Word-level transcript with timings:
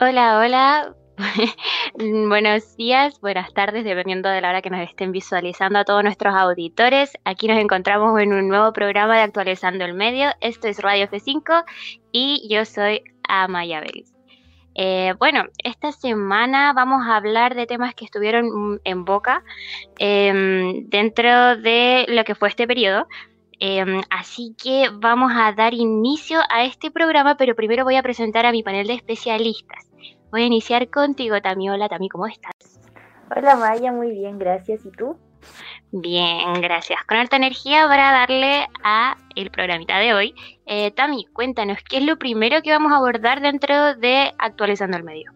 Hola, 0.00 0.38
hola. 0.38 0.94
Buenos 2.28 2.76
días, 2.76 3.20
buenas 3.20 3.52
tardes, 3.52 3.82
dependiendo 3.82 4.28
de 4.28 4.40
la 4.40 4.50
hora 4.50 4.62
que 4.62 4.70
nos 4.70 4.88
estén 4.88 5.10
visualizando 5.10 5.80
a 5.80 5.84
todos 5.84 6.04
nuestros 6.04 6.36
auditores. 6.36 7.10
Aquí 7.24 7.48
nos 7.48 7.58
encontramos 7.58 8.20
en 8.20 8.32
un 8.32 8.46
nuevo 8.46 8.72
programa 8.72 9.16
de 9.16 9.22
Actualizando 9.22 9.84
el 9.84 9.94
Medio. 9.94 10.30
Esto 10.40 10.68
es 10.68 10.78
Radio 10.78 11.08
F5 11.08 11.64
y 12.12 12.46
yo 12.48 12.64
soy 12.64 13.02
Amaya 13.28 13.80
Vélez. 13.80 14.14
Eh, 14.76 15.14
bueno, 15.18 15.46
esta 15.64 15.90
semana 15.90 16.72
vamos 16.74 17.04
a 17.04 17.16
hablar 17.16 17.56
de 17.56 17.66
temas 17.66 17.96
que 17.96 18.04
estuvieron 18.04 18.80
en 18.84 19.04
boca 19.04 19.42
em, 19.98 20.88
dentro 20.88 21.56
de 21.56 22.06
lo 22.08 22.22
que 22.22 22.36
fue 22.36 22.50
este 22.50 22.68
periodo. 22.68 23.08
Em, 23.58 24.00
así 24.10 24.54
que 24.62 24.90
vamos 24.92 25.32
a 25.34 25.52
dar 25.52 25.74
inicio 25.74 26.38
a 26.48 26.64
este 26.64 26.92
programa, 26.92 27.36
pero 27.36 27.56
primero 27.56 27.82
voy 27.82 27.96
a 27.96 28.02
presentar 28.04 28.46
a 28.46 28.52
mi 28.52 28.62
panel 28.62 28.86
de 28.86 28.94
especialistas. 28.94 29.87
Voy 30.30 30.42
a 30.42 30.46
iniciar 30.46 30.88
contigo, 30.90 31.40
Tami. 31.40 31.70
Hola, 31.70 31.88
Tami, 31.88 32.08
¿cómo 32.10 32.26
estás? 32.26 32.52
Hola, 33.34 33.56
Maya, 33.56 33.92
muy 33.92 34.10
bien, 34.10 34.38
gracias. 34.38 34.84
¿Y 34.84 34.90
tú? 34.90 35.16
Bien, 35.90 36.60
gracias. 36.60 37.02
Con 37.08 37.16
alta 37.16 37.36
energía 37.36 37.86
para 37.88 38.12
darle 38.12 38.66
a 38.84 39.16
el 39.36 39.50
programita 39.50 39.98
de 39.98 40.12
hoy. 40.12 40.34
Eh, 40.66 40.90
Tami, 40.90 41.24
cuéntanos, 41.32 41.78
¿qué 41.88 41.98
es 41.98 42.04
lo 42.04 42.18
primero 42.18 42.60
que 42.60 42.70
vamos 42.70 42.92
a 42.92 42.96
abordar 42.96 43.40
dentro 43.40 43.94
de 43.94 44.34
Actualizando 44.38 44.98
el 44.98 45.04
Medio? 45.04 45.32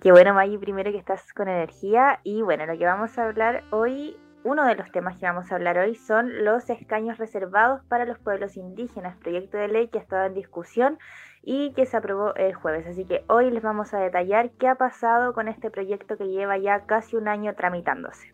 Qué 0.00 0.10
bueno, 0.10 0.32
Maya, 0.32 0.58
primero 0.58 0.90
que 0.90 0.98
estás 0.98 1.30
con 1.34 1.48
energía. 1.48 2.20
Y 2.24 2.40
bueno, 2.40 2.64
lo 2.64 2.78
que 2.78 2.86
vamos 2.86 3.18
a 3.18 3.24
hablar 3.24 3.62
hoy 3.70 4.16
uno 4.44 4.64
de 4.66 4.74
los 4.74 4.90
temas 4.90 5.16
que 5.18 5.26
vamos 5.26 5.50
a 5.50 5.54
hablar 5.54 5.78
hoy 5.78 5.94
son 5.94 6.44
los 6.44 6.68
escaños 6.68 7.18
reservados 7.18 7.84
para 7.84 8.04
los 8.04 8.18
pueblos 8.18 8.56
indígenas, 8.56 9.16
proyecto 9.18 9.56
de 9.56 9.68
ley 9.68 9.88
que 9.88 9.98
ha 9.98 10.02
estado 10.02 10.26
en 10.26 10.34
discusión 10.34 10.98
y 11.42 11.72
que 11.72 11.86
se 11.86 11.96
aprobó 11.96 12.34
el 12.36 12.54
jueves. 12.54 12.86
Así 12.86 13.04
que 13.04 13.24
hoy 13.28 13.50
les 13.50 13.62
vamos 13.62 13.92
a 13.94 13.98
detallar 13.98 14.50
qué 14.58 14.68
ha 14.68 14.76
pasado 14.76 15.32
con 15.32 15.48
este 15.48 15.70
proyecto 15.70 16.16
que 16.16 16.28
lleva 16.28 16.58
ya 16.58 16.86
casi 16.86 17.16
un 17.16 17.28
año 17.28 17.54
tramitándose. 17.54 18.32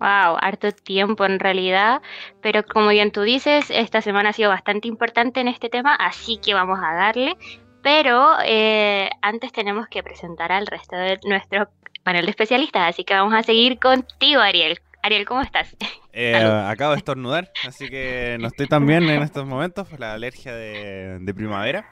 Wow, 0.00 0.36
harto 0.40 0.70
tiempo 0.70 1.24
en 1.24 1.40
realidad, 1.40 2.00
pero 2.40 2.62
como 2.62 2.90
bien 2.90 3.10
tú 3.10 3.22
dices, 3.22 3.68
esta 3.70 4.00
semana 4.00 4.28
ha 4.28 4.32
sido 4.32 4.48
bastante 4.48 4.86
importante 4.86 5.40
en 5.40 5.48
este 5.48 5.68
tema, 5.68 5.94
así 5.96 6.38
que 6.38 6.54
vamos 6.54 6.78
a 6.80 6.94
darle. 6.94 7.36
Pero 7.82 8.34
eh, 8.44 9.10
antes 9.22 9.50
tenemos 9.52 9.88
que 9.88 10.02
presentar 10.02 10.52
al 10.52 10.66
resto 10.66 10.96
de 10.96 11.18
nuestro 11.24 11.68
panel 12.04 12.26
de 12.26 12.30
especialistas, 12.30 12.90
así 12.90 13.04
que 13.04 13.14
vamos 13.14 13.34
a 13.34 13.42
seguir 13.42 13.80
contigo, 13.80 14.40
Ariel. 14.40 14.78
Ariel, 15.02 15.26
¿cómo 15.26 15.40
estás? 15.40 15.76
Eh, 16.12 16.36
acabo 16.66 16.92
de 16.92 16.98
estornudar, 16.98 17.50
así 17.66 17.88
que 17.88 18.36
no 18.38 18.48
estoy 18.48 18.66
tan 18.66 18.86
bien 18.86 19.04
en 19.04 19.22
estos 19.22 19.46
momentos 19.46 19.88
por 19.88 19.98
la 19.98 20.12
alergia 20.12 20.54
de 20.54 21.34
primavera. 21.34 21.88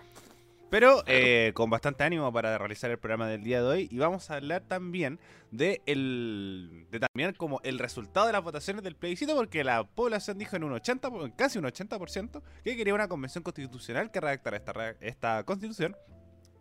Pero 0.77 1.03
eh, 1.07 1.53
con 1.55 1.71
bastante 1.71 2.05
ánimo 2.05 2.31
para 2.31 2.59
realizar 2.59 2.91
el 2.91 2.99
programa 2.99 3.27
del 3.29 3.43
día 3.43 3.63
de 3.63 3.67
hoy. 3.67 3.89
Y 3.91 3.97
vamos 3.97 4.31
a 4.31 4.35
hablar 4.35 4.61
también 4.61 5.19
de 5.51 5.81
el 5.87 6.87
de 6.91 7.01
también 7.01 7.33
como 7.33 7.63
el 7.65 7.79
resultado 7.79 8.27
de 8.27 8.35
las 8.35 8.43
votaciones 8.43 8.83
del 8.85 8.95
plebiscito 8.95 9.35
porque 9.35 9.65
la 9.65 9.85
población 9.85 10.37
dijo 10.37 10.55
en 10.55 10.65
un 10.65 10.73
80 10.73 11.09
casi 11.35 11.59
un 11.59 11.65
80% 11.65 12.43
que 12.63 12.77
quería 12.77 12.93
una 12.93 13.09
convención 13.09 13.43
constitucional 13.43 14.11
que 14.11 14.21
redactara 14.21 14.59
esta 14.59 14.97
esta 15.01 15.45
constitución, 15.45 15.97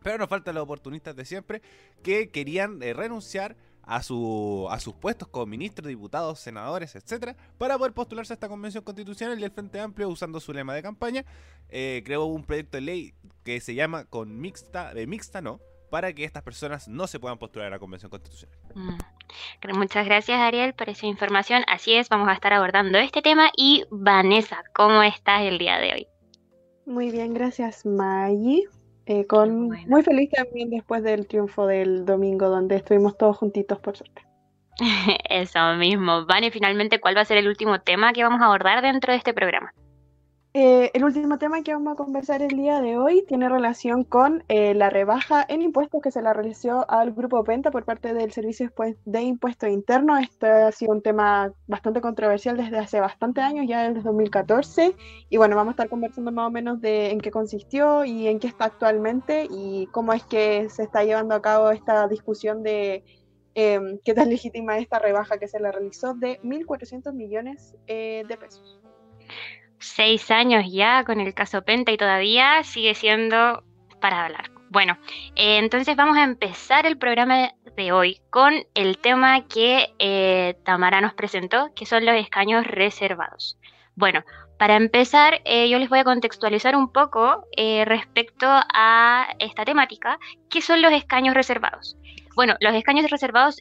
pero 0.01 0.17
nos 0.17 0.29
faltan 0.29 0.55
los 0.55 0.63
oportunistas 0.63 1.13
de 1.13 1.25
siempre 1.25 1.61
que 2.01 2.29
querían 2.29 2.81
eh, 2.83 2.93
renunciar 2.93 3.57
a, 3.85 4.01
su, 4.01 4.67
a 4.69 4.79
sus 4.79 4.93
puestos 4.95 5.27
como 5.27 5.45
ministros, 5.45 5.87
diputados, 5.87 6.39
senadores, 6.39 6.95
etcétera, 6.95 7.35
para 7.57 7.77
poder 7.77 7.93
postularse 7.93 8.33
a 8.33 8.35
esta 8.35 8.49
convención 8.49 8.83
constitucional 8.83 9.39
y 9.39 9.43
el 9.43 9.51
Frente 9.51 9.79
Amplio, 9.79 10.09
usando 10.09 10.39
su 10.39 10.53
lema 10.53 10.73
de 10.73 10.81
campaña, 10.81 11.25
eh, 11.69 12.01
creó 12.05 12.25
un 12.25 12.43
proyecto 12.43 12.77
de 12.77 12.81
ley 12.81 13.13
que 13.43 13.59
se 13.61 13.75
llama 13.75 14.05
con 14.05 14.39
mixta, 14.39 14.93
de 14.93 15.07
mixta 15.07 15.41
no, 15.41 15.59
para 15.89 16.13
que 16.13 16.23
estas 16.23 16.43
personas 16.43 16.87
no 16.87 17.07
se 17.07 17.19
puedan 17.19 17.37
postular 17.37 17.67
a 17.67 17.71
la 17.71 17.79
convención 17.79 18.09
constitucional. 18.09 18.57
Mm. 18.73 18.97
Muchas 19.77 20.05
gracias 20.05 20.37
Ariel 20.39 20.73
por 20.73 20.89
esa 20.89 21.05
información. 21.05 21.63
Así 21.67 21.93
es, 21.93 22.09
vamos 22.09 22.27
a 22.29 22.33
estar 22.33 22.53
abordando 22.53 22.97
este 22.97 23.21
tema. 23.21 23.49
Y 23.55 23.85
Vanessa, 23.91 24.63
¿cómo 24.73 25.03
estás 25.03 25.43
el 25.43 25.57
día 25.57 25.77
de 25.77 25.93
hoy? 25.93 26.07
Muy 26.85 27.11
bien, 27.11 27.33
gracias 27.33 27.85
Maggie. 27.85 28.67
Eh, 29.05 29.27
con, 29.27 29.69
Muy 29.69 30.03
feliz 30.03 30.31
también 30.31 30.69
después 30.69 31.03
del 31.03 31.27
triunfo 31.27 31.67
del 31.67 32.05
domingo, 32.05 32.49
donde 32.49 32.75
estuvimos 32.75 33.17
todos 33.17 33.37
juntitos, 33.37 33.79
por 33.79 33.95
suerte. 33.95 34.23
Eso 35.29 35.75
mismo. 35.75 36.25
Vane, 36.25 36.51
finalmente, 36.51 36.99
¿cuál 36.99 37.15
va 37.15 37.21
a 37.21 37.25
ser 37.25 37.37
el 37.37 37.47
último 37.47 37.79
tema 37.79 38.13
que 38.13 38.23
vamos 38.23 38.41
a 38.41 38.45
abordar 38.45 38.81
dentro 38.81 39.11
de 39.11 39.17
este 39.17 39.33
programa? 39.33 39.73
Eh, 40.57 40.89
el 40.93 41.03
último 41.03 41.37
tema 41.37 41.63
que 41.63 41.73
vamos 41.73 41.91
a 41.91 41.95
conversar 41.97 42.41
el 42.41 42.55
día 42.55 42.79
de 42.79 42.97
hoy 42.97 43.25
tiene 43.27 43.49
relación 43.49 44.05
con 44.05 44.45
eh, 44.47 44.73
la 44.73 44.89
rebaja 44.89 45.45
en 45.49 45.61
impuestos 45.61 46.01
que 46.01 46.11
se 46.11 46.21
la 46.21 46.31
realizó 46.31 46.89
al 46.89 47.11
Grupo 47.11 47.43
Penta 47.43 47.71
por 47.71 47.83
parte 47.83 48.13
del 48.13 48.31
Servicio 48.31 48.71
de 49.03 49.21
Impuesto 49.21 49.67
Interno. 49.67 50.17
Este 50.17 50.47
ha 50.47 50.71
sido 50.71 50.93
un 50.93 51.01
tema 51.01 51.51
bastante 51.67 51.99
controversial 51.99 52.55
desde 52.55 52.77
hace 52.77 53.01
bastante 53.01 53.41
años, 53.41 53.65
ya 53.67 53.89
desde 53.89 54.01
2014. 54.03 54.95
Y 55.29 55.35
bueno, 55.35 55.57
vamos 55.57 55.71
a 55.71 55.73
estar 55.73 55.89
conversando 55.89 56.31
más 56.31 56.47
o 56.47 56.51
menos 56.51 56.79
de 56.79 57.11
en 57.11 57.19
qué 57.19 57.31
consistió 57.31 58.05
y 58.05 58.29
en 58.29 58.39
qué 58.39 58.47
está 58.47 58.63
actualmente 58.63 59.49
y 59.51 59.87
cómo 59.87 60.13
es 60.13 60.23
que 60.23 60.69
se 60.69 60.83
está 60.83 61.03
llevando 61.03 61.35
a 61.35 61.41
cabo 61.41 61.69
esta 61.71 62.07
discusión 62.07 62.63
de 62.63 63.03
em, 63.55 63.99
qué 64.05 64.13
tan 64.13 64.29
legítima 64.29 64.77
es 64.77 64.83
esta 64.83 64.99
rebaja 64.99 65.37
que 65.37 65.49
se 65.49 65.59
le 65.59 65.69
realizó 65.69 66.13
de 66.13 66.39
1.400 66.43 67.11
millones 67.11 67.75
eh, 67.87 68.23
de 68.25 68.37
pesos 68.37 68.79
seis 69.79 70.31
años 70.31 70.65
ya 70.71 71.03
con 71.03 71.19
el 71.19 71.33
caso 71.33 71.63
Penta 71.63 71.91
y 71.91 71.97
todavía 71.97 72.63
sigue 72.63 72.95
siendo 72.95 73.63
para 73.99 74.25
hablar. 74.25 74.51
Bueno, 74.69 74.97
eh, 75.35 75.57
entonces 75.57 75.95
vamos 75.95 76.17
a 76.17 76.23
empezar 76.23 76.85
el 76.85 76.97
programa 76.97 77.53
de 77.77 77.91
hoy 77.91 78.19
con 78.29 78.53
el 78.73 78.97
tema 78.97 79.47
que 79.47 79.93
eh, 79.99 80.57
Tamara 80.65 81.01
nos 81.01 81.13
presentó, 81.13 81.73
que 81.75 81.85
son 81.85 82.05
los 82.05 82.15
escaños 82.15 82.67
reservados. 82.67 83.57
Bueno, 83.95 84.23
para 84.57 84.75
empezar, 84.75 85.41
eh, 85.45 85.69
yo 85.69 85.79
les 85.79 85.89
voy 85.89 85.99
a 85.99 86.03
contextualizar 86.03 86.75
un 86.75 86.91
poco 86.91 87.45
respecto 87.85 88.47
a 88.49 89.27
esta 89.39 89.63
temática, 89.63 90.19
¿qué 90.49 90.61
son 90.61 90.81
los 90.81 90.91
escaños 90.91 91.35
reservados? 91.35 91.97
Bueno, 92.35 92.55
los 92.59 92.75
escaños 92.75 93.09
reservados 93.09 93.57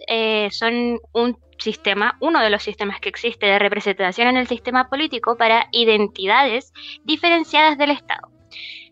son 0.50 0.98
un 1.12 1.38
sistema, 1.58 2.16
uno 2.20 2.40
de 2.40 2.50
los 2.50 2.62
sistemas 2.62 3.00
que 3.00 3.08
existe 3.08 3.46
de 3.46 3.58
representación 3.58 4.28
en 4.28 4.36
el 4.36 4.48
sistema 4.48 4.88
político 4.88 5.36
para 5.36 5.68
identidades 5.72 6.72
diferenciadas 7.04 7.78
del 7.78 7.90
Estado. 7.90 8.28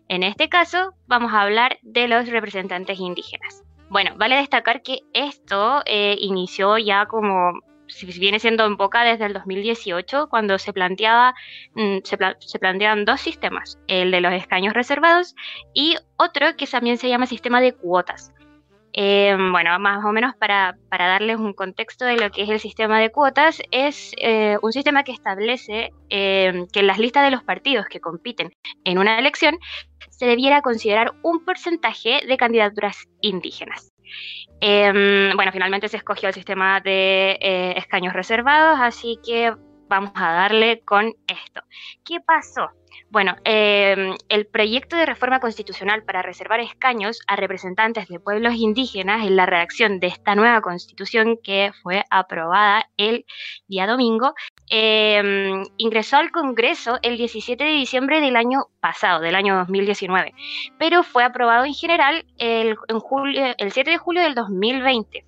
En 0.07 0.23
este 0.23 0.49
caso, 0.49 0.93
vamos 1.07 1.33
a 1.33 1.41
hablar 1.41 1.79
de 1.81 2.07
los 2.07 2.27
representantes 2.27 2.99
indígenas. 2.99 3.63
Bueno, 3.89 4.15
vale 4.17 4.37
destacar 4.37 4.81
que 4.81 4.99
esto 5.13 5.81
eh, 5.85 6.15
inició 6.19 6.77
ya 6.77 7.05
como 7.05 7.53
si 7.87 8.05
viene 8.19 8.39
siendo 8.39 8.65
en 8.65 8.77
boca 8.77 9.03
desde 9.03 9.25
el 9.25 9.33
2018, 9.33 10.27
cuando 10.29 10.57
se 10.57 10.73
planteaba, 10.73 11.35
mm, 11.75 11.97
se, 12.03 12.17
se, 12.39 12.59
planteaban 12.59 13.05
dos 13.05 13.21
sistemas, 13.21 13.77
el 13.87 14.11
de 14.11 14.21
los 14.21 14.33
escaños 14.33 14.73
reservados 14.73 15.35
y 15.73 15.95
otro 16.17 16.55
que 16.57 16.65
también 16.65 16.97
se 16.97 17.09
llama 17.09 17.27
sistema 17.27 17.61
de 17.61 17.73
cuotas. 17.73 18.32
Eh, 18.93 19.35
bueno, 19.51 19.77
más 19.79 20.05
o 20.05 20.11
menos 20.11 20.35
para, 20.35 20.77
darles 20.91 21.37
un 21.37 21.53
contexto 21.53 22.05
de 22.05 22.17
lo 22.17 22.29
que 22.29 22.43
es 22.43 22.49
el 22.49 22.59
sistema 22.59 22.99
de 22.99 23.11
cuotas, 23.11 23.61
es 23.71 24.11
eh, 24.17 24.57
un 24.61 24.71
sistema 24.71 25.03
que 25.03 25.11
establece 25.11 25.91
eh, 26.09 26.65
que 26.71 26.79
en 26.81 26.87
las 26.87 26.99
listas 26.99 27.23
de 27.23 27.31
los 27.31 27.43
partidos 27.43 27.87
que 27.87 27.99
compiten 27.99 28.53
en 28.83 28.99
una 28.99 29.17
elección 29.17 29.57
se 30.09 30.27
debiera 30.27 30.61
considerar 30.61 31.13
un 31.23 31.43
porcentaje 31.43 32.21
de 32.27 32.37
candidaturas 32.37 33.07
indígenas. 33.21 33.91
bueno, 34.61 35.51
finalmente 35.51 35.87
se 35.87 35.97
escogió 35.97 36.29
el 36.29 36.35
sistema 36.35 36.79
de 36.79 37.73
escaños 37.75 38.13
reservados, 38.13 38.79
así 38.79 39.17
que 39.25 39.53
vamos 39.89 40.11
a 40.15 40.33
darle 40.33 40.81
con 40.81 41.13
esto. 41.27 41.61
¿Qué 42.05 42.19
pasó? 42.21 42.69
Bueno, 43.09 43.35
em, 43.43 44.15
el 44.29 44.47
proyecto 44.47 44.95
de 44.95 45.05
reforma 45.05 45.39
constitucional 45.39 46.03
para 46.03 46.21
reservar 46.21 46.59
escaños 46.59 47.19
a 47.27 47.35
representantes 47.35 48.07
de 48.07 48.19
pueblos 48.19 48.55
indígenas 48.55 49.25
en 49.25 49.35
la 49.35 49.45
redacción 49.45 49.99
de 49.99 50.07
esta 50.07 50.35
nueva 50.35 50.61
constitución 50.61 51.37
que 51.43 51.71
fue 51.81 52.03
aprobada 52.09 52.89
el 52.97 53.25
día 53.67 53.87
domingo, 53.87 54.33
em, 54.69 55.63
ingresó 55.77 56.17
al 56.17 56.31
Congreso 56.31 56.97
el 57.01 57.17
17 57.17 57.63
de 57.63 57.71
diciembre 57.71 58.21
del 58.21 58.35
año 58.35 58.67
pasado, 58.79 59.21
del 59.21 59.35
año 59.35 59.55
2019, 59.57 60.33
pero 60.77 61.03
fue 61.03 61.23
aprobado 61.23 61.65
en 61.65 61.73
general 61.73 62.25
el, 62.37 62.77
el 63.57 63.71
7 63.71 63.91
de 63.91 63.97
julio 63.97 64.23
del 64.23 64.35
2020, 64.35 65.25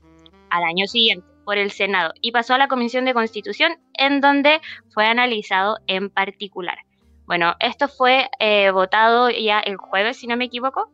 al 0.49 0.63
año 0.63 0.87
siguiente 0.87 1.35
por 1.45 1.57
el 1.57 1.71
Senado 1.71 2.11
y 2.19 2.31
pasó 2.31 2.55
a 2.55 2.57
la 2.57 2.67
Comisión 2.67 3.05
de 3.05 3.13
Constitución 3.13 3.77
en 3.93 4.19
donde 4.19 4.59
fue 4.93 5.05
analizado 5.05 5.77
en 5.87 6.09
particular. 6.09 6.84
Bueno, 7.25 7.55
esto 7.59 7.87
fue 7.87 8.29
eh, 8.39 8.71
votado 8.71 9.29
ya 9.29 9.59
el 9.59 9.77
jueves, 9.77 10.17
si 10.17 10.27
no 10.27 10.37
me 10.37 10.45
equivoco. 10.45 10.91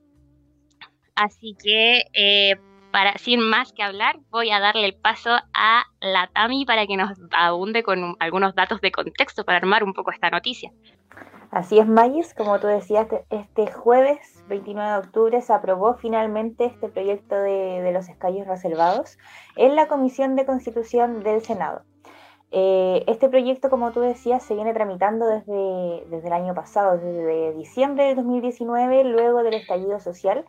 Así 1.15 1.55
que, 1.61 2.03
eh, 2.13 2.55
para, 2.91 3.17
sin 3.17 3.41
más 3.41 3.73
que 3.73 3.83
hablar, 3.83 4.17
voy 4.29 4.49
a 4.51 4.59
darle 4.59 4.85
el 4.85 4.95
paso 4.95 5.31
a 5.53 5.83
la 5.99 6.27
Tami 6.27 6.65
para 6.65 6.87
que 6.87 6.97
nos 6.97 7.17
abunde 7.31 7.83
con 7.83 8.15
algunos 8.19 8.55
datos 8.55 8.79
de 8.81 8.91
contexto 8.91 9.43
para 9.43 9.57
armar 9.57 9.83
un 9.83 9.93
poco 9.93 10.11
esta 10.11 10.29
noticia. 10.29 10.71
Así 11.51 11.79
es, 11.79 11.85
Mayis, 11.85 12.33
como 12.33 12.59
tú 12.61 12.67
decías, 12.67 13.07
este, 13.29 13.69
jueves 13.69 14.41
29 14.47 14.89
de 14.89 14.97
octubre 14.99 15.41
se 15.41 15.51
aprobó 15.51 15.95
finalmente 15.95 16.63
este 16.63 16.87
proyecto 16.87 17.35
de, 17.35 17.81
de 17.81 17.91
los 17.91 18.07
escaños 18.07 18.47
reservados 18.47 19.17
en 19.57 19.75
la 19.75 19.89
Comisión 19.89 20.37
de 20.37 20.45
Constitución 20.45 21.23
del 21.23 21.41
Senado. 21.41 21.83
Eh, 22.53 23.05
este 23.07 23.29
proyecto, 23.29 23.69
como 23.69 23.91
tú 23.91 24.01
decías, 24.01 24.43
se 24.43 24.55
viene 24.55 24.73
tramitando 24.73 25.25
desde, 25.25 26.05
desde 26.09 26.27
el 26.27 26.33
año 26.33 26.53
pasado, 26.53 26.97
desde 26.97 27.53
diciembre 27.53 28.03
de 28.05 28.15
2019, 28.15 29.05
luego 29.05 29.41
del 29.43 29.53
estallido 29.53 29.99
social, 29.99 30.45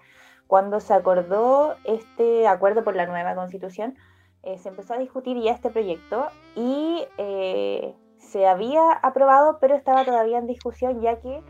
cuando 0.49 0.81
se 0.81 0.95
acordó 0.95 1.77
este 1.85 2.49
acuerdo 2.49 2.83
por 2.83 2.97
la 2.97 3.07
nueva 3.07 3.37
constitución, 3.37 3.97
eh, 4.43 4.59
se 4.59 4.71
empezó 4.71 4.95
a 4.95 4.99
discutir 4.99 5.41
ya 5.41 5.53
este 5.53 5.71
proyecto 5.71 6.27
y 6.57 7.05
eh, 7.19 7.95
se 8.19 8.49
había 8.49 8.91
aprobado, 8.91 9.59
pero 9.61 9.77
estaba 9.77 10.05
todavía 10.05 10.39
en 10.39 10.49
discusión, 10.49 11.01
ya 11.01 11.21
que 11.21 11.41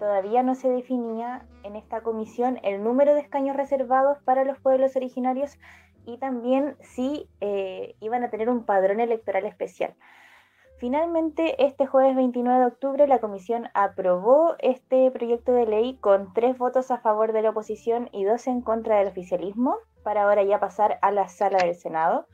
todavía 0.00 0.42
no 0.42 0.56
se 0.56 0.68
definía 0.68 1.46
en 1.62 1.76
esta 1.76 2.00
comisión 2.00 2.58
el 2.64 2.82
número 2.82 3.14
de 3.14 3.20
escaños 3.20 3.56
reservados 3.56 4.18
para 4.24 4.44
los 4.44 4.58
pueblos 4.58 4.96
originarios 4.96 5.56
y 6.12 6.18
también 6.18 6.76
si 6.80 7.28
eh, 7.40 7.94
iban 8.00 8.24
a 8.24 8.30
tener 8.30 8.48
un 8.48 8.64
padrón 8.64 9.00
electoral 9.00 9.46
especial. 9.46 9.94
Finalmente, 10.78 11.62
este 11.62 11.86
jueves 11.86 12.16
29 12.16 12.58
de 12.58 12.66
octubre, 12.66 13.06
la 13.06 13.18
comisión 13.18 13.68
aprobó 13.74 14.56
este 14.60 15.10
proyecto 15.10 15.52
de 15.52 15.66
ley 15.66 15.98
con 15.98 16.32
tres 16.32 16.56
votos 16.56 16.90
a 16.90 16.98
favor 16.98 17.32
de 17.32 17.42
la 17.42 17.50
oposición 17.50 18.08
y 18.12 18.24
dos 18.24 18.46
en 18.46 18.62
contra 18.62 18.98
del 18.98 19.08
oficialismo, 19.08 19.76
para 20.02 20.22
ahora 20.22 20.42
ya 20.42 20.58
pasar 20.58 20.98
a 21.02 21.10
la 21.12 21.28
sala 21.28 21.58
del 21.58 21.74
Senado. 21.74 22.26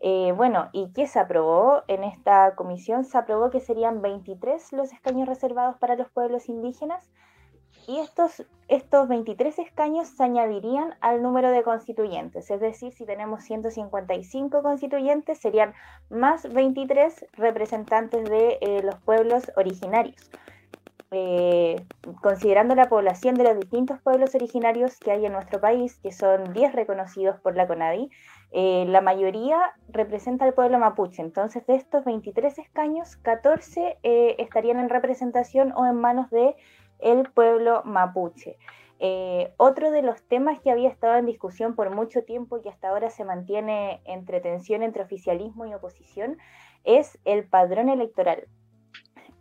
Eh, 0.00 0.32
bueno, 0.34 0.70
¿y 0.72 0.92
qué 0.94 1.06
se 1.06 1.18
aprobó 1.18 1.82
en 1.88 2.04
esta 2.04 2.54
comisión? 2.54 3.04
Se 3.04 3.18
aprobó 3.18 3.50
que 3.50 3.60
serían 3.60 4.00
23 4.00 4.72
los 4.72 4.94
escaños 4.94 5.28
reservados 5.28 5.76
para 5.76 5.94
los 5.94 6.08
pueblos 6.08 6.48
indígenas 6.48 7.10
y 7.90 7.98
estos, 7.98 8.46
estos 8.68 9.08
23 9.08 9.58
escaños 9.58 10.06
se 10.06 10.22
añadirían 10.22 10.94
al 11.00 11.22
número 11.22 11.50
de 11.50 11.64
constituyentes, 11.64 12.48
es 12.48 12.60
decir, 12.60 12.92
si 12.92 13.04
tenemos 13.04 13.42
155 13.42 14.62
constituyentes, 14.62 15.38
serían 15.38 15.74
más 16.08 16.48
23 16.52 17.26
representantes 17.32 18.30
de 18.30 18.58
eh, 18.60 18.82
los 18.84 18.94
pueblos 19.00 19.50
originarios. 19.56 20.30
Eh, 21.10 21.84
considerando 22.22 22.76
la 22.76 22.88
población 22.88 23.34
de 23.34 23.42
los 23.42 23.58
distintos 23.58 24.00
pueblos 24.00 24.36
originarios 24.36 24.96
que 25.00 25.10
hay 25.10 25.26
en 25.26 25.32
nuestro 25.32 25.60
país, 25.60 25.98
que 26.00 26.12
son 26.12 26.52
10 26.52 26.72
reconocidos 26.72 27.40
por 27.40 27.56
la 27.56 27.66
CONADI, 27.66 28.08
eh, 28.52 28.84
la 28.86 29.00
mayoría 29.00 29.58
representa 29.88 30.44
al 30.44 30.54
pueblo 30.54 30.78
mapuche. 30.78 31.22
Entonces, 31.22 31.66
de 31.66 31.74
estos 31.74 32.04
23 32.04 32.56
escaños, 32.56 33.16
14 33.16 33.98
estarían 34.38 34.78
en 34.78 34.90
representación 34.90 35.72
o 35.72 35.84
en 35.86 35.96
manos 35.96 36.30
de 36.30 36.54
el 37.02 37.30
pueblo 37.30 37.82
mapuche. 37.84 38.56
Eh, 39.02 39.54
otro 39.56 39.90
de 39.90 40.02
los 40.02 40.22
temas 40.24 40.60
que 40.60 40.70
había 40.70 40.90
estado 40.90 41.16
en 41.16 41.24
discusión 41.24 41.74
por 41.74 41.88
mucho 41.88 42.22
tiempo 42.22 42.60
y 42.62 42.68
hasta 42.68 42.90
ahora 42.90 43.08
se 43.08 43.24
mantiene 43.24 44.02
entre 44.04 44.42
tensión 44.42 44.82
entre 44.82 45.02
oficialismo 45.02 45.64
y 45.64 45.72
oposición 45.72 46.36
es 46.84 47.18
el 47.24 47.48
padrón 47.48 47.88
electoral. 47.88 48.46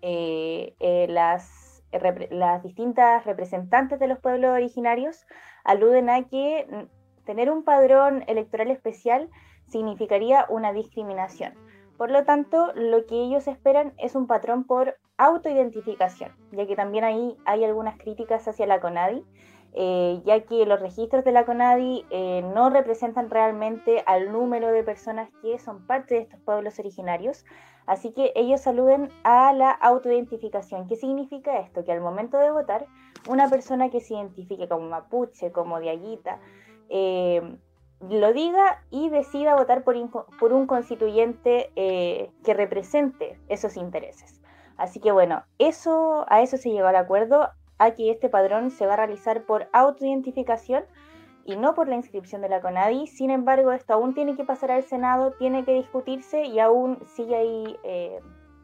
Eh, 0.01 0.75
eh, 0.79 1.07
las, 1.09 1.83
las 2.29 2.63
distintas 2.63 3.25
representantes 3.25 3.99
de 3.99 4.07
los 4.07 4.19
pueblos 4.19 4.51
originarios 4.51 5.25
aluden 5.65 6.09
a 6.09 6.23
que 6.29 6.87
tener 7.25 7.51
un 7.51 7.65
padrón 7.65 8.23
electoral 8.27 8.71
especial 8.71 9.29
significaría 9.67 10.45
una 10.49 10.71
discriminación. 10.71 11.53
Por 11.99 12.11
lo 12.11 12.23
tanto, 12.23 12.71
lo 12.75 13.05
que 13.05 13.15
ellos 13.15 13.45
esperan 13.49 13.93
es 13.97 14.15
un 14.15 14.25
patrón 14.25 14.63
por 14.63 14.95
autoidentificación, 15.17 16.31
ya 16.53 16.65
que 16.65 16.77
también 16.77 17.03
ahí 17.03 17.35
hay 17.43 17.65
algunas 17.65 17.97
críticas 17.97 18.47
hacia 18.47 18.65
la 18.67 18.79
CONADI, 18.79 19.25
eh, 19.73 20.21
ya 20.23 20.39
que 20.45 20.65
los 20.65 20.79
registros 20.79 21.25
de 21.25 21.33
la 21.33 21.45
CONADI 21.45 22.05
eh, 22.09 22.41
no 22.53 22.69
representan 22.69 23.29
realmente 23.29 24.01
al 24.05 24.31
número 24.31 24.71
de 24.71 24.81
personas 24.81 25.29
que 25.41 25.59
son 25.59 25.85
parte 25.87 26.15
de 26.15 26.21
estos 26.21 26.39
pueblos 26.39 26.79
originarios, 26.79 27.43
así 27.85 28.13
que 28.13 28.31
ellos 28.33 28.65
aluden 28.65 29.09
a 29.25 29.51
la 29.51 29.69
autoidentificación. 29.69 30.87
¿Qué 30.87 30.95
significa 30.95 31.59
esto? 31.59 31.83
Que 31.83 31.91
al 31.91 31.99
momento 31.99 32.37
de 32.37 32.49
votar, 32.49 32.85
una 33.27 33.49
persona 33.49 33.89
que 33.89 33.99
se 33.99 34.13
identifique 34.13 34.69
como 34.69 34.87
mapuche, 34.87 35.51
como 35.51 35.81
diaguita, 35.81 36.39
lo 38.01 38.33
diga 38.33 38.83
y 38.89 39.09
decida 39.09 39.55
votar 39.55 39.83
por, 39.83 39.95
por 40.39 40.53
un 40.53 40.67
constituyente 40.67 41.71
que 41.75 42.53
represente 42.53 43.39
esos 43.49 43.75
intereses. 43.75 44.41
Así 44.77 45.01
que 45.01 45.11
bueno, 45.11 45.43
eso, 45.57 46.25
a 46.29 46.41
eso 46.41 46.55
se 46.55 46.71
llegó 46.71 46.87
al 46.87 46.95
acuerdo, 46.95 47.49
a 47.79 47.91
que 47.91 48.11
este 48.11 48.29
padrón 48.29 48.71
se 48.71 48.85
va 48.85 48.93
a 48.93 48.97
realizar 48.97 49.43
por 49.43 49.67
autoidentificación 49.73 50.85
y 51.45 51.55
no 51.55 51.73
por 51.73 51.87
la 51.87 51.95
inscripción 51.95 52.41
de 52.41 52.49
la 52.49 52.61
CONADI. 52.61 53.07
Sin 53.07 53.31
embargo, 53.31 53.71
esto 53.71 53.93
aún 53.93 54.13
tiene 54.13 54.35
que 54.35 54.43
pasar 54.43 54.71
al 54.71 54.83
Senado, 54.83 55.33
tiene 55.33 55.65
que 55.65 55.73
discutirse 55.73 56.43
y 56.43 56.59
aún 56.59 56.99
sigue 57.07 57.35
ahí 57.35 57.77
eh, 57.83 58.19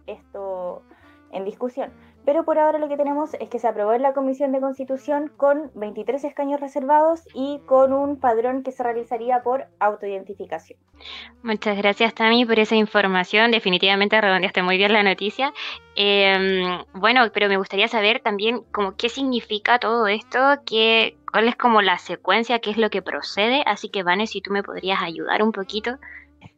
esto 0.05 0.83
en 1.31 1.45
discusión. 1.45 1.91
Pero 2.25 2.43
por 2.43 2.57
ahora 2.57 2.79
lo 2.79 2.89
que 2.89 2.97
tenemos 2.97 3.33
es 3.35 3.49
que 3.49 3.59
se 3.59 3.67
aprobó 3.67 3.93
en 3.93 4.01
la 4.01 4.13
Comisión 4.13 4.51
de 4.51 4.59
Constitución 4.59 5.31
con 5.37 5.71
23 5.75 6.23
escaños 6.23 6.59
reservados 6.59 7.21
y 7.33 7.59
con 7.65 7.93
un 7.93 8.19
padrón 8.19 8.63
que 8.63 8.71
se 8.71 8.83
realizaría 8.83 9.43
por 9.43 9.67
autoidentificación. 9.79 10.79
Muchas 11.43 11.77
gracias, 11.77 12.13
Tami, 12.15 12.45
por 12.45 12.57
esa 12.57 12.75
información. 12.75 13.51
Definitivamente 13.51 14.19
redondeaste 14.19 14.63
muy 14.63 14.77
bien 14.77 14.93
la 14.93 15.03
noticia. 15.03 15.53
Em, 15.95 16.83
bueno, 16.93 17.21
pero 17.33 17.47
me 17.47 17.57
gustaría 17.57 17.87
saber 17.87 18.19
también 18.21 18.61
como 18.71 18.95
qué 18.95 19.09
significa 19.09 19.77
todo 19.77 20.07
esto, 20.07 20.39
qué, 20.65 21.17
cuál 21.31 21.47
es 21.47 21.55
como 21.55 21.81
la 21.81 21.99
secuencia, 21.99 22.59
qué 22.59 22.71
es 22.71 22.77
lo 22.77 22.89
que 22.89 23.01
procede. 23.01 23.63
Así 23.65 23.89
que, 23.89 24.03
Vane, 24.03 24.25
si 24.25 24.41
tú 24.41 24.51
me 24.51 24.63
podrías 24.63 25.01
ayudar 25.01 25.43
un 25.43 25.51
poquito. 25.51 25.97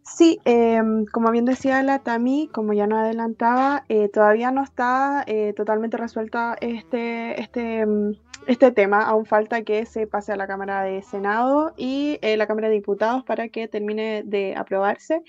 Sí, 0.04 0.40
em, 0.46 1.06
como 1.06 1.32
bien 1.32 1.46
decía 1.46 1.84
la 1.84 2.00
Tami, 2.00 2.50
como 2.54 2.74
ya 2.74 2.88
nos 2.88 3.00
adelantaba, 3.00 3.84
eh, 3.90 4.10
todavía 4.10 4.52
no 4.52 4.64
está 4.64 5.24
eh, 5.28 5.54
totalmente 5.54 5.98
resuelta 5.98 6.56
este, 6.62 7.40
este, 7.42 7.80
em, 7.80 8.14
este 8.48 8.72
tema. 8.72 9.04
Aún 9.04 9.26
falta 9.26 9.64
que 9.64 9.86
se 9.86 10.08
pase 10.08 10.32
a 10.32 10.38
la 10.38 10.48
Cámara 10.48 10.84
de 10.84 11.02
Senado 11.04 11.74
y 11.78 12.20
eh, 12.22 12.38
la 12.38 12.48
Cámara 12.48 12.70
de 12.70 12.76
Diputados 12.76 13.24
para 13.26 13.50
que 13.50 13.68
termine 13.68 14.24
de 14.26 14.56
aprobarse. 14.56 15.22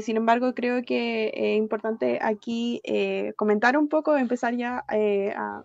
sin 0.00 0.16
embargo, 0.16 0.54
creo 0.54 0.82
que 0.82 1.30
es 1.34 1.58
importante 1.58 2.18
aquí 2.22 2.80
comentar 3.36 3.76
un 3.76 3.88
poco, 3.88 4.16
empezar 4.16 4.54
ya 4.56 4.84
a 4.88 5.64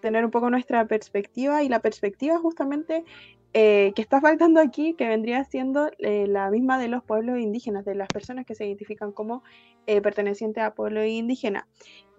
tener 0.00 0.24
un 0.24 0.30
poco 0.30 0.50
nuestra 0.50 0.86
perspectiva 0.86 1.62
y 1.62 1.68
la 1.68 1.80
perspectiva 1.80 2.38
justamente 2.38 3.04
eh, 3.54 3.92
que 3.94 4.00
está 4.00 4.18
faltando 4.20 4.60
aquí, 4.60 4.94
que 4.94 5.06
vendría 5.06 5.44
siendo 5.44 5.90
eh, 5.98 6.26
la 6.26 6.50
misma 6.50 6.78
de 6.78 6.88
los 6.88 7.04
pueblos 7.04 7.38
indígenas, 7.38 7.84
de 7.84 7.94
las 7.94 8.08
personas 8.08 8.46
que 8.46 8.54
se 8.54 8.64
identifican 8.64 9.12
como 9.12 9.42
eh, 9.86 10.00
pertenecientes 10.00 10.64
a 10.64 10.74
pueblos 10.74 11.06
indígenas. 11.06 11.64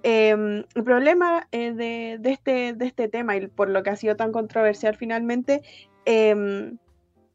Em, 0.03 0.63
el 0.75 0.83
problema 0.83 1.47
de, 1.51 2.19
este, 2.23 2.73
de 2.73 2.85
este 2.85 3.07
tema 3.07 3.35
y 3.35 3.47
por 3.47 3.69
lo 3.69 3.81
que 3.81 3.89
ha 3.89 3.95
sido 3.95 4.15
tan 4.15 4.31
controversial 4.31 4.95
finalmente 4.97 5.61
em, 6.05 6.77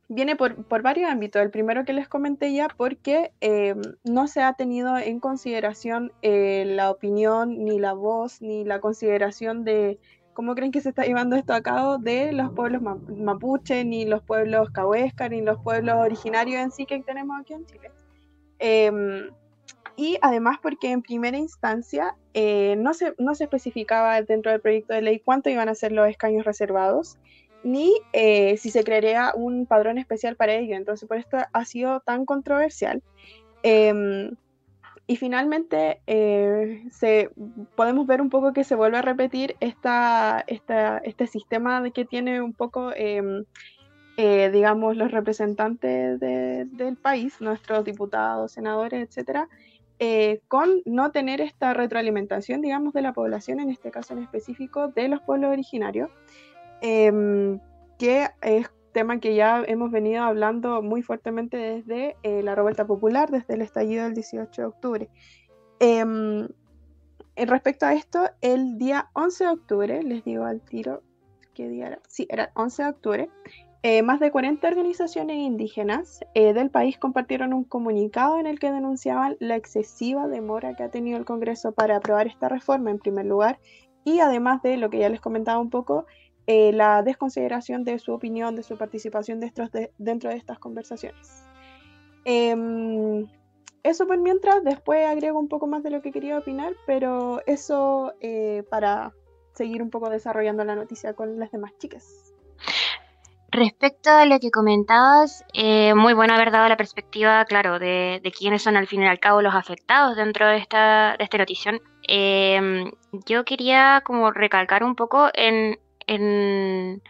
viene 0.09 0.37
por, 0.37 0.65
por, 0.67 0.83
varios 0.83 1.11
ámbitos. 1.11 1.43
El 1.43 1.51
primero 1.51 1.85
que 1.85 1.93
les 1.93 2.09
comenté 2.09 2.53
ya, 2.53 2.69
porque 2.69 3.33
em, 3.41 3.81
no 4.05 4.29
se 4.29 4.43
ha 4.43 4.53
tenido 4.53 4.97
en 4.97 5.19
consideración 5.19 6.13
la 6.23 6.91
opinión, 6.91 7.65
ni 7.65 7.81
la 7.81 7.95
voz, 7.95 8.43
ni 8.43 8.65
la 8.65 8.81
consideración 8.81 9.65
de 9.65 9.99
cómo 10.39 10.55
creen 10.55 10.71
que 10.71 10.81
se 10.81 10.91
está 10.91 11.03
llevando 11.03 11.35
esto 11.35 11.53
a 11.53 11.63
cabo 11.63 11.99
de 11.99 12.31
los 12.31 12.53
pueblos 12.53 12.81
mapuche, 12.81 13.85
ni 13.85 14.05
los 14.05 14.23
pueblos 14.23 14.71
cahuesca, 14.71 15.29
ni 15.29 15.41
los 15.41 15.59
pueblos 15.59 15.97
originarios 15.97 16.63
en 16.63 16.71
sí 16.71 16.87
que 16.87 17.03
tenemos 17.03 17.41
aquí 17.41 17.55
en 17.55 17.67
Chile. 17.67 17.91
Em, 18.61 19.31
y 19.97 20.17
además 20.23 20.59
porque 20.63 20.93
en 20.93 21.03
primera 21.03 21.37
instancia 21.37 22.15
eh, 22.35 22.77
no, 22.79 22.95
se, 22.95 23.17
no 23.19 23.35
se 23.35 23.45
especificaba 23.45 24.23
dentro 24.23 24.53
del 24.53 24.61
proyecto 24.61 24.95
de 24.95 25.03
ley 25.03 25.19
cuánto 25.19 25.51
iban 25.51 25.69
a 25.69 25.75
ser 25.75 25.91
los 25.91 26.09
escaños 26.09 26.45
reservados, 26.45 27.19
ni 27.65 27.93
eh, 28.13 28.57
si 28.59 28.71
se 28.71 28.85
crearía 28.85 29.33
un 29.35 29.67
padrón 29.67 29.99
especial 29.99 30.37
para 30.37 30.55
ello. 30.55 30.77
Entonces 30.77 31.09
por 31.09 31.19
esto 31.19 31.39
ha 31.53 31.65
sido 31.65 31.99
tan 31.99 32.25
controversial. 32.25 33.03
Y 35.11 35.17
finalmente 35.17 36.03
eh, 36.07 36.85
se, 36.91 37.31
podemos 37.75 38.07
ver 38.07 38.21
un 38.21 38.29
poco 38.29 38.53
que 38.53 38.63
se 38.63 38.75
vuelve 38.75 38.99
a 38.99 39.03
repetir 39.03 39.57
esta, 39.59 40.45
este 40.47 41.27
sistema 41.27 41.81
de 41.81 41.93
que 41.93 42.05
tiene 42.05 42.43
un 42.43 42.53
poco, 42.53 42.93
em, 42.95 43.47
eh, 44.19 44.51
digamos, 44.53 44.99
los 44.99 45.11
representantes 45.11 46.21
del 46.21 46.97
país, 47.01 47.41
nuestros 47.41 47.87
diputados, 47.87 48.53
senadores, 48.53 49.09
etcétera, 49.09 49.49
eh, 49.99 50.43
con 50.47 50.83
no 50.85 51.11
tener 51.11 51.41
esta 51.41 51.73
retroalimentación, 51.73 52.61
digamos, 52.61 52.93
de 52.93 53.01
la 53.01 53.15
población, 53.15 53.61
en 53.61 53.71
este 53.71 53.91
caso 53.91 54.13
en 54.13 54.23
específico, 54.23 54.89
de 54.89 55.09
los 55.09 55.23
pueblos 55.23 55.51
originarios, 55.51 56.11
em, 56.83 57.61
que 57.99 58.29
es 58.43 58.69
tema 58.93 59.21
que 59.21 59.35
ya 59.35 59.63
hemos 59.67 59.91
venido 59.91 60.23
hablando 60.25 60.83
muy 60.83 61.03
fuertemente 61.03 61.57
desde 61.57 62.17
eh, 62.23 62.43
la 62.43 62.55
revuelta 62.55 62.87
popular, 62.87 63.31
desde 63.31 63.55
el 63.55 63.63
estallido 63.63 64.05
del 64.05 64.15
18 64.15 64.63
de 64.63 64.67
octubre. 64.67 65.09
Em, 65.81 66.49
respecto 67.37 67.87
a 67.87 67.95
esto, 67.95 68.29
el 68.41 68.79
día 68.79 69.11
11 69.15 69.45
de 69.45 69.51
octubre, 69.51 70.03
les 70.03 70.25
digo 70.25 70.45
al 70.45 70.61
tiro, 70.61 71.03
¿qué 71.55 71.69
día 71.69 71.89
era? 71.89 72.01
Sí, 72.09 72.27
era 72.31 72.51
11 72.55 72.83
de 72.83 72.89
octubre, 72.89 73.31
eh, 73.85 74.03
más 74.03 74.19
de 74.19 74.33
40 74.33 74.67
organizaciones 74.67 75.37
indígenas 75.37 76.21
eh, 76.35 76.53
del 76.53 76.69
país 76.69 76.99
compartieron 76.99 77.53
un 77.53 77.63
comunicado 77.63 78.41
en 78.41 78.47
el 78.49 78.59
que 78.59 78.73
denunciaban 78.73 79.37
la 79.39 79.55
excesiva 79.55 80.27
demora 80.27 80.75
que 80.75 80.83
ha 80.83 80.91
tenido 80.91 81.17
el 81.17 81.25
Congreso 81.25 81.71
para 81.71 81.97
aprobar 81.97 82.27
esta 82.27 82.49
reforma 82.49 82.91
en 82.91 82.99
primer 82.99 83.27
lugar 83.27 83.61
y 84.03 84.19
además 84.19 84.63
de 84.63 84.79
lo 84.79 84.91
que 84.91 84.99
ya 84.99 85.09
les 85.09 85.21
comentaba 85.21 85.61
un 85.61 85.71
poco, 85.71 86.07
eh, 86.49 86.73
la 86.73 87.05
desconsideración 87.05 87.85
de 87.85 88.01
su 88.01 88.13
opinión, 88.13 88.57
de 88.57 88.65
su 88.65 88.77
participación 88.77 89.39
dentro 89.39 89.69
de 90.31 90.37
estas 90.37 90.59
conversaciones. 90.59 91.45
Em, 92.25 93.29
eso 93.85 94.09
por 94.09 94.19
mientras, 94.19 94.65
después 94.65 95.07
agrego 95.07 95.39
un 95.39 95.49
poco 95.49 95.69
más 95.69 95.85
de 95.85 95.91
lo 95.91 96.03
que 96.03 96.11
quería 96.11 96.37
opinar, 96.39 96.75
pero 96.87 97.41
eso 97.47 98.13
para 98.69 99.13
seguir 99.53 99.83
un 99.83 99.91
poco 99.91 100.11
desarrollando 100.11 100.65
la 100.65 100.75
noticia 100.75 101.15
con 101.15 101.39
las 101.39 101.53
demás 101.53 101.73
chicas. 101.79 102.35
Respecto 103.51 104.11
a 104.11 104.27
lo 104.27 104.39
que 104.39 104.51
comentabas, 104.51 105.43
eh, 105.55 105.95
muy 105.95 106.13
bueno 106.13 106.35
haber 106.35 106.51
dado 106.51 106.69
la 106.69 106.77
perspectiva, 106.77 107.45
claro, 107.47 107.79
de, 107.79 108.21
quiénes 108.37 108.63
son 108.63 108.77
al 108.77 108.87
fin 108.87 109.03
y 109.03 109.09
al 109.09 109.19
cabo 109.19 109.41
los 109.41 109.55
afectados 109.55 110.17
dentro 110.17 110.47
de 110.47 110.59
esta, 110.59 111.17
de 111.17 111.25
esta 111.25 111.39
notición. 111.39 111.81
Em, 112.07 112.91
yo 113.27 113.45
quería 113.45 114.03
como 114.05 114.31
recalcar 114.33 114.85
un 114.85 114.95
poco 114.95 115.31
en, 115.33 115.79
en, 116.09 117.03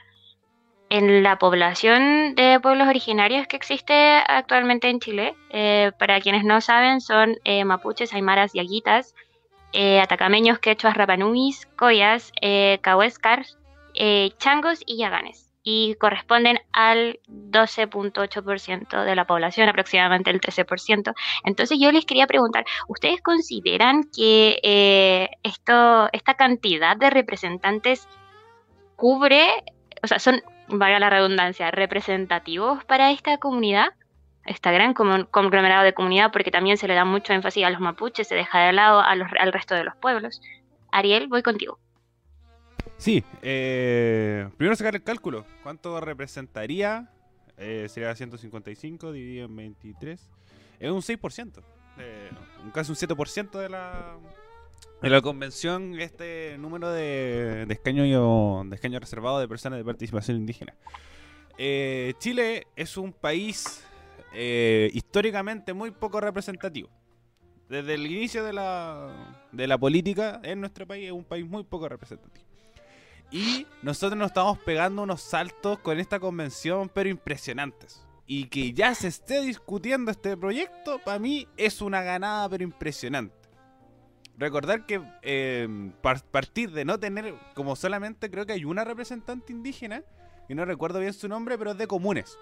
la 0.90 1.38
población 1.38 2.34
de 2.34 2.58
pueblos 2.60 2.88
originarios 2.88 3.46
que 3.46 3.56
existe 3.56 3.94
actualmente 4.26 4.88
en 4.88 5.00
Chile. 5.00 5.34
Eh, 5.50 5.92
para 5.98 6.20
quienes 6.20 6.44
no 6.44 6.60
saben, 6.60 7.00
son 7.00 7.36
eh, 7.44 7.64
mapuches, 7.64 8.14
aymaras 8.14 8.54
y 8.54 8.60
aguitas, 8.60 9.14
atacameños, 10.02 10.58
quechuas, 10.58 10.96
rapanuis, 10.96 11.66
coyas, 11.76 12.32
cahuescars, 12.82 13.58
changos 14.38 14.82
y 14.86 14.96
yaganes 14.96 15.48
y 15.70 15.96
corresponden 15.96 16.58
al 16.72 17.20
12.8% 17.28 19.04
de 19.04 19.14
la 19.14 19.26
población, 19.26 19.68
aproximadamente 19.68 20.30
el 20.30 20.40
13%. 20.40 21.12
Entonces 21.44 21.78
yo 21.78 21.92
les 21.92 22.06
quería 22.06 22.26
preguntar, 22.26 22.64
¿ustedes 22.88 23.20
consideran 23.20 24.04
que 24.04 24.60
eh, 24.62 25.28
esto, 25.42 26.08
esta 26.12 26.34
cantidad 26.34 26.96
de 26.96 27.10
representantes 27.10 28.08
cubre, 28.98 29.46
o 30.02 30.06
sea, 30.08 30.18
son, 30.18 30.42
valga 30.66 30.98
la 30.98 31.08
redundancia, 31.08 31.70
representativos 31.70 32.84
para 32.84 33.12
esta 33.12 33.38
comunidad? 33.38 33.90
esta 34.44 34.72
gran 34.72 34.94
conglomerado 34.94 35.84
de 35.84 35.92
comunidad, 35.92 36.32
porque 36.32 36.50
también 36.50 36.78
se 36.78 36.88
le 36.88 36.94
da 36.94 37.04
mucho 37.04 37.34
énfasis 37.34 37.64
a 37.64 37.70
los 37.70 37.80
mapuches, 37.80 38.26
se 38.26 38.34
deja 38.34 38.60
de 38.60 38.72
lado 38.72 39.00
a 39.00 39.14
los, 39.14 39.28
al 39.38 39.52
resto 39.52 39.74
de 39.74 39.84
los 39.84 39.94
pueblos. 39.96 40.40
Ariel, 40.90 41.28
voy 41.28 41.42
contigo. 41.42 41.78
Sí, 42.96 43.22
eh, 43.42 44.48
primero 44.56 44.74
sacar 44.74 44.94
el 44.94 45.02
cálculo. 45.02 45.44
¿Cuánto 45.62 46.00
representaría? 46.00 47.10
Eh, 47.58 47.88
sería 47.90 48.14
155 48.14 49.12
dividido 49.12 49.44
en 49.44 49.56
23. 49.56 50.30
Es 50.80 50.90
un 50.90 51.02
6%. 51.02 51.62
Eh, 51.98 52.30
casi 52.72 52.90
un 52.90 52.96
7% 52.96 53.50
de 53.58 53.68
la, 53.68 54.16
de 55.02 55.10
la 55.10 55.20
convención 55.20 55.98
este 56.00 56.56
número 56.58 56.90
de, 56.90 57.66
de 57.66 57.74
escaños 57.74 58.68
de 58.68 58.74
escaño 58.74 58.98
reservados 58.98 59.40
de 59.40 59.48
personas 59.48 59.78
de 59.78 59.84
participación 59.84 60.36
indígena. 60.38 60.74
Eh, 61.56 62.14
Chile 62.18 62.66
es 62.76 62.96
un 62.96 63.12
país 63.12 63.84
históricamente 64.92 65.72
muy 65.72 65.90
poco 65.90 66.20
representativo. 66.20 66.88
Desde 67.68 67.94
el 67.94 68.06
inicio 68.06 68.44
de 68.44 68.52
la, 68.52 69.46
de 69.52 69.66
la 69.66 69.76
política 69.76 70.40
en 70.42 70.60
nuestro 70.60 70.86
país 70.86 71.06
es 71.06 71.12
un 71.12 71.24
país 71.24 71.46
muy 71.46 71.64
poco 71.64 71.88
representativo. 71.88 72.46
Y 73.30 73.66
nosotros 73.82 74.18
nos 74.18 74.28
estamos 74.28 74.58
pegando 74.58 75.02
unos 75.02 75.20
saltos 75.20 75.78
con 75.80 75.98
esta 75.98 76.18
convención, 76.18 76.88
pero 76.88 77.10
impresionantes. 77.10 78.02
Y 78.26 78.46
que 78.46 78.72
ya 78.72 78.94
se 78.94 79.08
esté 79.08 79.42
discutiendo 79.42 80.10
este 80.10 80.36
proyecto, 80.36 80.98
para 81.04 81.18
mí 81.18 81.46
es 81.56 81.82
una 81.82 82.02
ganada, 82.02 82.48
pero 82.48 82.64
impresionante. 82.64 83.37
Recordar 84.38 84.86
que 84.86 85.02
eh, 85.22 85.68
partir 86.30 86.70
de 86.70 86.84
no 86.84 87.00
tener, 87.00 87.34
como 87.54 87.74
solamente 87.74 88.30
creo 88.30 88.46
que 88.46 88.52
hay 88.52 88.64
una 88.64 88.84
representante 88.84 89.52
indígena, 89.52 90.04
y 90.48 90.54
no 90.54 90.64
recuerdo 90.64 91.00
bien 91.00 91.12
su 91.12 91.28
nombre, 91.28 91.58
pero 91.58 91.72
es 91.72 91.78
de 91.78 91.86
comunes. 91.86 92.38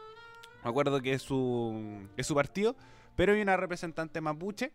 Me 0.62 0.70
acuerdo 0.70 1.00
que 1.00 1.14
es 1.14 1.22
su, 1.22 2.06
es 2.16 2.26
su 2.26 2.34
partido, 2.34 2.76
pero 3.16 3.32
hay 3.32 3.40
una 3.40 3.56
representante 3.56 4.20
mapuche 4.20 4.72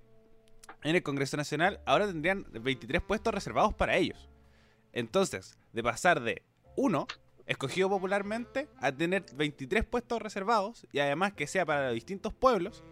en 0.84 0.96
el 0.96 1.04
Congreso 1.04 1.38
Nacional. 1.38 1.80
Ahora 1.86 2.08
tendrían 2.08 2.46
23 2.52 3.02
puestos 3.02 3.34
reservados 3.34 3.74
para 3.74 3.96
ellos. 3.98 4.30
Entonces, 4.92 5.58
de 5.74 5.84
pasar 5.84 6.22
de 6.22 6.42
uno, 6.76 7.08
escogido 7.46 7.88
popularmente, 7.90 8.68
a 8.80 8.92
tener 8.92 9.26
23 9.36 9.86
puestos 9.86 10.22
reservados 10.22 10.88
y 10.92 11.00
además 11.00 11.34
que 11.34 11.48
sea 11.48 11.66
para 11.66 11.92
distintos 11.92 12.34
pueblos, 12.34 12.84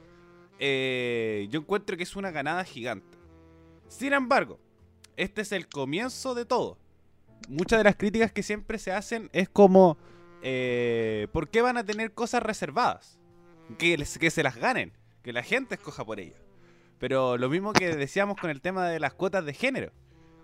eh, 0.60 1.48
yo 1.50 1.62
encuentro 1.62 1.98
que 1.98 2.04
es 2.04 2.16
una 2.16 2.32
ganada 2.32 2.64
gigante. 2.64 3.19
Sin 3.90 4.14
embargo, 4.14 4.60
este 5.18 5.42
es 5.42 5.52
el 5.52 5.68
comienzo 5.68 6.36
de 6.36 6.46
todo. 6.46 6.78
Muchas 7.50 7.80
de 7.80 7.84
las 7.84 7.96
críticas 7.96 8.32
que 8.32 8.44
siempre 8.44 8.78
se 8.78 8.92
hacen 8.92 9.30
es 9.34 9.50
como, 9.50 9.98
eh, 10.42 11.28
¿por 11.34 11.50
qué 11.50 11.62
van 11.62 11.78
a 11.78 11.84
tener 11.84 12.14
cosas 12.14 12.44
reservadas? 12.44 13.20
Que, 13.78 13.98
que 13.98 14.32
se 14.32 14.44
las 14.44 14.56
ganen, 14.56 14.94
que 15.24 15.34
la 15.34 15.44
gente 15.44 15.76
escoja 15.76 16.06
por 16.06 16.20
ellas. 16.20 16.40
Pero 17.00 17.38
lo 17.38 17.50
mismo 17.50 17.74
que 17.74 17.96
decíamos 17.96 18.38
con 18.40 18.50
el 18.50 18.62
tema 18.62 18.88
de 18.88 19.00
las 19.00 19.14
cuotas 19.14 19.46
de 19.46 19.54
género 19.54 19.92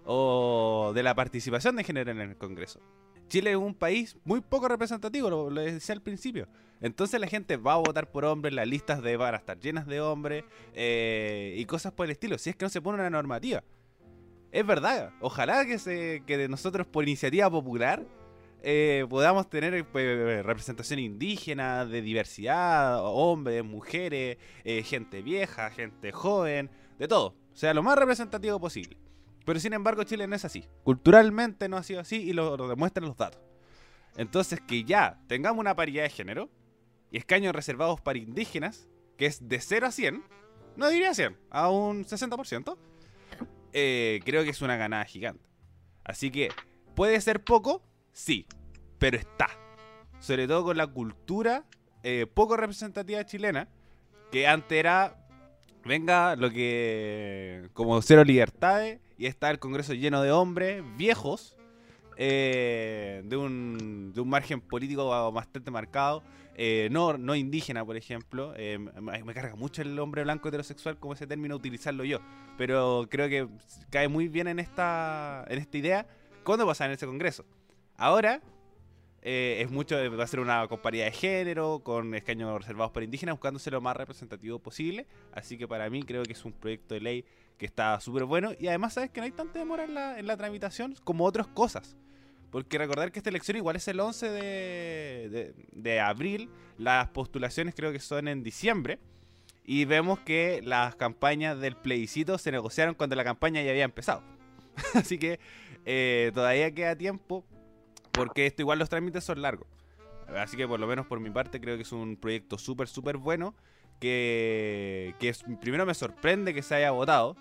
o 0.05 0.91
de 0.95 1.03
la 1.03 1.15
participación 1.15 1.75
de 1.75 1.83
género 1.83 2.11
en 2.11 2.21
el 2.21 2.37
Congreso. 2.37 2.79
Chile 3.27 3.51
es 3.51 3.57
un 3.57 3.73
país 3.73 4.17
muy 4.23 4.41
poco 4.41 4.67
representativo, 4.67 5.29
lo, 5.29 5.49
decía 5.49 5.95
al 5.95 6.01
principio. 6.01 6.47
Entonces 6.81 7.19
la 7.19 7.27
gente 7.27 7.57
va 7.57 7.73
a 7.73 7.77
votar 7.77 8.11
por 8.11 8.25
hombres, 8.25 8.53
las 8.53 8.67
listas 8.67 9.01
de 9.01 9.17
van 9.17 9.33
a 9.33 9.37
estar 9.37 9.59
llenas 9.59 9.87
de 9.87 10.01
hombres 10.01 10.43
eh, 10.73 11.55
y 11.57 11.65
cosas 11.65 11.93
por 11.93 12.05
el 12.05 12.11
estilo, 12.11 12.37
si 12.37 12.49
es 12.49 12.55
que 12.55 12.65
no 12.65 12.69
se 12.69 12.81
pone 12.81 12.99
una 12.99 13.09
normativa. 13.09 13.63
Es 14.51 14.65
verdad, 14.65 15.11
ojalá 15.19 15.65
que, 15.65 15.79
se, 15.79 16.23
que 16.25 16.47
nosotros 16.47 16.87
por 16.87 17.03
iniciativa 17.03 17.49
popular 17.49 18.05
eh, 18.67 19.05
podamos 19.09 19.49
tener 19.49 19.85
pues, 19.85 20.43
representación 20.43 20.99
indígena, 20.99 21.85
de 21.85 22.01
diversidad, 22.01 22.99
hombres, 23.03 23.63
mujeres, 23.63 24.37
eh, 24.63 24.81
gente 24.81 25.21
vieja, 25.21 25.69
gente 25.69 26.11
joven, 26.11 26.71
de 26.97 27.07
todo. 27.07 27.35
O 27.53 27.55
sea, 27.55 27.73
lo 27.73 27.83
más 27.83 27.97
representativo 27.97 28.59
posible. 28.59 28.97
Pero 29.45 29.59
sin 29.59 29.73
embargo 29.73 30.03
Chile 30.03 30.27
no 30.27 30.35
es 30.35 30.43
así. 30.43 30.67
Culturalmente 30.83 31.69
no 31.69 31.77
ha 31.77 31.83
sido 31.83 31.99
así 31.99 32.17
y 32.17 32.33
lo, 32.33 32.57
demuestran 32.67 33.07
los 33.07 33.15
datos. 33.15 33.41
Entonces 34.17 34.59
que 34.59 34.83
ya 34.83 35.19
tengamos 35.27 35.59
una 35.59 35.75
paridad 35.75 36.03
de 36.03 36.09
género 36.09 36.49
y 37.11 37.17
escaños 37.17 37.53
reservados 37.53 38.01
para 38.01 38.17
indígenas, 38.17 38.87
que 39.17 39.27
es 39.27 39.47
de 39.47 39.59
0 39.59 39.87
a 39.87 39.91
100, 39.91 40.23
no 40.75 40.89
diría 40.89 41.13
100, 41.13 41.37
a 41.51 41.69
un 41.69 42.05
60%, 42.05 42.77
eh, 43.73 44.19
creo 44.25 44.43
que 44.43 44.49
es 44.49 44.61
una 44.61 44.77
ganada 44.77 45.05
gigante. 45.05 45.47
Así 46.03 46.31
que, 46.31 46.49
¿puede 46.95 47.21
ser 47.21 47.43
poco? 47.43 47.83
Sí, 48.13 48.47
pero 48.97 49.17
está. 49.17 49.49
Sobre 50.19 50.47
todo 50.47 50.63
con 50.63 50.77
la 50.77 50.87
cultura 50.87 51.65
eh, 52.03 52.25
poco 52.25 52.57
representativa 52.57 53.25
chilena, 53.25 53.67
que 54.31 54.47
antes 54.47 54.77
era 54.77 55.17
venga 55.83 56.35
lo 56.35 56.49
que 56.49 57.69
como 57.73 58.01
cero 58.01 58.23
libertades 58.23 58.99
y 59.17 59.25
está 59.25 59.49
el 59.49 59.59
Congreso 59.59 59.93
lleno 59.93 60.21
de 60.21 60.31
hombres 60.31 60.83
viejos 60.97 61.55
eh, 62.17 63.21
de, 63.25 63.37
un, 63.37 64.11
de 64.13 64.21
un 64.21 64.29
margen 64.29 64.61
político 64.61 65.31
bastante 65.31 65.71
marcado, 65.71 66.23
eh, 66.57 66.87
no, 66.91 67.17
no 67.17 67.35
indígena, 67.35 67.83
por 67.83 67.97
ejemplo. 67.97 68.53
Eh, 68.55 68.77
me, 68.77 69.33
carga 69.33 69.55
mucho 69.55 69.81
el 69.81 69.97
hombre 69.99 70.23
blanco 70.23 70.47
heterosexual 70.47 70.97
como 70.97 71.13
ese 71.13 71.27
término 71.27 71.55
utilizarlo 71.55 72.03
yo, 72.05 72.19
pero 72.57 73.07
creo 73.09 73.27
que 73.27 73.47
cae 73.89 74.07
muy 74.07 74.29
bien 74.29 74.47
en 74.47 74.59
esta, 74.59 75.45
en 75.49 75.59
esta 75.59 75.77
idea. 75.77 76.07
¿Cuándo 76.43 76.65
pasa 76.65 76.85
en 76.85 76.91
ese 76.91 77.05
Congreso? 77.05 77.45
Ahora 77.97 78.41
eh, 79.21 79.61
es 79.61 79.71
mucho, 79.71 79.97
va 80.15 80.23
a 80.23 80.27
ser 80.27 80.39
una 80.39 80.67
comparidad 80.67 81.05
de 81.05 81.11
género, 81.11 81.79
con 81.83 82.13
escaños 82.13 82.57
reservados 82.59 82.93
para 82.93 83.03
indígenas, 83.03 83.33
buscándose 83.33 83.71
lo 83.71 83.81
más 83.81 83.97
representativo 83.97 84.59
posible. 84.59 85.07
Así 85.33 85.57
que 85.57 85.67
para 85.67 85.89
mí 85.89 86.03
creo 86.03 86.23
que 86.23 86.33
es 86.33 86.45
un 86.45 86.53
proyecto 86.53 86.93
de 86.93 87.01
ley 87.01 87.25
que 87.57 87.65
está 87.65 87.99
súper 87.99 88.25
bueno. 88.25 88.51
Y 88.59 88.67
además, 88.67 88.93
sabes 88.93 89.09
que 89.11 89.19
no 89.21 89.25
hay 89.25 89.31
tanta 89.31 89.59
demora 89.59 89.83
en 89.83 89.93
la, 89.93 90.19
en 90.19 90.27
la 90.27 90.37
tramitación 90.37 90.95
como 91.03 91.25
otras 91.25 91.47
cosas. 91.47 91.95
Porque 92.51 92.77
recordar 92.77 93.11
que 93.11 93.19
esta 93.19 93.29
elección 93.29 93.57
igual 93.57 93.75
es 93.75 93.87
el 93.87 93.99
11 93.99 94.29
de, 94.29 95.53
de, 95.71 95.99
abril, 95.99 96.49
las 96.77 97.09
postulaciones 97.09 97.75
creo 97.75 97.91
que 97.91 97.99
son 97.99 98.27
en 98.27 98.43
diciembre. 98.43 98.99
Y 99.65 99.85
vemos 99.85 100.19
que 100.19 100.61
las 100.63 100.95
campañas 100.95 101.59
del 101.59 101.75
plebiscito 101.75 102.37
se 102.37 102.51
negociaron 102.51 102.95
cuando 102.95 103.15
la 103.15 103.23
campaña 103.23 103.61
ya 103.61 103.71
había 103.71 103.83
empezado. 103.83 104.21
Así 104.93 105.17
que 105.17 105.39
eh, 105.85 106.31
todavía 106.33 106.71
queda 106.71 106.95
tiempo 106.95 107.43
porque 108.11 108.45
esto 108.45 108.61
igual 108.61 108.79
los 108.79 108.89
trámites 108.89 109.23
son 109.23 109.41
largos. 109.41 109.67
Así 110.27 110.57
que 110.57 110.67
por 110.67 110.79
lo 110.79 110.87
menos 110.87 111.05
por 111.05 111.19
mi 111.19 111.29
parte 111.29 111.59
creo 111.59 111.75
que 111.75 111.83
es 111.83 111.91
un 111.91 112.15
proyecto 112.15 112.57
súper, 112.57 112.87
súper 112.87 113.17
bueno. 113.17 113.55
Que, 113.99 115.13
primero 115.61 115.85
me 115.85 115.93
sorprende 115.93 116.53
que 116.53 116.61
se 116.61 116.75
haya 116.75 116.91
votado. 116.91 117.35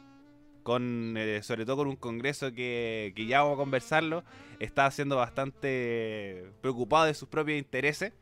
con 0.62 1.16
eh, 1.18 1.42
sobre 1.42 1.66
todo 1.66 1.78
con 1.78 1.88
un 1.88 1.96
congreso 1.96 2.52
que, 2.52 3.12
que 3.14 3.26
ya 3.26 3.42
vamos 3.42 3.54
a 3.54 3.62
conversarlo, 3.62 4.24
está 4.60 4.90
siendo 4.90 5.16
bastante 5.16 6.50
preocupado 6.62 7.04
de 7.04 7.14
sus 7.14 7.28
propios 7.28 7.58
intereses 7.58 8.12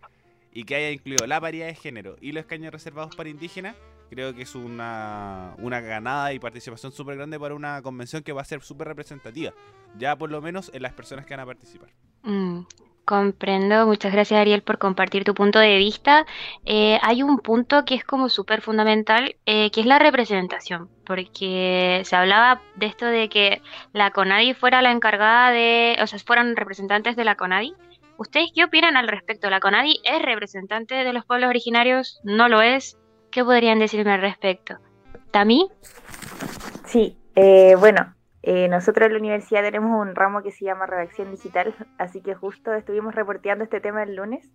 y 0.53 0.65
que 0.65 0.75
haya 0.75 0.91
incluido 0.91 1.27
la 1.27 1.41
paridad 1.41 1.67
de 1.67 1.75
género 1.75 2.17
y 2.21 2.33
los 2.33 2.43
escaños 2.43 2.73
reservados 2.73 3.17
para 3.17 3.29
indígenas, 3.29 3.77
creo 4.11 4.35
que 4.35 4.43
es 4.43 4.55
una, 4.55 5.55
una 5.59 5.81
ganada 5.81 6.33
y 6.35 6.39
participación 6.39 6.93
súper 6.93 7.17
grande 7.17 7.41
para 7.41 7.55
una 7.55 7.81
convención 7.81 8.23
que 8.23 8.33
va 8.33 8.43
a 8.43 8.45
ser 8.45 8.61
súper 8.63 8.89
representativa, 8.89 9.53
ya 9.99 10.17
por 10.17 10.31
lo 10.31 10.43
menos 10.43 10.71
en 10.75 10.83
las 10.83 10.93
personas 10.93 11.25
que 11.25 11.35
van 11.35 11.41
a 11.41 11.47
participar. 11.47 11.89
Mm, 12.23 12.61
comprendo, 13.05 13.87
muchas 13.87 14.13
gracias 14.13 14.41
Ariel 14.41 14.63
por 14.63 14.79
compartir 14.79 15.25
tu 15.25 15.35
punto 15.35 15.59
de 15.59 15.77
vista. 15.77 16.27
Eh, 16.65 16.99
hay 17.03 17.23
un 17.23 17.39
punto 17.39 17.85
que 17.85 17.95
es 17.95 18.05
como 18.05 18.29
súper 18.29 18.61
fundamental, 18.61 19.37
eh, 19.47 19.71
que 19.71 19.81
es 19.81 19.87
la 19.87 19.99
representación, 19.99 20.89
porque 21.05 22.03
se 22.05 22.17
hablaba 22.17 22.63
de 22.77 22.87
esto 22.87 23.07
de 23.07 23.29
que 23.29 23.63
la 23.93 24.11
CONADI 24.11 24.55
fuera 24.55 24.83
la 24.83 24.93
encargada 24.93 25.51
de, 25.51 25.97
o 26.01 26.07
sea, 26.07 26.19
fueran 26.19 26.57
representantes 26.57 27.17
de 27.17 27.25
la 27.25 27.37
CONADI. 27.37 27.75
¿Ustedes 28.19 28.51
qué 28.55 28.65
opinan 28.65 28.97
al 28.97 29.09
respecto? 29.09 29.51
¿La 29.51 29.61
CONADI 29.61 30.01
es 30.05 30.23
representante 30.23 30.95
de 30.95 31.13
los 31.13 31.25
pueblos 31.25 31.49
originarios? 31.49 32.21
¿No 32.25 32.49
lo 32.49 32.63
es? 32.63 32.99
¿Qué 33.31 33.43
podrían 33.43 33.79
decirme 33.79 34.13
al 34.13 34.21
respecto? 34.21 34.77
¿Tami? 35.31 35.69
Sí, 36.85 37.17
eh, 37.35 37.75
bueno, 37.79 38.15
eh, 38.43 38.69
nosotros 38.69 39.07
en 39.07 39.13
la 39.13 39.19
universidad 39.19 39.63
tenemos 39.63 40.01
un 40.01 40.15
ramo 40.15 40.43
que 40.43 40.51
se 40.51 40.65
llama 40.65 40.87
redacción 40.87 41.31
digital, 41.31 41.75
así 41.99 42.21
que 42.21 42.35
justo 42.35 42.75
estuvimos 42.75 43.15
reporteando 43.15 43.65
este 43.65 43.81
tema 43.81 44.03
el 44.03 44.17
lunes. 44.17 44.51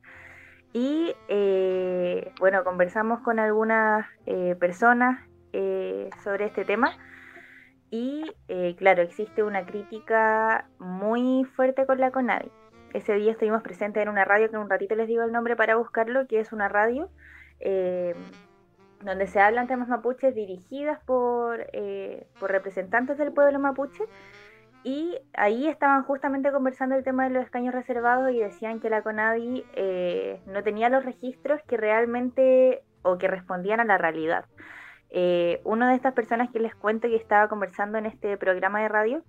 Y 0.73 1.15
eh, 1.29 2.33
bueno, 2.39 2.63
conversamos 2.63 3.21
con 3.21 3.39
algunas 3.39 4.05
eh, 4.25 4.55
personas 4.59 5.21
sobre 6.23 6.45
este 6.45 6.65
tema. 6.65 6.95
Y 7.89 8.25
claro, 8.77 9.01
existe 9.01 9.41
una 9.41 9.65
crítica 9.65 10.69
muy 10.77 11.45
fuerte 11.45 11.87
con 11.87 11.99
la 11.99 12.11
CONADI. 12.11 12.51
Ese 12.93 13.15
día 13.15 13.31
estuvimos 13.31 13.63
presentes 13.63 14.03
en 14.03 14.09
una 14.09 14.23
radio, 14.23 14.49
que 14.49 14.55
en 14.55 14.61
un 14.61 14.69
ratito 14.69 14.93
les 14.93 15.07
digo 15.07 15.23
el 15.23 15.31
nombre 15.31 15.55
para 15.55 15.77
buscarlo, 15.77 16.27
que 16.27 16.39
es 16.39 16.53
una 16.53 16.69
radio 16.69 17.09
donde 19.03 19.27
se 19.27 19.39
hablan 19.39 19.67
temas 19.67 19.87
mapuches 19.87 20.33
dirigidas 20.33 20.99
por, 21.05 21.67
eh, 21.73 22.27
por 22.39 22.51
representantes 22.51 23.17
del 23.17 23.31
pueblo 23.31 23.59
mapuche. 23.59 24.03
Y 24.83 25.17
ahí 25.33 25.67
estaban 25.67 26.03
justamente 26.03 26.51
conversando 26.51 26.95
el 26.95 27.03
tema 27.03 27.25
de 27.25 27.31
los 27.31 27.43
escaños 27.43 27.73
reservados 27.73 28.31
y 28.31 28.39
decían 28.39 28.79
que 28.79 28.89
la 28.89 29.01
CONADI 29.01 29.65
eh, 29.73 30.41
no 30.45 30.63
tenía 30.63 30.89
los 30.89 31.03
registros 31.03 31.61
que 31.63 31.77
realmente 31.77 32.83
o 33.01 33.17
que 33.17 33.27
respondían 33.27 33.79
a 33.79 33.85
la 33.85 33.97
realidad. 33.97 34.45
Eh, 35.09 35.61
una 35.63 35.89
de 35.89 35.95
estas 35.95 36.13
personas 36.13 36.49
que 36.51 36.59
les 36.59 36.75
cuento 36.75 37.07
que 37.07 37.15
estaba 37.15 37.47
conversando 37.47 37.97
en 37.97 38.05
este 38.05 38.37
programa 38.37 38.81
de 38.81 38.89
radio 38.89 39.23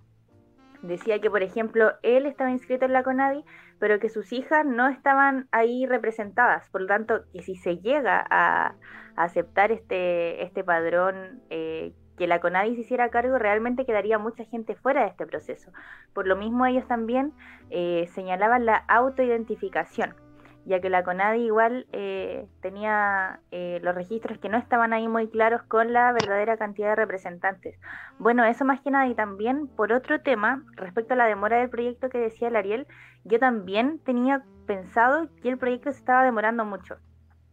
decía 0.81 1.19
que, 1.19 1.29
por 1.29 1.43
ejemplo, 1.43 1.93
él 2.03 2.25
estaba 2.25 2.51
inscrito 2.51 2.85
en 2.85 2.93
la 2.93 3.03
CONADI, 3.03 3.43
pero 3.79 3.99
que 3.99 4.09
sus 4.09 4.31
hijas 4.33 4.65
no 4.65 4.87
estaban 4.87 5.47
ahí 5.51 5.85
representadas. 5.85 6.69
Por 6.69 6.81
lo 6.81 6.87
tanto, 6.87 7.23
que 7.33 7.41
si 7.41 7.55
se 7.55 7.77
llega 7.77 8.25
a, 8.29 8.75
aceptar 9.15 9.71
este, 9.73 10.43
este 10.43 10.63
padrón, 10.63 11.41
eh, 11.49 11.93
que 12.17 12.27
la 12.27 12.39
CONADI 12.39 12.75
se 12.75 12.81
hiciera 12.81 13.09
cargo, 13.09 13.37
realmente 13.37 13.85
quedaría 13.85 14.17
mucha 14.17 14.45
gente 14.45 14.75
fuera 14.75 15.01
de 15.01 15.09
este 15.09 15.25
proceso. 15.25 15.71
Por 16.13 16.25
lo 16.25 16.35
mismo, 16.37 16.65
ellos 16.65 16.87
también 16.87 17.33
eh, 17.69 18.07
señalaban 18.13 18.65
la 18.65 18.75
autoidentificación 18.87 20.15
ya 20.69 20.79
que 20.79 20.89
la 20.91 21.03
CONADI 21.03 21.45
igual 21.45 21.87
eh, 21.91 22.47
tenía 22.61 23.39
eh, 23.49 23.79
los 23.81 23.95
registros 23.95 24.37
que 24.37 24.49
no 24.49 24.57
estaban 24.57 24.93
ahí 24.93 25.07
muy 25.07 25.27
claros 25.27 25.63
con 25.63 25.93
la 25.93 26.11
verdadera 26.11 26.57
cantidad 26.57 26.89
de 26.89 26.95
representantes. 26.95 27.79
Bueno, 28.19 28.45
eso 28.45 28.65
más 28.65 28.79
que 28.81 28.91
nada 28.91 29.07
y 29.07 29.15
también 29.15 29.67
por 29.67 29.91
otro 29.91 30.21
tema, 30.21 30.63
respecto 30.75 31.15
a 31.15 31.17
la 31.17 31.25
demora 31.25 31.57
del 31.57 31.71
proyecto 31.71 32.09
que 32.09 32.19
decía 32.19 32.49
el 32.49 32.55
Ariel, 32.55 32.85
yo 33.23 33.39
también 33.39 33.97
tenía 34.05 34.43
pensado 34.67 35.27
que 35.41 35.49
el 35.49 35.57
proyecto 35.57 35.91
se 35.91 35.97
estaba 35.97 36.23
demorando 36.23 36.65
mucho. 36.65 36.97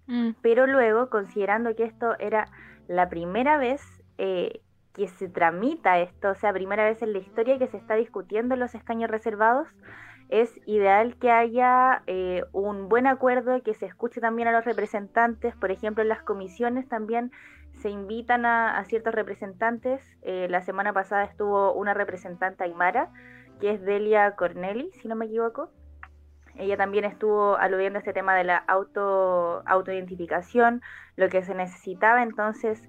Mm. 0.09 0.33
Pero 0.43 0.67
luego, 0.67 1.09
considerando 1.09 1.75
que 1.75 1.85
esto 1.85 2.19
era 2.19 2.49
la 2.87 3.09
primera 3.09 3.57
vez 3.57 3.81
eh, 4.19 4.61
que 4.93 5.09
se 5.09 5.31
tramita 5.31 6.01
esto, 6.01 6.33
o 6.33 6.35
sea, 6.35 6.53
primera 6.53 6.85
vez 6.85 7.01
en 7.01 7.15
la 7.15 7.19
historia 7.19 7.59
que 7.59 7.67
se 7.67 7.79
está 7.79 7.95
discutiendo 7.95 8.57
los 8.57 8.75
escaños 8.75 9.11
reservados, 9.11 9.69
es 10.29 10.59
ideal 10.67 11.17
que 11.17 11.31
haya 11.31 12.03
eh, 12.07 12.45
un 12.53 12.89
buen 12.89 13.07
acuerdo, 13.07 13.63
que 13.63 13.75
se 13.75 13.87
escuche 13.87 14.21
también 14.21 14.49
a 14.49 14.53
los 14.53 14.65
representantes, 14.65 15.55
por 15.57 15.71
ejemplo, 15.71 16.03
en 16.03 16.09
las 16.09 16.23
comisiones 16.23 16.89
también 16.89 17.31
se 17.73 17.91
invitan 17.91 18.47
a, 18.47 18.83
ciertos 18.85 19.15
representantes. 19.15 20.03
Eh, 20.23 20.47
la 20.51 20.63
semana 20.63 20.93
pasada 20.93 21.25
estuvo 21.25 21.73
una 21.75 21.95
representante 21.95 22.65
aymara, 22.65 23.11
que 23.61 23.71
es 23.71 23.83
Delia 23.83 24.35
Corneli, 24.35 24.91
si 25.01 25.09
no 25.09 25.15
me 25.15 25.27
equivoco. 25.27 25.71
Ella 26.57 26.77
también 26.77 27.05
estuvo 27.05 27.57
aludiendo 27.57 27.99
a 27.99 28.01
este 28.01 28.15
tema 28.15 28.35
de 28.35 28.45
la 28.45 28.57
auto 28.57 29.63
autoidentificación, 29.67 30.81
lo 31.17 31.29
que 31.29 31.43
se 31.43 31.55
necesitaba, 31.55 32.23
entonces 32.23 32.83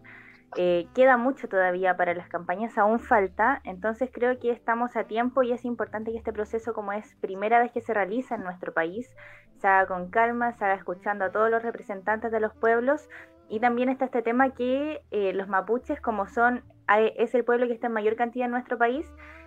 eh, 0.55 0.87
queda 0.95 1.17
mucho 1.17 1.49
todavía 1.49 1.97
para 1.97 2.13
las 2.13 2.29
campañas, 2.29 2.77
aún 2.77 2.99
falta, 2.99 3.61
entonces 3.65 4.09
creo 4.11 4.39
que 4.39 4.51
estamos 4.51 4.95
a 4.95 5.03
tiempo 5.03 5.43
y 5.43 5.51
es 5.51 5.65
importante 5.65 6.11
que 6.11 6.17
este 6.17 6.31
proceso, 6.31 6.73
como 6.73 6.93
es 6.93 7.15
primera 7.15 7.59
vez 7.59 7.71
que 7.71 7.81
se 7.81 7.93
realiza 7.93 8.35
en 8.35 8.43
nuestro 8.43 8.73
país, 8.73 9.09
se 9.57 9.67
haga 9.67 9.87
con 9.87 10.09
calma, 10.09 10.53
se 10.53 10.63
haga 10.63 10.75
escuchando 10.75 11.25
a 11.25 11.31
todos 11.31 11.51
los 11.51 11.61
representantes 11.63 12.31
de 12.31 12.39
los 12.39 12.53
pueblos 12.55 13.09
y 13.49 13.59
también 13.59 13.89
está 13.89 14.05
este 14.05 14.21
tema 14.21 14.53
que 14.53 15.01
eh, 15.11 15.33
los 15.33 15.47
mapuches, 15.47 15.99
como 15.99 16.27
son, 16.27 16.63
es 17.15 17.35
el 17.35 17.43
pueblo 17.43 17.67
que 17.67 17.73
está 17.73 17.87
en 17.87 17.93
mayor 17.93 18.15
cantidad 18.15 18.45
en 18.45 18.51
nuestro 18.51 18.77
país, 18.77 19.05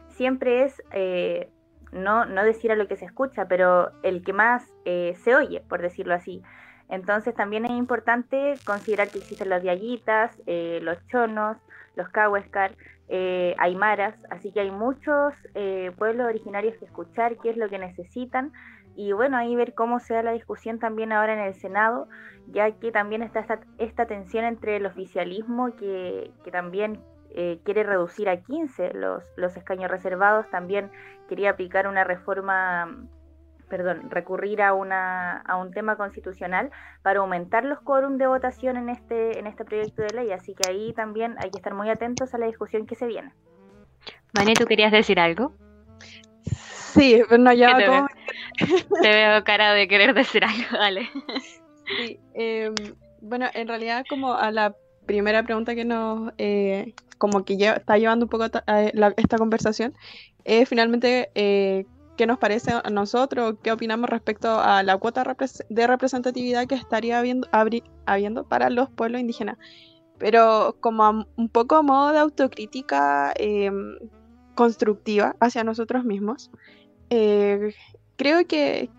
siempre 0.08 0.64
es, 0.64 0.82
eh, 0.92 1.50
no, 1.92 2.26
no 2.26 2.44
decir 2.44 2.72
a 2.72 2.76
lo 2.76 2.86
que 2.86 2.96
se 2.96 3.06
escucha, 3.06 3.48
pero 3.48 3.90
el 4.02 4.22
que 4.22 4.32
más 4.32 4.70
se 4.84 5.34
oye, 5.34 5.62
por 5.66 5.80
decirlo 5.80 6.14
así. 6.14 6.42
Entonces 6.90 7.34
también 7.34 7.64
es 7.64 7.70
importante 7.70 8.54
considerar 8.66 9.10
que 9.10 9.18
existen 9.18 9.48
las 9.48 9.62
diaguitas, 9.62 10.36
eh, 10.46 10.80
los 10.82 10.98
chonos, 11.06 11.56
los 11.94 12.08
cahuescar, 12.08 12.74
eh, 13.08 13.54
aymaras, 13.58 14.14
así 14.30 14.52
que 14.52 14.60
hay 14.60 14.70
muchos 14.72 15.34
eh, 15.54 15.92
pueblos 15.96 16.26
originarios 16.26 16.76
que 16.78 16.84
escuchar 16.84 17.36
qué 17.38 17.50
es 17.50 17.56
lo 17.56 17.68
que 17.68 17.78
necesitan. 17.78 18.52
Y 18.96 19.12
bueno, 19.12 19.36
ahí 19.36 19.54
ver 19.54 19.72
cómo 19.74 20.00
se 20.00 20.14
da 20.14 20.22
la 20.24 20.32
discusión 20.32 20.80
también 20.80 21.12
ahora 21.12 21.32
en 21.32 21.38
el 21.38 21.54
Senado, 21.54 22.08
ya 22.48 22.70
que 22.72 22.90
también 22.90 23.22
está 23.22 23.46
esta, 23.78 24.06
tensión 24.06 24.44
entre 24.44 24.76
el 24.76 24.86
oficialismo 24.86 25.76
que, 25.76 26.32
que 26.44 26.50
también 26.50 27.00
quiere 27.64 27.84
reducir 27.84 28.28
a 28.28 28.42
15 28.42 28.92
los, 28.94 29.22
los 29.36 29.56
escaños 29.56 29.88
reservados, 29.88 30.50
también 30.50 30.90
quería 31.28 31.50
aplicar 31.50 31.86
una 31.86 32.02
reforma 32.02 32.88
perdón, 33.70 34.10
recurrir 34.10 34.60
a, 34.60 34.74
una, 34.74 35.38
a 35.38 35.56
un 35.56 35.70
tema 35.70 35.96
constitucional 35.96 36.70
para 37.02 37.20
aumentar 37.20 37.64
los 37.64 37.80
quórum 37.80 38.18
de 38.18 38.26
votación 38.26 38.76
en 38.76 38.90
este, 38.90 39.38
en 39.38 39.46
este 39.46 39.64
proyecto 39.64 40.02
de 40.02 40.12
ley. 40.12 40.32
Así 40.32 40.54
que 40.54 40.68
ahí 40.68 40.92
también 40.92 41.36
hay 41.38 41.50
que 41.50 41.58
estar 41.58 41.72
muy 41.72 41.88
atentos 41.88 42.34
a 42.34 42.38
la 42.38 42.46
discusión 42.46 42.86
que 42.86 42.96
se 42.96 43.06
viene. 43.06 43.32
Vane, 44.34 44.54
¿tú 44.54 44.66
querías 44.66 44.92
decir 44.92 45.18
algo? 45.18 45.54
Sí, 46.42 47.22
bueno, 47.28 47.52
ya 47.52 47.76
te, 47.76 47.88
veo? 47.88 48.06
te 49.02 49.08
veo 49.08 49.44
cara 49.44 49.72
de 49.72 49.88
querer 49.88 50.12
decir 50.12 50.44
algo, 50.44 50.76
dale. 50.76 51.08
Sí, 51.86 52.18
em, 52.34 52.74
bueno, 53.20 53.46
en 53.54 53.68
realidad 53.68 54.04
como 54.08 54.34
a 54.34 54.50
la 54.50 54.74
primera 55.06 55.42
pregunta 55.44 55.74
que 55.74 55.84
nos, 55.84 56.32
eh, 56.38 56.94
como 57.18 57.44
que 57.44 57.54
está 57.54 57.96
llevando 57.96 58.26
un 58.26 58.30
poco 58.30 58.44
a 58.66 58.82
esta 59.16 59.38
conversación, 59.38 59.94
es 60.44 60.68
finalmente 60.68 61.30
eh, 61.34 61.86
qué 62.20 62.26
nos 62.26 62.36
parece 62.36 62.72
a 62.72 62.90
nosotros, 62.90 63.54
qué 63.62 63.72
opinamos 63.72 64.10
respecto 64.10 64.60
a 64.60 64.82
la 64.82 64.98
cuota 64.98 65.24
de 65.70 65.86
representatividad 65.86 66.66
que 66.66 66.74
estaría 66.74 67.18
habiendo, 67.18 67.48
habiendo 68.04 68.46
para 68.46 68.68
los 68.68 68.90
pueblos 68.90 69.22
indígenas. 69.22 69.56
Pero 70.18 70.76
como 70.80 71.26
un 71.36 71.48
poco 71.48 71.76
a 71.76 71.82
modo 71.82 72.12
de 72.12 72.18
autocrítica 72.18 73.32
em, 73.36 73.96
constructiva 74.54 75.34
hacia 75.40 75.64
nosotros 75.64 76.04
mismos, 76.04 76.50
eh, 77.08 77.72
creo 78.16 78.46
que, 78.46 78.90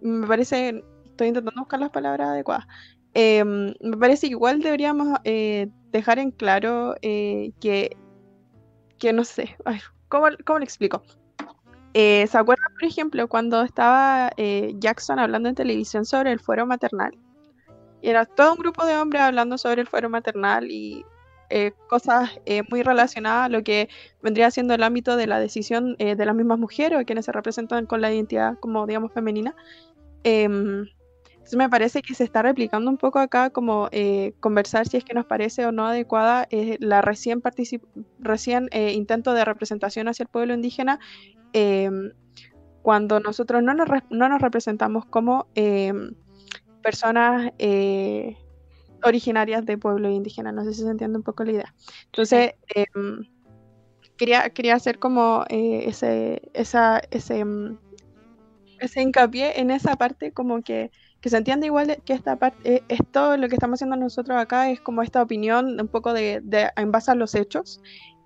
me 0.00 0.24
parece, 0.28 0.84
estoy 1.06 1.26
intentando 1.26 1.62
buscar 1.62 1.80
las 1.80 1.90
palabras 1.90 2.28
adecuadas, 2.28 2.68
em, 3.14 3.74
me 3.80 3.96
parece 3.96 4.28
que 4.28 4.34
igual 4.34 4.60
deberíamos 4.60 5.18
eh, 5.24 5.68
dejar 5.90 6.20
en 6.20 6.30
claro 6.30 6.94
eh, 7.02 7.50
que, 7.60 7.96
que 8.98 9.12
no 9.12 9.24
sé, 9.24 9.56
¿cómo, 10.08 10.28
¿cómo 10.44 10.60
le 10.60 10.64
explico? 10.64 11.02
Eh, 11.94 12.26
¿Se 12.28 12.38
acuerdan, 12.38 12.72
por 12.72 12.84
ejemplo, 12.84 13.28
cuando 13.28 13.62
estaba 13.62 14.30
eh, 14.36 14.74
Jackson 14.78 15.18
hablando 15.18 15.48
en 15.48 15.54
televisión 15.54 16.04
sobre 16.04 16.32
el 16.32 16.40
fuero 16.40 16.66
maternal? 16.66 17.16
era 18.02 18.24
todo 18.24 18.54
un 18.54 18.58
grupo 18.58 18.86
de 18.86 18.96
hombres 18.96 19.20
hablando 19.20 19.58
sobre 19.58 19.82
el 19.82 19.86
fuero 19.86 20.08
maternal 20.08 20.70
y 20.70 21.04
eh, 21.50 21.72
cosas 21.86 22.30
muy 22.70 22.82
relacionadas 22.82 23.44
a 23.44 23.48
lo 23.50 23.62
que 23.62 23.90
vendría 24.22 24.50
siendo 24.50 24.72
el 24.72 24.82
ámbito 24.82 25.16
de 25.16 25.26
la 25.26 25.38
decisión 25.38 25.96
de 25.98 26.24
las 26.24 26.34
mismas 26.34 26.58
mujeres 26.58 26.98
o 26.98 27.04
quienes 27.04 27.26
se 27.26 27.32
representan 27.32 27.84
con 27.84 28.00
la 28.00 28.10
identidad 28.10 28.56
como, 28.58 28.86
digamos, 28.86 29.12
femenina. 29.12 29.54
Em, 30.24 30.86
Entonces 31.34 31.56
me 31.56 31.68
parece 31.68 32.02
que 32.02 32.14
se 32.14 32.24
está 32.24 32.42
replicando 32.42 32.90
un 32.90 32.98
poco 32.98 33.18
acá 33.18 33.50
como 33.50 33.88
eh, 33.92 34.34
conversar 34.40 34.86
si 34.86 34.98
es 34.98 35.04
que 35.04 35.14
nos 35.14 35.24
parece 35.26 35.66
o 35.66 35.72
no 35.72 35.86
adecuada 35.86 36.46
eh, 36.50 36.76
la 36.80 37.00
recién, 37.00 37.42
recién 38.18 38.68
eh, 38.72 38.92
intento 38.92 39.32
de 39.32 39.44
representación 39.44 40.08
hacia 40.08 40.24
el 40.24 40.28
pueblo 40.28 40.54
indígena 40.54 41.00
em, 41.52 42.12
cuando 42.82 43.20
nosotros 43.20 43.62
no 43.62 43.74
nos, 43.74 43.88
no 44.10 44.28
nos 44.28 44.40
representamos 44.40 45.04
como 45.06 45.46
em, 45.54 46.14
personas 46.82 47.52
originarias 49.02 49.64
de 49.66 49.78
pueblo 49.78 50.10
indígena. 50.10 50.52
No 50.52 50.64
sé 50.64 50.72
si 50.72 50.82
se 50.82 50.90
entiende 50.90 51.18
un 51.18 51.24
poco 51.24 51.44
la 51.44 51.52
idea. 51.52 51.74
Entonces, 52.06 52.54
em, 52.74 53.26
quería, 54.16 54.50
quería 54.50 54.74
hacer 54.74 54.98
como 54.98 55.44
ese, 55.48 56.42
esa, 56.54 57.00
ese 57.10 57.44
ese 58.80 59.02
hincapié 59.02 59.60
en 59.60 59.70
esa 59.70 59.96
parte 59.96 60.32
como 60.32 60.62
que, 60.62 60.90
se 61.22 61.36
entiende 61.36 61.66
igual 61.66 61.98
que 62.04 62.14
esta 62.14 62.36
parte, 62.36 62.76
eh, 62.76 62.82
esto 62.88 63.36
lo 63.36 63.48
que 63.48 63.54
estamos 63.54 63.76
haciendo 63.76 63.96
nosotros 63.96 64.38
acá 64.38 64.70
es 64.70 64.80
como 64.80 65.02
esta 65.02 65.22
opinión 65.22 65.78
un 65.78 65.88
poco 65.88 66.14
de, 66.14 66.42
en 66.76 66.90
base 66.90 67.10
a 67.10 67.14
los 67.14 67.34
hechos. 67.34 67.80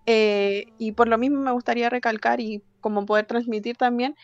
Eh, 0.07 0.67
y 0.79 0.93
por 0.93 1.09
lo 1.09 1.19
mismo 1.19 1.41
me 1.41 1.51
gustaría 1.51 1.89
recalcar 1.91 2.39
y 2.41 2.63
como 2.85 3.07
poder 3.07 3.27
transmitir 3.27 3.77
también 3.77 4.15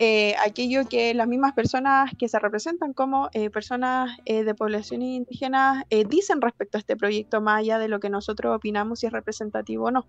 eh, 0.00 0.34
aquello 0.44 0.86
que 0.88 1.14
las 1.14 1.26
mismas 1.26 1.54
personas 1.54 2.10
que 2.18 2.28
se 2.28 2.38
representan 2.38 2.92
como 2.92 3.30
personas 3.52 4.16
de 4.26 4.54
poblaciones 4.54 5.08
indígenas 5.08 5.84
dicen 6.08 6.40
respecto 6.40 6.78
a 6.78 6.80
este 6.80 6.96
proyecto, 6.96 7.40
más 7.40 7.60
allá 7.60 7.78
de 7.78 7.88
lo 7.88 7.98
que 7.98 8.10
nosotros 8.10 8.54
opinamos 8.54 9.00
si 9.00 9.06
es 9.06 9.12
representativo 9.12 9.86
o 9.86 9.90
no. 9.90 10.06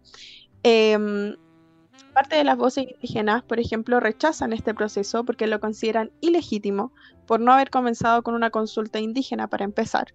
Em, 0.62 1.34
Parte 2.14 2.36
de 2.38 2.44
las 2.44 2.58
voces 2.58 2.88
indígenas, 2.90 3.44
por 3.44 3.60
ejemplo, 3.60 4.00
rechazan 4.00 4.52
este 4.52 4.74
proceso 4.74 5.24
porque 5.24 5.48
lo 5.48 5.60
consideran 5.60 6.12
ilegítimo 6.22 6.92
por 7.28 7.40
no 7.40 7.54
haber 7.54 7.70
comenzado 7.70 8.24
con 8.24 8.34
una 8.34 8.50
consulta 8.50 9.00
indígena 9.00 9.48
para 9.48 9.66
empezar. 9.66 10.08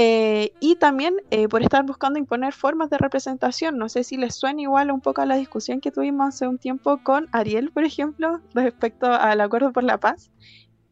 Eh, 0.00 0.52
y 0.60 0.76
también 0.76 1.16
eh, 1.32 1.48
por 1.48 1.60
estar 1.60 1.84
buscando 1.84 2.20
imponer 2.20 2.52
formas 2.52 2.88
de 2.88 2.98
representación. 2.98 3.78
No 3.78 3.88
sé 3.88 4.04
si 4.04 4.16
les 4.16 4.36
suena 4.36 4.62
igual 4.62 4.92
un 4.92 5.00
poco 5.00 5.22
a 5.22 5.26
la 5.26 5.34
discusión 5.34 5.80
que 5.80 5.90
tuvimos 5.90 6.28
hace 6.28 6.46
un 6.46 6.56
tiempo 6.56 7.02
con 7.02 7.26
Ariel, 7.32 7.72
por 7.72 7.82
ejemplo, 7.82 8.40
respecto 8.54 9.06
al 9.06 9.40
Acuerdo 9.40 9.72
por 9.72 9.82
la 9.82 9.98
Paz, 9.98 10.30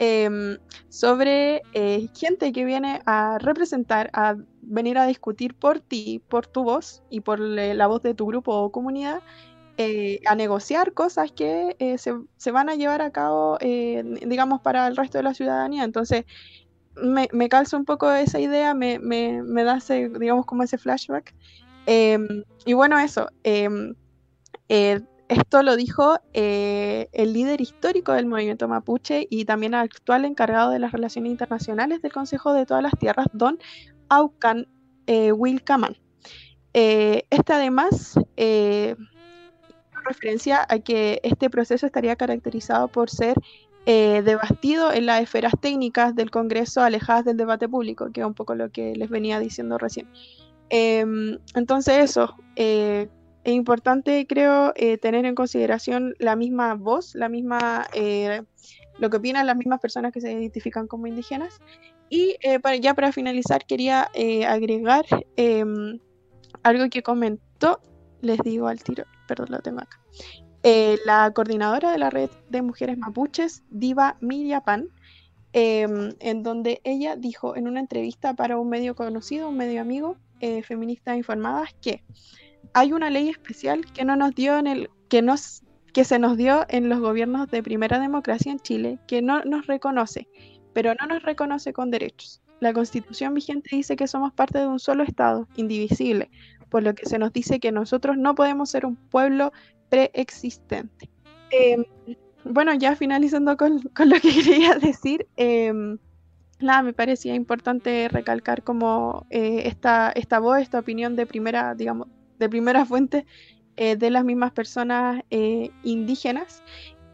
em, 0.00 0.58
sobre 0.88 1.62
eh, 1.72 2.08
gente 2.16 2.50
que 2.50 2.64
viene 2.64 3.00
a 3.06 3.38
representar, 3.38 4.10
a 4.12 4.34
venir 4.60 4.98
a 4.98 5.06
discutir 5.06 5.54
por 5.54 5.78
ti, 5.78 6.20
por 6.28 6.48
tu 6.48 6.64
voz 6.64 7.04
y 7.08 7.20
por 7.20 7.38
la 7.38 7.86
voz 7.86 8.02
de 8.02 8.12
tu 8.14 8.26
grupo 8.26 8.56
o 8.56 8.72
comunidad 8.72 9.22
eh, 9.78 10.20
a 10.24 10.34
negociar 10.34 10.94
cosas 10.94 11.32
que 11.32 11.76
eh, 11.78 11.98
se, 11.98 12.50
van 12.50 12.70
a 12.70 12.76
llevar 12.76 13.02
a 13.02 13.10
cabo, 13.10 13.58
eh, 13.60 14.02
digamos, 14.26 14.62
para 14.62 14.86
el 14.86 14.96
resto 14.96 15.18
de 15.18 15.24
la 15.24 15.34
ciudadanía. 15.34 15.84
Entonces, 15.84 16.24
me, 17.02 17.28
me 17.32 17.48
calza 17.48 17.76
un 17.76 17.84
poco 17.84 18.10
esa 18.12 18.40
idea, 18.40 18.74
me, 18.74 18.98
da 19.64 19.76
ese, 19.76 20.08
digamos, 20.08 20.46
como 20.46 20.62
ese 20.62 20.78
flashback. 20.78 21.34
Em, 21.86 22.44
y 22.64 22.72
bueno, 22.72 22.98
eso. 22.98 23.28
Em, 23.44 23.94
esto 25.28 25.62
lo 25.62 25.76
dijo 25.76 26.18
el 26.32 27.32
líder 27.32 27.60
histórico 27.60 28.12
del 28.12 28.26
movimiento 28.26 28.68
mapuche 28.68 29.26
y 29.30 29.44
también 29.44 29.74
el 29.74 29.80
actual 29.80 30.24
encargado 30.24 30.70
de 30.70 30.78
las 30.78 30.92
relaciones 30.92 31.30
internacionales 31.30 32.02
del 32.02 32.12
Consejo 32.12 32.52
de 32.52 32.66
todas 32.66 32.82
las 32.82 32.96
Tierras, 32.98 33.26
don 33.32 33.58
Aucan 34.08 34.66
Wilcaman. 35.08 35.96
este 36.72 37.52
además 37.52 38.18
referencia 40.06 40.66
a 40.68 40.78
que 40.78 41.20
este 41.22 41.50
proceso 41.50 41.86
estaría 41.86 42.16
caracterizado 42.16 42.88
por 42.88 43.10
ser 43.10 43.34
eh, 43.86 44.22
en 44.94 45.06
las 45.06 45.22
esferas 45.22 45.52
técnicas 45.60 46.14
del 46.14 46.30
Congreso 46.30 46.82
alejadas 46.82 47.24
del 47.24 47.36
debate 47.36 47.68
público, 47.68 48.10
que 48.12 48.20
es 48.20 48.26
un 48.26 48.34
poco 48.34 48.54
lo 48.54 48.70
que 48.70 48.94
les 48.96 49.08
venía 49.08 49.38
diciendo 49.38 49.78
recién. 49.78 50.08
Em, 50.70 51.38
entonces 51.54 51.98
eso, 51.98 52.34
eh, 52.56 53.08
es 53.44 53.52
importante 53.52 54.26
creo 54.26 54.72
eh, 54.74 54.98
tener 54.98 55.24
en 55.24 55.36
consideración 55.36 56.14
la 56.18 56.34
misma 56.34 56.74
voz, 56.74 57.14
la 57.14 57.28
misma, 57.28 57.86
lo 58.98 59.10
que 59.10 59.16
opinan 59.16 59.46
las 59.46 59.56
mismas 59.56 59.80
personas 59.80 60.12
que 60.12 60.20
se 60.20 60.32
identifican 60.32 60.88
como 60.88 61.06
indígenas. 61.06 61.60
Y 62.10 62.36
ya 62.80 62.94
para 62.94 63.12
finalizar 63.12 63.66
quería 63.66 64.10
agregar 64.48 65.06
em, 65.36 66.00
algo 66.64 66.90
que 66.90 67.04
comentó, 67.04 67.80
les 68.20 68.38
digo 68.40 68.66
al 68.66 68.82
tiro, 68.82 69.04
perdón, 69.28 69.48
lo 69.50 69.60
tengo. 69.60 69.82
Eh, 70.68 70.98
la 71.04 71.30
coordinadora 71.30 71.92
de 71.92 71.98
la 71.98 72.10
red 72.10 72.28
de 72.48 72.60
mujeres 72.60 72.98
mapuches, 72.98 73.62
Diva 73.70 74.16
Miria 74.20 74.62
Pan, 74.62 74.88
em, 75.52 76.12
en 76.18 76.42
donde 76.42 76.80
ella 76.82 77.14
dijo 77.14 77.54
en 77.54 77.68
una 77.68 77.78
entrevista 77.78 78.34
para 78.34 78.58
un 78.58 78.68
medio 78.68 78.96
conocido, 78.96 79.48
un 79.48 79.58
medio 79.58 79.80
amigo, 79.80 80.16
eh, 80.40 80.64
Feministas 80.64 81.16
Informadas, 81.16 81.72
que 81.80 82.02
hay 82.74 82.92
una 82.92 83.10
ley 83.10 83.28
especial 83.28 83.86
que 83.92 84.04
no 84.04 84.16
nos 84.16 84.34
dio 84.34 84.58
en 84.58 84.66
el, 84.66 84.90
que 85.08 85.24
que 85.94 86.04
se 86.04 86.18
nos 86.18 86.36
dio 86.36 86.66
en 86.68 86.88
los 86.88 86.98
gobiernos 86.98 87.48
de 87.48 87.62
primera 87.62 88.00
democracia 88.00 88.50
en 88.50 88.58
Chile, 88.58 88.98
que 89.06 89.22
no 89.22 89.44
nos 89.44 89.68
reconoce, 89.68 90.26
pero 90.72 90.96
no 91.00 91.06
nos 91.06 91.22
reconoce 91.22 91.72
con 91.72 91.92
derechos. 91.92 92.42
La 92.58 92.72
constitución 92.72 93.34
vigente 93.34 93.76
dice 93.76 93.94
que 93.94 94.08
somos 94.08 94.32
parte 94.32 94.58
de 94.58 94.66
un 94.66 94.80
solo 94.80 95.04
Estado, 95.04 95.46
indivisible, 95.54 96.28
por 96.70 96.82
lo 96.82 96.94
que 96.96 97.06
se 97.06 97.18
nos 97.20 97.32
dice 97.32 97.60
que 97.60 97.70
nosotros 97.70 98.16
no 98.16 98.34
podemos 98.34 98.70
ser 98.70 98.84
un 98.84 98.96
pueblo 98.96 99.52
preexistente. 99.88 101.08
Em, 101.50 101.84
bueno, 102.44 102.74
ya 102.74 102.96
finalizando 102.96 103.56
con, 103.56 103.80
lo 103.82 104.20
que 104.20 104.32
quería 104.32 104.74
decir, 104.76 105.26
em, 105.36 105.98
nada, 106.60 106.82
me 106.82 106.92
parecía 106.92 107.34
importante 107.34 108.08
recalcar 108.08 108.62
como 108.62 109.26
eh, 109.30 109.62
esta, 109.66 110.12
esta 110.14 110.38
voz, 110.38 110.58
esta 110.60 110.78
opinión 110.78 111.16
de 111.16 111.26
primera, 111.26 111.74
digamos, 111.74 112.08
de 112.38 112.48
primera 112.48 112.84
fuente 112.84 113.26
eh, 113.76 113.96
de 113.96 114.10
las 114.10 114.24
mismas 114.24 114.52
personas 114.52 115.22
eh, 115.30 115.70
indígenas 115.82 116.62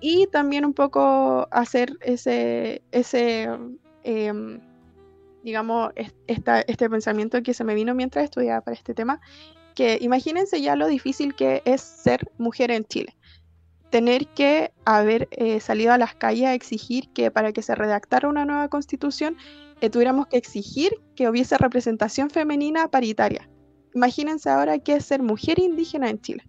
y 0.00 0.26
también 0.28 0.64
un 0.64 0.74
poco 0.74 1.48
hacer 1.50 1.96
ese, 2.00 2.82
ese 2.90 3.48
em, 4.02 4.60
digamos, 5.42 5.92
este 5.96 6.90
pensamiento 6.90 7.42
que 7.42 7.54
se 7.54 7.64
me 7.64 7.74
vino 7.74 7.94
mientras 7.94 8.24
estudiaba 8.24 8.60
para 8.60 8.76
este 8.76 8.94
tema, 8.94 9.20
que 9.74 9.98
imagínense 10.00 10.60
ya 10.60 10.76
lo 10.76 10.86
difícil 10.86 11.34
que 11.34 11.62
es 11.64 11.80
ser 11.80 12.30
mujer 12.38 12.70
en 12.70 12.84
Chile. 12.84 13.16
Tener 13.90 14.26
que 14.28 14.72
haber 14.84 15.28
eh, 15.32 15.60
salido 15.60 15.92
a 15.92 15.98
las 15.98 16.14
calles 16.14 16.46
a 16.46 16.54
exigir 16.54 17.08
que 17.12 17.30
para 17.30 17.52
que 17.52 17.62
se 17.62 17.74
redactara 17.74 18.28
una 18.28 18.44
nueva 18.44 18.68
constitución 18.68 19.36
eh, 19.80 19.90
tuviéramos 19.90 20.28
que 20.28 20.36
exigir 20.36 20.92
que 21.16 21.28
hubiese 21.28 21.58
representación 21.58 22.30
femenina 22.30 22.88
paritaria. 22.88 23.48
Imagínense 23.94 24.48
ahora 24.48 24.78
qué 24.78 24.94
es 24.94 25.04
ser 25.04 25.22
mujer 25.22 25.58
indígena 25.58 26.08
en 26.08 26.20
Chile. 26.20 26.44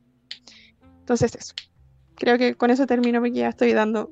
Entonces 1.00 1.36
eso. 1.36 1.54
Creo 2.16 2.38
que 2.38 2.56
con 2.56 2.70
eso 2.70 2.86
termino 2.86 3.20
porque 3.20 3.40
ya 3.40 3.50
estoy 3.50 3.74
dando 3.74 4.12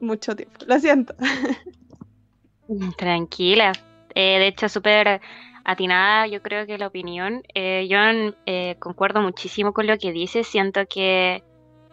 mucho 0.00 0.36
tiempo. 0.36 0.56
Lo 0.66 0.78
siento. 0.78 1.14
Tranquila. 2.98 3.72
Eh, 4.14 4.38
de 4.38 4.48
hecho, 4.48 4.68
súper 4.68 5.20
atinada, 5.68 6.26
yo 6.26 6.40
creo 6.40 6.66
que 6.66 6.78
la 6.78 6.86
opinión. 6.86 7.42
Eh, 7.54 7.86
yo 7.90 7.98
eh, 8.46 8.76
concuerdo 8.78 9.20
muchísimo 9.20 9.74
con 9.74 9.86
lo 9.86 9.98
que 9.98 10.12
dice. 10.12 10.42
Siento 10.42 10.86
que 10.86 11.44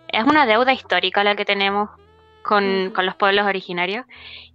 es 0.07 0.23
una 0.23 0.45
deuda 0.45 0.71
histórica 0.71 1.25
la 1.25 1.35
que 1.35 1.43
tenemos 1.43 1.89
con, 2.41 2.93
los 2.95 3.15
pueblos 3.15 3.45
originarios. 3.45 4.05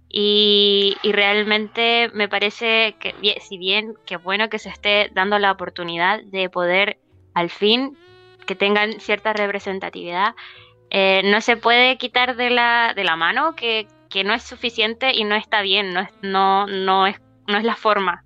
Y, 0.09 0.97
realmente 1.03 2.09
me 2.13 2.27
parece 2.27 2.95
que, 2.99 3.13
si 3.41 3.59
bien 3.59 3.93
que 4.07 4.17
bueno 4.17 4.49
que 4.49 4.57
se 4.57 4.69
esté 4.69 5.11
dando 5.13 5.37
la 5.37 5.51
oportunidad 5.51 6.21
de 6.23 6.49
poder 6.49 6.97
al 7.35 7.49
fin 7.51 7.95
que 8.47 8.55
tengan 8.55 8.99
cierta 8.99 9.33
representatividad, 9.33 10.33
eh, 10.89 11.21
no 11.25 11.41
se 11.41 11.57
puede 11.57 11.97
quitar 11.97 12.35
de 12.35 12.49
la, 12.49 12.93
de 12.95 13.03
la 13.03 13.15
mano 13.15 13.55
que, 13.55 13.87
que, 14.09 14.23
no 14.23 14.33
es 14.33 14.41
suficiente 14.43 15.13
y 15.13 15.23
no 15.23 15.35
está 15.35 15.61
bien, 15.61 15.93
no 15.93 16.01
es, 16.01 16.09
no, 16.23 16.65
no 16.65 17.05
es, 17.05 17.21
no 17.47 17.59
es 17.59 17.63
la 17.63 17.75
forma. 17.75 18.25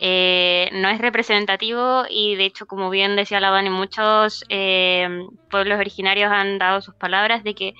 Eh, 0.00 0.70
no 0.72 0.88
es 0.88 1.00
representativo 1.00 2.04
y 2.08 2.36
de 2.36 2.44
hecho, 2.44 2.66
como 2.66 2.88
bien 2.88 3.16
decía 3.16 3.40
la 3.40 3.50
Dani, 3.50 3.70
muchos 3.70 4.44
eh, 4.48 5.08
pueblos 5.50 5.78
originarios 5.78 6.30
han 6.30 6.58
dado 6.58 6.80
sus 6.80 6.94
palabras 6.94 7.42
de 7.42 7.54
que 7.54 7.74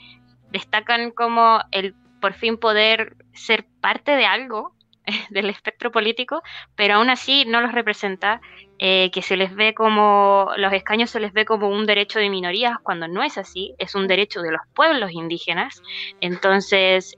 destacan 0.50 1.10
como 1.12 1.60
el 1.70 1.94
por 2.20 2.34
fin 2.34 2.56
poder 2.56 3.16
ser 3.32 3.66
parte 3.80 4.16
de 4.16 4.26
algo 4.26 4.72
del 5.30 5.48
espectro 5.48 5.92
político, 5.92 6.42
pero 6.74 6.94
aún 6.94 7.10
así 7.10 7.44
no 7.46 7.60
los 7.60 7.72
representa, 7.72 8.40
eh, 8.80 9.10
que 9.12 9.22
se 9.22 9.36
les 9.36 9.54
ve 9.54 9.74
como, 9.74 10.50
los 10.56 10.72
escaños 10.72 11.10
se 11.10 11.20
les 11.20 11.32
ve 11.32 11.44
como 11.44 11.68
un 11.68 11.86
derecho 11.86 12.18
de 12.18 12.30
minorías, 12.30 12.78
cuando 12.82 13.08
no 13.08 13.22
es 13.22 13.38
así, 13.38 13.74
es 13.78 13.94
un 13.94 14.06
derecho 14.06 14.42
de 14.42 14.52
los 14.52 14.60
pueblos 14.74 15.12
indígenas. 15.12 15.82
Entonces, 16.20 17.16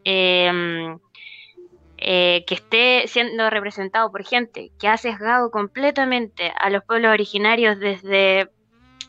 eh, 2.01 2.45
que 2.47 2.55
esté 2.55 3.05
siendo 3.07 3.51
representado 3.51 4.11
por 4.11 4.25
gente 4.25 4.73
que 4.79 4.89
ha 4.89 4.97
sesgado 4.97 5.51
completamente 5.51 6.53
a 6.59 6.71
los 6.71 6.83
pueblos 6.85 7.13
originarios 7.13 7.79
desde 7.79 8.51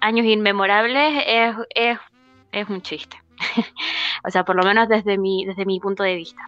años 0.01 0.25
inmemorables 0.25 1.23
es, 1.25 1.55
es, 1.73 1.97
es 2.51 2.69
un 2.69 2.81
chiste. 2.81 3.17
o 4.25 4.29
sea, 4.29 4.43
por 4.43 4.55
lo 4.55 4.63
menos 4.63 4.89
desde 4.89 5.17
mi, 5.17 5.45
desde 5.45 5.65
mi 5.65 5.79
punto 5.79 6.03
de 6.03 6.15
vista. 6.15 6.41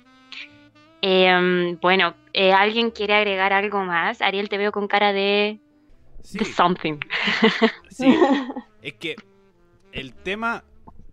Em, 1.02 1.78
bueno, 1.80 2.14
eh, 2.34 2.54
¿alguien 2.54 2.92
quiere 2.92 3.16
agregar 3.16 3.54
algo 3.54 3.84
más? 3.84 4.22
Ariel, 4.22 4.50
te 4.50 4.58
veo 4.58 4.72
con 4.72 4.88
cara 4.88 5.12
de, 5.14 5.60
Sí, 6.24 6.38
de 6.38 6.46
something. 6.46 7.00
sí. 7.90 8.18
Es 8.82 8.96
que 8.96 9.16
el 9.94 10.14
tema 10.14 10.66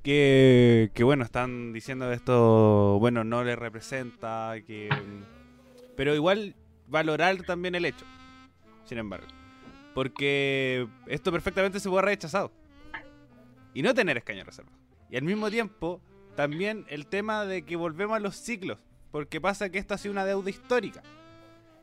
que, 0.02 0.90
que, 0.94 1.04
bueno, 1.04 1.24
están 1.24 1.72
diciendo 1.72 2.10
esto, 2.12 2.98
bueno, 2.98 3.24
no 3.24 3.44
le 3.44 3.56
representa, 3.56 4.54
que... 4.66 4.88
Pero 5.96 6.14
igual 6.14 6.56
valorar 6.86 7.42
también 7.42 7.74
el 7.74 7.84
hecho, 7.84 8.04
sin 8.84 8.98
embargo. 8.98 9.26
Porque 9.94 10.86
esto 11.06 11.32
perfectamente 11.32 11.80
se 11.80 11.88
puede 11.88 12.02
haber 12.02 12.14
rechazado. 12.16 12.52
Y 13.74 13.82
no 13.82 13.94
tener 13.94 14.16
escaño 14.16 14.44
reservado. 14.44 14.76
Y 15.10 15.16
al 15.16 15.22
mismo 15.22 15.50
tiempo, 15.50 16.00
también 16.36 16.84
el 16.88 17.06
tema 17.06 17.44
de 17.44 17.64
que 17.64 17.76
volvemos 17.76 18.16
a 18.16 18.20
los 18.20 18.36
ciclos. 18.36 18.78
Porque 19.10 19.40
pasa 19.40 19.70
que 19.70 19.78
esto 19.78 19.94
ha 19.94 19.98
sido 19.98 20.12
una 20.12 20.24
deuda 20.24 20.50
histórica. 20.50 21.02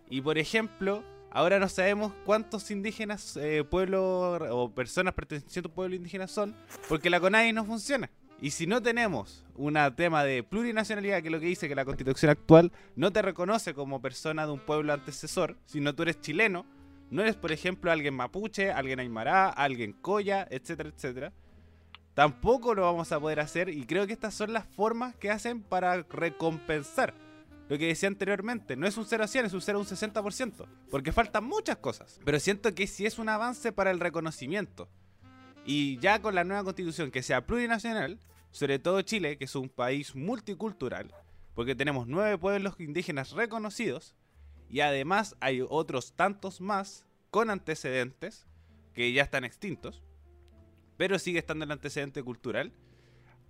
Y 0.10 0.22
por 0.22 0.38
ejemplo, 0.38 1.04
ahora 1.32 1.60
no 1.60 1.70
sabemos 1.70 2.14
cuántos 2.26 2.70
indígenas, 2.72 3.38
eh, 3.38 3.64
pueblos 3.64 4.42
o 4.50 4.72
personas 4.74 5.14
pertenecientes 5.14 5.66
a 5.66 5.68
un 5.68 5.76
pueblo 5.76 5.96
indígena 5.96 6.28
son, 6.28 6.56
porque 6.88 7.10
la 7.10 7.20
CONADI 7.20 7.54
no 7.54 7.66
funciona. 7.66 8.10
Y 8.40 8.52
si 8.52 8.68
no 8.68 8.82
tenemos 8.82 9.44
un 9.56 9.78
tema 9.96 10.24
de 10.24 10.44
plurinacionalidad, 10.44 11.22
que 11.22 11.30
es 11.30 11.32
lo 11.32 11.40
que 11.40 11.48
dice 11.48 11.68
que 11.68 11.76
la 11.76 11.86
constitución 11.86 12.30
actual 12.30 12.72
no 12.96 13.12
te 13.12 13.24
reconoce 13.24 13.74
como 13.74 14.02
persona 14.02 14.46
de 14.46 14.52
un 14.52 14.60
pueblo 14.60 14.94
antecesor, 14.94 15.58
sino 15.66 15.96
tú 15.96 16.04
eres 16.04 16.22
chileno, 16.22 16.66
no 17.10 17.22
eres, 17.24 17.36
por 17.36 17.52
ejemplo, 17.52 17.92
alguien 17.92 18.14
mapuche, 18.14 18.72
alguien 18.72 19.00
aymara, 19.00 19.50
alguien 19.50 19.94
coya, 19.94 20.48
etcétera, 20.52 20.90
etcétera. 20.90 21.34
Tampoco 22.14 22.76
lo 22.76 22.84
vamos 22.84 23.12
a 23.12 23.20
poder 23.20 23.40
hacer 23.40 23.70
y 23.70 23.86
creo 23.86 24.06
que 24.06 24.14
estas 24.14 24.34
son 24.34 24.54
las 24.54 24.66
formas 24.66 25.16
que 25.16 25.32
hacen 25.32 25.62
para 25.62 26.04
recompensar. 26.04 27.14
Lo 27.70 27.78
que 27.78 27.88
decía 27.88 28.08
anteriormente, 28.08 28.78
no 28.78 28.88
es 28.88 28.98
un 28.98 29.06
0 29.06 29.24
a 29.24 29.28
100, 29.28 29.46
es 29.48 29.54
un 29.54 29.62
0 29.62 29.78
a 29.78 29.82
un 29.82 29.88
60%, 29.88 30.68
porque 30.90 31.12
faltan 31.12 31.44
muchas 31.44 31.78
cosas. 31.78 32.20
Pero 32.24 32.40
siento 32.40 32.74
que 32.74 32.88
sí 32.88 33.06
es 33.06 33.20
un 33.20 33.28
avance 33.28 33.72
para 33.74 33.92
el 33.92 34.00
reconocimiento. 34.00 34.90
Y 35.66 35.98
ya 36.00 36.22
con 36.22 36.34
la 36.34 36.46
nueva 36.46 36.64
constitución 36.64 37.12
que 37.12 37.24
sea 37.24 37.46
plurinacional, 37.46 38.20
sobre 38.52 38.80
todo 38.80 39.02
Chile, 39.02 39.38
que 39.38 39.46
es 39.46 39.56
un 39.56 39.68
país 39.68 40.16
multicultural, 40.16 41.14
porque 41.56 41.76
tenemos 41.76 42.08
nueve 42.08 42.38
pueblos 42.38 42.76
indígenas 42.80 43.32
reconocidos, 43.32 44.16
y 44.70 44.80
además 44.80 45.36
hay 45.42 45.62
otros 45.68 46.14
tantos 46.14 46.62
más 46.62 47.06
con 47.32 47.50
antecedentes 47.50 48.48
que 48.94 49.12
ya 49.12 49.24
están 49.24 49.44
extintos, 49.44 50.02
pero 50.96 51.20
sigue 51.20 51.40
estando 51.40 51.66
el 51.66 51.72
antecedente 51.72 52.24
cultural, 52.24 52.72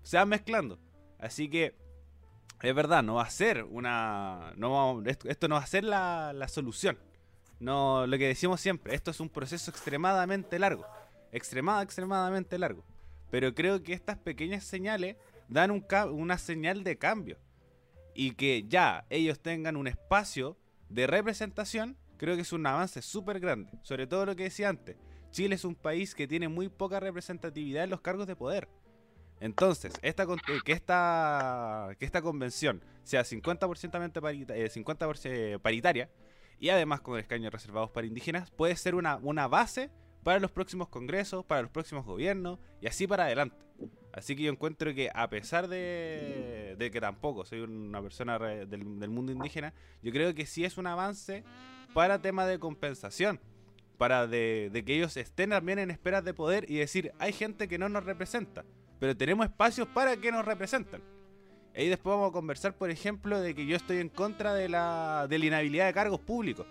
se 0.01 0.17
van 0.17 0.29
mezclando. 0.29 0.79
Así 1.19 1.49
que 1.49 1.75
es 2.61 2.73
verdad, 2.73 3.03
no 3.03 3.15
va 3.15 3.23
a 3.23 3.29
ser 3.29 3.63
una. 3.63 4.53
No, 4.55 5.03
esto, 5.05 5.29
esto 5.29 5.47
no 5.47 5.55
va 5.55 5.61
a 5.61 5.67
ser 5.67 5.83
la, 5.83 6.33
la 6.33 6.47
solución. 6.47 6.97
No, 7.59 8.05
lo 8.07 8.17
que 8.17 8.27
decimos 8.27 8.61
siempre, 8.61 8.93
esto 8.93 9.11
es 9.11 9.19
un 9.19 9.29
proceso 9.29 9.71
extremadamente 9.71 10.59
largo. 10.59 10.85
Extremada, 11.31 11.81
extremadamente 11.81 12.57
largo. 12.57 12.83
Pero 13.29 13.53
creo 13.53 13.83
que 13.83 13.93
estas 13.93 14.17
pequeñas 14.17 14.63
señales 14.63 15.17
dan 15.47 15.71
un 15.71 15.85
una 16.11 16.37
señal 16.37 16.83
de 16.83 16.97
cambio. 16.97 17.37
Y 18.13 18.31
que 18.31 18.65
ya 18.67 19.05
ellos 19.09 19.39
tengan 19.39 19.75
un 19.75 19.87
espacio 19.87 20.57
de 20.89 21.05
representación, 21.05 21.97
creo 22.17 22.35
que 22.35 22.41
es 22.41 22.53
un 22.53 22.65
avance 22.65 23.01
súper 23.01 23.39
grande. 23.39 23.71
Sobre 23.83 24.07
todo 24.07 24.25
lo 24.25 24.35
que 24.35 24.43
decía 24.43 24.69
antes. 24.69 24.97
Chile 25.31 25.55
es 25.55 25.65
un 25.65 25.75
país 25.75 26.15
que 26.15 26.27
tiene 26.27 26.47
muy 26.47 26.69
poca 26.69 26.99
representatividad 26.99 27.83
en 27.83 27.89
los 27.89 28.01
cargos 28.01 28.27
de 28.27 28.35
poder. 28.35 28.69
Entonces, 29.39 29.93
esta, 30.01 30.23
eh, 30.23 30.27
que, 30.65 30.71
esta, 30.71 31.89
que 31.99 32.05
esta 32.05 32.21
convención 32.21 32.81
sea 33.03 33.23
50%, 33.23 33.59
parita- 34.21 34.55
eh, 34.55 34.69
50% 34.69 35.59
paritaria 35.59 36.09
y 36.59 36.69
además 36.69 37.01
con 37.01 37.19
escaños 37.19 37.51
reservados 37.51 37.91
para 37.91 38.07
indígenas, 38.07 38.49
puede 38.51 38.75
ser 38.75 38.95
una, 38.95 39.17
una 39.17 39.47
base 39.47 39.91
para 40.23 40.39
los 40.39 40.51
próximos 40.51 40.89
congresos, 40.89 41.45
para 41.45 41.61
los 41.61 41.71
próximos 41.71 42.03
gobiernos 42.05 42.59
y 42.81 42.87
así 42.87 43.05
para 43.07 43.25
adelante. 43.25 43.55
Así 44.11 44.35
que 44.35 44.41
yo 44.43 44.51
encuentro 44.51 44.93
que 44.95 45.11
a 45.13 45.29
pesar 45.29 45.67
de, 45.67 46.75
que 46.91 46.99
tampoco 46.99 47.45
soy 47.45 47.59
una 47.61 48.01
persona 48.01 48.37
re- 48.39 48.65
del, 48.65 48.83
mundo 49.09 49.31
indígena, 49.31 49.73
yo 50.01 50.11
creo 50.11 50.33
que 50.33 50.47
sí 50.47 50.65
es 50.65 50.77
un 50.79 50.87
avance 50.87 51.43
para 51.93 52.19
tema 52.21 52.47
de 52.47 52.57
compensación. 52.59 53.39
Para 53.99 54.27
de, 54.27 54.69
de 54.71 54.83
que 54.85 54.95
ellos 54.95 55.17
estén 55.17 55.49
también 55.51 55.79
en 55.79 55.89
esperas 55.91 56.23
de 56.23 56.33
poder 56.33 56.69
y 56.69 56.77
decir, 56.77 57.13
hay 57.19 57.33
gente 57.33 57.67
que 57.67 57.77
no 57.79 57.89
nos 57.89 58.03
representa, 58.03 58.63
pero 58.99 59.15
tenemos 59.15 59.45
espacios 59.45 59.87
para 59.87 60.17
que 60.17 60.31
nos 60.31 60.45
representan. 60.45 61.01
Ahí 61.75 61.89
después 61.89 62.15
vamos 62.15 62.31
a 62.31 62.33
conversar, 62.33 62.73
por 62.75 62.89
ejemplo, 62.89 63.39
de 63.39 63.53
que 63.53 63.65
yo 63.65 63.75
estoy 63.75 63.97
en 63.97 64.09
contra 64.09 64.55
de 64.55 64.67
la, 64.67 65.27
de 65.29 65.37
la 65.37 65.45
inhabilidad 65.45 65.85
de 65.85 65.93
cargos 65.93 66.19
públicos. 66.19 66.65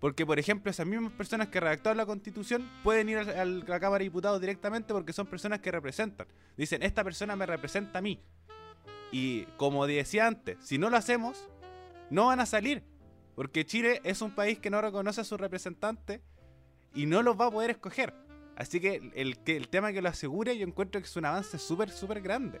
Porque, 0.00 0.26
por 0.26 0.38
ejemplo, 0.38 0.70
esas 0.70 0.86
mismas 0.86 1.12
personas 1.12 1.48
que 1.48 1.60
redactaron 1.60 1.96
la 1.96 2.06
constitución 2.06 2.70
pueden 2.82 3.08
ir 3.08 3.18
a 3.18 3.44
la 3.44 3.80
Cámara 3.80 3.98
de 3.98 4.04
Diputados 4.04 4.40
directamente 4.40 4.92
porque 4.92 5.12
son 5.12 5.26
personas 5.26 5.60
que 5.60 5.70
representan. 5.70 6.26
Dicen, 6.56 6.82
esta 6.82 7.04
persona 7.04 7.36
me 7.36 7.46
representa 7.46 7.98
a 7.98 8.02
mí. 8.02 8.20
Y 9.12 9.44
como 9.56 9.86
decía 9.86 10.26
antes, 10.26 10.58
si 10.60 10.78
no 10.78 10.90
lo 10.90 10.96
hacemos, 10.96 11.48
no 12.10 12.26
van 12.26 12.40
a 12.40 12.46
salir. 12.46 12.82
Porque 13.34 13.64
Chile 13.64 14.00
es 14.04 14.22
un 14.22 14.34
país 14.34 14.58
que 14.58 14.70
no 14.70 14.80
reconoce 14.80 15.20
a 15.20 15.24
sus 15.24 15.40
representantes 15.40 16.20
y 16.94 17.06
no 17.06 17.22
los 17.22 17.38
va 17.38 17.46
a 17.46 17.50
poder 17.50 17.70
escoger. 17.70 18.14
Así 18.56 18.80
que 18.80 19.10
el, 19.14 19.38
que 19.38 19.56
el 19.56 19.68
tema 19.68 19.92
que 19.92 20.02
lo 20.02 20.08
asegure 20.08 20.56
yo 20.56 20.66
encuentro 20.66 21.00
que 21.00 21.06
es 21.06 21.16
un 21.16 21.24
avance 21.24 21.58
súper, 21.58 21.90
súper 21.90 22.20
grande. 22.20 22.60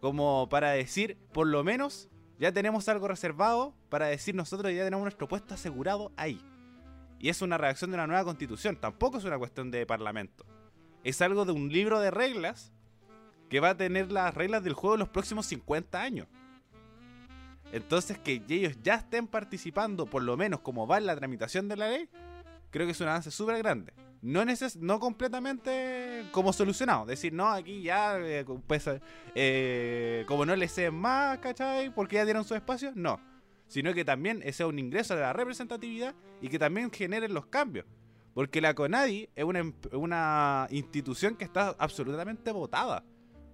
Como 0.00 0.48
para 0.48 0.70
decir, 0.70 1.18
por 1.32 1.46
lo 1.46 1.64
menos 1.64 2.08
ya 2.38 2.52
tenemos 2.52 2.88
algo 2.88 3.08
reservado 3.08 3.74
para 3.88 4.06
decir 4.06 4.34
nosotros 4.34 4.72
ya 4.72 4.84
tenemos 4.84 5.04
nuestro 5.04 5.28
puesto 5.28 5.54
asegurado 5.54 6.12
ahí. 6.16 6.40
Y 7.18 7.28
es 7.28 7.42
una 7.42 7.58
reacción 7.58 7.90
de 7.90 7.96
una 7.96 8.06
nueva 8.06 8.24
constitución, 8.24 8.76
tampoco 8.76 9.18
es 9.18 9.24
una 9.24 9.38
cuestión 9.38 9.70
de 9.70 9.84
parlamento. 9.84 10.46
Es 11.04 11.20
algo 11.20 11.44
de 11.44 11.52
un 11.52 11.70
libro 11.70 12.00
de 12.00 12.10
reglas 12.10 12.72
que 13.50 13.60
va 13.60 13.70
a 13.70 13.76
tener 13.76 14.10
las 14.10 14.32
reglas 14.32 14.62
del 14.62 14.74
juego 14.74 14.94
en 14.94 15.00
los 15.00 15.08
próximos 15.08 15.44
50 15.46 16.00
años. 16.00 16.28
Entonces 17.72 18.18
que 18.18 18.42
ellos 18.48 18.76
ya 18.82 18.94
estén 18.94 19.26
participando, 19.26 20.06
por 20.06 20.22
lo 20.22 20.36
menos 20.36 20.60
como 20.60 20.86
va 20.86 20.98
en 20.98 21.06
la 21.06 21.16
tramitación 21.16 21.68
de 21.68 21.76
la 21.76 21.88
ley, 21.88 22.08
creo 22.70 22.86
que 22.86 22.92
es 22.92 23.00
un 23.00 23.08
avance 23.08 23.30
súper 23.30 23.58
grande. 23.58 23.92
No, 24.22 24.44
neces 24.44 24.76
no 24.76 25.00
completamente 25.00 26.26
como 26.32 26.52
solucionado. 26.52 27.06
Decir, 27.06 27.32
no, 27.32 27.48
aquí 27.48 27.82
ya, 27.82 28.18
eh, 28.18 28.44
pues, 28.66 28.88
eh, 29.34 30.24
como 30.26 30.44
no 30.44 30.54
les 30.56 30.72
sé 30.72 30.90
más, 30.90 31.38
¿cachai? 31.38 31.92
Porque 31.94 32.16
ya 32.16 32.24
tienen 32.24 32.44
su 32.44 32.54
espacio. 32.54 32.92
No. 32.94 33.18
Sino 33.66 33.94
que 33.94 34.04
también 34.04 34.42
es 34.44 34.60
un 34.60 34.78
ingreso 34.78 35.14
de 35.14 35.22
la 35.22 35.32
representatividad 35.32 36.14
y 36.42 36.48
que 36.48 36.58
también 36.58 36.90
generen 36.90 37.32
los 37.32 37.46
cambios. 37.46 37.86
Porque 38.34 38.60
la 38.60 38.74
CONADI 38.74 39.30
es 39.34 39.44
una, 39.44 39.58
em- 39.60 39.74
una 39.92 40.66
institución 40.70 41.36
que 41.36 41.44
está 41.44 41.74
absolutamente 41.78 42.52
votada. 42.52 43.04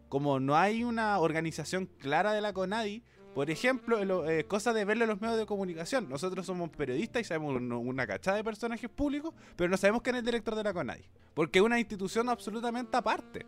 Como 0.08 0.40
no 0.40 0.56
hay 0.56 0.84
una 0.84 1.18
organización 1.18 1.86
clara 1.98 2.32
de 2.32 2.40
la 2.40 2.52
CONADI, 2.52 3.02
por 3.36 3.50
ejemplo, 3.50 4.02
lo- 4.02 4.26
eh, 4.30 4.46
cosa 4.46 4.72
de 4.72 4.86
verlo 4.86 5.04
en 5.04 5.10
los 5.10 5.20
medios 5.20 5.36
de 5.36 5.44
comunicación. 5.44 6.08
Nosotros 6.08 6.46
somos 6.46 6.70
periodistas 6.70 7.20
y 7.20 7.24
sabemos 7.26 7.54
un- 7.54 7.70
una 7.70 8.06
cachada 8.06 8.38
de 8.38 8.42
personajes 8.42 8.88
públicos, 8.88 9.34
pero 9.56 9.68
no 9.68 9.76
sabemos 9.76 10.00
quién 10.00 10.16
es 10.16 10.20
el 10.20 10.24
director 10.24 10.54
de 10.54 10.64
la 10.64 10.72
CONADI. 10.72 11.04
Porque 11.34 11.58
es 11.58 11.62
una 11.62 11.78
institución 11.78 12.30
absolutamente 12.30 12.96
aparte. 12.96 13.44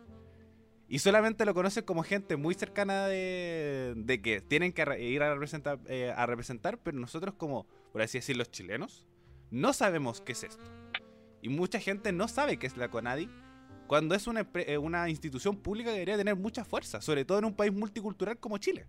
Y 0.87 0.99
solamente 0.99 1.43
lo 1.43 1.55
conocen 1.55 1.85
como 1.85 2.03
gente 2.03 2.35
muy 2.35 2.53
cercana 2.53 3.07
de, 3.07 4.19
que 4.23 4.41
tienen 4.41 4.73
que 4.73 4.83
ir 5.01 5.23
a 5.23 5.33
representar, 5.33 5.79
eh, 5.87 6.13
a 6.15 6.23
representar, 6.27 6.77
pero 6.77 6.99
nosotros 6.99 7.33
como, 7.33 7.65
por 7.91 8.03
así 8.03 8.19
decir, 8.19 8.37
los 8.37 8.51
chilenos, 8.51 9.07
no 9.49 9.73
sabemos 9.73 10.21
qué 10.21 10.33
es 10.33 10.43
esto. 10.43 10.65
Y 11.41 11.49
mucha 11.49 11.79
gente 11.79 12.11
no 12.11 12.27
sabe 12.27 12.57
qué 12.57 12.67
es 12.67 12.77
la 12.77 12.91
CONADI, 12.91 13.27
cuando 13.87 14.13
es 14.13 14.27
una, 14.27 14.47
eh, 14.53 14.77
una 14.77 15.09
institución 15.09 15.57
pública 15.57 15.89
que 15.89 15.93
debería 15.93 16.15
tener 16.17 16.35
mucha 16.35 16.63
fuerza, 16.63 17.01
sobre 17.01 17.25
todo 17.25 17.39
en 17.39 17.45
un 17.45 17.55
país 17.55 17.73
multicultural 17.73 18.37
como 18.37 18.59
Chile. 18.59 18.85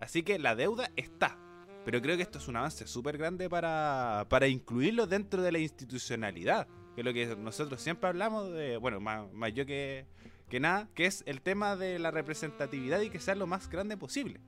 Así 0.00 0.22
que 0.22 0.38
la 0.38 0.56
deuda 0.56 0.90
está. 0.96 1.38
Pero 1.84 2.02
creo 2.02 2.16
que 2.16 2.22
esto 2.22 2.38
es 2.38 2.48
un 2.48 2.56
avance 2.56 2.86
súper 2.86 3.16
grande 3.16 3.48
para, 3.48 4.26
para 4.28 4.48
incluirlo 4.48 5.06
dentro 5.06 5.42
de 5.42 5.52
la 5.52 5.58
institucionalidad. 5.58 6.66
Que 6.94 7.02
es 7.02 7.04
lo 7.04 7.12
que 7.12 7.36
nosotros 7.36 7.80
siempre 7.80 8.08
hablamos 8.08 8.50
de, 8.52 8.76
bueno, 8.76 9.00
más, 9.00 9.32
más 9.32 9.54
yo 9.54 9.64
que, 9.64 10.06
que 10.48 10.60
nada, 10.60 10.88
que 10.94 11.06
es 11.06 11.22
el 11.26 11.40
tema 11.40 11.76
de 11.76 11.98
la 11.98 12.10
representatividad 12.10 13.00
y 13.00 13.10
que 13.10 13.20
sea 13.20 13.34
lo 13.34 13.46
más 13.46 13.68
grande 13.70 13.96
posible. 13.96 14.40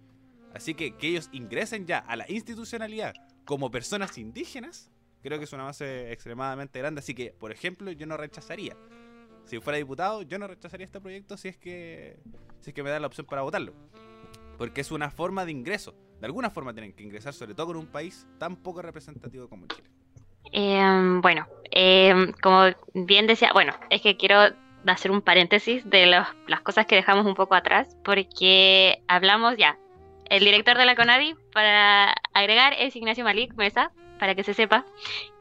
Así 0.52 0.74
que 0.74 0.96
que 0.96 1.08
ellos 1.08 1.30
ingresen 1.32 1.86
ya 1.86 1.98
a 1.98 2.16
la 2.16 2.30
institucionalidad 2.30 3.14
como 3.44 3.70
personas 3.70 4.18
indígenas, 4.18 4.90
creo 5.22 5.38
que 5.38 5.44
es 5.44 5.52
un 5.52 5.60
avance 5.60 6.12
extremadamente 6.12 6.78
grande. 6.78 6.98
Así 6.98 7.14
que, 7.14 7.32
por 7.38 7.52
ejemplo, 7.52 7.90
yo 7.92 8.06
no 8.06 8.16
rechazaría. 8.16 8.76
Si 9.44 9.58
fuera 9.60 9.78
diputado, 9.78 10.22
yo 10.22 10.38
no 10.38 10.46
rechazaría 10.46 10.86
este 10.86 11.00
proyecto 11.00 11.36
si 11.36 11.48
es 11.48 11.56
que, 11.56 12.18
si 12.60 12.70
es 12.70 12.74
que 12.74 12.82
me 12.82 12.90
da 12.90 13.00
la 13.00 13.06
opción 13.06 13.26
para 13.26 13.42
votarlo. 13.42 13.74
Porque 14.62 14.81
es 14.81 14.92
una 14.92 15.11
forma 15.11 15.44
de 15.44 15.51
ingreso. 15.51 15.92
De 16.20 16.27
alguna 16.27 16.48
forma 16.48 16.72
tienen 16.72 16.92
que 16.92 17.03
ingresar, 17.03 17.35
sobre 17.35 17.53
todo 17.53 17.66
con 17.66 17.77
un 17.79 17.88
país 17.88 18.29
tan 18.38 18.55
poco 18.55 18.81
representativo 18.81 19.48
como 19.48 19.66
Chile. 19.66 19.90
Em, 20.53 21.20
bueno, 21.20 21.48
em, 21.72 22.33
como 22.40 22.66
bien 22.94 23.27
decía, 23.27 23.51
bueno, 23.53 23.75
es 23.90 24.03
que 24.03 24.16
quiero 24.16 24.38
hacer 24.87 25.11
un 25.11 25.20
paréntesis 25.20 25.83
de 25.90 26.07
las 26.07 26.61
cosas 26.62 26.87
que 26.87 26.94
dejamos 26.94 27.27
un 27.27 27.35
poco 27.35 27.57
atrás, 27.57 27.96
porque 28.05 29.03
hablamos 29.09 29.57
ya, 29.57 29.77
el 30.31 30.44
director 30.44 30.79
de 30.79 30.85
la 30.85 30.94
CONADI, 30.94 31.35
para 31.53 32.14
agregar, 32.33 32.72
es 32.79 32.94
Ignacio 32.94 33.25
Malik 33.25 33.55
Mesa, 33.55 33.90
para 34.20 34.37
que 34.37 34.44
se 34.44 34.55
sepa. 34.55 34.87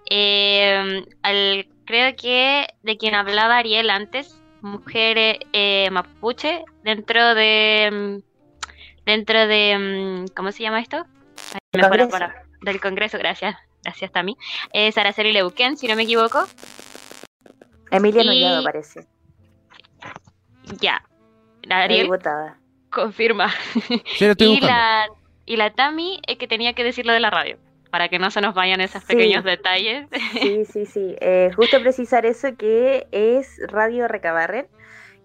Al, 0.09 1.67
creo 1.85 2.15
que 2.15 2.65
de 2.81 2.97
quien 2.97 3.13
hablaba 3.13 3.57
Ariel 3.57 3.91
antes, 3.91 4.41
mujer 4.61 5.45
eh, 5.53 5.89
mapuche, 5.91 6.65
dentro 6.83 7.35
de. 7.35 8.23
Dentro 9.05 9.47
de. 9.47 10.25
¿Cómo 10.35 10.51
se 10.51 10.63
llama 10.63 10.79
esto? 10.79 11.05
Congreso. 11.71 12.09
Para, 12.09 12.43
del 12.61 12.79
Congreso, 12.79 13.17
gracias. 13.17 13.55
Gracias, 13.83 14.11
Tami. 14.11 14.37
Es 14.73 14.97
Araceli 14.97 15.31
Leuquén, 15.31 15.75
si 15.77 15.87
no 15.87 15.95
me 15.95 16.03
equivoco. 16.03 16.43
Emilia 17.89 18.23
Y- 18.23 18.27
Nuñado 18.27 18.63
parece. 18.63 19.07
Ya. 20.79 21.03
La 21.63 21.83
Ariel 21.83 22.09
confirma. 22.89 23.51
Sí, 24.17 24.25
lo 24.25 24.31
estoy 24.31 24.47
Y 24.57 24.61
la, 24.61 25.07
y 25.45 25.55
la 25.57 25.71
Tami 25.73 26.21
es 26.27 26.37
que 26.37 26.47
tenía 26.47 26.73
que 26.73 26.83
decirlo 26.83 27.13
de 27.13 27.19
la 27.19 27.29
radio, 27.29 27.57
para 27.89 28.09
que 28.09 28.19
no 28.19 28.31
se 28.31 28.41
nos 28.41 28.53
vayan 28.53 28.81
esos 28.81 29.01
Sí. 29.03 29.07
pequeños 29.15 29.43
detalles. 29.43 30.07
Sí, 30.33 30.65
sí, 30.65 30.85
sí. 30.85 31.15
Eh, 31.21 31.51
justo 31.55 31.79
precisar 31.81 32.25
eso 32.25 32.55
que 32.57 33.07
es 33.11 33.59
Radio 33.67 34.07
Recabarren, 34.07 34.67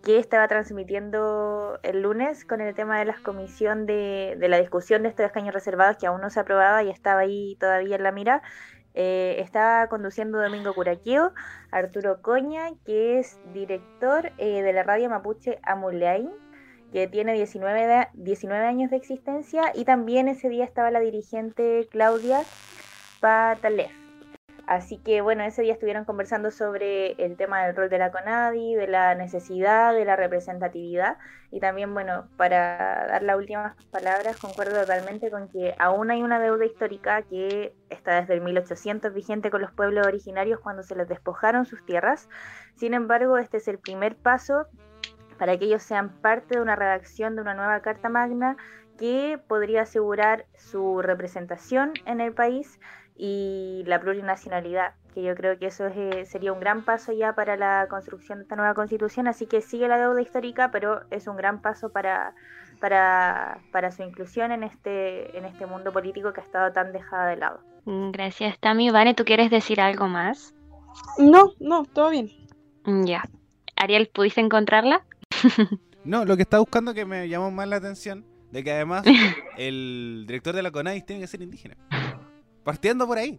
que 0.07 0.21
estaba 0.21 0.47
transmitiendo 0.47 1.81
el 1.83 2.03
lunes 2.03 2.45
con 2.45 2.61
el 2.61 2.77
tema 2.77 3.01
de 3.01 3.07
la 3.07 3.17
comisión 3.25 3.87
de, 3.87 4.37
la 4.39 4.61
discusión 4.61 5.03
de 5.03 5.09
estos 5.09 5.27
escaños 5.27 5.53
reservados 5.53 5.97
que 5.97 6.07
aún 6.07 6.21
no 6.21 6.31
se 6.31 6.39
aprobaba 6.39 6.85
y 6.85 6.91
estaba 6.91 7.23
ahí 7.23 7.57
todavía 7.59 7.97
en 7.97 8.05
la 8.05 8.13
mira. 8.13 8.41
Eh, 8.95 9.41
estaba 9.41 9.89
conduciendo 9.89 10.41
Domingo 10.41 10.73
Curaqueo, 10.75 11.33
Arturo 11.73 12.23
Coña, 12.23 12.71
que 12.85 13.19
es 13.19 13.41
director 13.53 14.31
eh, 14.39 14.63
de 14.63 14.73
la 14.73 14.85
radio 14.85 15.11
mapuche 15.11 15.59
Amulain, 15.65 16.31
que 16.93 17.09
tiene 17.09 17.33
19, 17.33 17.87
de- 17.89 18.09
19 18.15 18.65
años 18.65 18.93
de 18.93 18.99
existencia, 18.99 19.73
y 19.75 19.85
también 19.85 20.29
ese 20.29 20.49
día 20.49 20.65
estaba 20.65 20.93
la 20.93 21.01
dirigente 21.01 21.89
Claudia 21.91 22.43
Patalef. 23.19 24.06
Así 24.67 24.99
que 24.99 25.21
bueno, 25.21 25.45
ese 25.45 25.63
día 25.63 25.75
estuvieron 25.75 26.05
conversando 26.05 26.51
sobre 26.51 27.13
el 27.25 27.37
tema 27.37 27.65
del 27.65 27.77
rol 27.77 27.89
de 27.89 27.99
la 27.99 28.11
CONADI, 28.11 28.75
de 28.75 28.89
la 28.89 29.15
necesidad, 29.15 29.95
de 29.95 30.05
la 30.05 30.17
representatividad 30.17 31.19
y 31.53 31.61
también 31.61 31.95
bueno, 31.95 32.29
para 32.37 33.07
dar 33.07 33.23
las 33.23 33.37
últimas 33.37 33.77
palabras, 33.93 34.37
concuerdo 34.39 34.81
totalmente 34.81 35.31
con 35.31 35.49
que 35.49 35.77
aún 35.79 36.11
hay 36.11 36.21
una 36.23 36.41
deuda 36.41 36.65
histórica 36.65 37.23
que 37.23 37.77
está 37.91 38.21
desde 38.21 38.35
el 38.35 38.41
1800 38.41 39.15
vigente 39.15 39.51
con 39.51 39.63
los 39.63 39.71
pueblos 39.71 40.05
originarios 40.05 40.59
cuando 40.59 40.83
se 40.83 40.97
les 40.97 41.07
despojaron 41.07 41.65
sus 41.65 41.87
tierras. 41.87 42.29
Sin 42.75 42.93
embargo, 42.93 43.39
este 43.39 43.59
es 43.59 43.69
el 43.69 43.79
primer 43.79 44.17
paso 44.17 44.67
para 45.39 45.57
que 45.57 45.67
ellos 45.67 45.85
sean 45.85 46.11
parte 46.21 46.57
de 46.57 46.63
una 46.63 46.75
redacción 46.75 47.37
de 47.37 47.43
una 47.43 47.55
nueva 47.55 47.81
Carta 47.83 48.09
Magna 48.09 48.57
que 48.99 49.39
podría 49.47 49.83
asegurar 49.83 50.47
su 50.57 51.03
representación 51.03 51.93
en 52.07 52.21
el 52.21 52.33
país 52.33 52.81
y 53.17 53.83
la 53.87 54.01
plurinacionalidad, 54.01 54.95
que 55.15 55.23
yo 55.23 55.35
creo 55.35 55.59
que 55.59 55.67
eso 55.67 55.87
es, 55.87 55.97
eh, 55.97 56.27
sería 56.27 56.53
un 56.53 56.61
gran 56.61 56.85
paso 56.85 57.13
ya 57.13 57.35
para 57.35 57.57
la 57.57 57.87
construcción 57.89 58.39
de 58.39 58.43
esta 58.43 58.57
nueva 58.57 58.75
constitución, 58.75 59.27
así 59.29 59.47
que 59.47 59.63
sigue 59.63 59.89
la 59.89 59.99
deuda 59.99 60.21
histórica, 60.21 60.71
pero 60.71 61.01
es 61.11 61.27
un 61.27 61.37
gran 61.37 61.63
paso 61.63 61.91
para, 61.91 62.35
para, 62.81 63.59
para 63.73 63.91
su 63.91 64.03
inclusión 64.03 64.53
en 64.53 64.63
este, 64.65 65.37
en 65.37 65.45
este 65.47 65.67
mundo 65.67 65.93
político 65.93 66.33
que 66.33 66.41
ha 66.41 66.45
estado 66.45 66.73
tan 66.73 66.93
dejada 66.93 67.27
de 67.29 67.37
lado. 67.37 67.61
Mm, 67.87 68.11
Gracias, 68.11 68.59
Tami. 68.61 68.91
Vane, 68.91 69.15
¿tú 69.15 69.25
quieres 69.25 69.51
decir 69.51 69.81
algo 69.81 70.09
más? 70.09 70.55
No, 71.19 71.53
no, 71.61 71.85
todo 71.85 72.11
bien. 72.11 72.31
Mm, 72.85 73.05
Ya. 73.05 73.23
Ariel, 73.77 74.09
¿pudiste 74.13 74.41
encontrarla? 74.41 75.05
No, 76.05 76.25
lo 76.25 76.37
que 76.37 76.43
está 76.43 76.61
buscando 76.61 76.95
que 76.95 77.05
me 77.05 77.29
llamó 77.29 77.51
más 77.51 77.67
la 77.67 77.77
atención, 77.77 78.25
de 78.53 78.63
que 78.63 78.71
además 78.71 79.03
el 79.59 80.25
director 80.29 80.55
de 80.55 80.63
la 80.63 80.71
CONADIS 80.71 81.05
tiene 81.05 81.21
que 81.23 81.27
ser 81.27 81.43
indígena. 81.43 81.77
Partiendo 82.67 83.07
por 83.07 83.17
ahí. 83.17 83.39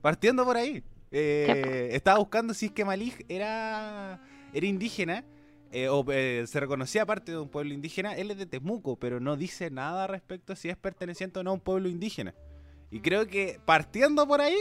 Partiendo 0.00 0.44
por 0.44 0.56
ahí. 0.56 0.84
Eh, 1.10 1.88
estaba 1.90 2.18
buscando 2.20 2.54
si 2.54 2.66
es 2.66 2.72
que 2.72 2.84
Malij 2.84 3.16
era, 3.28 4.22
era 4.52 4.64
indígena 4.64 5.24
eh, 5.72 5.88
o 5.88 6.04
eh, 6.12 6.44
se 6.46 6.60
reconocía 6.60 7.04
parte 7.04 7.32
de 7.32 7.38
un 7.38 7.48
pueblo 7.48 7.74
indígena. 7.74 8.14
Él 8.14 8.30
es 8.30 8.38
de 8.38 8.46
Temuco, 8.46 8.94
pero 8.94 9.18
no 9.18 9.36
dice 9.36 9.72
nada 9.72 10.06
respecto 10.06 10.52
a 10.52 10.56
si 10.56 10.68
es 10.68 10.76
perteneciente 10.76 11.40
o 11.40 11.42
no 11.42 11.50
a 11.50 11.54
un 11.54 11.60
pueblo 11.60 11.88
indígena. 11.88 12.32
Y 12.92 13.00
creo 13.00 13.26
que 13.26 13.58
partiendo 13.64 14.24
por 14.28 14.40
ahí, 14.40 14.56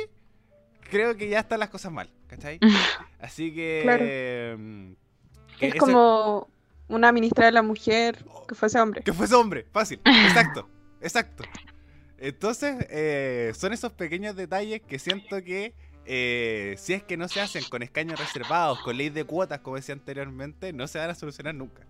creo 0.89 1.15
que 1.15 1.29
ya 1.29 1.41
están 1.41 1.59
las 1.59 1.69
cosas 1.69 1.91
mal. 1.91 2.09
¿Cachai? 2.25 2.59
Así 3.19 3.53
que... 3.53 3.81
Claro. 3.83 4.05
mm, 4.57 4.93
que 5.59 5.67
Es 5.67 5.75
eso- 5.75 5.85
como 5.85 6.47
una 6.87 7.11
ministra 7.11 7.45
de 7.45 7.51
la 7.51 7.61
mujer 7.61 8.25
que 8.47 8.55
fuese 8.55 8.79
hombre. 8.79 9.03
Que 9.03 9.13
fuese 9.13 9.35
hombre, 9.35 9.67
fácil. 9.71 10.01
Exacto, 10.05 10.67
exacto. 10.99 11.43
Entonces, 12.21 12.85
eh, 12.89 13.53
son 13.55 13.73
esos 13.73 13.93
pequeños 13.93 14.35
detalles 14.35 14.81
que 14.81 14.99
siento 14.99 15.41
que 15.43 15.73
eh, 16.05 16.75
si 16.77 16.93
es 16.93 17.03
que 17.03 17.17
no 17.17 17.27
se 17.27 17.39
hacen 17.39 17.63
con 17.69 17.83
escaños 17.83 18.19
reservados, 18.19 18.79
con 18.81 18.97
ley 18.97 19.09
de 19.09 19.25
cuotas, 19.25 19.59
como 19.59 19.75
decía 19.75 19.93
anteriormente, 19.93 20.73
no 20.73 20.87
se 20.87 20.97
van 20.97 21.11
a 21.11 21.15
solucionar 21.15 21.55
nunca. 21.55 21.85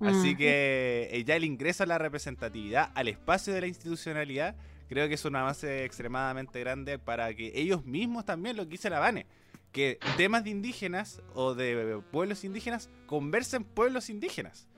Así 0.00 0.34
que 0.34 1.10
eh, 1.12 1.24
ya 1.24 1.36
el 1.36 1.44
ingreso 1.44 1.82
a 1.82 1.86
la 1.86 1.98
representatividad, 1.98 2.90
al 2.94 3.08
espacio 3.08 3.52
de 3.52 3.60
la 3.60 3.66
institucionalidad, 3.66 4.56
creo 4.88 5.06
que 5.08 5.14
es 5.14 5.24
un 5.26 5.36
avance 5.36 5.84
extremadamente 5.84 6.58
grande 6.58 6.98
para 6.98 7.34
que 7.34 7.52
ellos 7.54 7.84
mismos 7.84 8.24
también, 8.24 8.56
lo 8.56 8.64
que 8.64 8.70
dice 8.70 8.88
la 8.88 8.98
Vane, 8.98 9.26
que 9.72 9.98
temas 10.16 10.42
de 10.44 10.50
indígenas 10.50 11.20
o 11.34 11.54
de 11.54 12.00
pueblos 12.10 12.44
indígenas 12.44 12.88
conversen 13.04 13.64
pueblos 13.64 14.08
indígenas. 14.08 14.68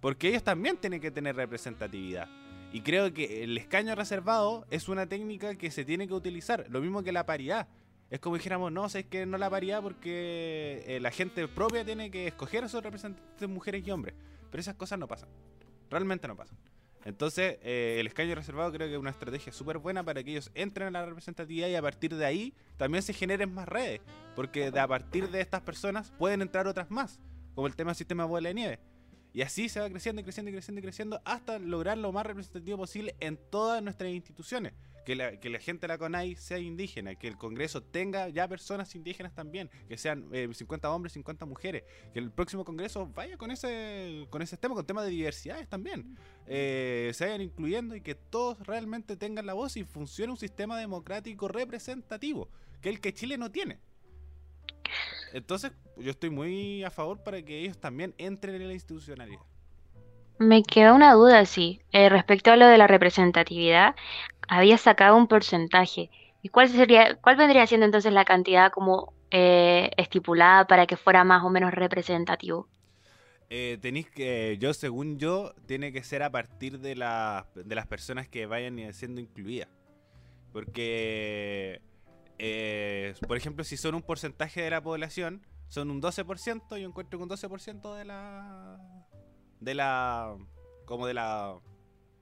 Porque 0.00 0.28
ellos 0.28 0.44
también 0.44 0.76
tienen 0.76 1.00
que 1.00 1.10
tener 1.10 1.34
representatividad. 1.34 2.28
Y 2.72 2.80
creo 2.80 3.12
que 3.12 3.44
el 3.44 3.58
escaño 3.58 3.94
reservado 3.94 4.66
es 4.70 4.88
una 4.88 5.06
técnica 5.06 5.54
que 5.56 5.70
se 5.70 5.84
tiene 5.84 6.08
que 6.08 6.14
utilizar. 6.14 6.66
Lo 6.70 6.80
mismo 6.80 7.02
que 7.02 7.12
la 7.12 7.26
paridad. 7.26 7.68
Es 8.08 8.18
como 8.18 8.36
dijéramos, 8.36 8.72
no, 8.72 8.86
es 8.86 9.04
que 9.06 9.26
no 9.26 9.36
la 9.36 9.50
paridad 9.50 9.82
porque 9.82 10.82
eh, 10.86 11.00
la 11.00 11.10
gente 11.10 11.46
propia 11.48 11.84
tiene 11.84 12.10
que 12.10 12.26
escoger 12.26 12.64
a 12.64 12.68
sus 12.68 12.82
representantes 12.82 13.48
mujeres 13.48 13.86
y 13.86 13.90
hombres. 13.90 14.14
Pero 14.50 14.60
esas 14.60 14.74
cosas 14.74 14.98
no 14.98 15.06
pasan. 15.06 15.28
Realmente 15.90 16.26
no 16.26 16.36
pasan. 16.36 16.56
Entonces, 17.04 17.58
eh, 17.62 17.96
el 18.00 18.06
escaño 18.06 18.34
reservado 18.34 18.72
creo 18.72 18.86
que 18.86 18.94
es 18.94 19.00
una 19.00 19.10
estrategia 19.10 19.52
súper 19.52 19.78
buena 19.78 20.02
para 20.02 20.22
que 20.22 20.30
ellos 20.30 20.50
entren 20.54 20.86
en 20.86 20.92
la 20.94 21.04
representatividad 21.04 21.68
y 21.68 21.74
a 21.74 21.82
partir 21.82 22.14
de 22.14 22.24
ahí 22.24 22.54
también 22.76 23.02
se 23.02 23.12
generen 23.12 23.52
más 23.52 23.68
redes. 23.68 24.00
Porque 24.34 24.70
de 24.70 24.80
a 24.80 24.88
partir 24.88 25.30
de 25.30 25.40
estas 25.40 25.60
personas 25.60 26.10
pueden 26.18 26.40
entrar 26.40 26.66
otras 26.66 26.90
más. 26.90 27.20
Como 27.54 27.66
el 27.66 27.76
tema 27.76 27.90
del 27.90 27.96
sistema 27.96 28.24
bola 28.24 28.48
de 28.48 28.54
nieve. 28.54 28.91
Y 29.34 29.42
así 29.42 29.68
se 29.68 29.80
va 29.80 29.88
creciendo 29.88 30.20
y 30.20 30.24
creciendo 30.24 30.50
y 30.50 30.54
creciendo 30.54 30.80
y 30.80 30.82
creciendo 30.82 31.22
hasta 31.24 31.58
lograr 31.58 31.96
lo 31.96 32.12
más 32.12 32.26
representativo 32.26 32.76
posible 32.76 33.16
en 33.20 33.38
todas 33.50 33.82
nuestras 33.82 34.10
instituciones. 34.10 34.74
Que 35.06 35.16
la, 35.16 35.40
que 35.40 35.50
la 35.50 35.58
gente 35.58 35.80
de 35.80 35.88
la 35.88 35.98
CONAI 35.98 36.36
sea 36.36 36.58
indígena, 36.58 37.16
que 37.16 37.26
el 37.26 37.36
Congreso 37.36 37.82
tenga 37.82 38.28
ya 38.28 38.46
personas 38.46 38.94
indígenas 38.94 39.34
también, 39.34 39.68
que 39.88 39.98
sean 39.98 40.28
eh, 40.30 40.48
50 40.52 40.88
hombres, 40.92 41.14
50 41.14 41.44
mujeres, 41.44 41.82
que 42.12 42.20
el 42.20 42.30
próximo 42.30 42.64
Congreso 42.64 43.08
vaya 43.08 43.36
con 43.36 43.50
ese 43.50 44.28
con 44.30 44.42
ese 44.42 44.56
tema, 44.56 44.76
con 44.76 44.86
temas 44.86 45.04
de 45.04 45.10
diversidades 45.10 45.68
también, 45.68 46.16
eh, 46.46 47.10
se 47.14 47.24
vayan 47.24 47.40
incluyendo 47.40 47.96
y 47.96 48.00
que 48.00 48.14
todos 48.14 48.64
realmente 48.64 49.16
tengan 49.16 49.44
la 49.44 49.54
voz 49.54 49.76
y 49.76 49.82
funcione 49.82 50.30
un 50.30 50.38
sistema 50.38 50.78
democrático 50.78 51.48
representativo, 51.48 52.48
que 52.80 52.88
el 52.88 53.00
que 53.00 53.12
Chile 53.12 53.36
no 53.38 53.50
tiene. 53.50 53.80
Entonces, 55.32 55.72
yo 55.96 56.10
estoy 56.10 56.30
muy 56.30 56.84
a 56.84 56.90
favor 56.90 57.22
para 57.22 57.42
que 57.42 57.58
ellos 57.60 57.78
también 57.78 58.14
entren 58.18 58.54
en 58.56 58.68
la 58.68 58.74
institucionalidad. 58.74 59.40
Me 60.38 60.62
quedó 60.62 60.94
una 60.94 61.12
duda, 61.14 61.46
sí. 61.46 61.80
Eh, 61.92 62.08
respecto 62.08 62.50
a 62.50 62.56
lo 62.56 62.66
de 62.66 62.76
la 62.78 62.86
representatividad, 62.86 63.94
había 64.48 64.76
sacado 64.78 65.16
un 65.16 65.28
porcentaje. 65.28 66.10
¿Y 66.42 66.48
cuál 66.48 66.68
sería, 66.68 67.16
cuál 67.20 67.36
vendría 67.36 67.66
siendo 67.66 67.86
entonces 67.86 68.12
la 68.12 68.24
cantidad 68.24 68.72
como 68.72 69.14
eh, 69.30 69.90
estipulada 69.96 70.66
para 70.66 70.86
que 70.86 70.96
fuera 70.96 71.24
más 71.24 71.44
o 71.44 71.50
menos 71.50 71.72
representativo? 71.72 72.68
Eh, 73.50 73.78
tenéis 73.82 74.08
que, 74.10 74.56
yo 74.58 74.72
según 74.72 75.18
yo, 75.18 75.52
tiene 75.66 75.92
que 75.92 76.02
ser 76.02 76.22
a 76.22 76.30
partir 76.30 76.80
de, 76.80 76.96
la- 76.96 77.46
de 77.54 77.74
las 77.74 77.86
personas 77.86 78.28
que 78.28 78.46
vayan 78.46 78.92
siendo 78.94 79.20
incluidas. 79.20 79.68
Porque, 80.52 81.80
eh, 82.44 83.14
por 83.28 83.36
ejemplo, 83.36 83.62
si 83.62 83.76
son 83.76 83.94
un 83.94 84.02
porcentaje 84.02 84.62
de 84.62 84.70
la 84.70 84.82
población, 84.82 85.46
son 85.68 85.92
un 85.92 86.02
12%, 86.02 86.76
yo 86.76 86.88
encuentro 86.88 87.20
un 87.20 87.28
12% 87.28 87.94
de 87.96 88.04
la... 88.04 89.06
De 89.60 89.74
la... 89.74 90.36
Como 90.84 91.06
de 91.06 91.14
la... 91.14 91.56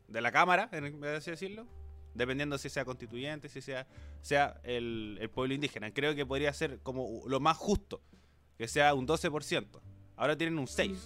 De 0.09 0.21
la 0.21 0.31
Cámara, 0.31 0.69
en- 0.73 1.03
así 1.05 1.31
decirlo. 1.31 1.67
Dependiendo 2.15 2.59
si 2.59 2.69
sea 2.69 2.85
constituyente, 2.85 3.49
si 3.49 3.63
sea, 3.63 3.87
sea 4.21 4.61
el, 4.63 5.17
el 5.23 5.31
pueblo 5.31 5.55
indígena. 5.55 5.91
Creo 5.93 6.15
que 6.15 6.27
podría 6.27 6.53
ser 6.53 6.81
como 6.81 7.23
lo 7.27 7.41
más 7.41 7.57
justo. 7.57 8.03
Que 8.59 8.69
sea 8.69 8.93
un 8.93 9.07
12%. 9.07 9.81
Ahora 10.17 10.37
tienen 10.37 10.59
un 10.59 10.67
6%. 10.67 10.99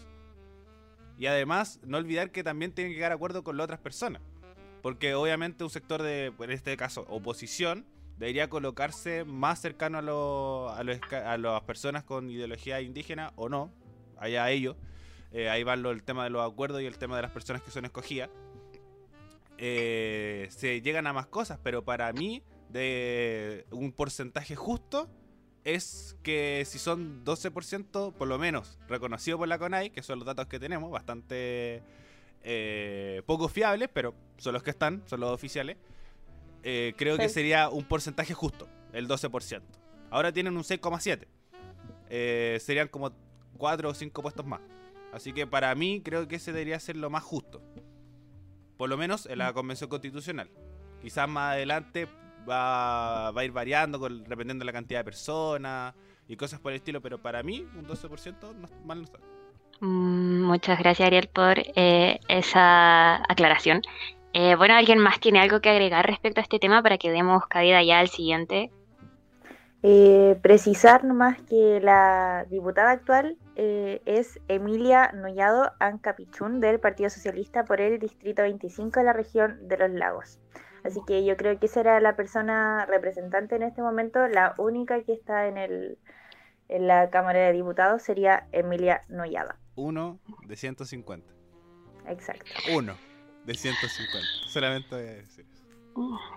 Y 1.19 1.27
además, 1.27 1.79
no 1.85 1.99
olvidar 1.99 2.33
que 2.33 2.43
también 2.43 2.73
tienen 2.73 2.91
que 2.93 2.97
llegar 2.97 3.13
a 3.13 3.15
acuerdo 3.15 3.45
con 3.45 3.57
las 3.57 3.65
otras 3.67 3.79
personas. 3.79 4.23
Porque 4.83 5.15
obviamente 5.15 5.63
un 5.63 5.71
sector 5.71 6.03
de, 6.03 6.33
en 6.37 6.51
este 6.51 6.77
caso, 6.77 7.07
oposición, 7.09 7.87
debería 8.19 8.49
colocarse 8.49 9.25
más 9.25 9.61
cercano 9.61 9.99
a, 9.99 10.03
lo- 10.03 10.69
a, 10.71 10.83
los 10.85 10.99
a 11.13 11.37
las 11.39 11.63
personas 11.63 12.05
con 12.05 12.31
ideología 12.31 12.81
indígena 12.81 13.33
o 13.37 13.49
no, 13.49 13.71
allá 14.19 14.51
ellos. 14.51 14.77
Eh, 15.33 15.49
ahí 15.51 15.65
va 15.65 15.75
el 15.75 16.03
tema 16.05 16.25
de 16.25 16.31
los 16.31 16.49
acuerdos 16.49 16.81
y 16.81 16.87
el 16.87 16.97
tema 16.97 17.17
de 17.17 17.23
las 17.23 17.33
personas 17.33 17.61
que 17.63 17.71
son 17.73 17.85
escogidas. 17.85 18.31
eh, 19.59 20.49
se 20.51 20.81
llegan 20.83 21.07
a 21.07 21.13
más 21.13 21.27
cosas, 21.27 21.59
pero 21.63 21.85
para 21.85 22.13
mí, 22.13 22.43
de 22.71 23.67
un 23.71 23.93
porcentaje 23.93 24.57
justo, 24.57 25.09
es 25.65 26.17
que 26.23 26.63
si 26.67 26.79
son 26.79 27.25
12%, 27.25 28.13
por 28.13 28.29
lo 28.29 28.39
menos 28.39 28.79
reconocido 28.89 29.39
por 29.39 29.49
la 29.49 29.59
CONAI, 29.59 29.91
que 29.91 30.03
son 30.03 30.19
los 30.19 30.27
datos 30.27 30.47
que 30.47 30.59
tenemos, 30.59 30.91
bastante 30.91 31.83
eh, 32.43 33.23
poco 33.27 33.49
fiables, 33.49 33.89
pero 33.93 34.15
son 34.39 34.53
los 34.55 34.63
que 34.63 34.71
están, 34.71 35.03
son 35.07 35.21
los 35.21 35.31
oficiales, 35.33 35.77
eh, 36.65 36.95
creo 36.97 37.19
que 37.19 37.29
sería 37.29 37.69
un 37.69 37.85
porcentaje 37.85 38.33
justo, 38.33 38.67
el 38.93 39.07
12%. 39.07 39.63
Ahora 40.11 40.33
tienen 40.33 40.57
un 40.57 40.63
6,7%. 40.63 41.27
Eh, 42.09 42.59
serían 42.61 42.89
como 42.89 43.13
4 43.59 43.89
o 43.89 43.95
5 43.95 44.23
puestos 44.23 44.47
más. 44.47 44.61
Así 45.13 45.33
que 45.33 45.47
para 45.47 45.75
mí 45.75 46.01
creo 46.03 46.27
que 46.27 46.37
ese 46.37 46.53
debería 46.53 46.81
ser 46.81 46.97
lo 46.97 47.11
más 47.11 47.23
justo. 47.23 47.63
Por 48.77 48.89
lo 48.89 48.97
menos 48.97 49.27
en 49.27 49.39
la 49.39 49.53
convención 49.53 49.91
constitucional. 49.91 50.51
Quizás 51.03 51.29
más 51.29 51.53
adelante 51.53 52.09
va, 52.49 53.31
va 53.31 53.41
a 53.43 53.45
ir 53.45 53.53
variando 53.53 54.01
con, 54.01 54.25
dependiendo 54.25 54.63
de 54.63 54.67
la 54.67 54.73
cantidad 54.73 55.01
de 55.01 55.05
personas 55.05 55.95
y 56.29 56.37
cosas 56.37 56.61
por 56.61 56.73
el 56.73 56.77
estilo, 56.77 57.01
pero 57.01 57.21
para 57.21 57.43
mí 57.43 57.67
un 57.77 57.87
12% 57.87 58.55
no, 58.55 58.69
mal 58.85 58.99
no 58.99 59.05
está. 59.05 59.19
Mm, 59.81 60.43
Muchas 60.45 60.79
gracias, 60.79 61.07
Ariel, 61.07 61.29
por 61.29 61.59
eh, 61.59 62.21
esa 62.29 63.17
aclaración. 63.31 63.83
Eh, 64.37 64.57
bueno, 64.57 64.75
¿alguien 64.75 64.99
más 64.99 65.21
tiene 65.21 65.41
algo 65.41 65.61
que 65.61 65.71
agregar 65.71 66.05
respecto 66.05 66.41
a 66.41 66.43
este 66.43 66.59
tema 66.59 66.83
para 66.83 66.99
que 66.99 67.13
demos 67.13 67.47
cabida 67.47 67.85
ya 67.85 68.01
al 68.01 68.09
siguiente? 68.09 68.73
Eh, 69.85 70.37
precisar 70.43 71.05
nomás 71.05 71.41
que 71.43 71.79
la 71.81 72.45
diputada 72.51 72.91
actual 72.91 73.37
eh, 73.55 74.03
es 74.07 74.41
Emilia 74.49 75.13
Nollado 75.13 75.71
Ancapichún 75.79 76.59
del 76.61 76.81
Partido 76.81 77.11
Socialista 77.11 77.65
por 77.65 77.81
el 77.81 78.01
Distrito 78.01 78.43
25 78.43 78.99
de 78.99 79.07
la 79.07 79.13
región 79.13 79.69
de 79.69 79.77
los 79.77 79.91
lagos. 79.91 80.41
Así 80.83 81.01
que 81.07 81.25
yo 81.25 81.37
creo 81.37 81.57
que 81.61 81.67
esa 81.67 81.81
era 81.81 82.01
la 82.01 82.17
persona 82.17 82.87
representante 82.87 83.55
en 83.55 83.63
este 83.63 83.83
momento, 83.83 84.27
la 84.27 84.55
única 84.59 85.01
que 85.05 85.13
está 85.13 85.47
en, 85.47 85.59
el, 85.59 85.97
en 86.69 86.89
la 86.89 87.09
Cámara 87.11 87.39
de 87.39 87.53
Diputados 87.53 88.03
sería 88.03 88.49
Emilia 88.51 89.05
Nollada. 89.09 89.61
Uno 89.77 90.19
de 90.45 90.57
150. 90.57 91.33
Exacto. 92.09 92.51
Uno 92.77 92.95
de 93.45 93.55
150. 93.55 94.19
Solamente 94.49 94.95
voy 94.95 95.05
a 95.05 95.13
eso. 95.13 95.43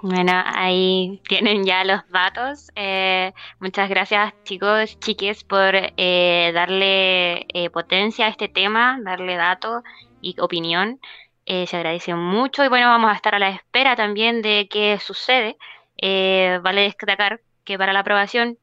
Bueno, 0.03 0.33
ahí 0.45 1.19
tienen 1.27 1.65
ya 1.65 1.83
los 1.83 2.07
datos. 2.09 2.69
Eh, 2.75 3.33
muchas 3.59 3.89
gracias, 3.89 4.33
chicos, 4.43 4.99
chiques, 4.99 5.43
por 5.43 5.73
eh, 5.73 6.51
darle 6.53 7.47
eh, 7.53 7.69
potencia 7.71 8.27
a 8.27 8.29
este 8.29 8.49
tema, 8.49 8.99
darle 9.03 9.35
datos 9.35 9.83
y 10.21 10.39
opinión. 10.39 10.99
Eh, 11.45 11.65
se 11.65 11.77
agradece 11.77 12.13
mucho 12.13 12.63
y 12.63 12.67
bueno, 12.67 12.87
vamos 12.87 13.09
a 13.09 13.15
estar 13.15 13.33
a 13.33 13.39
la 13.39 13.49
espera 13.49 13.95
también 13.95 14.41
de 14.41 14.67
qué 14.69 14.99
sucede. 14.99 15.57
Eh, 15.97 16.59
vale 16.61 16.81
destacar 16.81 17.41
que 17.63 17.77
para 17.77 17.93
la 17.93 17.99
aprobación 18.01 18.57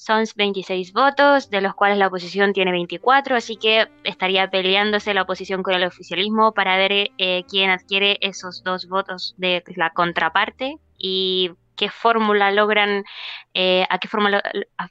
son 0.00 0.24
26 0.34 0.94
votos, 0.94 1.50
de 1.50 1.60
los 1.60 1.74
cuales 1.74 1.98
la 1.98 2.06
oposición 2.06 2.54
tiene 2.54 2.72
24, 2.72 3.36
así 3.36 3.56
que 3.56 3.86
estaría 4.02 4.50
peleándose 4.50 5.12
la 5.12 5.22
oposición 5.22 5.62
con 5.62 5.74
el 5.74 5.84
oficialismo 5.84 6.52
para 6.52 6.78
ver 6.78 7.10
eh, 7.18 7.44
quién 7.46 7.68
adquiere 7.68 8.16
esos 8.22 8.64
dos 8.64 8.88
votos 8.88 9.34
de 9.36 9.62
la 9.76 9.90
contraparte 9.90 10.78
y 10.96 11.50
qué 11.76 11.90
fórmula 11.90 12.50
logran, 12.50 13.04
eh, 13.52 13.84
a 13.90 13.98
qué 13.98 14.08
fórmula, 14.08 14.42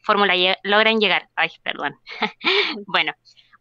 fórmula 0.03 0.36
logran 0.62 0.99
llegar. 0.99 1.28
Ay, 1.36 1.49
perdón. 1.64 1.95
bueno, 2.86 3.14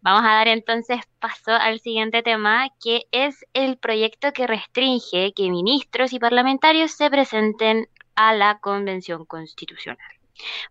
vamos 0.03 0.25
a 0.25 0.35
dar 0.35 0.49
entonces 0.49 1.01
paso 1.19 1.53
al 1.53 1.81
siguiente 1.81 2.23
tema, 2.23 2.69
que 2.79 3.05
es 3.11 3.47
el 3.55 3.79
proyecto 3.79 4.35
que 4.35 4.47
restringe 4.47 5.33
que 5.35 5.49
ministros 5.49 6.13
y 6.13 6.19
parlamentarios 6.19 6.91
se 6.91 7.09
presenten 7.09 7.89
a 8.17 8.35
la 8.35 8.59
Convención 8.59 9.25
Constitucional. 9.25 10.18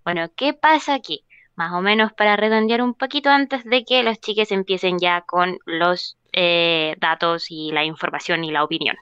Bueno, 0.04 0.30
¿qué 0.36 0.54
pasa 0.54 0.94
aquí? 0.94 1.24
Más 1.56 1.74
o 1.74 1.82
menos 1.82 2.14
para 2.14 2.36
redondear 2.36 2.82
un 2.82 2.94
poquito 2.94 3.30
antes 3.30 3.64
de 3.64 3.84
que 3.84 4.04
los 4.04 4.20
chiques 4.20 4.52
empiecen 4.52 5.00
ya 5.00 5.22
con 5.22 5.58
los 5.66 6.18
eh, 6.34 6.96
datos 7.00 7.48
y 7.50 7.72
la 7.72 7.84
información 7.84 8.44
y 8.44 8.52
la 8.52 8.64
opinión. 8.64 8.96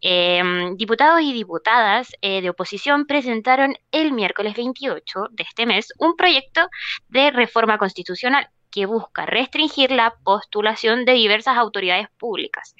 Em, 0.00 0.76
diputados 0.76 1.20
y 1.20 1.32
diputadas 1.32 2.12
eh, 2.22 2.40
de 2.42 2.50
oposición 2.50 3.06
presentaron 3.06 3.76
el 3.92 4.12
miércoles 4.12 4.54
28 4.56 5.28
de 5.30 5.44
este 5.44 5.66
mes 5.66 5.92
un 5.98 6.16
proyecto 6.16 6.68
de 7.08 7.30
reforma 7.30 7.78
constitucional 7.78 8.48
que 8.72 8.86
busca 8.86 9.26
restringir 9.26 9.92
la 9.92 10.14
postulación 10.24 11.04
de 11.04 11.12
diversas 11.12 11.56
autoridades 11.56 12.08
públicas 12.18 12.74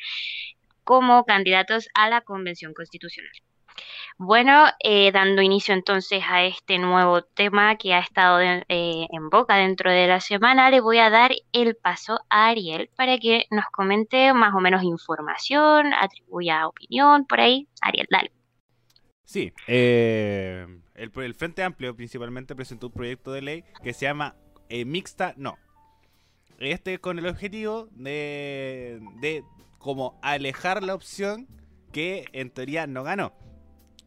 como 0.85 1.25
candidatos 1.25 1.89
a 1.95 2.09
la 2.09 2.23
Convención 2.23 2.75
Constitucional. 2.75 3.31
Bueno, 4.19 4.67
eh, 4.81 5.11
dando 5.13 5.43
inicio 5.43 5.75
entonces 5.75 6.23
a 6.29 6.45
este 6.45 6.79
nuevo 6.79 7.23
tema 7.23 7.77
que 7.77 7.95
ha 7.95 7.99
estado 7.99 8.41
eh, 8.41 8.63
en 8.69 9.31
boca 9.31 9.57
dentro 9.57 9.91
de 9.91 10.07
la 10.07 10.21
semana, 10.21 10.71
le 10.71 10.81
voy 10.81 10.99
a 10.99 11.11
dar 11.11 11.33
el 11.53 11.77
paso 11.77 12.21
a 12.29 12.49
Ariel 12.49 12.91
para 12.97 13.19
que 13.19 13.47
nos 13.51 13.65
comente 13.73 14.33
más 14.33 14.55
o 14.55 14.61
menos 14.61 14.83
información, 14.83 15.93
atribuya 15.95 16.69
opinión 16.69 17.27
por 17.27 17.41
ahí. 17.41 17.69
Ariel, 17.81 18.07
dale. 18.11 18.33
Sí, 19.25 19.53
eh, 19.67 20.67
el, 20.95 21.11
el 21.15 21.35
Frente 21.35 21.63
Amplio 21.63 21.97
principalmente 21.97 22.55
presentó 22.55 22.89
un 22.89 22.93
proyecto 22.93 23.33
de 23.33 23.43
ley 23.43 23.65
que 23.83 23.93
se 23.93 24.07
llama 24.07 24.37
eh, 24.69 24.85
Mixta 24.85 25.35
No. 25.37 25.59
Este 26.59 26.99
con 26.99 27.19
el 27.19 27.27
objetivo 27.27 27.89
de, 27.91 29.01
de 29.21 29.43
como 29.79 30.19
alejar 30.23 30.83
la 30.83 30.95
opción 30.95 31.49
que 31.93 32.27
en 32.33 32.51
teoría 32.51 32.87
no 32.87 33.03
ganó. 33.03 33.33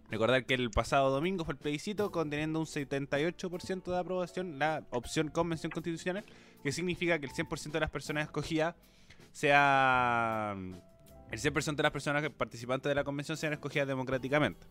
Recordar 0.10 0.46
que 0.46 0.54
el 0.54 0.70
pasado 0.70 1.10
domingo 1.10 1.46
fue 1.46 1.54
el 1.54 1.58
plebiscito 1.58 2.12
conteniendo 2.12 2.60
un 2.60 2.66
78% 2.66 3.84
de 3.84 3.98
aprobación 3.98 4.60
la 4.60 4.84
opción 4.92 5.30
convención 5.30 5.72
constitucional, 5.72 6.24
que 6.64 6.72
significa 6.72 7.18
que 7.20 7.26
el 7.26 7.32
100% 7.32 7.72
de 7.72 7.80
las 7.80 7.90
personas 7.90 8.26
escogidas 8.26 8.76
sea... 9.32 10.56
El 11.32 11.40
100% 11.40 11.76
de 11.76 11.84
las 11.84 11.92
personas 11.92 12.30
participantes 12.30 12.88
de 12.88 12.96
la 12.96 13.04
convención 13.04 13.36
sean 13.36 13.54
escogidas 13.54 13.88
democráticamente. 13.88 14.68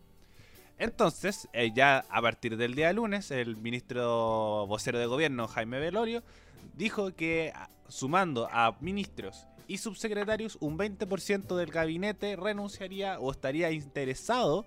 Entonces, 0.77 1.49
eh, 1.53 1.71
ya 1.75 2.05
a 2.09 2.21
partir 2.21 2.57
del 2.57 2.75
día 2.75 2.91
lunes, 2.93 3.29
el 3.31 3.57
ministro 3.57 4.65
vocero 4.67 4.97
de 4.99 5.05
gobierno, 5.05 5.47
Jaime 5.47 5.79
Velorio, 5.79 6.23
dijo 6.75 7.13
que 7.13 7.53
sumando 7.87 8.47
a 8.51 8.75
ministros 8.79 9.47
y 9.67 9.77
subsecretarios, 9.77 10.57
un 10.59 10.77
20% 10.77 11.55
del 11.55 11.71
gabinete 11.71 12.35
renunciaría 12.35 13.19
o 13.19 13.31
estaría 13.31 13.71
interesado 13.71 14.65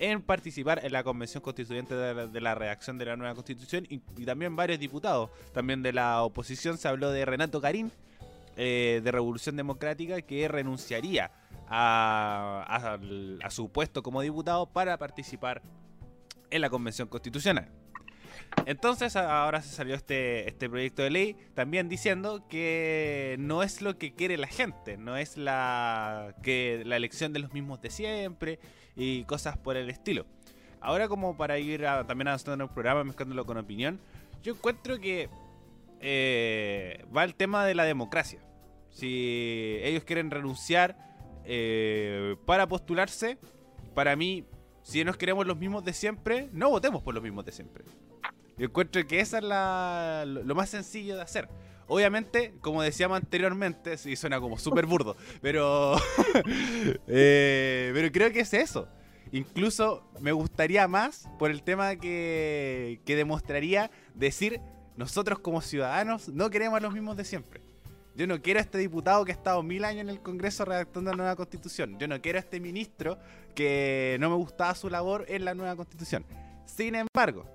en 0.00 0.22
participar 0.22 0.84
en 0.84 0.92
la 0.92 1.04
convención 1.04 1.42
constituyente 1.42 1.94
de 1.94 2.40
la, 2.40 2.54
redacción 2.54 2.96
de 2.96 3.04
la 3.04 3.16
nueva 3.16 3.34
constitución 3.34 3.86
y, 3.88 3.98
también 4.24 4.56
varios 4.56 4.80
diputados. 4.80 5.30
También 5.52 5.82
de 5.82 5.92
la 5.92 6.22
oposición 6.22 6.78
se 6.78 6.88
habló 6.88 7.10
de 7.10 7.26
Renato 7.26 7.60
Garín, 7.60 7.92
eh, 8.56 9.02
de 9.04 9.12
Revolución 9.12 9.56
Democrática, 9.56 10.22
que 10.22 10.48
renunciaría 10.48 11.30
a, 11.68 12.98
a 13.42 13.50
su 13.50 13.70
puesto 13.70 14.02
como 14.02 14.22
diputado 14.22 14.66
para 14.66 14.96
participar 14.96 15.60
en 16.50 16.62
la 16.62 16.70
convención 16.70 17.06
constitucional. 17.06 17.68
Entonces 18.66 19.16
ahora 19.16 19.62
se 19.62 19.70
salió 19.74 19.94
este, 19.94 20.48
este 20.48 20.68
proyecto 20.68 21.02
de 21.02 21.10
ley 21.10 21.36
también 21.54 21.88
diciendo 21.88 22.46
que 22.48 23.36
no 23.38 23.62
es 23.62 23.82
lo 23.82 23.96
que 23.98 24.12
quiere 24.14 24.36
la 24.36 24.46
gente, 24.46 24.96
no 24.96 25.16
es 25.16 25.36
la, 25.36 26.34
que, 26.42 26.82
la 26.84 26.96
elección 26.96 27.32
de 27.32 27.38
los 27.40 27.52
mismos 27.52 27.80
de 27.80 27.90
siempre 27.90 28.58
y 28.96 29.24
cosas 29.24 29.56
por 29.56 29.76
el 29.76 29.88
estilo. 29.90 30.26
Ahora 30.80 31.08
como 31.08 31.36
para 31.36 31.58
ir 31.58 31.86
a- 31.86 32.06
también 32.06 32.28
avanzando 32.28 32.54
en 32.64 32.68
el 32.68 32.74
programa, 32.74 33.02
mezclándolo 33.04 33.44
con 33.44 33.56
opinión, 33.58 33.98
yo 34.42 34.52
encuentro 34.54 34.98
que 34.98 35.28
eh, 36.00 37.04
va 37.14 37.24
el 37.24 37.34
tema 37.34 37.64
de 37.66 37.74
la 37.74 37.84
democracia. 37.84 38.40
Si 38.90 39.78
ellos 39.82 40.04
quieren 40.04 40.30
renunciar 40.30 40.96
eh, 41.44 42.36
para 42.46 42.66
postularse, 42.66 43.38
para 43.94 44.16
mí, 44.16 44.44
si 44.90 45.04
nos 45.04 45.16
queremos 45.16 45.46
los 45.46 45.56
mismos 45.56 45.84
de 45.84 45.92
siempre, 45.92 46.48
no 46.52 46.68
votemos 46.68 47.00
por 47.00 47.14
los 47.14 47.22
mismos 47.22 47.44
de 47.44 47.52
siempre. 47.52 47.84
Yo 48.58 48.66
encuentro 48.66 49.06
que 49.06 49.20
esa 49.20 49.38
es 49.38 49.44
la, 49.44 50.24
lo, 50.26 50.52
más 50.56 50.68
sencillo 50.68 51.14
de 51.14 51.22
hacer. 51.22 51.48
Obviamente, 51.86 52.54
como 52.60 52.82
decíamos 52.82 53.18
anteriormente, 53.18 53.96
sí 53.96 54.16
suena 54.16 54.40
como 54.40 54.58
súper 54.58 54.86
burdo, 54.86 55.16
pero, 55.40 55.94
eh, 57.06 57.92
pero 57.94 58.10
creo 58.10 58.32
que 58.32 58.40
es 58.40 58.52
eso. 58.52 58.88
Incluso 59.30 60.10
me 60.18 60.32
gustaría 60.32 60.88
más 60.88 61.28
por 61.38 61.52
el 61.52 61.62
tema 61.62 61.94
que, 61.94 63.00
que 63.06 63.14
demostraría 63.14 63.92
decir, 64.16 64.60
nosotros 64.96 65.38
como 65.38 65.60
ciudadanos 65.60 66.28
no 66.30 66.50
queremos 66.50 66.78
a 66.78 66.80
los 66.80 66.92
mismos 66.92 67.16
de 67.16 67.24
siempre. 67.24 67.60
Yo 68.20 68.26
no 68.26 68.42
quiero 68.42 68.60
a 68.60 68.62
este 68.62 68.76
diputado 68.76 69.24
que 69.24 69.32
ha 69.32 69.34
estado 69.34 69.62
mil 69.62 69.82
años 69.82 70.02
en 70.02 70.10
el 70.10 70.20
Congreso 70.20 70.66
redactando 70.66 71.10
la 71.10 71.16
nueva 71.16 71.36
constitución. 71.36 71.98
Yo 71.98 72.06
no 72.06 72.20
quiero 72.20 72.36
a 72.36 72.40
este 72.40 72.60
ministro 72.60 73.16
que 73.54 74.18
no 74.20 74.28
me 74.28 74.36
gustaba 74.36 74.74
su 74.74 74.90
labor 74.90 75.24
en 75.28 75.46
la 75.46 75.54
nueva 75.54 75.74
constitución. 75.74 76.26
Sin 76.66 76.96
embargo, 76.96 77.46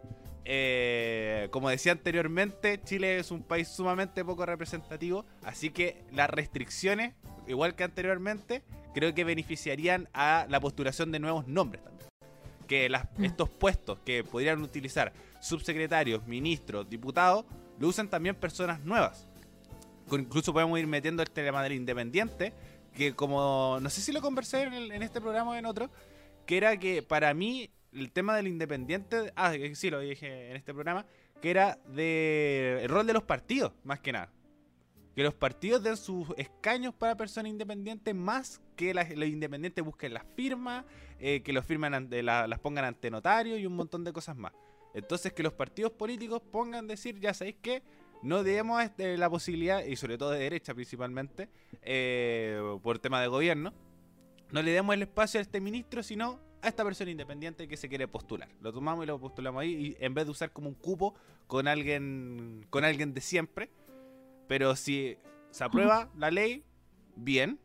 eh, 0.43 1.49
como 1.51 1.69
decía 1.69 1.91
anteriormente, 1.91 2.81
Chile 2.83 3.19
es 3.19 3.29
un 3.29 3.43
país 3.43 3.67
sumamente 3.67 4.25
poco 4.25 4.43
representativo, 4.43 5.23
así 5.43 5.69
que 5.69 6.03
las 6.11 6.31
restricciones, 6.31 7.13
igual 7.45 7.75
que 7.75 7.83
anteriormente, 7.83 8.63
creo 8.95 9.13
que 9.13 9.23
beneficiarían 9.23 10.09
a 10.13 10.47
la 10.49 10.59
postulación 10.59 11.11
de 11.11 11.19
nuevos 11.19 11.47
nombres 11.47 11.83
también. 11.83 12.09
Que 12.67 12.89
mm. 12.89 13.23
estos 13.23 13.51
puestos 13.51 13.99
que 14.03 14.23
podrían 14.23 14.63
utilizar 14.63 15.13
subsecretarios, 15.41 16.25
ministros, 16.25 16.89
diputados, 16.89 17.45
lo 17.77 17.87
usan 17.87 18.09
también 18.09 18.33
personas 18.33 18.79
nuevas. 18.79 19.27
Incluso 20.11 20.53
podemos 20.53 20.79
ir 20.79 20.87
metiendo 20.87 21.23
el 21.23 21.31
tema 21.31 21.63
del 21.63 21.73
independiente, 21.73 22.53
que 22.93 23.13
como, 23.15 23.79
no 23.81 23.89
sé 23.89 24.01
si 24.01 24.11
lo 24.11 24.21
conversé 24.21 24.63
en, 24.63 25.01
este 25.01 25.19
programa 25.19 25.51
o 25.51 25.55
en 25.55 25.65
otro, 25.65 25.89
que 26.45 26.57
era 26.57 26.77
que 26.77 27.01
para 27.01 27.33
mí 27.33 27.69
el 27.91 28.11
tema 28.11 28.35
del 28.35 28.47
independiente, 28.47 29.33
ah, 29.35 29.53
sí, 29.73 29.89
lo 29.89 29.99
dije 29.99 30.51
en 30.51 30.57
este 30.57 30.73
programa, 30.73 31.05
que 31.41 31.49
era 31.49 31.79
de 31.87 32.79
el 32.83 32.89
rol 32.89 33.07
de 33.07 33.13
los 33.13 33.23
partidos, 33.23 33.73
más 33.83 33.99
que 33.99 34.11
nada. 34.11 34.31
Que 35.15 35.23
los 35.23 35.33
partidos 35.33 35.81
den 35.81 35.95
sus 35.95 36.27
escaños 36.37 36.93
para 36.93 37.15
personas 37.15 37.49
independientes 37.49 38.13
más 38.13 38.61
que 38.75 38.93
los 38.93 39.27
independientes 39.29 39.83
busquen 39.83 40.13
las 40.13 40.25
firmas, 40.35 40.83
eh, 41.19 41.41
que 41.41 41.53
los 41.53 41.65
firman 41.65 42.09
las 42.11 42.59
pongan 42.59 42.83
ante 42.83 43.09
notario 43.09 43.57
y 43.57 43.65
un 43.65 43.75
montón 43.75 44.03
de 44.03 44.11
cosas 44.11 44.35
más. 44.35 44.51
Entonces 44.93 45.33
que 45.33 45.43
los 45.43 45.53
partidos 45.53 45.91
políticos 45.93 46.41
pongan 46.51 46.87
decir, 46.87 47.19
ya 47.19 47.33
sabéis 47.33 47.57
que 47.61 47.81
no 48.25 48.43
demos 48.43 48.83
este, 48.83 49.17
la 49.17 49.29
posibilidad, 49.29 49.85
y 49.85 49.95
sobre 49.95 50.17
todo 50.17 50.31
de 50.31 50.39
derecha 50.39 50.73
principalmente, 50.73 51.47
eh, 51.83 52.59
por 52.81 52.97
tema 52.97 53.21
de 53.21 53.27
gobierno, 53.27 53.71
no 54.51 54.63
le 54.63 54.71
demos 54.71 54.95
el 54.95 55.03
espacio 55.03 55.39
a 55.39 55.41
este 55.41 55.61
ministro, 55.61 56.01
sino 56.01 56.39
a 56.63 56.69
esta 56.69 56.83
persona 56.83 57.11
independiente 57.11 57.67
que 57.67 57.77
se 57.77 57.87
quiere 57.87 58.07
postular. 58.07 58.49
Lo 58.61 58.73
tomamos 58.73 59.03
y 59.03 59.07
lo 59.07 59.19
postulamos 59.19 59.61
ahí, 59.61 59.73
y 59.99 60.03
en 60.03 60.15
vez 60.15 60.25
de 60.25 60.31
usar 60.31 60.51
como 60.51 60.69
un 60.69 60.73
cupo 60.73 61.13
con 61.45 61.67
alguien, 61.67 62.65
con 62.71 62.83
alguien 62.83 63.13
de 63.13 63.21
siempre. 63.21 63.69
Pero 64.47 64.75
si 64.75 65.17
se 65.51 65.63
aprueba 65.63 66.09
la 66.17 66.31
ley, 66.31 66.63
bien. 67.15 67.59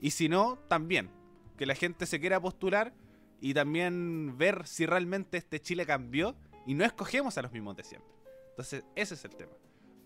Y 0.00 0.12
si 0.12 0.30
no, 0.30 0.58
también. 0.68 1.10
Que 1.58 1.66
la 1.66 1.74
gente 1.74 2.06
se 2.06 2.20
quiera 2.20 2.40
postular 2.40 2.94
y 3.42 3.52
también 3.52 4.38
ver 4.38 4.66
si 4.66 4.86
realmente 4.86 5.36
este 5.36 5.60
Chile 5.60 5.84
cambió 5.84 6.34
y 6.66 6.72
no 6.72 6.86
escogemos 6.86 7.36
a 7.36 7.42
los 7.42 7.52
mismos 7.52 7.76
de 7.76 7.84
siempre. 7.84 8.10
Entonces, 8.50 8.82
ese 8.94 9.14
es 9.14 9.24
el 9.26 9.36
tema. 9.36 9.52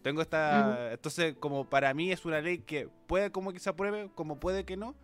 Tengo 0.03 0.22
esta. 0.22 0.92
Entonces, 0.92 1.34
como 1.38 1.68
para 1.68 1.92
mí 1.94 2.11
es 2.11 2.24
una 2.24 2.40
ley 2.40 2.59
que 2.59 2.88
puede 3.07 3.30
como 3.30 3.53
que 3.53 3.59
se 3.59 3.70
apruebe, 3.70 4.11
como 4.14 4.40
puede 4.40 4.64
que 4.64 4.76
no. 4.76 4.94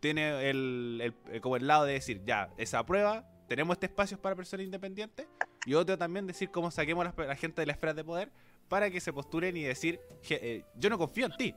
Tiene 0.00 0.50
el, 0.50 1.14
como 1.40 1.56
el 1.56 1.66
lado 1.66 1.84
de 1.84 1.94
decir, 1.94 2.22
ya, 2.26 2.50
esa 2.58 2.84
prueba, 2.84 3.26
tenemos 3.48 3.74
este 3.74 3.86
espacio 3.86 4.20
para 4.20 4.36
personas 4.36 4.64
independientes. 4.64 5.26
Y 5.64 5.74
otro 5.74 5.96
también 5.96 6.26
decir 6.26 6.50
cómo 6.50 6.70
saquemos 6.70 7.06
a 7.06 7.14
la, 7.24 7.36
gente 7.36 7.62
de 7.62 7.66
la 7.66 7.72
esfera 7.72 7.94
de 7.94 8.04
poder 8.04 8.30
para 8.68 8.90
que 8.90 9.00
se 9.00 9.12
postulen 9.12 9.56
y 9.56 9.62
decir, 9.62 10.00
eh, 10.28 10.64
yo 10.76 10.90
no 10.90 10.98
confío 10.98 11.26
en 11.26 11.36
ti. 11.36 11.54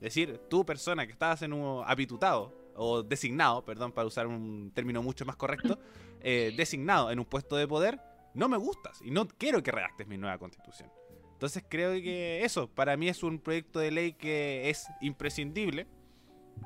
Decir, 0.00 0.40
tú 0.50 0.66
persona 0.66 1.06
que 1.06 1.12
estabas 1.12 1.42
en 1.42 1.52
un 1.52 1.84
apitutado, 1.86 2.52
o 2.76 3.02
designado, 3.02 3.64
perdón, 3.64 3.92
para 3.92 4.06
usar 4.06 4.26
un 4.26 4.70
término 4.74 5.02
mucho 5.02 5.24
más 5.24 5.36
correcto, 5.36 5.78
eh, 6.20 6.52
designado 6.56 7.10
en 7.10 7.18
un 7.18 7.24
puesto 7.24 7.56
de 7.56 7.66
poder, 7.66 8.00
no 8.34 8.48
me 8.48 8.56
gustas 8.56 9.00
y 9.02 9.10
no 9.10 9.26
quiero 9.26 9.62
que 9.62 9.72
redactes 9.72 10.06
mi 10.06 10.18
nueva 10.18 10.38
constitución. 10.38 10.90
Entonces 11.36 11.62
creo 11.68 11.92
que 11.92 12.44
eso, 12.44 12.66
para 12.66 12.96
mí 12.96 13.10
es 13.10 13.22
un 13.22 13.38
proyecto 13.38 13.78
de 13.78 13.90
ley 13.90 14.14
que 14.14 14.70
es 14.70 14.88
imprescindible. 15.02 15.86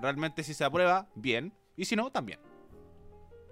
Realmente 0.00 0.44
si 0.44 0.54
se 0.54 0.62
aprueba, 0.62 1.08
bien. 1.16 1.52
Y 1.76 1.86
si 1.86 1.96
no, 1.96 2.12
también. 2.12 2.38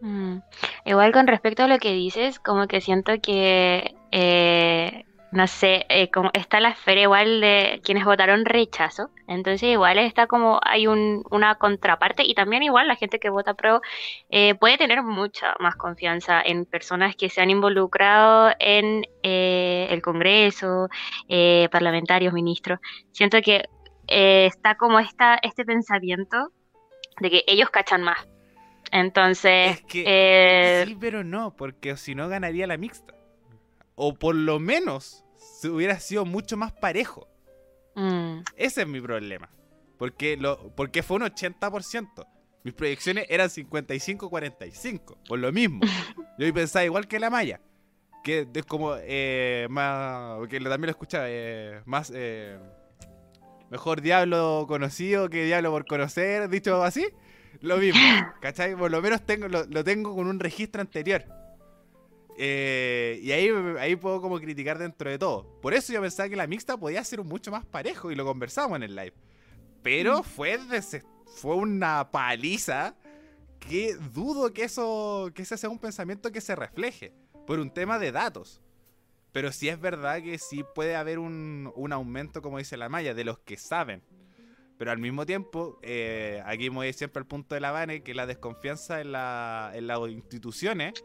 Mm. 0.00 0.38
Igual 0.84 1.10
con 1.10 1.26
respecto 1.26 1.64
a 1.64 1.66
lo 1.66 1.78
que 1.78 1.92
dices, 1.92 2.38
como 2.38 2.68
que 2.68 2.80
siento 2.80 3.20
que 3.20 3.96
eh, 4.12 5.06
no 5.30 5.46
sé, 5.46 5.84
eh, 5.90 6.10
como 6.10 6.30
está 6.32 6.58
la 6.58 6.70
esfera 6.70 7.02
igual 7.02 7.40
de 7.40 7.80
quienes 7.84 8.04
votaron 8.04 8.46
rechazo, 8.46 9.10
entonces 9.26 9.68
igual 9.68 9.98
está 9.98 10.26
como 10.26 10.58
hay 10.62 10.86
un, 10.86 11.22
una 11.30 11.56
contraparte 11.56 12.22
y 12.24 12.34
también 12.34 12.62
igual 12.62 12.88
la 12.88 12.96
gente 12.96 13.18
que 13.18 13.28
vota 13.28 13.52
pro 13.52 13.82
eh, 14.30 14.54
puede 14.54 14.78
tener 14.78 15.02
mucha 15.02 15.54
más 15.60 15.76
confianza 15.76 16.40
en 16.40 16.64
personas 16.64 17.14
que 17.14 17.28
se 17.28 17.42
han 17.42 17.50
involucrado 17.50 18.52
en 18.58 19.04
eh, 19.22 19.88
el 19.90 20.00
Congreso, 20.00 20.88
parlamentarios, 21.70 22.32
ministros. 22.32 22.78
Siento 23.12 23.42
que 23.42 23.64
está 24.06 24.76
como 24.76 24.98
esta, 24.98 25.38
este 25.42 25.64
pensamiento 25.66 26.52
de 27.20 27.30
que 27.30 27.44
ellos 27.46 27.68
cachan 27.68 28.02
más. 28.02 28.26
Entonces... 28.90 29.82
sí, 29.88 30.96
pero 30.98 31.22
no, 31.22 31.54
porque 31.54 31.96
si 31.98 32.14
no 32.14 32.28
ganaría 32.28 32.66
la 32.66 32.78
mixta 32.78 33.17
o 33.98 34.14
por 34.14 34.36
lo 34.36 34.60
menos 34.60 35.24
se 35.36 35.68
hubiera 35.68 35.98
sido 35.98 36.24
mucho 36.24 36.56
más 36.56 36.72
parejo. 36.72 37.28
Mm. 37.96 38.42
Ese 38.56 38.82
es 38.82 38.88
mi 38.88 39.00
problema. 39.00 39.50
Porque, 39.98 40.36
lo, 40.36 40.72
porque 40.76 41.02
fue 41.02 41.16
un 41.16 41.24
80%. 41.24 42.26
Mis 42.62 42.74
proyecciones 42.74 43.26
eran 43.28 43.48
55-45, 43.48 45.16
por 45.26 45.38
lo 45.40 45.50
mismo. 45.50 45.80
Yo 46.38 46.54
pensaba 46.54 46.84
igual 46.84 47.08
que 47.08 47.18
la 47.18 47.28
Maya. 47.28 47.60
Que 48.22 48.46
es 48.54 48.64
como 48.66 48.94
eh, 49.00 49.66
más. 49.68 50.46
Que 50.48 50.60
también 50.60 50.82
lo 50.82 50.90
escuchaba. 50.90 51.24
Eh, 51.28 51.82
más. 51.84 52.12
Eh, 52.14 52.56
mejor 53.70 54.00
diablo 54.00 54.64
conocido 54.68 55.28
que 55.28 55.44
diablo 55.44 55.72
por 55.72 55.86
conocer, 55.86 56.48
dicho 56.48 56.84
así. 56.84 57.08
Lo 57.60 57.78
mismo. 57.78 58.00
¿Cachai? 58.40 58.76
Por 58.76 58.92
lo 58.92 59.02
menos 59.02 59.26
tengo, 59.26 59.48
lo 59.48 59.82
tengo 59.82 60.14
con 60.14 60.28
un 60.28 60.38
registro 60.38 60.80
anterior. 60.80 61.24
Eh, 62.40 63.18
y 63.20 63.32
ahí, 63.32 63.50
ahí 63.80 63.96
puedo 63.96 64.22
como 64.22 64.38
criticar 64.38 64.78
dentro 64.78 65.10
de 65.10 65.18
todo. 65.18 65.44
Por 65.60 65.74
eso 65.74 65.92
yo 65.92 66.00
pensaba 66.00 66.28
que 66.28 66.36
la 66.36 66.46
mixta 66.46 66.76
podía 66.76 67.02
ser 67.02 67.24
mucho 67.24 67.50
más 67.50 67.66
parejo 67.66 68.12
y 68.12 68.14
lo 68.14 68.24
conversamos 68.24 68.76
en 68.76 68.84
el 68.84 68.94
live. 68.94 69.14
Pero 69.82 70.20
mm. 70.20 70.22
fue, 70.22 70.60
fue 71.26 71.56
una 71.56 72.12
paliza 72.12 72.94
que 73.58 73.96
dudo 74.14 74.52
que 74.52 74.62
eso 74.62 75.32
que 75.34 75.42
ese 75.42 75.56
sea 75.56 75.68
un 75.68 75.80
pensamiento 75.80 76.30
que 76.30 76.40
se 76.40 76.54
refleje 76.54 77.12
por 77.44 77.58
un 77.58 77.72
tema 77.72 77.98
de 77.98 78.12
datos. 78.12 78.62
Pero 79.32 79.50
sí 79.50 79.68
es 79.68 79.80
verdad 79.80 80.22
que 80.22 80.38
sí 80.38 80.64
puede 80.76 80.94
haber 80.94 81.18
un, 81.18 81.72
un 81.74 81.92
aumento, 81.92 82.40
como 82.40 82.58
dice 82.58 82.76
la 82.76 82.88
Maya, 82.88 83.14
de 83.14 83.24
los 83.24 83.40
que 83.40 83.56
saben. 83.56 84.00
Pero 84.78 84.92
al 84.92 84.98
mismo 84.98 85.26
tiempo, 85.26 85.80
eh, 85.82 86.40
aquí 86.46 86.70
me 86.70 86.76
voy 86.76 86.92
siempre 86.92 87.18
al 87.18 87.26
punto 87.26 87.56
de 87.56 87.60
la 87.60 87.72
Vane, 87.72 88.04
que 88.04 88.14
la 88.14 88.26
desconfianza 88.26 89.00
en, 89.00 89.10
la, 89.10 89.72
en 89.74 89.88
las 89.88 89.98
instituciones 90.08 91.04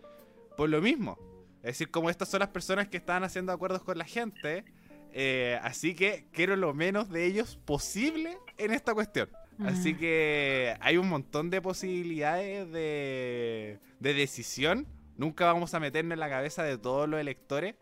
por 0.57 0.69
lo 0.69 0.81
mismo. 0.81 1.17
Es 1.57 1.77
decir, 1.77 1.91
como 1.91 2.09
estas 2.09 2.29
son 2.29 2.41
las 2.41 2.49
personas 2.49 2.87
que 2.89 2.97
están 2.97 3.23
haciendo 3.23 3.51
acuerdos 3.51 3.83
con 3.83 3.97
la 3.97 4.05
gente, 4.05 4.65
eh, 5.11 5.59
así 5.63 5.95
que 5.95 6.27
quiero 6.31 6.55
lo 6.55 6.73
menos 6.73 7.09
de 7.09 7.25
ellos 7.25 7.57
posible 7.65 8.37
en 8.57 8.71
esta 8.71 8.93
cuestión. 8.93 9.29
Así 9.59 9.93
mm. 9.93 9.97
que 9.97 10.77
hay 10.81 10.97
un 10.97 11.07
montón 11.07 11.49
de 11.49 11.61
posibilidades 11.61 12.71
de, 12.71 13.79
de 13.99 14.13
decisión. 14.13 14.87
Nunca 15.15 15.45
vamos 15.45 15.73
a 15.73 15.79
meternos 15.79 16.13
en 16.13 16.19
la 16.19 16.29
cabeza 16.29 16.63
de 16.63 16.77
todos 16.77 17.07
los 17.07 17.19
electores, 17.19 17.75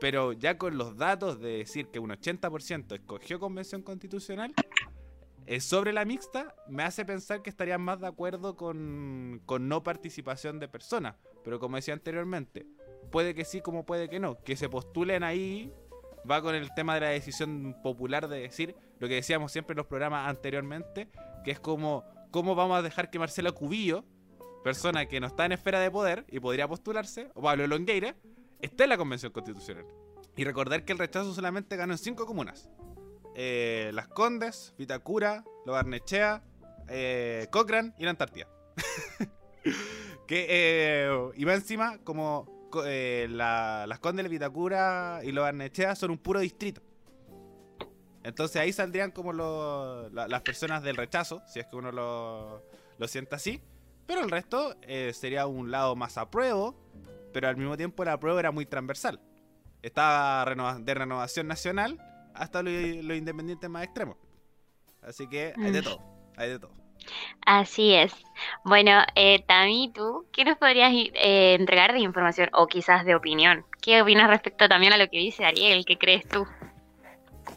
pero 0.00 0.32
ya 0.32 0.56
con 0.56 0.78
los 0.78 0.96
datos 0.96 1.40
de 1.40 1.58
decir 1.58 1.88
que 1.88 1.98
un 1.98 2.10
80% 2.10 2.94
escogió 2.94 3.40
convención 3.40 3.82
constitucional, 3.82 4.54
eh, 5.50 5.60
sobre 5.60 5.94
la 5.94 6.04
mixta, 6.04 6.54
me 6.68 6.82
hace 6.82 7.06
pensar 7.06 7.40
que 7.40 7.48
estarían 7.48 7.80
más 7.80 8.00
de 8.00 8.06
acuerdo 8.06 8.54
con, 8.54 9.40
con 9.46 9.66
no 9.66 9.82
participación 9.82 10.60
de 10.60 10.68
personas. 10.68 11.16
Pero 11.44 11.58
como 11.58 11.76
decía 11.76 11.94
anteriormente, 11.94 12.66
puede 13.10 13.34
que 13.34 13.44
sí 13.44 13.60
como 13.60 13.84
puede 13.86 14.08
que 14.08 14.20
no. 14.20 14.42
Que 14.42 14.56
se 14.56 14.68
postulen 14.68 15.22
ahí 15.22 15.72
va 16.28 16.42
con 16.42 16.54
el 16.54 16.72
tema 16.74 16.94
de 16.94 17.00
la 17.00 17.08
decisión 17.08 17.76
popular 17.82 18.28
de 18.28 18.40
decir 18.40 18.74
lo 18.98 19.08
que 19.08 19.14
decíamos 19.14 19.52
siempre 19.52 19.72
en 19.72 19.78
los 19.78 19.86
programas 19.86 20.28
anteriormente, 20.28 21.08
que 21.44 21.50
es 21.50 21.60
como 21.60 22.04
cómo 22.30 22.54
vamos 22.54 22.78
a 22.78 22.82
dejar 22.82 23.10
que 23.10 23.18
Marcelo 23.18 23.54
Cubillo, 23.54 24.04
persona 24.62 25.06
que 25.06 25.20
no 25.20 25.26
está 25.26 25.46
en 25.46 25.52
esfera 25.52 25.80
de 25.80 25.90
poder 25.90 26.24
y 26.28 26.40
podría 26.40 26.68
postularse, 26.68 27.30
o 27.34 27.42
Pablo 27.42 27.66
Longueira, 27.66 28.16
esté 28.60 28.84
en 28.84 28.90
la 28.90 28.98
Convención 28.98 29.32
Constitucional. 29.32 29.86
Y 30.36 30.44
recordar 30.44 30.84
que 30.84 30.92
el 30.92 30.98
rechazo 30.98 31.32
solamente 31.32 31.76
ganó 31.76 31.94
en 31.94 31.98
cinco 31.98 32.26
comunas. 32.26 32.68
Eh, 33.34 33.90
Las 33.94 34.08
Condes, 34.08 34.74
Vitacura, 34.78 35.44
Lo 35.64 35.72
Barnechea, 35.72 36.42
eh, 36.88 37.46
Cochrane 37.50 37.94
y 37.98 38.04
la 38.04 38.10
Antártida. 38.10 38.48
que 40.28 40.46
eh, 40.48 41.30
iba 41.36 41.54
encima 41.54 41.98
como 42.04 42.68
eh, 42.84 43.26
las 43.30 43.98
Condes 43.98 44.24
de 44.24 44.28
Vitacura 44.28 45.20
y 45.24 45.32
los 45.32 45.42
Barnechea 45.42 45.96
son 45.96 46.12
un 46.12 46.18
puro 46.18 46.38
distrito. 46.38 46.82
Entonces 48.22 48.60
ahí 48.60 48.72
saldrían 48.72 49.10
como 49.10 49.32
las 49.32 50.42
personas 50.42 50.82
del 50.82 50.96
rechazo, 50.96 51.42
si 51.46 51.60
es 51.60 51.66
que 51.66 51.76
uno 51.76 51.90
lo, 51.90 52.62
lo 52.98 53.08
siente 53.08 53.34
así. 53.36 53.62
Pero 54.06 54.20
el 54.20 54.30
resto 54.30 54.76
eh, 54.82 55.12
sería 55.14 55.46
un 55.46 55.70
lado 55.70 55.96
más 55.96 56.18
a 56.18 56.30
prueba, 56.30 56.74
pero 57.32 57.48
al 57.48 57.56
mismo 57.56 57.76
tiempo 57.78 58.04
la 58.04 58.20
prueba 58.20 58.38
era 58.38 58.50
muy 58.50 58.66
transversal. 58.66 59.20
Estaba 59.80 60.44
de 60.78 60.94
renovación 60.94 61.46
nacional 61.46 61.98
hasta 62.34 62.62
los 62.62 62.72
lo 63.02 63.14
independientes 63.14 63.70
más 63.70 63.84
extremos. 63.84 64.16
Así 65.00 65.26
que 65.26 65.54
hay 65.56 65.70
de 65.70 65.80
mm. 65.80 65.84
todo, 65.84 66.00
hay 66.36 66.50
de 66.50 66.58
todo. 66.58 66.77
Así 67.46 67.94
es. 67.94 68.14
Bueno, 68.64 68.92
eh, 69.14 69.42
Tami, 69.46 69.90
¿tú 69.94 70.26
qué 70.32 70.44
nos 70.44 70.58
podrías 70.58 70.92
eh, 70.92 71.54
entregar 71.54 71.92
de 71.92 72.00
información 72.00 72.50
o 72.52 72.66
quizás 72.66 73.04
de 73.04 73.14
opinión? 73.14 73.64
¿Qué 73.82 74.02
opinas 74.02 74.28
respecto 74.28 74.68
también 74.68 74.92
a 74.92 74.98
lo 74.98 75.08
que 75.08 75.18
dice 75.18 75.44
Ariel? 75.44 75.84
¿Qué 75.84 75.96
crees 75.96 76.26
tú? 76.28 76.46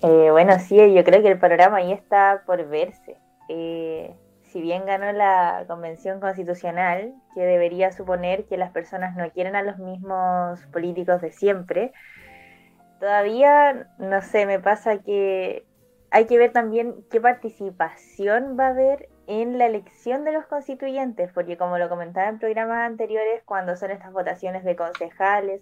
Eh, 0.04 0.32
bueno, 0.32 0.58
sí, 0.60 0.76
yo 0.76 1.04
creo 1.04 1.22
que 1.22 1.30
el 1.30 1.40
panorama 1.40 1.78
ahí 1.78 1.92
está 1.92 2.44
por 2.46 2.68
verse. 2.68 3.18
Eh, 3.50 4.16
si 4.44 4.62
bien 4.62 4.86
ganó 4.86 5.12
la 5.12 5.66
convención 5.68 6.20
constitucional, 6.20 7.14
que 7.36 7.42
debería 7.42 7.92
suponer 7.92 8.46
que 8.46 8.58
las 8.58 8.72
personas 8.72 9.16
no 9.16 9.30
quieren 9.32 9.56
a 9.56 9.62
los 9.62 9.78
mismos 9.78 10.60
políticos 10.74 11.22
de 11.22 11.32
siempre, 11.32 11.94
todavía, 13.00 13.88
no 13.98 14.22
sé, 14.22 14.46
me 14.46 14.60
pasa 14.60 14.98
que 15.00 15.66
hay 16.10 16.26
que 16.26 16.38
ver 16.38 16.52
también 16.52 16.96
qué 17.10 17.22
participación 17.22 18.58
va 18.60 18.68
a 18.68 18.70
haber 18.70 19.08
en 19.32 19.58
la 19.58 19.66
elección 19.66 20.26
de 20.26 20.34
los 20.34 20.46
constituyentes, 20.46 21.32
porque 21.32 21.56
como 21.56 21.78
lo 21.78 21.88
comentaba 21.88 22.28
en 22.28 22.38
programas 22.38 22.86
anteriores, 22.86 23.42
cuando 23.46 23.78
son 23.78 23.90
estas 23.92 24.12
votaciones 24.12 24.66
de 24.66 24.76
concejales 24.76 25.62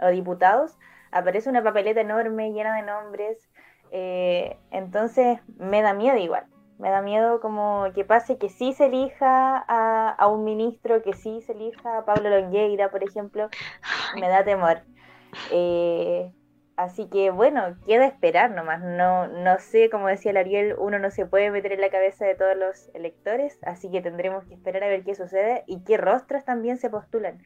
o 0.00 0.06
diputados, 0.08 0.78
aparece 1.12 1.50
una 1.50 1.62
papeleta 1.62 2.00
enorme 2.00 2.52
llena 2.52 2.74
de 2.76 2.82
nombres, 2.82 3.50
eh, 3.90 4.56
entonces 4.70 5.38
me 5.58 5.82
da 5.82 5.92
miedo 5.92 6.16
igual, 6.16 6.46
me 6.78 6.88
da 6.88 7.02
miedo 7.02 7.40
como 7.40 7.84
que 7.94 8.06
pase 8.06 8.38
que 8.38 8.48
sí 8.48 8.72
se 8.72 8.86
elija 8.86 9.58
a, 9.58 10.26
un 10.28 10.44
ministro, 10.44 11.02
que 11.02 11.12
sí 11.12 11.42
se 11.42 11.52
elija 11.52 11.98
a 11.98 12.04
Pablo 12.06 12.30
Longueira, 12.30 12.90
por 12.90 13.04
ejemplo, 13.04 13.50
me 14.18 14.30
da 14.30 14.44
temor. 14.44 14.78
Eh, 15.50 16.32
Así 16.76 17.08
que 17.08 17.30
bueno, 17.30 17.76
queda 17.86 18.06
esperar 18.06 18.50
nomás. 18.50 18.82
No, 18.82 19.28
no 19.28 19.58
sé, 19.58 19.90
como 19.90 20.08
decía 20.08 20.32
el 20.32 20.74
uno 20.78 20.98
no 20.98 21.10
se 21.10 21.26
puede 21.26 21.50
meter 21.50 21.72
en 21.72 21.80
la 21.80 21.90
cabeza 21.90 22.26
de 22.26 22.34
todos 22.34 22.56
los 22.56 22.90
electores, 22.94 23.58
así 23.62 23.90
que 23.90 24.00
tendremos 24.00 24.44
que 24.44 24.54
esperar 24.54 24.82
a 24.82 24.88
ver 24.88 25.04
qué 25.04 25.14
sucede 25.14 25.62
y 25.66 25.84
qué 25.84 25.96
rostros 25.96 26.44
también 26.44 26.78
se 26.78 26.90
postulan. 26.90 27.42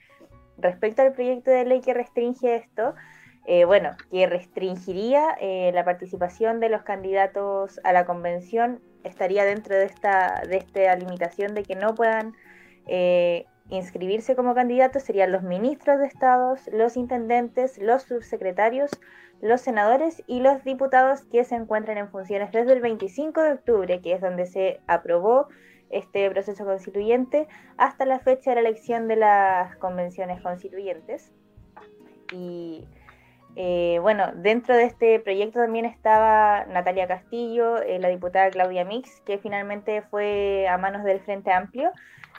Respecto 0.56 1.02
al 1.02 1.12
proyecto 1.12 1.50
de 1.50 1.66
ley 1.66 1.80
que 1.82 1.94
restringe 1.94 2.56
esto, 2.56 2.94
eh, 3.44 3.64
bueno, 3.64 3.96
que 4.10 4.26
restringiría 4.26 5.36
eh, 5.40 5.70
la 5.72 5.84
participación 5.84 6.58
de 6.58 6.70
los 6.70 6.82
candidatos 6.82 7.80
a 7.84 7.92
la 7.92 8.06
convención, 8.06 8.80
estaría 9.04 9.44
dentro 9.44 9.76
de 9.76 9.84
esta, 9.84 10.42
de 10.48 10.56
esta 10.56 10.94
limitación 10.96 11.54
de 11.54 11.62
que 11.62 11.76
no 11.76 11.94
puedan 11.94 12.34
eh, 12.86 13.46
inscribirse 13.70 14.34
como 14.34 14.54
candidatos 14.54 15.02
serían 15.02 15.32
los 15.32 15.42
ministros 15.42 15.98
de 15.98 16.06
estados, 16.06 16.68
los 16.72 16.96
intendentes, 16.96 17.78
los 17.78 18.02
subsecretarios, 18.02 18.90
los 19.40 19.60
senadores 19.60 20.22
y 20.26 20.40
los 20.40 20.64
diputados 20.64 21.22
que 21.24 21.44
se 21.44 21.54
encuentran 21.54 21.98
en 21.98 22.08
funciones 22.08 22.50
desde 22.52 22.72
el 22.72 22.80
25 22.80 23.42
de 23.42 23.52
octubre, 23.52 24.00
que 24.00 24.14
es 24.14 24.20
donde 24.20 24.46
se 24.46 24.80
aprobó 24.86 25.48
este 25.90 26.28
proceso 26.30 26.64
constituyente, 26.64 27.48
hasta 27.76 28.04
la 28.04 28.18
fecha 28.18 28.50
de 28.50 28.56
la 28.56 28.68
elección 28.68 29.08
de 29.08 29.16
las 29.16 29.76
convenciones 29.76 30.40
constituyentes. 30.42 31.32
Y 32.32 32.86
eh, 33.56 33.98
bueno, 34.02 34.30
dentro 34.34 34.76
de 34.76 34.84
este 34.84 35.18
proyecto 35.20 35.60
también 35.60 35.84
estaba 35.84 36.66
Natalia 36.66 37.06
Castillo, 37.06 37.80
eh, 37.82 37.98
la 37.98 38.08
diputada 38.08 38.50
Claudia 38.50 38.84
Mix, 38.84 39.20
que 39.22 39.38
finalmente 39.38 40.02
fue 40.02 40.68
a 40.68 40.76
manos 40.78 41.04
del 41.04 41.20
Frente 41.20 41.52
Amplio. 41.52 41.90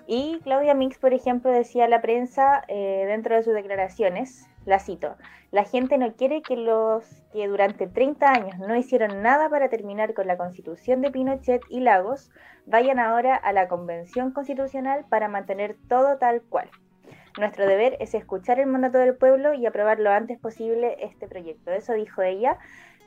Y 0.07 0.39
Claudia 0.43 0.73
Mix, 0.73 0.97
por 0.97 1.13
ejemplo, 1.13 1.51
decía 1.51 1.85
a 1.85 1.87
la 1.89 2.01
prensa 2.01 2.63
eh, 2.67 3.05
dentro 3.07 3.35
de 3.35 3.43
sus 3.43 3.53
declaraciones, 3.53 4.47
la 4.65 4.79
cito, 4.79 5.15
la 5.51 5.63
gente 5.63 5.97
no 5.97 6.13
quiere 6.13 6.41
que 6.41 6.55
los 6.55 7.03
que 7.31 7.47
durante 7.47 7.87
30 7.87 8.31
años 8.31 8.59
no 8.59 8.75
hicieron 8.75 9.21
nada 9.21 9.49
para 9.49 9.69
terminar 9.69 10.13
con 10.13 10.27
la 10.27 10.37
constitución 10.37 11.01
de 11.01 11.11
Pinochet 11.11 11.61
y 11.69 11.79
Lagos 11.79 12.31
vayan 12.65 12.99
ahora 12.99 13.35
a 13.35 13.53
la 13.53 13.67
convención 13.67 14.31
constitucional 14.31 15.05
para 15.09 15.27
mantener 15.27 15.75
todo 15.87 16.17
tal 16.17 16.41
cual. 16.43 16.69
Nuestro 17.37 17.67
deber 17.67 17.97
es 17.99 18.13
escuchar 18.13 18.59
el 18.59 18.67
mandato 18.67 18.97
del 18.97 19.15
pueblo 19.15 19.53
y 19.53 19.65
aprobar 19.65 19.99
lo 19.99 20.11
antes 20.11 20.39
posible 20.39 20.97
este 20.99 21.27
proyecto. 21.27 21.71
Eso 21.71 21.93
dijo 21.93 22.21
ella, 22.21 22.57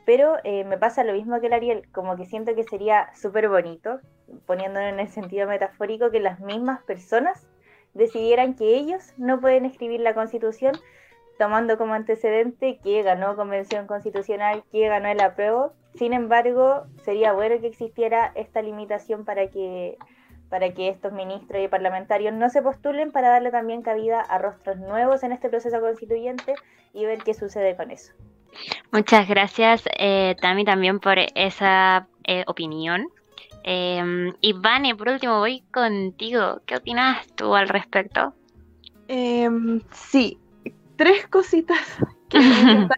pero 0.05 0.37
eh, 0.45 0.65
me 0.65 0.79
pasa 0.79 1.05
lo 1.05 1.13
mismo 1.13 1.41
que 1.41 1.47
el 1.47 1.53
Ariel, 1.53 1.89
como 1.93 2.17
que 2.17 2.27
siento 2.27 2.55
que 2.55 2.65
sería 2.65 3.11
súper 3.15 3.49
bonito, 3.49 4.01
poniéndolo 4.47 4.87
en 4.87 5.01
el 5.01 5.09
sentido 5.09 5.47
metafórico, 5.47 6.11
que 6.11 6.21
las 6.21 6.41
mismas 6.41 6.83
personas 6.83 7.47
decidieran 7.95 8.55
que 8.55 8.75
ellos 8.75 9.13
no 9.17 9.41
pueden 9.41 9.65
escribir 9.65 10.01
la 10.01 10.15
constitución, 10.15 10.75
tomando 11.39 11.79
como 11.79 11.95
antecedente 11.95 12.79
que 12.83 13.03
ganó 13.03 13.37
convención 13.37 13.87
constitucional, 13.87 14.65
que 14.73 14.89
ganó 14.89 15.09
el 15.09 15.21
apruebo. 15.21 15.73
Sin 15.95 16.13
embargo, 16.13 16.85
sería 17.05 17.33
bueno 17.33 17.61
que 17.61 17.67
existiera 17.67 18.33
esta 18.35 18.63
limitación 18.63 19.25
para 19.25 19.49
que 19.49 19.99
para 20.49 20.75
que 20.75 20.91
estos 20.91 21.15
ministros 21.15 21.63
y 21.63 21.69
parlamentarios 21.69 22.35
no 22.35 22.51
se 22.51 22.61
postulen 22.61 23.11
para 23.11 23.31
darle 23.31 23.51
también 23.51 23.81
cabida 23.81 24.21
a 24.21 24.37
rostros 24.37 24.77
nuevos 24.77 25.23
en 25.23 25.33
este 25.33 25.49
proceso 25.49 25.81
constituyente 25.81 26.55
y 26.93 27.07
ver 27.07 27.23
qué 27.25 27.33
sucede 27.33 27.75
con 27.75 27.91
eso. 27.91 28.13
Muchas 28.91 29.29
gracias, 29.29 29.85
eh, 29.99 30.37
Tami, 30.41 30.65
también 30.65 31.01
por 31.01 31.19
esa 31.35 32.07
eh, 32.25 32.45
opinión. 32.47 33.09
Eh, 33.65 34.33
y 34.41 34.53
Vane, 34.53 34.95
por 34.95 35.09
último, 35.09 35.39
voy 35.39 35.63
contigo. 35.73 36.61
¿Qué 36.67 36.77
opinas 36.77 37.27
tú 37.35 37.55
al 37.55 37.69
respecto? 37.69 38.35
Em, 39.09 39.81
sí, 39.93 40.39
tres 40.97 41.27
cositas 41.29 41.79
que 42.29 42.39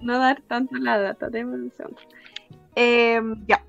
no 0.00 0.18
dar 0.18 0.42
tanto 0.42 0.76
la 0.76 0.98
data. 0.98 1.28
de. 1.28 1.70
Em, 2.74 3.46
ya. 3.46 3.64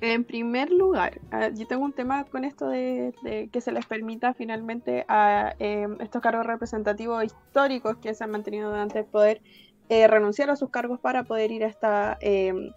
En 0.00 0.22
primer 0.22 0.70
lugar, 0.70 1.20
ah, 1.32 1.48
yo 1.48 1.66
tengo 1.66 1.84
un 1.84 1.92
tema 1.92 2.22
con 2.22 2.44
esto 2.44 2.68
de, 2.68 3.48
que 3.52 3.60
se 3.60 3.72
les 3.72 3.84
permita 3.84 4.32
finalmente 4.32 5.04
a 5.08 5.56
estos 5.58 6.22
cargos 6.22 6.46
representativos 6.46 7.24
históricos 7.24 7.96
que 7.96 8.14
se 8.14 8.22
han 8.22 8.30
mantenido 8.30 8.70
durante 8.70 9.00
el 9.00 9.06
poder 9.06 9.42
eh, 9.88 10.06
renunciar 10.06 10.50
a 10.50 10.56
sus 10.56 10.70
cargos 10.70 11.00
para 11.00 11.24
poder 11.24 11.50
ir 11.50 11.64
a 11.64 11.68
esta, 11.68 12.18
em, 12.20 12.72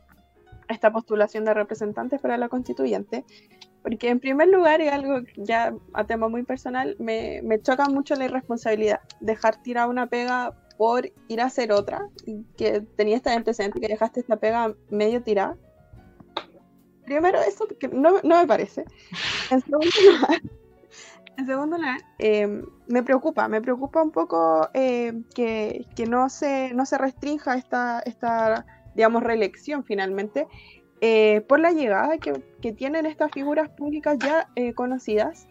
esta 0.70 0.91
postulación 0.91 1.45
de 1.45 1.53
representantes 1.53 2.22
para 2.22 2.38
la 2.38 2.49
constituyente. 2.49 3.26
Porque 3.84 4.09
en 4.09 4.20
primer 4.20 4.47
lugar, 4.47 4.80
y 4.82 4.89
algo 4.89 5.22
ya 5.36 5.74
a 5.93 6.03
tema 6.05 6.28
muy 6.28 6.43
personal, 6.43 6.95
me, 6.99 7.41
me 7.43 7.59
choca 7.62 7.86
mucho 7.86 8.16
la 8.16 8.26
irresponsabilidad. 8.26 8.99
Dejar 9.20 9.62
tirar 9.64 9.89
una 9.89 10.07
pega 10.07 10.53
por 10.78 11.12
ir 11.28 11.41
a 11.41 11.45
hacer 11.45 11.72
otra, 11.72 12.07
que 12.57 12.82
tenía 12.95 13.18
este 13.18 13.30
antecedente, 13.30 13.80
que 13.80 13.88
dejaste 13.88 14.20
esta 14.20 14.38
pega 14.38 14.76
medio 14.89 15.22
tirada. 15.22 15.57
Primero, 17.05 17.39
eso 17.41 17.68
no, 17.91 18.22
no 18.24 18.39
me 18.41 18.47
parece. 18.47 18.86
En 19.49 19.62
segundo 19.62 19.86
lugar, 20.12 20.41
en 21.38 21.46
segundo 21.46 21.78
lugar, 21.78 22.02
em, 22.20 22.64
me 22.88 23.04
preocupa, 23.04 23.48
me 23.48 23.62
preocupa 23.62 24.02
un 24.02 24.12
poco 24.12 24.70
em, 24.74 25.24
que, 25.34 25.86
no, 26.08 26.30
se, 26.30 26.74
no 26.74 26.86
se 26.86 26.98
restrinja 26.98 27.56
esta, 27.56 28.00
esta, 28.02 28.66
digamos, 28.96 29.24
reelección 29.24 29.84
finalmente 29.84 30.48
eh, 31.00 31.42
por 31.48 31.60
la 31.60 31.72
llegada 31.72 32.18
que, 32.20 32.34
tienen 32.74 33.08
estas 33.08 33.32
figuras 33.32 33.70
públicas 33.70 34.18
ya 34.20 34.48
eh, 34.56 34.74
conocidas 34.74 35.48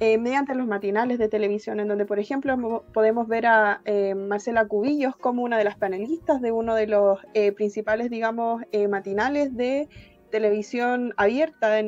eh, 0.00 0.16
mediante 0.16 0.54
los 0.54 0.66
matinales 0.66 1.18
de 1.18 1.28
televisión, 1.28 1.78
en 1.78 1.88
donde, 1.88 2.06
por 2.06 2.18
ejemplo, 2.18 2.84
podemos 2.94 3.28
ver 3.28 3.46
a 3.46 3.82
Marcela 4.16 4.66
Cubillos 4.66 5.14
como 5.16 5.42
una 5.42 5.58
de 5.58 5.64
las 5.64 5.76
panelistas 5.76 6.40
de 6.40 6.52
uno 6.52 6.74
de 6.74 6.86
los 6.86 7.20
principales, 7.54 8.10
digamos, 8.10 8.62
matinales 8.88 9.54
de 9.56 9.88
televisión 10.30 11.12
abierta 11.16 11.78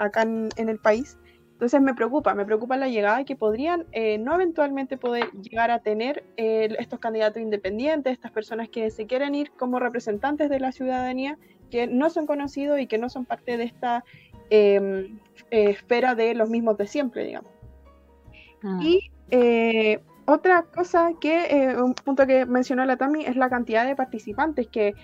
acá 0.00 0.22
en 0.22 0.68
el 0.68 0.78
país. 0.78 1.18
Entonces 1.62 1.80
me 1.80 1.94
preocupa, 1.94 2.34
me 2.34 2.44
preocupa 2.44 2.76
la 2.76 2.88
llegada 2.88 3.22
que 3.22 3.36
podrían 3.36 3.86
eh, 3.92 4.18
no 4.18 4.34
eventualmente 4.34 4.98
poder 4.98 5.30
llegar 5.30 5.70
a 5.70 5.78
tener 5.78 6.24
eh, 6.36 6.74
estos 6.80 6.98
candidatos 6.98 7.40
independientes, 7.40 8.14
estas 8.14 8.32
personas 8.32 8.68
que 8.68 8.90
se 8.90 9.06
quieren 9.06 9.36
ir 9.36 9.52
como 9.52 9.78
representantes 9.78 10.50
de 10.50 10.58
la 10.58 10.72
ciudadanía, 10.72 11.38
que 11.70 11.86
no 11.86 12.10
son 12.10 12.26
conocidos 12.26 12.80
y 12.80 12.88
que 12.88 12.98
no 12.98 13.08
son 13.08 13.26
parte 13.26 13.56
de 13.58 13.62
esta 13.62 14.04
em, 14.50 15.20
eh, 15.52 15.70
esfera 15.70 16.16
de 16.16 16.34
los 16.34 16.50
mismos 16.50 16.76
de 16.78 16.88
siempre, 16.88 17.26
digamos. 17.26 17.52
Ah. 18.64 18.80
Y 18.82 19.12
otra 20.24 20.64
cosa 20.64 21.12
que, 21.20 21.76
un 21.80 21.94
punto 21.94 22.26
que 22.26 22.44
mencionó 22.44 22.84
la 22.84 22.96
Tami, 22.96 23.24
es 23.24 23.36
la 23.36 23.48
cantidad 23.48 23.86
de 23.86 23.94
participantes 23.94 24.66
que 24.66 24.94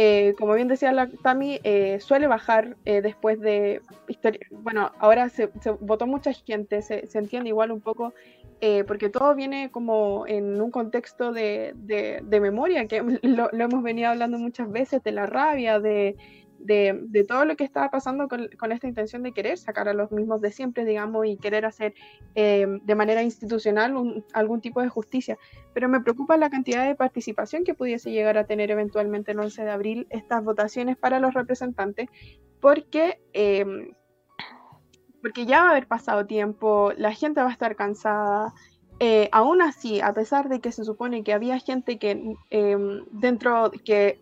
eh, 0.00 0.36
como 0.38 0.54
bien 0.54 0.68
decía 0.68 0.92
la 0.92 1.08
Tami, 1.08 1.58
eh, 1.64 1.98
suele 1.98 2.28
bajar 2.28 2.76
eh, 2.84 3.02
después 3.02 3.40
de... 3.40 3.82
Bueno, 4.52 4.92
ahora 5.00 5.28
se, 5.28 5.50
votó 5.80 6.06
mucha 6.06 6.32
gente, 6.32 6.82
se, 6.82 7.08
entiende 7.14 7.48
igual 7.48 7.72
un 7.72 7.80
poco, 7.80 8.14
porque 8.86 9.08
todo 9.08 9.34
viene 9.34 9.72
como 9.72 10.24
en 10.28 10.60
un 10.60 10.70
contexto 10.70 11.32
de, 11.32 11.74
memoria, 12.30 12.86
que 12.86 13.02
lo, 13.24 13.50
hemos 13.52 13.82
venido 13.82 14.10
hablando 14.10 14.38
muchas 14.38 14.70
veces, 14.70 15.02
de 15.02 15.10
la 15.10 15.26
rabia, 15.26 15.80
de, 15.80 16.14
de, 16.58 17.24
todo 17.26 17.44
lo 17.44 17.56
que 17.56 17.64
estaba 17.64 17.90
pasando 17.90 18.28
con, 18.28 18.72
esta 18.72 18.86
intención 18.86 19.22
de 19.22 19.32
querer 19.32 19.58
sacar 19.58 19.88
a 19.88 19.94
los 19.94 20.10
mismos 20.10 20.40
de 20.40 20.52
siempre, 20.52 20.84
digamos, 20.84 21.26
y 21.26 21.36
querer 21.36 21.64
hacer 21.64 21.94
eh, 22.34 22.66
de 22.82 22.94
manera 22.94 23.22
institucional 23.22 24.24
algún 24.32 24.60
tipo 24.60 24.80
de 24.80 24.88
justicia. 24.88 25.38
Pero 25.74 25.88
me 25.88 26.00
preocupa 26.00 26.36
la 26.36 26.50
cantidad 26.50 26.86
de 26.86 26.94
participación 26.94 27.64
que 27.64 27.74
pudiese 27.74 28.10
llegar 28.10 28.38
a 28.38 28.44
tener 28.44 28.70
eventualmente 28.70 29.32
el 29.32 29.40
11 29.40 29.64
de 29.64 29.70
abril 29.70 30.06
estas 30.10 30.44
votaciones 30.44 30.96
para 30.96 31.20
los 31.20 31.34
representantes, 31.34 32.08
porque, 32.60 33.20
em, 33.32 33.92
porque 35.22 35.46
ya 35.46 35.60
va 35.60 35.68
a 35.68 35.70
haber 35.70 35.86
pasado 35.86 36.26
tiempo, 36.26 36.92
la 36.96 37.12
gente 37.12 37.40
va 37.40 37.48
a 37.48 37.52
estar 37.52 37.76
cansada. 37.76 38.52
Eh, 39.00 39.28
aún 39.30 39.62
así, 39.62 40.00
a 40.00 40.12
pesar 40.12 40.48
de 40.48 40.60
que 40.60 40.72
se 40.72 40.84
supone 40.84 41.22
que 41.22 41.32
había 41.32 41.58
gente 41.60 41.98
que 41.98 42.34
em, 42.50 43.04
dentro 43.12 43.70
que 43.84 44.20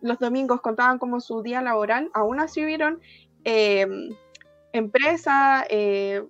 los 0.00 0.18
domingos 0.18 0.60
contaban 0.60 0.98
como 0.98 1.20
su 1.20 1.42
día 1.42 1.62
laboral, 1.62 2.10
aún 2.14 2.40
así 2.40 2.64
hubieron 2.64 3.00
em, 3.44 4.10
empresa, 4.72 5.64
eh, 5.68 6.24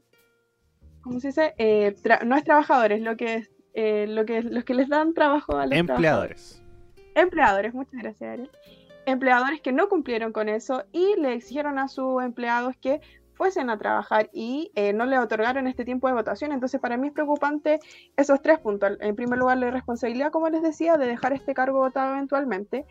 ¿cómo 1.03 1.21
se 1.21 1.29
dice? 1.29 1.55
Eh, 1.59 1.95
no 2.25 2.37
es 2.37 2.45
trabajadores, 2.45 3.01
lo 3.01 3.17
que 3.17 3.35
es, 3.35 3.51
eh, 3.75 4.07
lo 4.09 4.25
que 4.25 4.43
los 4.43 4.65
que 4.65 4.75
les 4.75 4.89
dan 4.89 5.15
trabajo 5.15 5.57
a 5.57 5.67
los 5.67 5.79
empleadores. 5.79 6.63
Empleadores, 7.15 7.75
muchas 7.75 8.01
gracias, 8.01 8.31
Ariel. 8.31 8.51
Empleadores 9.07 9.61
que 9.61 9.73
no 9.73 9.89
cumplieron 9.89 10.33
con 10.33 10.49
eso 10.49 10.85
y 10.93 11.17
le 11.19 11.35
exigieron 11.35 11.79
a 11.79 11.89
sus 11.89 12.23
empleados 12.23 12.77
que 12.77 13.01
fuesen 13.35 13.71
a 13.71 13.79
trabajar 13.79 14.29
y 14.33 14.73
no 14.95 15.07
le 15.07 15.19
otorgaron 15.19 15.67
este 15.67 15.85
tiempo 15.85 16.09
de 16.09 16.15
votación. 16.15 16.53
Entonces, 16.53 16.81
para 16.81 16.97
mí 16.97 17.07
es 17.07 17.15
preocupante 17.15 17.79
esos 18.17 18.43
tres 18.43 18.59
puntos. 18.59 18.99
En 19.01 19.17
primer 19.17 19.39
lugar, 19.39 19.59
la 19.59 19.71
responsabilidad, 19.71 20.31
como 20.31 20.51
les 20.51 20.61
decía, 20.61 20.97
de 20.99 21.07
dejar 21.07 21.33
este 21.33 21.55
cargo 21.55 21.79
votado 21.79 22.15
eventualmente. 22.15 22.85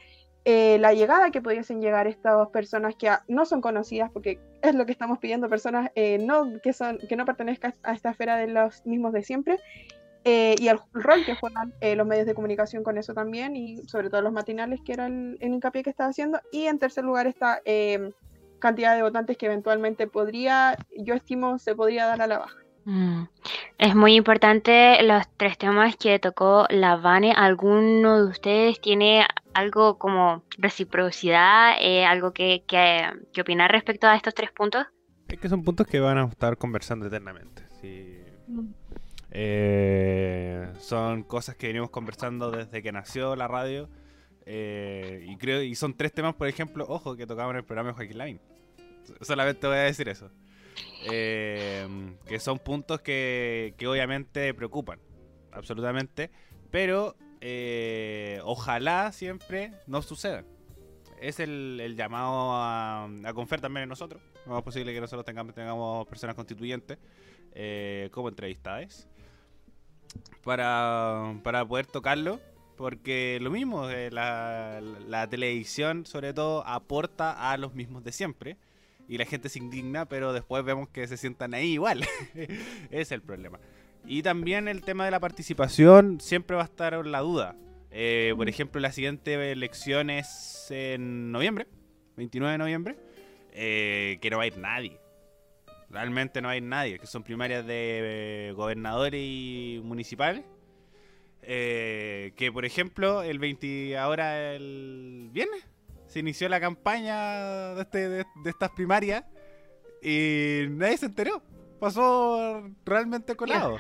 Eh, 0.50 0.78
la 0.80 0.94
llegada 0.94 1.30
que 1.30 1.42
pudiesen 1.42 1.82
llegar 1.82 2.08
estas 2.08 2.48
personas 2.52 2.96
que 2.96 3.12
no 3.28 3.46
son 3.46 3.60
conocidas, 3.60 4.10
porque 4.10 4.40
es 4.62 4.76
lo 4.76 4.86
que 4.86 4.94
estamos 4.94 5.20
pidiendo, 5.20 5.50
personas 5.50 5.92
eh, 5.94 6.20
no, 6.20 6.62
que, 6.64 6.72
son, 6.72 7.00
que 7.00 7.18
no 7.18 7.26
pertenezcan 7.26 7.74
a 7.84 7.92
esta 7.92 8.12
esfera 8.12 8.38
de 8.38 8.48
los 8.48 8.86
mismos 8.86 9.12
de 9.12 9.24
siempre, 9.24 9.60
eh, 10.24 10.56
y 10.58 10.70
el 10.70 10.80
rol 10.94 11.26
que 11.26 11.36
juegan 11.36 11.74
los 11.98 12.08
medios 12.08 12.26
de 12.26 12.34
comunicación 12.34 12.82
con 12.82 12.98
eso 12.98 13.14
también, 13.14 13.58
y 13.58 13.76
sobre 13.90 14.10
todo 14.10 14.22
los 14.22 14.32
matinales, 14.32 14.80
que 14.86 14.94
era 14.94 15.08
el, 15.08 15.38
hincapié 15.42 15.84
que 15.84 15.90
estaba 15.90 16.12
haciendo, 16.12 16.40
y 16.50 16.68
en 16.68 16.80
tercer 16.80 17.04
lugar 17.04 17.28
esta 17.28 17.62
cantidad 18.60 18.96
de 18.96 19.02
votantes 19.02 19.38
que 19.38 19.48
eventualmente 19.48 20.08
podría, 20.08 20.78
yo 20.98 21.14
estimo, 21.14 21.60
se 21.60 21.76
podría 21.76 22.06
dar 22.06 22.22
a 22.22 22.28
la 22.28 22.38
baja. 22.38 22.58
Mm. 22.86 23.24
Es 23.80 23.96
muy 23.96 24.16
importante 24.16 25.04
los 25.04 25.28
tres 25.36 25.58
temas 25.58 25.98
que 25.98 26.20
tocó 26.20 26.68
la 26.70 26.96
Vane. 26.96 27.34
¿Alguno 27.36 28.24
de 28.24 28.30
ustedes 28.30 28.80
tiene 28.80 29.26
algo 29.58 29.98
como 29.98 30.44
reciprocidad, 30.58 31.78
eh, 31.82 32.06
algo 32.06 32.32
que, 32.32 32.64
que, 32.68 33.42
opinar 33.42 33.72
respecto 33.72 34.08
a 34.08 34.16
estos 34.16 34.36
tres 34.36 34.52
puntos? 34.52 34.86
Es 35.28 35.40
que 35.40 35.50
son 35.50 35.64
puntos 35.64 35.88
que 35.88 36.00
van 36.00 36.18
a 36.20 36.26
estar 36.26 36.58
conversando 36.58 37.08
eternamente. 37.08 37.64
Mm. 38.48 38.70
Eh, 39.32 40.68
son 40.80 41.24
cosas 41.24 41.56
que 41.56 41.68
venimos 41.68 41.90
conversando 41.90 42.52
desde 42.52 42.84
que 42.84 42.92
nació 42.92 43.36
la 43.36 43.48
radio. 43.48 43.90
Eh, 44.46 45.26
y 45.28 45.36
creo 45.38 45.62
y 45.62 45.76
son 45.76 45.98
tres 45.98 46.14
temas, 46.14 46.36
por 46.36 46.48
ejemplo, 46.48 46.86
ojo, 46.88 47.18
que 47.18 47.26
tocaban 47.26 47.56
en 47.56 47.58
el 47.58 47.66
programa 47.66 47.90
de 47.90 47.96
Joaquín 47.96 48.18
Line. 48.20 48.40
Solamente 49.22 49.66
voy 49.66 49.78
a 49.78 49.82
decir 49.82 50.08
eso. 50.08 50.30
Eh, 51.12 51.88
que 52.28 52.40
son 52.40 52.60
puntos 52.60 53.02
que, 53.02 53.74
obviamente 53.88 54.54
preocupan, 54.54 55.00
absolutamente, 55.52 56.30
pero 56.70 57.16
eh, 57.42 58.40
ojalá 58.44 59.12
siempre 59.12 59.74
no 59.86 60.02
sucedan. 60.02 60.46
Es 61.20 61.40
el, 61.40 61.96
llamado 61.98 62.52
a, 62.54 63.10
confiar 63.34 63.62
también 63.62 63.84
en 63.84 63.90
nosotros. 63.90 64.22
No 64.46 64.58
es 64.58 64.64
posible 64.64 64.94
que 64.94 65.02
nosotros 65.02 65.26
tengamos, 65.26 65.54
tengamos 65.56 66.08
personas 66.08 66.36
constituyentes 66.36 66.98
eh, 67.54 68.10
como 68.12 68.30
entrevistadas 68.30 69.08
para, 70.44 71.40
para 71.44 71.66
poder 71.66 71.88
tocarlo. 71.88 72.40
Porque 72.76 73.40
lo 73.42 73.50
mismo, 73.50 73.88
la, 73.88 74.80
la 74.82 75.28
televisión 75.28 76.06
sobre 76.06 76.32
todo 76.32 76.66
aporta 76.68 77.52
a 77.52 77.58
los 77.58 77.74
mismos 77.74 78.04
de 78.04 78.12
siempre 78.12 78.58
y 79.08 79.18
la 79.18 79.26
gente 79.26 79.50
se 79.50 79.60
indigna, 79.60 80.06
pero 80.06 80.34
después 80.34 80.64
vemos 80.64 80.90
que 80.90 81.08
se 81.08 81.18
sientan 81.18 81.54
ahí 81.54 81.74
igual. 81.74 82.06
es 82.92 83.12
el 83.12 83.22
problema. 83.22 83.60
Y 84.08 84.24
también 84.24 84.70
el 84.70 84.82
tema 84.84 85.04
de 85.04 85.12
la 85.12 85.20
participación 85.20 86.22
siempre 86.22 86.56
va 86.56 86.62
a 86.62 86.66
estar 86.66 86.94
en 86.94 87.12
la 87.12 87.20
duda. 87.20 87.56
Eh, 87.92 88.34
por 88.38 88.48
ejemplo, 88.48 88.80
la 88.80 88.94
siguiente 88.94 89.52
elección 89.52 90.10
es 90.10 90.68
en 90.70 91.32
noviembre, 91.34 91.68
29 92.16 92.54
de 92.54 92.58
noviembre, 92.58 92.96
eh, 93.52 94.18
que 94.22 94.30
no 94.30 94.38
va 94.38 94.44
a 94.44 94.48
ir 94.48 94.58
nadie. 94.58 94.98
Realmente 95.90 96.42
no 96.42 96.48
va 96.48 96.54
a 96.54 96.58
ir 96.58 96.64
nadie, 96.64 97.00
que 97.00 97.08
son 97.08 97.24
primarias 97.24 97.66
de 97.66 98.54
gobernadores 98.56 99.22
y 99.22 99.82
municipales. 99.84 100.46
Eh, 101.42 102.34
que 102.38 102.52
por 102.52 102.66
ejemplo, 102.66 103.24
el 103.24 103.40
20, 103.40 103.98
ahora 103.98 104.54
el 104.54 105.30
viernes, 105.32 105.66
se 106.08 106.20
inició 106.20 106.48
la 106.48 106.62
campaña 106.62 107.74
de, 107.76 107.82
este, 107.82 108.10
de, 108.10 108.26
estas 108.46 108.72
primarias 108.72 109.26
y 110.02 110.66
nadie 110.70 110.98
se 110.98 111.08
enteró. 111.08 111.42
Pasó 111.80 112.70
realmente 112.86 113.36
colado. 113.36 113.78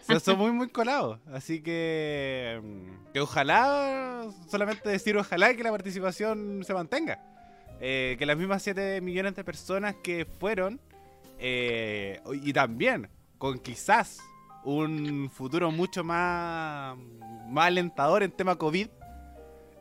Se 0.00 0.14
pasó 0.14 0.36
muy, 0.36 0.52
muy 0.52 0.68
colado. 0.68 1.20
Así 1.32 1.62
que, 1.62 2.60
que 3.12 3.20
ojalá, 3.20 4.24
solamente 4.48 4.88
decir 4.88 5.16
ojalá 5.16 5.54
que 5.54 5.62
la 5.62 5.70
participación 5.70 6.62
se 6.64 6.74
mantenga. 6.74 7.20
Eh, 7.80 8.16
que 8.18 8.26
las 8.26 8.36
mismas 8.36 8.62
7 8.62 9.00
millones 9.00 9.36
de 9.36 9.44
personas 9.44 9.94
que 10.02 10.24
fueron, 10.24 10.80
eh, 11.38 12.20
y 12.42 12.52
también 12.52 13.10
con 13.38 13.58
quizás 13.58 14.18
un 14.64 15.30
futuro 15.30 15.70
mucho 15.70 16.02
más, 16.02 16.96
más 17.48 17.66
alentador 17.66 18.22
en 18.22 18.32
tema 18.32 18.56
COVID, 18.56 18.88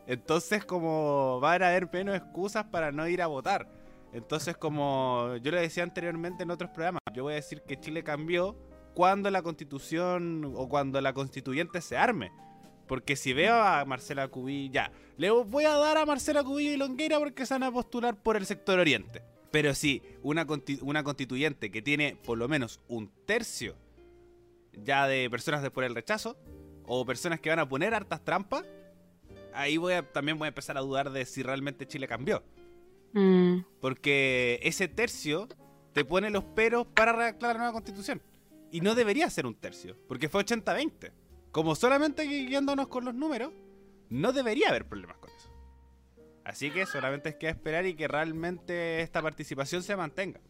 entonces, 0.07 0.63
como 0.63 1.39
van 1.39 1.63
a 1.63 1.69
haber 1.69 1.89
menos 1.91 2.15
excusas 2.15 2.65
para 2.65 2.91
no 2.91 3.07
ir 3.07 3.21
a 3.21 3.27
votar. 3.27 3.67
Entonces, 4.15 4.55
como 4.55 5.35
yo 5.41 5.51
le 5.51 5.59
decía 5.59 5.83
anteriormente 5.83 6.43
en 6.43 6.49
otros 6.49 6.71
programas, 6.71 7.01
yo 7.13 7.23
voy 7.23 7.33
a 7.33 7.35
decir 7.35 7.61
que 7.63 7.77
Chile 7.77 8.01
cambió 8.01 8.55
cuando 8.93 9.29
la 9.29 9.41
constitución 9.41 10.53
o 10.55 10.69
cuando 10.69 11.01
la 11.01 11.11
constituyente 11.11 11.81
se 11.81 11.97
arme. 11.97 12.31
Porque 12.87 13.17
si 13.17 13.33
veo 13.33 13.55
a 13.55 13.83
Marcela 13.83 14.29
Cubí, 14.29 14.69
ya, 14.69 14.89
le 15.17 15.31
voy 15.31 15.65
a 15.65 15.75
dar 15.75 15.97
a 15.97 16.05
Marcela 16.05 16.45
Cubí 16.45 16.69
y 16.69 16.77
Longueira 16.77 17.19
porque 17.19 17.45
se 17.45 17.55
van 17.55 17.63
a 17.63 17.71
postular 17.73 18.15
por 18.15 18.37
el 18.37 18.45
sector 18.45 18.79
oriente. 18.79 19.21
Pero 19.51 19.75
si 19.75 20.01
una, 20.23 20.47
una 20.81 21.03
constituyente 21.03 21.69
que 21.69 21.81
tiene 21.81 22.15
por 22.15 22.37
lo 22.37 22.47
menos 22.47 22.79
un 22.87 23.11
tercio 23.25 23.75
ya 24.71 25.07
de 25.07 25.29
personas 25.29 25.61
de 25.61 25.71
por 25.71 25.83
el 25.83 25.93
rechazo, 25.93 26.37
o 26.85 27.05
personas 27.05 27.41
que 27.41 27.49
van 27.49 27.59
a 27.59 27.67
poner 27.67 27.93
hartas 27.93 28.23
trampas, 28.23 28.63
ahí 29.53 29.75
voy 29.75 29.91
a, 29.91 30.09
también 30.09 30.37
voy 30.37 30.45
a 30.45 30.49
empezar 30.49 30.77
a 30.77 30.81
dudar 30.81 31.11
de 31.11 31.25
si 31.25 31.43
realmente 31.43 31.85
Chile 31.85 32.07
cambió. 32.07 32.43
Mm. 33.15 33.65
Porque 33.79 34.59
ese 34.61 34.87
tercio 34.87 35.47
te 35.93 36.05
pone 36.05 36.29
los 36.29 36.43
peros 36.43 36.85
para 36.93 37.13
redactar 37.13 37.53
la 37.53 37.59
nueva 37.59 37.73
constitución. 37.73 38.21
Y 38.71 38.81
no 38.81 38.93
debería 38.93 39.29
ser 39.29 39.45
un 39.45 39.55
tercio, 39.55 39.97
porque 40.07 40.29
fue 40.29 40.45
80-20. 40.45 41.11
Como 41.51 41.75
solamente 41.75 42.25
guiándonos 42.25 42.89
con 42.89 43.05
los 43.05 43.15
números, 43.15 43.53
no 44.09 44.33
debería 44.33 44.69
haber 44.69 44.85
problemas 44.85 45.17
con 45.17 45.29
eso. 45.31 45.49
Así 46.43 46.69
que 46.69 46.85
solamente 46.85 47.29
es 47.29 47.35
que 47.35 47.47
esperar 47.47 47.85
y 47.85 47.95
que 47.95 48.07
realmente 48.07 49.01
esta 49.01 49.21
participación 49.21 49.81
se 49.81 49.95
mantenga. 49.95 50.41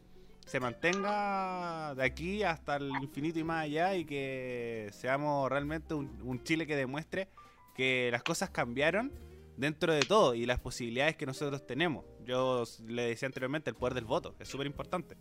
Se 0.47 0.59
mantenga 0.59 1.93
de 1.95 2.03
aquí 2.03 2.43
hasta 2.43 2.77
el 2.77 2.89
infinito 3.01 3.39
y 3.39 3.43
más 3.43 3.63
allá 3.63 3.95
y 3.95 4.05
que 4.05 4.89
seamos 4.91 5.49
realmente 5.49 5.93
un 5.93 6.43
Chile 6.43 6.67
que 6.67 6.75
demuestre 6.75 7.29
que 7.75 8.09
las 8.11 8.23
cosas 8.23 8.49
cambiaron 8.49 9.11
dentro 9.57 9.93
de 9.93 10.01
todo 10.01 10.33
y 10.33 10.45
las 10.45 10.59
posibilidades 10.59 11.15
que 11.15 11.25
nosotros 11.25 11.65
tenemos. 11.67 12.05
Yo 12.25 12.63
le 12.87 13.07
decía 13.07 13.27
anteriormente, 13.27 13.69
el 13.69 13.75
poder 13.75 13.93
del 13.93 14.05
voto 14.05 14.35
es 14.39 14.47
súper 14.47 14.67
importante. 14.67 15.15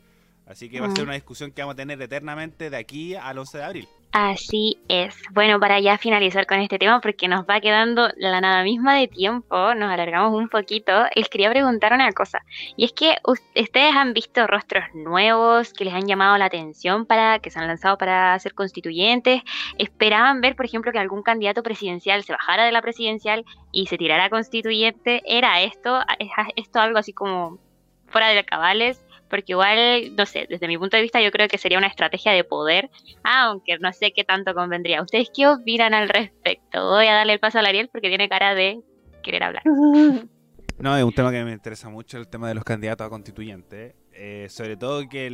Así 0.46 0.68
que 0.68 0.80
va 0.80 0.88
a 0.88 0.90
ser 0.90 1.04
una 1.04 1.14
discusión 1.14 1.52
que 1.52 1.62
vamos 1.62 1.74
a 1.74 1.76
tener 1.76 2.00
eternamente 2.02 2.68
de 2.68 2.76
aquí 2.76 3.14
al 3.14 3.38
11 3.38 3.58
de 3.58 3.64
abril. 3.64 3.88
Así 4.16 4.78
es. 4.86 5.16
Bueno, 5.32 5.58
para 5.58 5.80
ya 5.80 5.98
finalizar 5.98 6.46
con 6.46 6.60
este 6.60 6.78
tema, 6.78 7.00
porque 7.00 7.26
nos 7.26 7.46
va 7.46 7.60
quedando 7.60 8.10
la 8.16 8.40
nada 8.40 8.62
misma 8.62 8.94
de 8.94 9.08
tiempo, 9.08 9.74
nos 9.74 9.90
alargamos 9.90 10.32
un 10.34 10.48
poquito, 10.48 10.92
les 11.16 11.28
quería 11.28 11.50
preguntar 11.50 11.92
una 11.92 12.12
cosa. 12.12 12.44
Y 12.76 12.84
es 12.84 12.92
que 12.92 13.16
ustedes 13.24 13.92
han 13.96 14.12
visto 14.12 14.46
rostros 14.46 14.84
nuevos 14.94 15.72
que 15.72 15.84
les 15.84 15.92
han 15.94 16.06
llamado 16.06 16.38
la 16.38 16.44
atención 16.44 17.06
para 17.06 17.40
que 17.40 17.50
se 17.50 17.58
han 17.58 17.66
lanzado 17.66 17.98
para 17.98 18.38
ser 18.38 18.54
constituyentes. 18.54 19.42
¿Esperaban 19.78 20.40
ver, 20.40 20.54
por 20.54 20.66
ejemplo, 20.66 20.92
que 20.92 21.00
algún 21.00 21.24
candidato 21.24 21.64
presidencial 21.64 22.22
se 22.22 22.34
bajara 22.34 22.66
de 22.66 22.70
la 22.70 22.82
presidencial 22.82 23.44
y 23.72 23.86
se 23.88 23.98
tirara 23.98 24.30
constituyente? 24.30 25.22
¿Era 25.26 25.60
esto? 25.62 25.98
¿Es 26.20 26.30
esto 26.54 26.78
algo 26.78 26.98
así 26.98 27.12
como 27.12 27.58
fuera 28.06 28.28
de 28.28 28.44
cabales? 28.44 29.04
Porque 29.34 29.50
igual, 29.50 30.14
no 30.14 30.26
sé, 30.26 30.46
desde 30.48 30.68
mi 30.68 30.78
punto 30.78 30.96
de 30.96 31.02
vista 31.02 31.20
yo 31.20 31.32
creo 31.32 31.48
que 31.48 31.58
sería 31.58 31.76
una 31.76 31.88
estrategia 31.88 32.30
de 32.30 32.44
poder, 32.44 32.88
aunque 33.24 33.76
no 33.78 33.92
sé 33.92 34.12
qué 34.12 34.22
tanto 34.22 34.54
convendría. 34.54 35.02
¿Ustedes 35.02 35.28
qué 35.34 35.48
opinan 35.48 35.92
al 35.92 36.08
respecto? 36.08 36.88
Voy 36.88 37.08
a 37.08 37.14
darle 37.14 37.32
el 37.32 37.40
paso 37.40 37.58
a 37.58 37.62
Ariel 37.62 37.88
porque 37.90 38.10
tiene 38.10 38.28
cara 38.28 38.54
de 38.54 38.80
querer 39.24 39.42
hablar. 39.42 39.64
No, 40.76 40.96
es 40.96 41.04
un 41.04 41.12
tema 41.12 41.30
que 41.30 41.44
me 41.44 41.52
interesa 41.52 41.88
mucho, 41.88 42.18
el 42.18 42.26
tema 42.26 42.48
de 42.48 42.54
los 42.54 42.64
candidatos 42.64 43.06
a 43.06 43.10
constituyentes. 43.10 43.94
Eh, 44.12 44.48
sobre 44.50 44.76
todo 44.76 45.08
que 45.08 45.30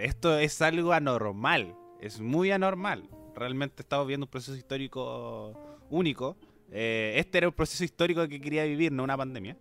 esto 0.00 0.38
es 0.38 0.60
algo 0.62 0.92
anormal, 0.94 1.74
es 2.00 2.18
muy 2.18 2.50
anormal. 2.50 3.08
Realmente 3.34 3.82
estamos 3.82 4.06
viendo 4.06 4.24
un 4.24 4.30
proceso 4.30 4.56
histórico 4.56 5.52
único. 5.90 6.36
Eh, 6.72 7.12
este 7.16 7.38
era 7.38 7.48
un 7.48 7.54
proceso 7.54 7.84
histórico 7.84 8.26
que 8.26 8.40
quería 8.40 8.64
vivir, 8.64 8.90
no 8.90 9.04
una 9.04 9.18
pandemia 9.18 9.56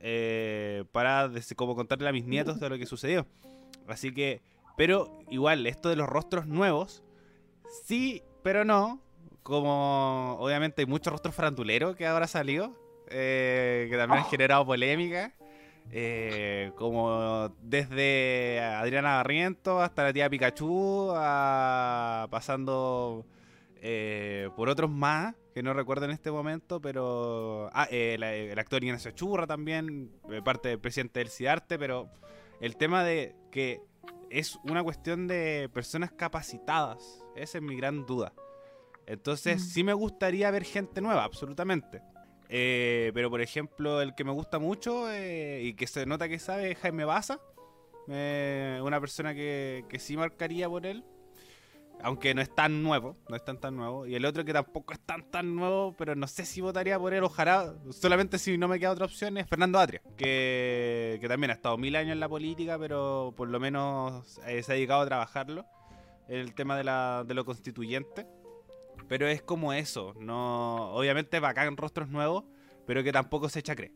eh, 0.00 0.84
para 0.92 1.30
como 1.56 1.74
contarle 1.74 2.08
a 2.08 2.12
mis 2.12 2.26
nietos 2.26 2.60
de 2.60 2.68
lo 2.68 2.78
que 2.78 2.86
sucedió. 2.86 3.26
Así 3.88 4.12
que, 4.12 4.40
pero 4.76 5.20
igual, 5.30 5.66
esto 5.66 5.88
de 5.88 5.96
los 5.96 6.08
rostros 6.08 6.46
nuevos, 6.46 7.02
sí, 7.84 8.22
pero 8.42 8.64
no. 8.64 9.00
Como 9.42 10.36
obviamente 10.40 10.82
hay 10.82 10.86
muchos 10.86 11.12
rostros 11.12 11.34
faranduleros 11.34 11.94
que 11.94 12.06
ahora 12.06 12.26
salió, 12.26 12.76
eh, 13.08 13.86
que 13.88 13.96
también 13.96 14.20
han 14.20 14.26
oh. 14.26 14.30
generado 14.30 14.66
polémica. 14.66 15.32
Eh, 15.92 16.72
como 16.74 17.52
desde 17.62 18.60
Adriana 18.60 19.18
Barriento 19.18 19.80
hasta 19.80 20.02
la 20.02 20.12
tía 20.12 20.28
Pikachu, 20.28 21.12
pasando 22.28 23.24
eh, 23.82 24.50
por 24.56 24.68
otros 24.68 24.90
más 24.90 25.34
que 25.54 25.62
no 25.62 25.72
recuerdo 25.72 26.04
en 26.04 26.10
este 26.10 26.30
momento, 26.30 26.80
pero. 26.80 27.70
Ah, 27.72 27.88
eh, 27.90 28.16
el 28.52 28.58
actor 28.58 28.82
Ignacio 28.84 29.10
Churra 29.12 29.46
también, 29.46 30.10
parte 30.44 30.68
del 30.68 30.78
presidente 30.78 31.20
del 31.20 31.30
CIDARTE, 31.30 31.78
pero 31.78 32.10
el 32.60 32.76
tema 32.76 33.04
de 33.04 33.34
que 33.50 33.80
es 34.30 34.58
una 34.64 34.82
cuestión 34.82 35.26
de 35.26 35.70
personas 35.72 36.12
capacitadas, 36.12 37.24
esa 37.36 37.58
es 37.58 37.62
mi 37.62 37.76
gran 37.76 38.06
duda. 38.06 38.32
Entonces, 39.06 39.62
mm. 39.62 39.64
sí 39.64 39.84
me 39.84 39.92
gustaría 39.92 40.50
ver 40.50 40.64
gente 40.64 41.00
nueva, 41.00 41.24
absolutamente. 41.24 42.02
Eh, 42.48 43.10
pero, 43.14 43.30
por 43.30 43.40
ejemplo, 43.40 44.00
el 44.00 44.14
que 44.14 44.24
me 44.24 44.32
gusta 44.32 44.58
mucho 44.58 45.10
eh, 45.10 45.62
y 45.62 45.74
que 45.74 45.86
se 45.86 46.06
nota 46.06 46.28
que 46.28 46.38
sabe 46.38 46.72
es 46.72 46.78
Jaime 46.78 47.04
Baza. 47.04 47.40
Eh, 48.08 48.80
una 48.82 49.00
persona 49.00 49.34
que, 49.34 49.84
que, 49.88 49.98
sí 49.98 50.16
marcaría 50.16 50.68
por 50.68 50.86
él. 50.86 51.04
Aunque 52.02 52.34
no 52.34 52.42
es 52.42 52.54
tan 52.54 52.82
nuevo, 52.82 53.16
no 53.28 53.36
es 53.36 53.44
tan 53.44 53.58
tan 53.58 53.76
nuevo. 53.76 54.06
Y 54.06 54.14
el 54.14 54.24
otro 54.24 54.44
que 54.44 54.52
tampoco 54.52 54.92
es 54.92 55.00
tan 55.00 55.30
tan 55.30 55.56
nuevo, 55.56 55.94
pero 55.96 56.14
no 56.14 56.26
sé 56.26 56.44
si 56.44 56.60
votaría 56.60 56.98
por 56.98 57.14
él. 57.14 57.24
Ojalá, 57.24 57.74
solamente 57.90 58.38
si 58.38 58.58
no 58.58 58.68
me 58.68 58.78
queda 58.78 58.92
otra 58.92 59.06
opción, 59.06 59.36
es 59.38 59.48
Fernando 59.48 59.78
Atria. 59.78 60.02
Que, 60.16 61.18
que 61.20 61.28
también 61.28 61.50
ha 61.50 61.54
estado 61.54 61.78
mil 61.78 61.96
años 61.96 62.12
en 62.12 62.20
la 62.20 62.28
política, 62.28 62.78
pero 62.78 63.32
por 63.36 63.48
lo 63.48 63.58
menos 63.58 64.26
se 64.26 64.72
ha 64.72 64.74
dedicado 64.74 65.00
a 65.00 65.06
trabajarlo. 65.06 65.64
El 66.28 66.54
tema 66.54 66.76
de, 66.76 66.84
la, 66.84 67.24
de 67.26 67.34
lo 67.34 67.44
constituyente. 67.44 68.26
Pero 69.08 69.28
es 69.28 69.42
como 69.42 69.72
eso, 69.72 70.14
no 70.18 70.90
obviamente 70.92 71.38
bacán 71.38 71.76
rostros 71.76 72.08
nuevos, 72.08 72.44
pero 72.86 73.04
que 73.04 73.12
tampoco 73.12 73.48
se 73.48 73.60
echa 73.60 73.76
cree. 73.76 73.92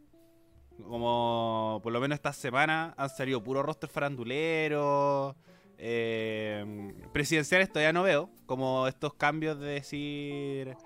Como 0.86 1.80
por 1.82 1.92
lo 1.92 2.00
menos 2.00 2.16
esta 2.16 2.32
semana 2.32 2.94
han 2.96 3.10
salido 3.10 3.42
puros 3.42 3.64
rostros 3.64 3.92
faranduleros. 3.92 5.34
Eh, 5.82 6.92
presidenciales 7.12 7.70
todavía 7.70 7.92
no 7.92 8.02
veo, 8.02 8.30
como 8.44 8.86
estos 8.86 9.14
cambios 9.14 9.58
de 9.58 9.66
decir, 9.68 10.76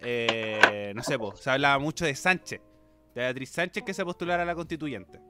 eh, 0.00 0.92
no 0.96 1.02
sé, 1.02 1.18
se 1.34 1.50
hablaba 1.50 1.78
mucho 1.78 2.06
de 2.06 2.14
Sánchez, 2.14 2.62
de 3.14 3.20
Beatriz 3.20 3.50
Sánchez 3.50 3.82
que 3.84 3.92
se 3.92 4.04
postulara 4.06 4.44
a 4.44 4.46
la 4.46 4.54
constituyente, 4.54 5.20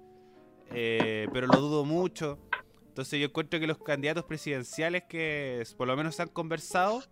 eh, 0.71 1.27
pero 1.33 1.49
lo 1.49 1.59
dudo 1.59 1.85
mucho. 1.85 2.39
Entonces 2.87 3.19
yo 3.19 3.27
encuentro 3.27 3.59
que 3.59 3.67
los 3.67 3.79
candidatos 3.79 4.25
presidenciales 4.25 5.05
que 5.09 5.65
por 5.77 5.89
lo 5.89 5.97
menos 5.97 6.21
han 6.21 6.29
conversado 6.29 7.03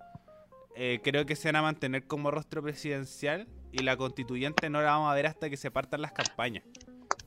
eh, 0.79 1.01
creo 1.03 1.25
que 1.25 1.37
se 1.37 1.49
van 1.49 1.57
a 1.57 1.63
mantener 1.63 2.07
como 2.07 2.31
rostro 2.31 2.63
presidencial 2.63 3.49
y 3.73 3.79
la 3.79 3.97
constituyente 3.97 4.69
no 4.69 4.83
la 4.83 4.91
vamos 4.91 5.11
a 5.11 5.15
ver 5.15 5.27
hasta 5.27 5.49
que 5.49 5.57
se 5.57 5.71
partan 5.71 6.03
las 6.03 6.13
campañas. 6.13 6.65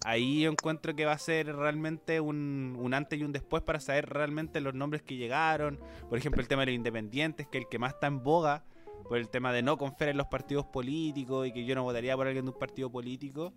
Ahí 0.06 0.45
encuentro 0.45 0.95
que 0.95 1.06
va 1.06 1.14
a 1.14 1.18
ser 1.18 1.56
realmente 1.56 2.20
un, 2.22 2.91
antes 2.93 3.20
y 3.20 3.24
un 3.24 3.32
después 3.32 3.64
para 3.64 3.80
saber 3.80 4.10
realmente 4.10 4.62
los 4.62 4.74
nombres 4.74 5.02
que 5.02 5.18
llegaron. 5.18 5.80
Por 6.08 6.18
ejemplo, 6.18 6.41
el 6.41 6.47
tema 6.47 6.62
de 6.62 6.68
los 6.68 6.76
independientes, 6.76 7.47
que 7.47 7.58
es 7.58 7.64
el 7.66 7.70
que 7.70 7.80
más 7.80 7.93
está 7.93 8.08
en 8.08 8.24
boga, 8.24 8.64
por 9.08 9.18
el 9.18 9.30
tema 9.30 9.52
de 9.52 9.62
no 9.62 9.78
confiar 9.78 10.10
en 10.12 10.18
los 10.18 10.28
partidos 10.28 10.66
políticos 10.66 11.47
y 11.47 11.52
que 11.52 11.66
yo 11.66 11.76
no 11.76 11.84
votaría 11.84 12.16
por 12.16 12.28
alguien 12.28 12.45
de 12.45 12.52
un 12.52 12.58
partido 12.58 12.91
político. 12.91 13.54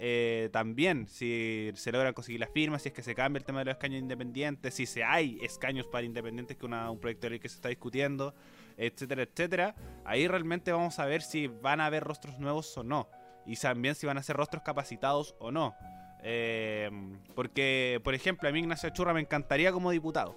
Eh, 0.00 0.48
también, 0.52 1.08
si 1.08 1.70
se 1.74 1.90
logran 1.90 2.14
conseguir 2.14 2.40
las 2.40 2.50
firmas, 2.50 2.82
si 2.82 2.88
es 2.88 2.94
que 2.94 3.02
se 3.02 3.14
cambia 3.14 3.38
el 3.38 3.44
tema 3.44 3.60
de 3.60 3.66
los 3.66 3.72
escaños 3.72 4.00
independientes, 4.00 4.74
si 4.74 4.86
se 4.86 5.02
hay 5.02 5.38
escaños 5.42 5.86
para 5.86 6.04
independientes, 6.04 6.56
que 6.56 6.66
es 6.66 6.72
un 6.72 7.00
proyecto 7.00 7.26
de 7.26 7.30
ley 7.30 7.40
que 7.40 7.48
se 7.48 7.56
está 7.56 7.68
discutiendo 7.68 8.34
etcétera, 8.78 9.22
etcétera, 9.22 9.74
ahí 10.04 10.28
realmente 10.28 10.72
vamos 10.72 10.98
a 10.98 11.04
ver 11.04 11.20
si 11.20 11.48
van 11.48 11.80
a 11.80 11.86
haber 11.86 12.04
rostros 12.04 12.38
nuevos 12.38 12.76
o 12.78 12.84
no. 12.84 13.08
Y 13.48 13.56
también 13.56 13.94
si 13.94 14.06
van 14.06 14.18
a 14.18 14.22
ser 14.22 14.36
rostros 14.36 14.62
capacitados 14.62 15.34
o 15.40 15.50
no. 15.50 15.74
Eh, 16.22 16.90
porque, 17.34 18.00
por 18.04 18.14
ejemplo, 18.14 18.48
a 18.48 18.52
mí 18.52 18.60
Ignacio 18.60 18.90
Churra 18.90 19.12
me 19.12 19.20
encantaría 19.20 19.72
como 19.72 19.90
diputado. 19.90 20.36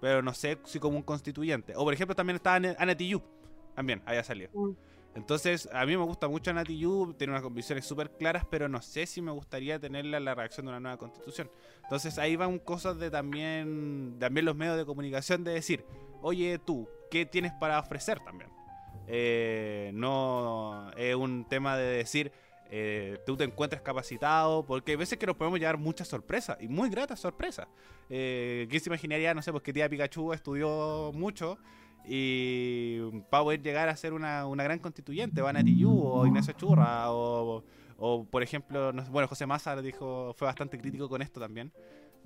Pero 0.00 0.22
no 0.22 0.32
sé 0.32 0.58
si 0.64 0.78
como 0.78 0.96
un 0.96 1.02
constituyente. 1.02 1.74
O 1.76 1.84
por 1.84 1.92
ejemplo 1.92 2.14
también 2.14 2.36
está 2.36 2.54
Aneti 2.54 3.08
Yu. 3.08 3.22
También, 3.74 4.02
haya 4.06 4.22
salido. 4.22 4.50
Mm. 4.54 4.72
Entonces, 5.14 5.68
a 5.72 5.86
mí 5.86 5.96
me 5.96 6.02
gusta 6.02 6.26
mucho 6.26 6.52
Nati 6.52 6.76
Yu, 6.76 7.14
tiene 7.16 7.32
unas 7.32 7.42
convicciones 7.42 7.86
súper 7.86 8.10
claras, 8.10 8.44
pero 8.50 8.68
no 8.68 8.82
sé 8.82 9.06
si 9.06 9.22
me 9.22 9.30
gustaría 9.30 9.78
tenerla 9.78 10.18
la 10.18 10.34
reacción 10.34 10.66
de 10.66 10.70
una 10.70 10.80
nueva 10.80 10.96
constitución. 10.96 11.50
Entonces, 11.84 12.18
ahí 12.18 12.34
van 12.34 12.58
cosas 12.58 12.98
de 12.98 13.10
también, 13.10 14.16
también 14.18 14.44
los 14.44 14.56
medios 14.56 14.76
de 14.76 14.84
comunicación 14.84 15.44
de 15.44 15.52
decir, 15.52 15.84
oye 16.20 16.58
tú, 16.58 16.88
¿qué 17.10 17.26
tienes 17.26 17.52
para 17.52 17.78
ofrecer 17.78 18.18
también? 18.24 18.50
Eh, 19.06 19.92
no 19.94 20.90
es 20.96 21.14
un 21.14 21.44
tema 21.48 21.76
de 21.76 21.84
decir, 21.84 22.32
eh, 22.76 23.20
tú 23.24 23.36
te 23.36 23.44
encuentras 23.44 23.82
capacitado, 23.82 24.66
porque 24.66 24.90
hay 24.90 24.96
veces 24.96 25.16
que 25.16 25.26
nos 25.26 25.36
podemos 25.36 25.60
llevar 25.60 25.78
muchas 25.78 26.08
sorpresas, 26.08 26.56
y 26.60 26.66
muy 26.66 26.90
gratas 26.90 27.20
sorpresas. 27.20 27.68
Eh, 28.10 28.66
¿Quién 28.68 28.82
se 28.82 28.88
imaginaría, 28.88 29.32
no 29.32 29.42
sé, 29.42 29.52
pues 29.52 29.62
que 29.62 29.72
tía 29.72 29.88
Pikachu 29.88 30.32
estudió 30.32 31.12
mucho 31.14 31.56
y 32.04 32.98
para 33.30 33.44
poder 33.44 33.62
llegar 33.62 33.88
a 33.88 33.94
ser 33.94 34.12
una, 34.12 34.44
gran 34.56 34.80
constituyente, 34.80 35.40
Van 35.40 35.56
o 35.56 36.26
Ignacio 36.26 36.52
Churra, 36.54 37.12
o, 37.12 37.62
por 38.28 38.42
ejemplo, 38.42 38.92
bueno, 39.08 39.28
José 39.28 39.46
Massa 39.46 39.80
dijo, 39.80 40.34
fue 40.36 40.46
bastante 40.46 40.76
crítico 40.76 41.08
con 41.08 41.22
esto 41.22 41.38
también, 41.38 41.70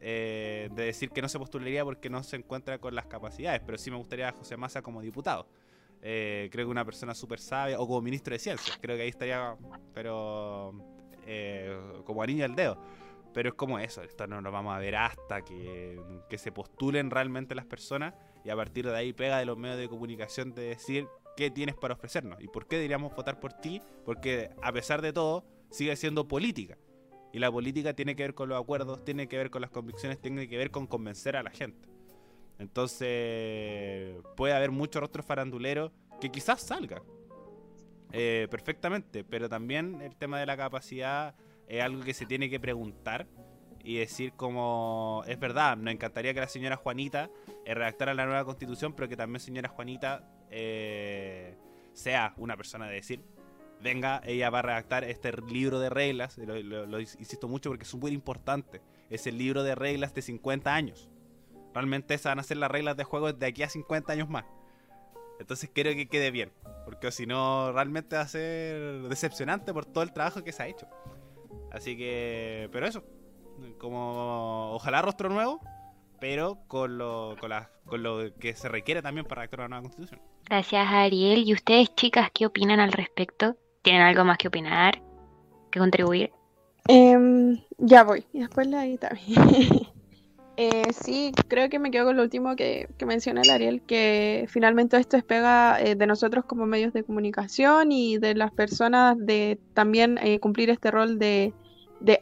eh, 0.01 0.71
de 0.75 0.85
decir 0.85 1.11
que 1.11 1.21
no 1.21 1.29
se 1.29 1.39
postularía 1.39 1.85
porque 1.85 2.09
no 2.09 2.23
se 2.23 2.37
encuentra 2.37 2.79
con 2.79 2.95
las 2.95 3.05
capacidades, 3.05 3.61
pero 3.67 3.77
sí 3.77 3.91
me 3.91 3.99
gustaría 3.99 4.31
a 4.31 4.33
José 4.33 4.57
Massa 4.57 4.81
como 4.81 5.03
diputado. 5.03 5.47
Eh, 6.03 6.49
creo 6.53 6.67
que 6.67 6.71
una 6.71 6.85
persona 6.85 7.15
súper 7.15 7.41
sabia, 7.41 7.81
o 7.81 7.87
como 7.87 8.01
ministro 8.03 8.33
de 8.33 8.39
Ciencias, 8.39 8.79
creo 8.81 8.97
que 8.97 9.03
ahí 9.03 9.09
estaría, 9.09 9.57
pero 9.93 10.73
eh, 11.27 11.77
como 12.05 12.23
anillo 12.23 12.45
al 12.45 12.55
dedo. 12.55 12.81
Pero 13.35 13.51
es 13.51 13.55
como 13.55 13.79
eso, 13.79 14.03
esto 14.03 14.27
no 14.27 14.41
lo 14.41 14.51
vamos 14.51 14.75
a 14.75 14.79
ver 14.79 14.97
hasta 14.97 15.43
que, 15.43 16.01
que 16.29 16.39
se 16.39 16.51
postulen 16.51 17.11
realmente 17.11 17.55
las 17.55 17.67
personas 17.67 18.15
y 18.45 18.51
a 18.51 18.57
partir 18.57 18.87
de 18.87 18.97
ahí 18.97 19.13
pega 19.13 19.39
de 19.39 19.45
los 19.45 19.59
medios 19.59 19.79
de 19.79 19.89
comunicación 19.89 20.55
de 20.55 20.63
decir 20.63 21.07
qué 21.37 21.51
tienes 21.51 21.77
para 21.77 21.95
ofrecernos 21.95 22.41
y 22.41 22.49
por 22.49 22.67
qué 22.67 22.77
deberíamos 22.77 23.15
votar 23.15 23.39
por 23.39 23.53
ti, 23.53 23.83
porque 24.05 24.51
a 24.63 24.73
pesar 24.73 25.03
de 25.03 25.13
todo 25.13 25.45
sigue 25.71 25.95
siendo 25.97 26.27
política. 26.27 26.79
Y 27.33 27.39
la 27.39 27.53
política 27.53 27.93
tiene 27.95 28.17
que 28.17 28.23
ver 28.23 28.35
con 28.35 28.49
los 28.49 28.61
acuerdos, 28.61 29.05
tiene 29.05 29.29
que 29.29 29.37
ver 29.37 29.51
con 29.51 29.61
las 29.61 29.71
convicciones, 29.71 30.21
tiene 30.21 30.49
que 30.49 30.57
ver 30.57 30.71
con 30.71 30.87
convencer 30.87 31.37
a 31.37 31.43
la 31.43 31.51
gente. 31.51 31.88
Entonces 32.59 34.17
puede 34.37 34.55
haber 34.55 34.71
muchos 34.71 35.01
rostros 35.01 35.25
faranduleros 35.25 35.93
que 36.21 36.31
quizás 36.31 36.61
salgan 36.63 37.03
eh, 38.13 38.49
perfectamente, 38.51 39.23
pero 39.23 39.49
también 39.49 40.01
el 40.01 40.17
tema 40.17 40.41
de 40.41 40.47
la 40.47 40.57
capacidad 40.57 41.35
es 41.69 41.83
algo 41.83 42.03
que 42.03 42.15
se 42.15 42.27
tiene 42.27 42.49
que 42.49 42.59
preguntar 42.59 43.27
y 43.85 43.97
decir 43.97 44.33
como, 44.33 45.23
es 45.27 45.39
verdad, 45.39 45.77
nos 45.77 45.93
encantaría 45.93 46.35
que 46.35 46.41
la 46.41 46.49
señora 46.49 46.77
Juanita 46.77 47.31
eh, 47.65 47.75
redactara 47.75 48.15
la 48.15 48.27
nueva 48.27 48.45
constitución, 48.45 48.95
pero 48.95 49.09
que 49.09 49.17
también 49.17 49.41
señora 49.41 49.69
Juanita 49.69 50.29
eh, 50.51 51.57
sea 51.93 52.35
una 52.39 52.57
persona 52.57 52.87
de 52.87 52.95
decir, 52.95 53.23
venga, 53.83 54.21
ella 54.25 54.51
va 54.51 54.61
a 54.61 54.63
redactar 54.63 55.05
este 55.05 55.33
libro 55.51 55.79
de 55.79 55.91
reglas, 55.91 56.39
lo, 56.39 57.01
insisto 57.01 57.49
mucho 57.49 57.71
porque 57.71 57.85
es 57.85 57.95
muy 57.95 58.13
importante, 58.13 58.81
es 59.11 59.27
el 59.27 59.39
libro 59.39 59.63
de 59.63 59.75
reglas 59.75 60.15
de 60.15 60.23
50 60.23 60.75
años. 60.75 61.09
Realmente 61.75 62.15
esas 62.15 62.31
van 62.33 62.39
a 62.39 62.43
ser 62.43 62.57
las 62.57 62.71
reglas 62.71 62.97
de 62.97 63.05
juego 63.05 63.33
de 63.33 63.47
aquí 63.47 63.63
a 63.63 63.69
50 63.69 64.13
años 64.13 64.29
más. 64.29 64.45
Entonces 65.39 65.71
quiero 65.73 65.91
que 65.91 66.09
quede 66.09 66.31
bien, 66.31 66.53
porque 66.85 67.13
si 67.13 67.27
no 67.27 67.73
realmente 67.73 68.17
va 68.17 68.23
a 68.23 68.29
ser 68.29 69.03
decepcionante 69.09 69.73
por 69.73 69.87
todo 69.87 70.03
el 70.03 70.13
trabajo 70.13 70.43
que 70.43 70.53
se 70.53 70.63
ha 70.63 70.67
hecho. 70.67 70.89
Así 71.71 71.97
que, 71.97 72.69
pero 72.73 72.87
eso, 72.87 73.05
como 73.79 74.73
ojalá 74.73 75.03
rostro 75.03 75.29
nuevo, 75.29 75.61
pero 76.21 76.59
con 76.67 76.99
lo, 76.99 77.37
con, 77.41 77.53
con 77.87 78.03
lo 78.03 78.35
que 78.39 78.55
se 78.55 78.69
requiere 78.69 79.03
también 79.03 79.27
para 79.27 79.43
actuar 79.43 79.61
una 79.61 79.69
nueva 79.69 79.83
constitución. 79.83 80.21
Gracias, 80.47 80.87
Ariel. 80.89 81.47
¿Y 81.47 81.53
ustedes, 81.53 81.95
chicas, 81.95 82.31
qué 82.33 82.47
opinan 82.47 82.81
al 82.81 82.93
respecto? 82.93 83.57
¿Tienen 83.83 84.03
algo 84.03 84.25
más 84.25 84.39
que 84.39 84.49
opinar? 84.49 85.01
¿Que 85.71 85.79
contribuir? 85.79 86.33
Em, 86.89 87.61
ya 87.77 88.03
voy. 88.03 88.27
Y 88.33 88.41
después 88.41 88.67
la 88.67 88.85
también. 88.99 89.87
eh, 90.61 90.93
sí, 90.93 91.31
creo 91.47 91.69
que 91.69 91.79
me 91.79 91.93
quedo 91.93 92.07
con 92.07 92.17
lo 92.17 92.25
último 92.25 92.57
que, 92.57 92.89
menciona 93.07 93.43
el 93.43 93.51
Ariel, 93.51 93.81
que 93.83 94.45
finalmente 94.49 94.97
esto 94.97 95.17
es 95.17 95.23
pega 95.23 95.81
eh, 95.81 95.95
de 95.95 96.05
nosotros 96.09 96.45
como 96.47 96.67
medios 96.67 96.93
de 96.93 97.05
comunicación 97.05 97.93
y 97.93 98.19
de 98.19 98.35
las 98.35 98.51
personas 98.51 99.17
de 99.21 99.61
también 99.73 100.19
eh, 100.21 100.41
cumplir 100.41 100.69
este 100.71 100.91
rol 100.91 101.21
de 101.21 101.53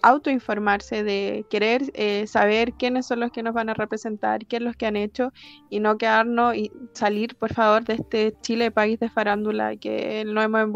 autoinformarse, 0.03 1.03
de 1.03 1.47
querer 1.49 1.84
eh, 1.95 2.26
saber 2.26 2.74
quiénes 2.74 3.07
son 3.07 3.20
los 3.20 3.32
que 3.32 3.43
nos 3.43 3.55
van 3.55 3.70
a 3.70 3.74
representar, 3.74 4.45
qué 4.45 4.57
es 4.57 4.62
lo 4.62 4.74
que 4.74 4.84
han 4.84 4.97
hecho 4.97 5.32
y 5.70 5.80
no 5.80 5.97
quedarnos 5.97 6.57
y 6.57 6.70
salir, 6.93 7.37
por 7.37 7.55
favor, 7.55 7.84
de 7.87 7.95
este 7.95 8.34
Chile 8.43 8.70
país 8.70 9.01
de 9.01 9.09
farándula 9.09 9.76
que 9.76 10.26
no 10.26 10.43
hemos 10.43 10.70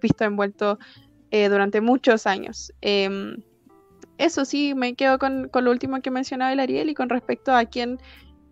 visto 0.00 0.22
envuelto 0.22 0.78
durante 1.32 1.80
muchos 1.80 2.28
años. 2.28 2.72
Eso 4.20 4.44
sí, 4.44 4.74
me 4.74 4.94
quedo 4.94 5.18
con, 5.18 5.48
lo 5.50 5.70
último 5.70 6.02
que 6.02 6.10
mencionaba 6.10 6.52
el 6.52 6.60
Ariel 6.60 6.90
y 6.90 6.94
con 6.94 7.08
respecto 7.08 7.54
a 7.54 7.64
quién, 7.64 7.98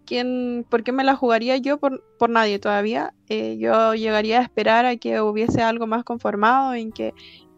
quién 0.06 0.64
por 0.70 0.82
qué 0.82 0.92
me 0.92 1.04
la 1.04 1.14
jugaría 1.14 1.58
yo 1.58 1.76
por, 1.76 2.02
por 2.18 2.30
nadie 2.30 2.58
todavía. 2.58 3.12
yo 3.28 3.94
llegaría 3.94 4.38
a 4.38 4.42
esperar 4.42 4.86
a 4.86 4.96
que 4.96 5.20
hubiese 5.20 5.62
algo 5.62 5.86
más 5.86 6.04
conformado 6.04 6.72
en 6.72 6.90
que 6.90 7.12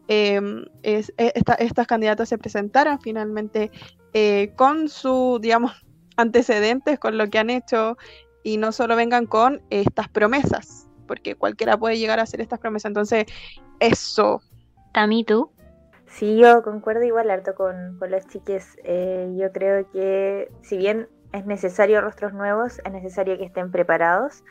em, 0.09 0.65
e, 0.83 1.05
estas 1.61 1.87
candidatas 1.87 2.29
se 2.29 2.37
presentaran 2.37 3.01
finalmente 3.01 3.71
eh, 4.13 4.55
con 4.57 4.89
su, 4.89 5.39
digamos, 5.41 5.71
antecedentes, 6.17 6.99
con 6.99 7.17
lo 7.17 7.31
que 7.31 7.39
han 7.39 7.49
hecho 7.49 7.97
y 8.43 8.57
no 8.57 8.73
solo 8.73 8.97
vengan 8.97 9.27
con 9.27 9.63
estas 9.71 10.09
promesas, 10.09 10.89
porque 11.07 11.37
cualquiera 11.37 11.79
puede 11.79 11.97
llegar 11.97 12.19
a 12.19 12.25
hacer 12.25 12.41
estas 12.41 12.59
promesas. 12.59 12.91
Entonces, 12.91 13.27
eso. 13.79 14.43
Tami, 14.93 15.23
¿tú? 15.23 15.53
Sí, 16.11 16.37
yo 16.37 16.63
concuerdo 16.63 17.05
igual 17.05 17.31
harto 17.31 17.55
con, 17.55 17.97
con 17.99 18.11
los 18.11 18.27
chiques. 18.27 18.77
Eh, 18.85 19.33
yo 19.39 19.53
creo 19.53 19.89
que 19.93 20.51
si 20.61 20.77
bien 20.77 21.09
es 21.33 21.47
necesario 21.47 22.01
rostros 22.01 22.33
nuevos, 22.33 22.81
es 22.85 22.93
necesario 22.93 23.39
que 23.39 23.45
estén 23.45 23.71
preparados. 23.71 24.43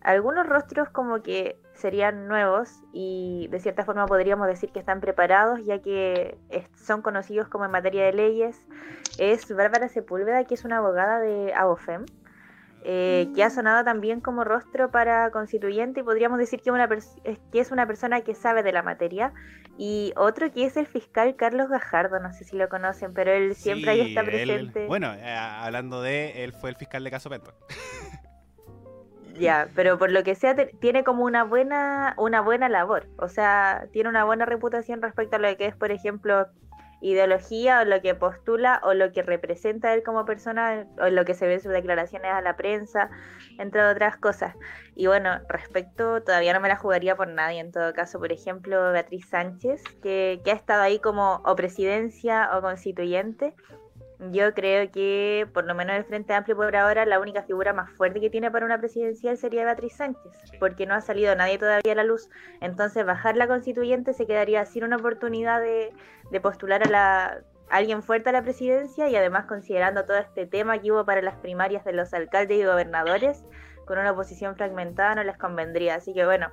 Algunos 0.00 0.46
rostros 0.46 0.88
como 0.90 1.22
que 1.22 1.56
serían 1.74 2.26
nuevos 2.26 2.82
y 2.92 3.48
de 3.50 3.60
cierta 3.60 3.84
forma 3.84 4.06
podríamos 4.06 4.48
decir 4.48 4.70
que 4.70 4.80
están 4.80 5.00
preparados 5.00 5.64
ya 5.64 5.80
que 5.80 6.36
son 6.74 7.00
conocidos 7.02 7.48
como 7.48 7.64
en 7.64 7.70
materia 7.70 8.04
de 8.04 8.12
leyes. 8.12 8.66
Es 9.18 9.48
Bárbara 9.54 9.88
Sepúlveda, 9.88 10.44
que 10.44 10.54
es 10.54 10.64
una 10.64 10.78
abogada 10.78 11.20
de 11.20 11.54
ABOFEM, 11.54 12.06
eh, 12.84 13.28
que 13.34 13.42
ha 13.42 13.50
sonado 13.50 13.84
también 13.84 14.20
como 14.20 14.44
rostro 14.44 14.90
para 14.90 15.30
constituyente 15.30 16.00
y 16.00 16.02
podríamos 16.02 16.38
decir 16.38 16.60
que, 16.60 16.70
una 16.70 16.88
que 16.88 17.60
es 17.60 17.70
una 17.70 17.86
persona 17.86 18.20
que 18.20 18.34
sabe 18.34 18.62
de 18.62 18.72
la 18.72 18.82
materia. 18.82 19.32
Y 19.76 20.12
otro 20.16 20.50
que 20.52 20.64
es 20.64 20.76
el 20.76 20.86
fiscal 20.86 21.36
Carlos 21.36 21.68
Gajardo, 21.68 22.18
no 22.20 22.32
sé 22.32 22.44
si 22.44 22.56
lo 22.56 22.68
conocen, 22.68 23.14
pero 23.14 23.32
él 23.32 23.54
siempre 23.54 23.90
ahí 23.90 24.00
está 24.00 24.24
presente. 24.24 24.86
bueno, 24.86 25.12
eh, 25.14 25.34
hablando 25.34 26.02
de 26.02 26.44
él, 26.44 26.52
fue 26.52 26.70
el 26.70 26.76
fiscal 26.76 27.04
de 27.04 27.10
Caso 27.10 27.30
Pento. 27.30 27.54
Ya, 29.38 29.68
pero 29.76 29.98
por 29.98 30.10
lo 30.10 30.24
que 30.24 30.34
sea 30.34 30.56
tiene 30.80 31.04
como 31.04 31.24
una 31.24 31.44
buena 31.44 32.14
una 32.18 32.40
buena 32.40 32.68
labor, 32.68 33.06
o 33.18 33.28
sea, 33.28 33.86
tiene 33.92 34.08
una 34.08 34.24
buena 34.24 34.46
reputación 34.46 35.00
respecto 35.00 35.36
a 35.36 35.38
lo 35.38 35.56
que 35.56 35.66
es, 35.66 35.76
por 35.76 35.92
ejemplo, 35.92 36.48
ideología 37.00 37.80
o 37.80 37.84
lo 37.84 38.00
que 38.00 38.14
postula 38.14 38.80
o 38.82 38.94
lo 38.94 39.12
que 39.12 39.22
representa 39.22 39.94
él 39.94 40.02
como 40.02 40.24
persona 40.24 40.86
o 41.00 41.08
lo 41.08 41.24
que 41.24 41.34
se 41.34 41.46
ve 41.46 41.54
en 41.54 41.60
sus 41.60 41.72
declaraciones 41.72 42.32
a 42.32 42.40
la 42.40 42.56
prensa, 42.56 43.10
entre 43.58 43.84
otras 43.84 44.16
cosas. 44.16 44.54
Y 44.94 45.06
bueno, 45.06 45.40
respecto, 45.48 46.22
todavía 46.22 46.52
no 46.52 46.60
me 46.60 46.68
la 46.68 46.76
jugaría 46.76 47.14
por 47.16 47.28
nadie 47.28 47.60
en 47.60 47.70
todo 47.70 47.92
caso, 47.92 48.18
por 48.18 48.32
ejemplo, 48.32 48.92
Beatriz 48.92 49.28
Sánchez, 49.28 49.82
que, 50.02 50.40
ha 50.46 50.50
estado 50.50 50.82
ahí 50.82 50.98
como 50.98 51.40
o 51.44 51.54
presidencia 51.54 52.50
o 52.56 52.62
constituyente 52.62 53.54
yo 54.18 54.52
creo 54.52 54.90
que, 54.90 55.46
por 55.54 55.64
lo 55.64 55.74
menos 55.74 55.96
el 55.96 56.04
Frente 56.04 56.34
Amplio 56.34 56.56
por 56.56 56.74
ahora, 56.74 57.06
la 57.06 57.20
única 57.20 57.44
figura 57.44 57.72
más 57.72 57.90
fuerte 57.92 58.20
que 58.20 58.30
tiene 58.30 58.50
para 58.50 58.66
una 58.66 58.78
presidencial 58.78 59.36
sería 59.36 59.64
Beatriz 59.64 59.94
Sánchez, 59.94 60.32
porque 60.58 60.86
no 60.86 60.94
ha 60.94 61.00
salido 61.00 61.34
nadie 61.36 61.58
todavía 61.58 61.92
a 61.92 61.94
la 61.96 62.04
luz. 62.04 62.28
Entonces, 62.60 63.06
bajar 63.06 63.36
la 63.36 63.46
constituyente 63.46 64.12
se 64.14 64.26
quedaría 64.26 64.64
sin 64.66 64.82
una 64.82 64.96
oportunidad 64.96 65.60
de, 65.60 65.92
postular 66.40 66.82
a, 66.84 66.90
la, 66.90 67.38
alguien 67.70 68.02
fuerte 68.02 68.30
a 68.30 68.32
la 68.32 68.42
presidencia 68.42 69.08
y 69.08 69.14
además 69.14 69.46
considerando 69.46 70.04
todo 70.04 70.18
este 70.18 70.46
tema 70.46 70.78
que 70.78 70.90
hubo 70.90 71.04
para 71.04 71.22
las 71.22 71.36
primarias 71.36 71.84
de 71.84 71.92
los 71.92 72.12
alcaldes 72.12 72.58
y 72.58 72.64
gobernadores, 72.64 73.44
con 73.86 73.98
una 73.98 74.10
oposición 74.10 74.56
fragmentada 74.56 75.14
no 75.14 75.22
les 75.22 75.38
convendría. 75.38 75.94
Así 75.94 76.12
que 76.12 76.24
bueno, 76.24 76.50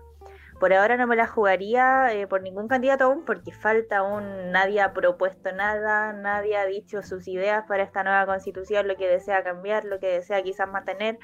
por 0.65 0.73
ahora 0.73 0.97
no 0.97 1.05
me 1.05 1.15
la 1.15 1.27
jugaría 1.27 2.11
eh, 2.11 2.25
por 2.25 2.41
ningún 2.41 2.67
candidato 2.67 3.03
aún 3.03 3.23
porque 3.23 3.51
falta 3.51 3.97
aún, 3.97 4.49
nadie 4.51 4.81
ha 4.81 4.93
propuesto 4.93 5.51
nada, 5.51 6.11
nadie 6.11 6.57
ha 6.57 6.65
dicho 6.65 7.03
sus 7.03 7.27
ideas 7.27 7.65
para 7.67 7.83
esta 7.83 8.03
nueva 8.03 8.25
constitución, 8.25 8.87
lo 8.87 8.95
que 8.95 9.07
desea 9.07 9.43
cambiar, 9.43 9.85
lo 9.85 9.99
que 9.99 10.07
desea 10.07 10.41
quizás 10.41 10.67
mantener. 10.67 11.19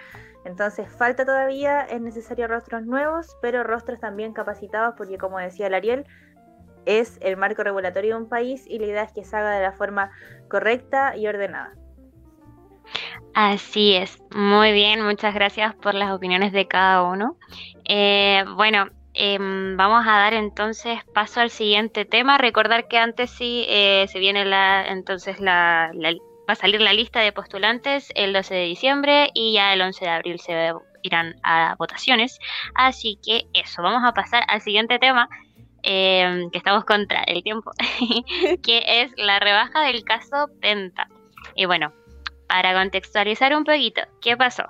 Entonces 0.45 0.87
falta 0.95 1.25
todavía, 1.25 1.81
es 1.81 1.99
necesario 2.01 2.47
rostros 2.47 2.85
nuevos, 2.85 3.35
pero 3.41 3.63
rostros 3.63 3.99
también 3.99 4.31
capacitados 4.31 4.93
porque 4.95 5.17
como 5.17 5.39
decía 5.39 5.65
el 5.65 5.73
Ariel, 5.73 6.05
es 6.85 7.17
el 7.23 7.35
marco 7.35 7.63
regulatorio 7.63 8.17
de 8.17 8.21
un 8.21 8.29
país 8.29 8.67
y 8.67 8.77
la 8.77 8.85
idea 8.85 9.03
es 9.05 9.11
que 9.11 9.23
se 9.23 9.35
haga 9.35 9.55
de 9.55 9.63
la 9.63 9.71
forma 9.71 10.11
correcta 10.49 11.17
y 11.17 11.25
ordenada. 11.25 11.73
Así 13.33 13.95
es, 13.95 14.21
muy 14.35 14.71
bien, 14.71 15.03
muchas 15.03 15.33
gracias 15.33 15.73
por 15.73 15.95
las 15.95 16.11
opiniones 16.11 16.51
de 16.51 16.67
cada 16.67 17.01
uno. 17.01 17.37
Eh, 17.85 18.43
bueno, 18.55 18.85
Em, 19.13 19.75
vamos 19.75 20.05
a 20.07 20.11
dar 20.11 20.33
entonces 20.33 20.99
paso 21.13 21.41
al 21.41 21.49
siguiente 21.49 22.05
tema. 22.05 22.37
Recordar 22.37 22.87
que 22.87 22.97
antes 22.97 23.29
sí 23.29 23.65
eh, 23.67 24.05
se 24.07 24.19
viene 24.19 24.45
la, 24.45 24.85
entonces 24.87 25.39
la, 25.39 25.91
va 26.49 26.53
a 26.53 26.55
salir 26.55 26.81
la 26.81 26.93
lista 26.93 27.19
de 27.19 27.31
postulantes 27.31 28.11
el 28.15 28.33
12 28.33 28.53
de 28.53 28.65
diciembre 28.65 29.31
y 29.33 29.53
ya 29.53 29.73
el 29.73 29.81
11 29.81 30.05
de 30.05 30.11
abril 30.11 30.39
se 30.39 30.73
irán 31.03 31.35
a 31.43 31.75
votaciones. 31.77 32.39
Así 32.75 33.19
que 33.23 33.47
eso, 33.53 33.81
vamos 33.81 34.03
a 34.05 34.13
pasar 34.13 34.43
al 34.47 34.61
siguiente 34.61 34.99
tema. 34.99 35.29
Em, 35.83 36.51
que 36.51 36.59
estamos 36.59 36.85
contra 36.85 37.23
el 37.23 37.41
tiempo, 37.41 37.71
que 38.63 38.83
es 38.85 39.11
la 39.17 39.39
rebaja 39.39 39.81
del 39.81 40.03
caso 40.03 40.47
Penta. 40.61 41.07
Y 41.55 41.65
bueno, 41.65 41.91
para 42.47 42.73
contextualizar 42.75 43.55
un 43.55 43.63
poquito, 43.63 44.01
¿qué 44.21 44.37
pasó? 44.37 44.65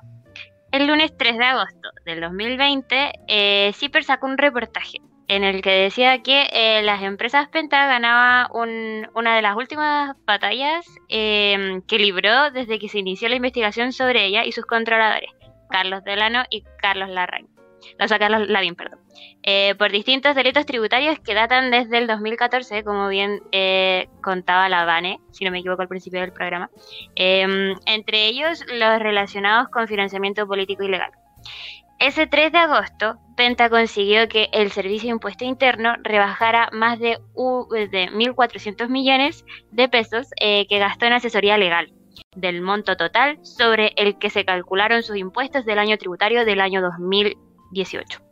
El 0.72 0.88
lunes 0.88 1.16
3 1.18 1.38
de 1.38 1.44
agosto 1.44 1.90
del 2.06 2.22
2020, 2.22 3.12
eh, 3.28 3.72
CIPER 3.74 4.06
sacó 4.06 4.28
un 4.28 4.38
reportaje 4.38 5.00
en 5.28 5.44
el 5.44 5.62
que 5.62 5.70
decía 5.70 6.24
que 6.24 6.48
eh, 6.52 6.82
las 6.82 7.02
empresas 7.04 7.50
Penta 7.50 7.88
ganaban 7.88 8.48
una 9.14 9.36
de 9.36 9.42
las 9.42 9.56
últimas 9.58 10.16
batallas 10.26 10.86
em, 11.10 11.82
que 11.82 12.00
libró 12.00 12.52
desde 12.52 12.80
que 12.80 12.88
se 12.88 13.00
inició 13.00 13.28
la 13.28 13.36
investigación 13.36 13.92
sobre 13.92 14.26
ella 14.26 14.46
y 14.46 14.54
sus 14.54 14.66
controladores, 14.66 15.32
Carlos 15.70 16.06
Delano 16.06 16.44
y 16.50 16.64
Carlos 16.82 17.10
Larraín. 17.10 17.50
La 17.98 18.08
saca 18.08 18.30
la 18.30 18.62
bien, 18.62 18.76
perdón, 18.76 19.01
eh, 19.44 19.76
por 19.76 19.92
distintos 19.92 20.36
delitos 20.36 20.66
tributarios 20.66 21.20
que 21.20 21.34
datan 21.34 21.72
desde 21.72 21.98
el 21.98 22.08
2014, 22.08 22.84
como 22.84 23.08
bien 23.08 23.42
eh, 23.52 24.08
contaba 24.22 24.70
la 24.70 24.86
BANE, 24.86 25.20
si 25.32 25.46
no 25.46 25.52
me 25.52 25.60
equivoco 25.60 25.82
al 25.82 25.88
principio 25.88 26.22
del 26.22 26.32
programa, 26.32 26.70
em, 27.16 27.76
entre 27.86 28.28
ellos 28.28 28.64
los 28.72 29.00
relacionados 29.00 29.70
con 29.70 29.88
financiamiento 29.88 30.48
político 30.48 30.84
ilegal. 30.84 31.12
Ese 32.00 32.26
3 32.26 32.52
de 32.52 32.58
agosto, 32.58 33.18
Penta 33.38 33.70
consiguió 33.70 34.28
que 34.28 34.50
el 34.54 34.72
Servicio 34.72 35.08
de 35.08 35.14
Impuesto 35.14 35.46
Interno 35.46 35.96
rebajara 36.04 36.70
más 36.72 37.00
de, 37.00 37.20
de 37.38 38.10
1.400 38.12 38.90
millones 38.90 39.46
de 39.72 39.88
pesos 39.88 40.28
eh, 40.40 40.66
que 40.68 40.80
gastó 40.80 41.06
en 41.06 41.14
asesoría 41.14 41.58
legal 41.58 41.94
del 42.36 42.62
monto 42.62 42.96
total 42.98 43.40
sobre 43.44 43.94
el 43.98 44.18
que 44.18 44.30
se 44.30 44.46
calcularon 44.46 45.04
sus 45.04 45.18
impuestos 45.18 45.66
del 45.66 45.80
año 45.80 45.98
tributario 45.98 46.46
del 46.46 46.62
año 46.62 46.82
2000 46.82 47.38
18. 47.72 48.31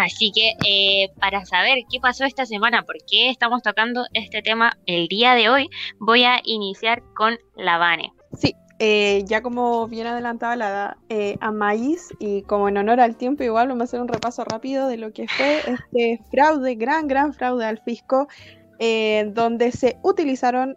Así 0.00 0.32
que 0.32 0.54
eh, 0.66 1.10
para 1.20 1.44
saber 1.44 1.80
qué 1.90 2.00
pasó 2.00 2.24
esta 2.24 2.46
semana, 2.46 2.82
por 2.82 2.96
qué 3.06 3.28
estamos 3.28 3.62
tocando 3.62 4.04
este 4.14 4.40
tema 4.40 4.78
el 4.86 5.08
día 5.08 5.34
de 5.34 5.50
hoy, 5.50 5.68
voy 5.98 6.24
a 6.24 6.40
iniciar 6.44 7.02
con 7.14 7.36
la 7.54 7.76
Vane. 7.76 8.12
Sí, 8.32 8.54
eh, 8.78 9.24
ya 9.26 9.42
como 9.42 9.86
bien 9.88 10.06
adelantaba 10.06 10.56
la 10.56 10.96
eh, 11.10 11.36
a 11.40 11.52
Maíz 11.52 12.14
y 12.18 12.42
como 12.42 12.70
en 12.70 12.78
honor 12.78 13.00
al 13.00 13.16
tiempo 13.16 13.42
igual 13.42 13.68
vamos 13.68 13.82
a 13.82 13.84
hacer 13.84 14.00
un 14.00 14.08
repaso 14.08 14.42
rápido 14.44 14.88
de 14.88 14.96
lo 14.96 15.12
que 15.12 15.28
fue 15.28 15.58
este 15.66 16.20
fraude, 16.30 16.76
gran, 16.76 17.06
gran 17.06 17.34
fraude 17.34 17.66
al 17.66 17.82
fisco, 17.82 18.26
donde 18.78 19.72
se 19.72 19.98
utilizaron 20.02 20.76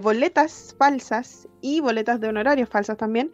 boletas 0.00 0.74
falsas 0.78 1.46
y 1.60 1.80
boletas 1.80 2.18
de 2.20 2.28
honorarios 2.28 2.70
falsas 2.70 2.96
también 2.96 3.30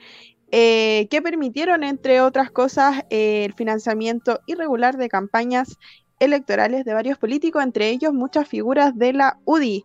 eh, 0.51 1.09
que 1.11 1.22
permitieron, 1.22 1.82
entre 1.82 2.20
otras 2.20 2.51
cosas, 2.51 3.05
el 3.11 3.53
financiamiento 3.55 4.40
irregular 4.47 4.97
de 4.97 5.09
campañas 5.09 5.78
electorales 6.20 6.84
de 6.84 6.95
varios 6.95 7.18
políticos, 7.18 7.62
entre 7.62 7.88
ellos 7.88 8.12
muchas 8.12 8.49
figuras 8.49 8.97
de 8.97 9.12
la 9.12 9.38
UDI. 9.45 9.84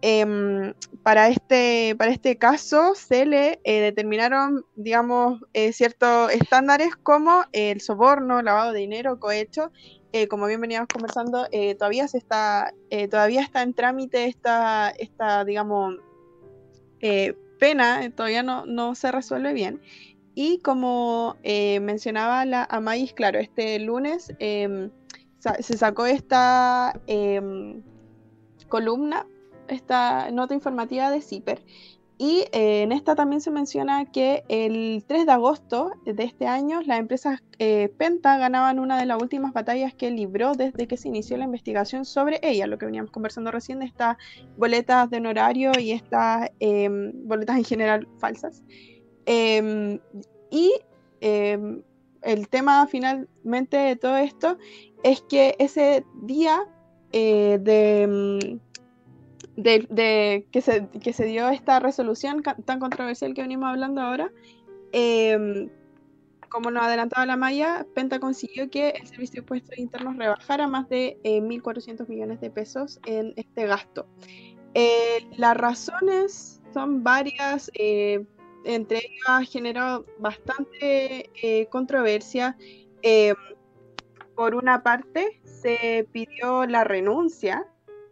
Em, 0.00 0.74
para, 1.02 1.28
este, 1.28 1.96
para 1.98 2.12
este 2.12 2.38
caso 2.38 2.94
se 2.94 3.26
le 3.26 3.60
eh, 3.64 3.80
determinaron, 3.80 4.64
digamos, 4.76 5.40
eh, 5.54 5.72
ciertos 5.72 6.32
estándares 6.32 6.94
como 6.94 7.44
el 7.52 7.80
soborno, 7.80 8.42
lavado 8.42 8.72
de 8.72 8.80
dinero, 8.80 9.18
cohecho. 9.18 9.70
como 10.30 10.46
bien 10.46 10.60
veníamos 10.60 10.88
conversando, 10.88 11.46
todavía 11.78 12.08
se 12.08 12.18
está, 12.18 12.72
todavía 13.10 13.42
está 13.42 13.62
en 13.62 13.74
trámite 13.74 14.24
esta, 14.24 14.90
esta 14.90 15.44
digamos, 15.44 15.96
pena, 17.58 18.10
todavía 18.14 18.42
no, 18.42 18.66
no 18.66 18.94
se 18.94 19.12
resuelve 19.12 19.52
bien. 19.52 19.80
Y 20.34 20.58
como 20.60 21.36
eh, 21.42 21.80
mencionaba 21.80 22.44
la 22.44 22.64
Amais, 22.64 23.12
claro, 23.12 23.40
este 23.40 23.78
lunes 23.80 24.32
em, 24.38 24.90
se 25.38 25.76
sacó 25.76 26.06
esta 26.06 27.00
em, 27.06 27.82
columna, 28.68 29.26
esta 29.66 30.30
nota 30.30 30.54
informativa 30.54 31.10
de 31.10 31.22
CIPER. 31.22 31.62
Y 32.20 32.46
eh, 32.50 32.82
en 32.82 32.90
esta 32.90 33.14
también 33.14 33.40
se 33.40 33.52
menciona 33.52 34.04
que 34.06 34.42
el 34.48 35.04
3 35.06 35.24
de 35.24 35.32
agosto 35.32 35.92
de 36.04 36.24
este 36.24 36.48
año 36.48 36.80
las 36.82 36.98
empresas 36.98 37.44
eh, 37.60 37.92
Penta 37.96 38.36
ganaban 38.38 38.80
una 38.80 38.98
de 38.98 39.06
las 39.06 39.22
últimas 39.22 39.52
batallas 39.52 39.94
que 39.94 40.10
libró 40.10 40.54
desde 40.54 40.88
que 40.88 40.96
se 40.96 41.06
inició 41.06 41.36
la 41.36 41.44
investigación 41.44 42.04
sobre 42.04 42.40
ella, 42.42 42.66
lo 42.66 42.76
que 42.76 42.86
veníamos 42.86 43.12
conversando 43.12 43.52
recién 43.52 43.78
de 43.78 43.84
estas 43.86 44.16
boletas 44.56 45.08
de 45.10 45.18
honorario 45.18 45.70
y 45.78 45.92
estas 45.92 46.50
em, 46.58 47.12
boletas 47.28 47.56
en 47.56 47.64
general 47.64 48.08
falsas. 48.18 48.64
Em, 49.24 50.00
y 50.50 50.72
em, 51.20 51.82
el 52.22 52.48
tema 52.48 52.84
finalmente 52.88 53.76
de 53.76 53.94
todo 53.94 54.16
esto 54.16 54.58
es 55.04 55.20
que 55.20 55.54
ese 55.60 56.04
día 56.22 56.66
eh, 57.12 57.58
de, 59.58 59.88
de, 59.90 60.46
que, 60.52 60.60
se, 60.60 60.88
que, 61.02 61.12
se, 61.12 61.24
dio 61.24 61.48
esta 61.48 61.80
resolución 61.80 62.42
tan 62.42 62.78
controversial 62.78 63.34
que 63.34 63.42
venimos 63.42 63.68
hablando 63.68 64.00
ahora, 64.00 64.30
em, 64.92 65.68
como 66.48 66.70
nos 66.70 66.84
adelantaba 66.84 67.26
la 67.26 67.36
Maya, 67.36 67.84
Penta 67.92 68.20
consiguió 68.20 68.70
que 68.70 68.90
el 68.90 69.06
Servicio 69.08 69.34
de 69.34 69.38
Impuestos 69.40 69.76
Internos 69.76 70.16
rebajara 70.16 70.68
más 70.68 70.88
de 70.88 71.18
1.400 71.24 72.02
eh, 72.02 72.04
millones 72.08 72.40
de 72.40 72.50
pesos 72.50 73.00
en 73.04 73.32
este 73.34 73.66
gasto. 73.66 74.06
Eh, 74.74 75.26
las 75.36 75.56
razones 75.56 76.62
son 76.72 77.02
varias, 77.02 77.68
eh, 77.74 78.24
entre 78.64 78.98
ellas 78.98 79.50
generó 79.50 80.06
bastante 80.20 81.66
controversia. 81.68 82.56
por 84.36 84.54
una 84.54 84.84
parte, 84.84 85.40
se 85.42 86.06
pidió 86.12 86.64
la 86.64 86.84
renuncia 86.84 87.66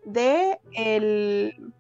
de 0.07 0.59
el, 0.72 1.72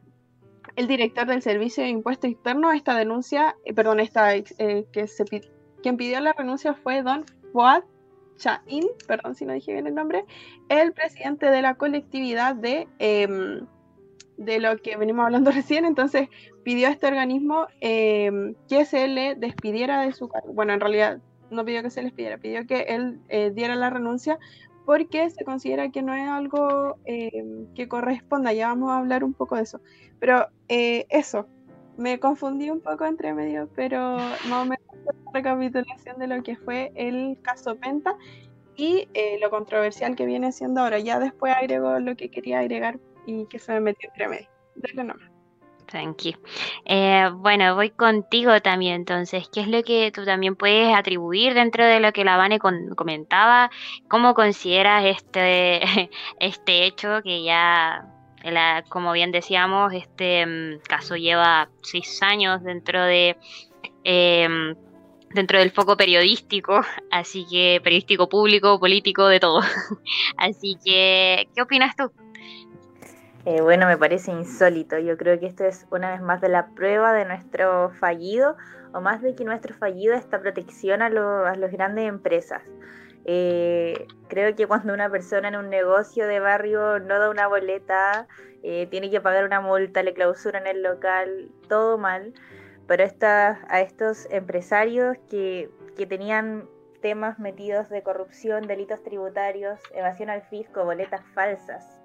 el 0.74 0.86
director 0.86 1.26
del 1.26 1.40
Servicio 1.40 1.82
de 1.82 1.88
Impuestos 1.90 2.30
Internos. 2.30 2.74
Esta 2.74 2.94
denuncia, 2.94 3.56
perdón, 3.74 4.00
esta 4.00 4.34
que 4.42 5.06
se 5.06 5.24
quien 5.82 5.96
pidió 5.96 6.20
la 6.20 6.32
renuncia 6.32 6.74
fue 6.74 7.02
don 7.02 7.24
Fuad 7.52 7.84
Chain, 8.36 8.84
perdón 9.06 9.34
si 9.34 9.46
no 9.46 9.54
dije 9.54 9.72
bien 9.72 9.86
el 9.86 9.94
nombre, 9.94 10.24
el 10.68 10.92
presidente 10.92 11.46
de 11.50 11.62
la 11.62 11.76
colectividad 11.76 12.54
de, 12.54 12.88
em, 12.98 13.66
de 14.36 14.58
lo 14.60 14.76
que 14.78 14.96
venimos 14.96 15.24
hablando 15.24 15.50
recién. 15.52 15.84
Entonces 15.84 16.28
pidió 16.64 16.88
a 16.88 16.90
este 16.90 17.06
organismo 17.06 17.66
em, 17.80 18.54
que 18.68 18.84
se 18.84 19.08
le 19.08 19.36
despidiera 19.36 20.02
de 20.02 20.12
su 20.12 20.28
cargo. 20.28 20.52
Bueno, 20.52 20.72
en 20.72 20.80
realidad 20.80 21.20
no 21.50 21.64
pidió 21.64 21.82
que 21.82 21.90
se 21.90 22.00
le 22.00 22.06
despidiera, 22.06 22.38
pidió 22.38 22.66
que 22.66 22.80
él 22.88 23.20
eh, 23.28 23.52
diera 23.54 23.76
la 23.76 23.88
renuncia 23.88 24.38
porque 24.86 25.28
se 25.28 25.44
considera 25.44 25.90
que 25.90 26.00
no 26.00 26.14
es 26.14 26.26
algo 26.28 26.96
em, 27.04 27.66
que 27.74 27.88
corresponda. 27.88 28.52
Ya 28.52 28.68
vamos 28.68 28.90
a 28.92 28.98
hablar 28.98 29.24
un 29.24 29.34
poco 29.34 29.56
de 29.56 29.62
eso. 29.62 29.80
Pero 30.20 30.46
eh, 30.68 31.06
eso, 31.10 31.46
me 31.98 32.18
confundí 32.20 32.70
un 32.70 32.80
poco 32.80 33.04
entre 33.04 33.34
medio, 33.34 33.68
pero 33.74 34.16
no 34.48 34.64
me 34.64 34.76
recapitulación 35.34 36.18
de 36.18 36.28
lo 36.28 36.42
que 36.42 36.56
fue 36.56 36.92
el 36.94 37.38
caso 37.42 37.76
Penta 37.76 38.16
y 38.76 39.08
eh, 39.14 39.38
lo 39.40 39.50
controversial 39.50 40.14
que 40.16 40.24
viene 40.24 40.52
siendo 40.52 40.80
ahora. 40.80 41.00
Ya 41.00 41.18
después 41.18 41.54
agrego 41.54 41.98
lo 41.98 42.16
que 42.16 42.30
quería 42.30 42.60
agregar 42.60 42.98
y 43.26 43.46
que 43.46 43.58
se 43.58 43.72
me 43.72 43.80
metió 43.80 44.08
entre 44.10 44.28
medio. 44.28 44.48
Dale 44.76 45.04
nomás. 45.04 45.35
Thank 45.90 46.22
eh, 46.84 47.30
bueno, 47.32 47.74
voy 47.76 47.90
contigo 47.90 48.60
también 48.60 48.94
entonces. 48.94 49.48
¿Qué 49.52 49.60
es 49.60 49.68
lo 49.68 49.82
que 49.82 50.10
tú 50.12 50.24
también 50.24 50.56
puedes 50.56 50.94
atribuir 50.94 51.54
dentro 51.54 51.84
de 51.84 52.00
lo 52.00 52.12
que 52.12 52.24
la 52.24 52.36
Vane 52.36 52.58
comentaba? 52.58 53.70
¿Cómo 54.08 54.34
consideras 54.34 55.04
este, 55.04 55.80
este 56.40 56.86
hecho 56.86 57.22
que 57.22 57.44
ya, 57.44 58.04
como 58.88 59.12
bien 59.12 59.30
decíamos, 59.30 59.92
este 59.92 60.44
mm, 60.46 60.80
caso 60.88 61.16
lleva 61.16 61.68
seis 61.82 62.20
años 62.22 62.64
dentro 62.64 63.04
de 63.04 63.36
em, 64.02 64.74
dentro 65.30 65.58
del 65.58 65.70
foco 65.70 65.96
periodístico, 65.96 66.80
así 67.10 67.46
que 67.48 67.80
periodístico 67.82 68.28
público, 68.28 68.80
político, 68.80 69.28
de 69.28 69.38
todo. 69.38 69.60
así 70.36 70.76
que, 70.84 71.48
¿qué 71.54 71.62
opinas 71.62 71.94
tú? 71.94 72.10
Eh, 73.46 73.60
bueno, 73.60 73.86
me 73.86 73.96
parece 73.96 74.32
insólito. 74.32 74.98
Yo 74.98 75.16
creo 75.16 75.38
que 75.38 75.46
esto 75.46 75.64
es 75.64 75.86
una 75.90 76.10
vez 76.10 76.20
más 76.20 76.40
de 76.40 76.48
la 76.48 76.66
prueba 76.74 77.12
de 77.12 77.24
nuestro 77.24 77.90
fallido, 77.90 78.56
o 78.92 79.00
más 79.00 79.22
de 79.22 79.36
que 79.36 79.44
nuestro 79.44 79.72
fallido 79.74 80.14
esta 80.14 80.40
protección 80.40 81.00
a, 81.00 81.06
a 81.06 81.54
las 81.54 81.70
grandes 81.70 82.08
empresas. 82.08 82.62
Eh, 83.24 84.06
creo 84.28 84.54
que 84.56 84.66
cuando 84.66 84.92
una 84.92 85.08
persona 85.08 85.48
en 85.48 85.56
un 85.56 85.70
negocio 85.70 86.26
de 86.26 86.40
barrio 86.40 86.98
no 86.98 87.18
da 87.20 87.30
una 87.30 87.46
boleta, 87.46 88.26
eh, 88.62 88.88
tiene 88.90 89.10
que 89.10 89.20
pagar 89.20 89.44
una 89.44 89.60
multa, 89.60 90.02
le 90.02 90.12
clausuran 90.12 90.66
el 90.66 90.82
local, 90.82 91.48
todo 91.68 91.98
mal 91.98 92.34
pero 92.86 93.04
a 93.22 93.80
estos 93.80 94.28
empresarios 94.30 95.16
que, 95.28 95.70
tenían 96.08 96.68
temas 97.00 97.38
metidos 97.38 97.88
de 97.88 98.02
corrupción, 98.02 98.66
delitos 98.66 99.02
tributarios, 99.02 99.80
evasión 99.92 100.30
al 100.30 100.42
fisco, 100.42 100.84
boletas 100.84 101.22
falsas 101.34 101.95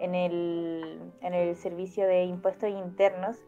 en 0.00 0.14
el, 0.14 1.12
en 1.20 1.34
el 1.34 1.56
servicio 1.56 2.06
de 2.06 2.24
impuestos 2.24 2.70
internos 2.70 3.38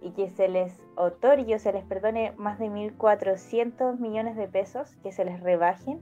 y 0.00 0.10
que 0.12 0.30
se 0.30 0.48
les 0.48 0.80
otorgue 0.96 1.54
o 1.54 1.58
se 1.58 1.72
les 1.72 1.84
perdone 1.84 2.32
más 2.36 2.58
de 2.58 2.66
1.400 2.66 3.98
millones 3.98 4.36
de 4.36 4.48
pesos, 4.48 4.96
que 5.02 5.12
se 5.12 5.24
les 5.24 5.40
rebajen 5.40 6.00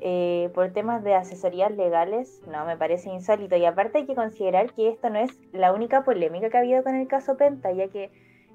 eh, 0.00 0.50
por 0.54 0.72
temas 0.72 1.04
de 1.04 1.14
asesorías 1.14 1.70
legales, 1.70 2.42
no, 2.46 2.64
me 2.66 2.76
parece 2.76 3.10
insólito. 3.10 3.56
Y 3.56 3.64
aparte 3.64 3.98
hay 3.98 4.06
que 4.06 4.14
considerar 4.14 4.72
que 4.72 4.88
esto 4.88 5.10
no 5.10 5.18
es 5.18 5.30
la 5.52 5.72
única 5.72 6.04
polémica 6.04 6.50
que 6.50 6.56
ha 6.56 6.60
habido 6.60 6.82
con 6.82 6.94
el 6.94 7.06
caso 7.06 7.36
Penta, 7.36 7.72
ya 7.72 7.88
que 7.88 8.10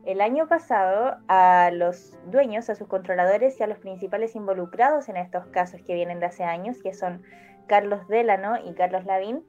el 0.06 0.22
año 0.22 0.48
pasado, 0.48 1.18
a 1.28 1.72
los 1.74 2.18
dueños, 2.28 2.70
a 2.70 2.76
sus 2.76 2.88
controladores 2.88 3.60
y 3.60 3.64
a 3.64 3.68
los 3.68 3.80
principales 3.80 4.36
involucrados 4.36 5.10
en 5.10 5.18
estos 5.18 5.46
casos 5.48 5.82
que 5.82 5.94
vienen 5.94 6.20
de 6.20 6.28
hace 6.28 6.44
años, 6.44 6.82
que 6.82 6.94
son 6.94 7.24
Carlos 7.68 8.08
Delano 8.08 8.56
y 8.64 8.74
Carlos 8.74 9.06
Lavín, 9.06 9.44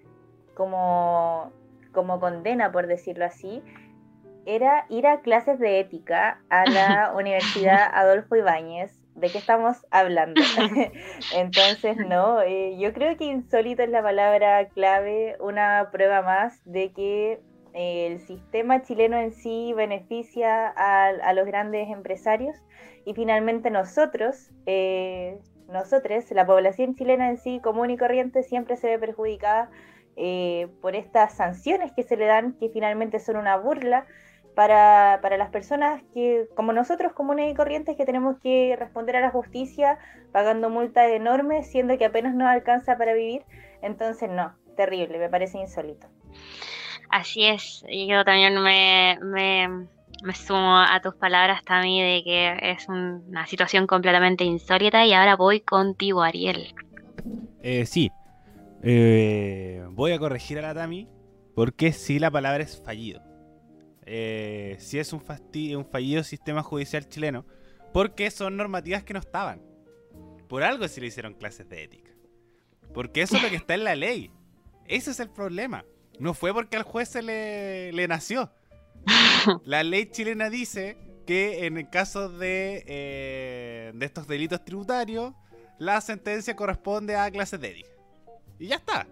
como, 0.55 1.53
como 1.93 2.21
condena, 2.21 2.73
por 2.73 2.87
decirlo 2.87 3.25
así, 3.25 3.63
era 4.47 4.87
ir 4.89 5.07
a 5.07 5.21
clases 5.21 5.59
de 5.59 5.81
ética 5.81 6.41
a 6.49 6.69
la 6.69 7.13
Universidad 7.17 7.91
Adolfo 7.93 8.37
Ibáñez. 8.37 8.97
¿De 9.15 9.29
qué 9.29 9.39
estamos 9.39 9.77
hablando? 9.91 10.41
Entonces, 11.35 11.97
no, 11.99 12.41
eh, 12.41 12.77
yo 12.79 12.93
creo 12.95 13.17
que 13.17 13.25
insólito 13.25 13.83
es 13.83 13.91
la 13.91 14.03
palabra 14.03 14.69
clave, 14.69 15.37
una 15.41 15.91
prueba 15.93 16.23
más 16.23 16.59
de 16.65 16.93
que 16.93 17.41
el 17.75 18.21
sistema 18.21 18.83
chileno 18.83 19.19
en 19.19 19.33
sí 19.33 19.73
beneficia 19.75 20.69
a, 20.69 21.33
los 21.35 21.47
grandes 21.47 21.89
empresarios 21.91 22.57
y 23.05 23.15
finalmente 23.15 23.71
nosotros, 23.71 24.51
eh, 24.67 25.39
nosotros, 25.69 26.31
la 26.31 26.47
población 26.47 26.95
chilena 26.97 27.31
en 27.31 27.37
sí, 27.37 27.61
común 27.61 27.91
y 27.91 27.97
corriente, 27.97 28.43
siempre 28.43 28.77
se 28.77 28.89
ve 28.89 28.99
perjudicada 28.99 29.71
eh, 30.17 30.69
por 30.81 30.97
estas 30.97 31.35
sanciones 31.35 31.93
que 31.93 32.03
se 32.03 32.17
le 32.17 32.27
dan, 32.27 32.55
que 32.55 32.69
finalmente 32.69 33.19
son 33.19 33.37
una 33.37 33.57
burla 33.57 34.07
para, 34.55 35.21
para, 35.23 35.37
las 35.37 35.51
personas 35.51 36.03
que, 36.13 36.47
como 36.55 36.73
nosotros, 36.73 37.13
comunes 37.13 37.51
y 37.51 37.55
corrientes, 37.55 37.97
que 37.97 38.05
tenemos 38.05 38.37
que 38.43 38.77
responder 38.79 39.17
a 39.17 39.21
la 39.21 39.31
justicia 39.31 39.99
pagando 40.33 40.71
multas 40.71 41.11
enormes, 41.11 41.71
siendo 41.71 41.97
que 41.99 42.05
apenas 42.05 42.35
nos 42.35 42.49
alcanza 42.49 42.99
para 42.99 43.15
vivir. 43.15 43.43
Entonces, 43.83 44.29
no, 44.29 44.55
terrible, 44.77 45.19
me 45.19 45.29
parece 45.29 45.59
insólito. 45.59 46.07
Así 47.11 47.47
es, 47.47 47.85
y 47.89 48.07
yo 48.07 48.25
también 48.25 48.61
me, 48.63 49.19
me, 49.23 50.35
sumo 50.35 50.79
a 50.79 51.01
tus 51.03 51.15
palabras, 51.15 51.65
Tami, 51.65 52.01
de 52.01 52.23
que 52.23 52.71
es 52.71 52.89
una 52.89 53.47
situación 53.47 53.87
completamente 53.87 54.45
insólita 54.45 55.05
y 55.05 55.13
ahora 55.13 55.35
voy 55.35 55.61
contigo, 55.61 56.23
Ariel. 56.23 56.73
Eh, 57.63 57.85
sí, 57.85 58.13
eh, 58.83 59.85
voy 59.91 60.13
a 60.13 60.19
corregir 60.19 60.59
a 60.59 60.63
la 60.63 60.75
Tami 60.75 61.09
porque 61.55 61.93
sí 61.93 62.19
la 62.19 62.31
palabra 62.31 62.63
es 62.63 62.81
fallido. 62.81 63.23
Eh, 64.07 64.77
sí 64.81 64.99
es 64.99 65.13
un, 65.13 65.21
fallido 65.21 66.25
sistema 66.25 66.63
judicial 66.63 67.09
chileno 67.09 67.45
porque 67.93 68.31
son 68.31 68.57
normativas 68.57 69.05
que 69.05 69.15
no 69.15 69.21
estaban. 69.21 69.63
Por 70.49 70.63
algo 70.63 70.89
se 70.89 71.01
le 71.01 71.09
hicieron 71.09 71.35
clases 71.35 71.69
de 71.69 71.85
ética. 71.85 72.11
Porque 72.95 73.23
eso 73.23 73.37
es 73.37 73.43
lo 73.43 73.51
que 73.51 73.57
está 73.57 73.75
en 73.75 73.85
la 73.85 73.95
ley. 73.95 74.33
Ese 74.87 75.13
es 75.13 75.21
el 75.21 75.31
problema. 75.31 75.85
No 76.19 76.35
fue 76.35 76.53
porque 76.53 76.77
al 76.77 76.83
juez 76.83 77.09
se 77.09 77.23
le, 77.23 78.09
nació. 78.09 78.53
La 79.65 79.83
ley 79.83 80.07
chilena 80.07 80.51
dice 80.51 80.97
que 81.27 81.67
en 81.67 81.79
el 81.79 81.89
caso 81.89 82.33
eh, 82.41 83.93
de 83.95 84.07
estos 84.07 84.27
delitos 84.27 84.65
tributarios, 84.65 85.35
la 85.79 86.01
sentencia 86.01 86.57
corresponde 86.57 87.17
a 87.17 87.31
clases 87.31 87.61
de 87.61 87.71
ética. 87.71 87.91
Y 88.61 88.69
ya 88.69 88.77
está. 88.77 89.09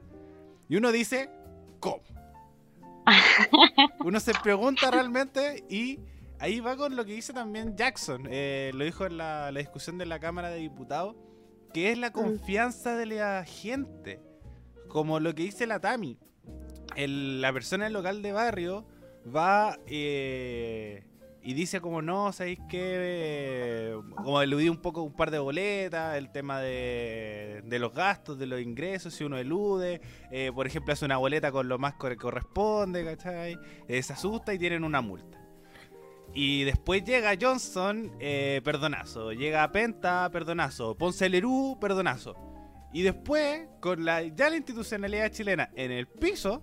Y 0.68 0.76
uno 0.76 0.92
dice, 0.92 1.28
¿cómo? 1.80 2.02
Uno 4.04 4.20
se 4.20 4.32
pregunta 4.34 4.90
realmente 4.90 5.64
y 5.68 5.98
ahí 6.38 6.60
va 6.60 6.76
con 6.76 6.94
lo 6.94 7.04
que 7.04 7.14
dice 7.14 7.32
también 7.32 7.76
Jackson. 7.76 8.28
Eh, 8.30 8.70
lo 8.74 8.84
dijo 8.84 9.06
en 9.06 9.16
la, 9.16 9.50
la, 9.50 9.58
discusión 9.58 9.98
de 9.98 10.06
la 10.06 10.20
Cámara 10.20 10.50
de 10.50 10.58
Diputados, 10.58 11.16
que 11.72 11.90
es 11.90 11.98
la 11.98 12.10
mm. 12.10 12.12
confianza 12.12 12.94
de 12.94 13.06
la 13.06 13.44
gente. 13.44 14.20
Como 14.88 15.18
lo 15.18 15.34
que 15.34 15.42
dice 15.42 15.66
la 15.66 15.80
Tami 15.80 16.18
la 17.06 17.52
persona 17.52 17.88
local 17.88 18.22
de 18.22 18.32
barrio 18.32 18.84
va 19.34 19.78
eh, 19.86 21.04
y 21.48 21.54
dice 21.54 21.80
como 21.80 22.02
no, 22.02 22.30
¿sabéis 22.30 22.58
qué? 22.68 23.98
como 24.16 24.42
eludir 24.42 24.70
un 24.70 24.76
poco 24.76 25.00
un 25.00 25.14
par 25.14 25.30
de 25.30 25.38
boletas, 25.38 26.18
el 26.18 26.30
tema 26.30 26.60
de, 26.60 27.62
los 27.70 27.94
gastos, 27.94 28.38
de 28.38 28.44
los 28.44 28.60
ingresos, 28.60 29.14
si 29.14 29.24
uno 29.24 29.38
elude, 29.38 30.02
eh, 30.30 30.52
por 30.54 30.66
ejemplo 30.66 30.92
hace 30.92 31.06
una 31.06 31.16
boleta 31.16 31.50
con 31.50 31.66
lo 31.66 31.78
más 31.78 31.94
que 31.94 32.18
corresponde, 32.18 33.02
¿cachai? 33.02 33.58
Eh, 33.88 34.02
se 34.02 34.12
asusta 34.12 34.52
y 34.52 34.58
tienen 34.58 34.84
una 34.84 35.00
multa. 35.00 35.38
Y 36.34 36.64
después 36.64 37.02
llega 37.04 37.32
Johnson, 37.40 38.12
perdonazo. 38.18 39.32
Llega 39.32 39.72
Penta, 39.72 40.28
perdonazo. 40.30 40.98
Ponce 40.98 41.30
Lerú, 41.30 41.78
perdonazo. 41.80 42.36
Y 42.92 43.00
después, 43.00 43.66
con 43.80 44.04
la, 44.04 44.22
ya 44.22 44.50
la 44.50 44.56
institucionalidad 44.56 45.30
chilena 45.30 45.70
en 45.76 45.92
el 45.92 46.08
piso, 46.08 46.62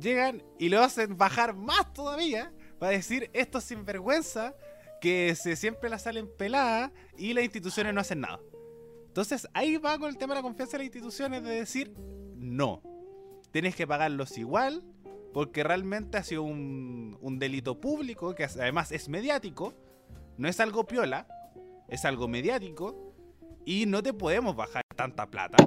llegan 0.00 0.42
y 0.58 0.70
lo 0.70 0.80
hacen 0.80 1.18
bajar 1.18 1.54
más 1.54 1.92
todavía 1.92 2.50
para 2.80 2.92
decir 2.92 3.30
esto 3.34 3.60
sinvergüenza 3.60 4.56
que 5.00 5.34
se 5.36 5.54
siempre 5.54 5.90
la 5.90 5.98
salen 5.98 6.28
peladas 6.36 6.90
y 7.16 7.34
las 7.34 7.44
instituciones 7.44 7.94
no 7.94 8.00
hacen 8.00 8.22
nada. 8.22 8.40
Entonces 9.06 9.46
ahí 9.52 9.76
va 9.76 9.98
con 9.98 10.08
el 10.08 10.16
tema 10.16 10.34
de 10.34 10.38
la 10.38 10.42
confianza 10.42 10.76
en 10.76 10.80
las 10.80 10.86
instituciones 10.86 11.42
de 11.44 11.50
decir 11.50 11.92
no. 12.34 12.82
Tienes 13.52 13.76
que 13.76 13.86
pagarlos 13.86 14.36
igual 14.38 14.82
porque 15.34 15.62
realmente 15.62 16.16
ha 16.16 16.24
sido 16.24 16.42
un, 16.42 17.18
un 17.20 17.38
delito 17.38 17.78
público 17.80 18.34
que 18.34 18.44
además 18.44 18.92
es 18.92 19.08
mediático. 19.08 19.74
No 20.38 20.48
es 20.48 20.58
algo 20.58 20.86
piola, 20.86 21.28
es 21.88 22.06
algo 22.06 22.28
mediático 22.28 23.14
y 23.66 23.84
no 23.84 24.02
te 24.02 24.14
podemos 24.14 24.56
bajar 24.56 24.82
tanta 24.96 25.30
plata 25.30 25.58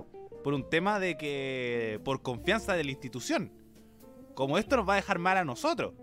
por 0.43 0.55
un 0.55 0.67
tema 0.67 0.99
de 0.99 1.15
que 1.15 2.01
por 2.03 2.23
confianza 2.23 2.73
de 2.73 2.83
la 2.83 2.91
institución. 2.91 3.51
Como 4.33 4.57
esto 4.57 4.77
nos 4.77 4.89
va 4.89 4.93
a 4.93 4.95
dejar 4.95 5.19
mal 5.19 5.37
a 5.37 5.45
nosotros. 5.45 5.93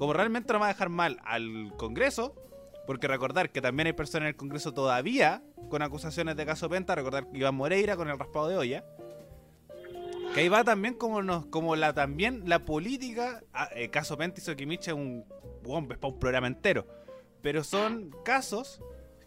Como 0.00 0.14
realmente 0.14 0.50
nos 0.54 0.62
va 0.62 0.64
a 0.64 0.68
dejar 0.68 0.88
mal 0.88 1.20
al 1.24 1.74
Congreso, 1.76 2.34
porque 2.86 3.06
recordar 3.06 3.52
que 3.52 3.60
también 3.60 3.86
hay 3.86 3.92
personas 3.92 4.22
en 4.22 4.28
el 4.28 4.36
Congreso 4.36 4.72
todavía 4.72 5.42
con 5.68 5.82
acusaciones 5.82 6.36
de 6.36 6.46
caso 6.46 6.70
Penta, 6.70 6.94
recordar 6.94 7.30
que 7.30 7.36
Iván 7.36 7.54
Moreira 7.54 7.96
con 7.96 8.08
el 8.08 8.18
raspado 8.18 8.48
de 8.48 8.56
olla. 8.56 8.84
Que 10.32 10.40
ahí 10.40 10.48
va 10.48 10.64
también 10.64 10.94
como 10.94 11.22
nos, 11.22 11.44
como 11.44 11.76
la 11.76 11.92
también 11.92 12.48
la 12.48 12.64
política, 12.64 13.42
ah, 13.52 13.68
eh, 13.74 13.90
caso 13.90 14.16
Penta 14.16 14.40
y 14.40 14.42
Sokimichi 14.42 14.88
es 14.88 14.96
un, 14.96 15.26
un, 15.66 15.98
un 16.02 16.18
programa 16.18 16.46
entero. 16.46 16.86
Pero 17.42 17.62
son 17.62 18.10
casos 18.24 18.82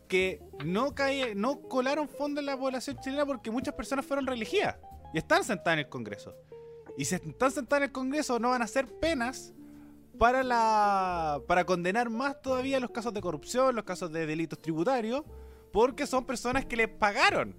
que 0.07 0.41
no, 0.65 0.95
cae, 0.95 1.35
no 1.35 1.61
colaron 1.61 2.09
fondos 2.09 2.41
en 2.41 2.47
la 2.47 2.57
población 2.57 2.97
chilena 2.99 3.27
porque 3.27 3.51
muchas 3.51 3.75
personas 3.75 4.07
fueron 4.07 4.25
reelegidas 4.25 4.77
y 5.13 5.19
están 5.19 5.43
sentadas 5.43 5.73
en 5.73 5.85
el 5.85 5.89
Congreso. 5.89 6.33
Y 6.97 7.05
si 7.05 7.13
están 7.13 7.51
sentadas 7.51 7.83
en 7.83 7.89
el 7.89 7.91
Congreso 7.91 8.39
no 8.39 8.49
van 8.49 8.63
a 8.63 8.65
hacer 8.65 8.87
penas 8.87 9.53
para 10.23 10.41
la 10.41 11.41
para 11.47 11.65
condenar 11.65 12.09
más 12.09 12.41
todavía 12.41 12.79
los 12.79 12.91
casos 12.91 13.13
de 13.13 13.19
corrupción, 13.19 13.75
los 13.75 13.83
casos 13.83 14.09
de 14.09 14.25
delitos 14.25 14.61
tributarios, 14.61 15.21
porque 15.73 16.07
son 16.07 16.25
personas 16.25 16.65
que 16.65 16.77
les 16.77 16.87
pagaron. 16.87 17.53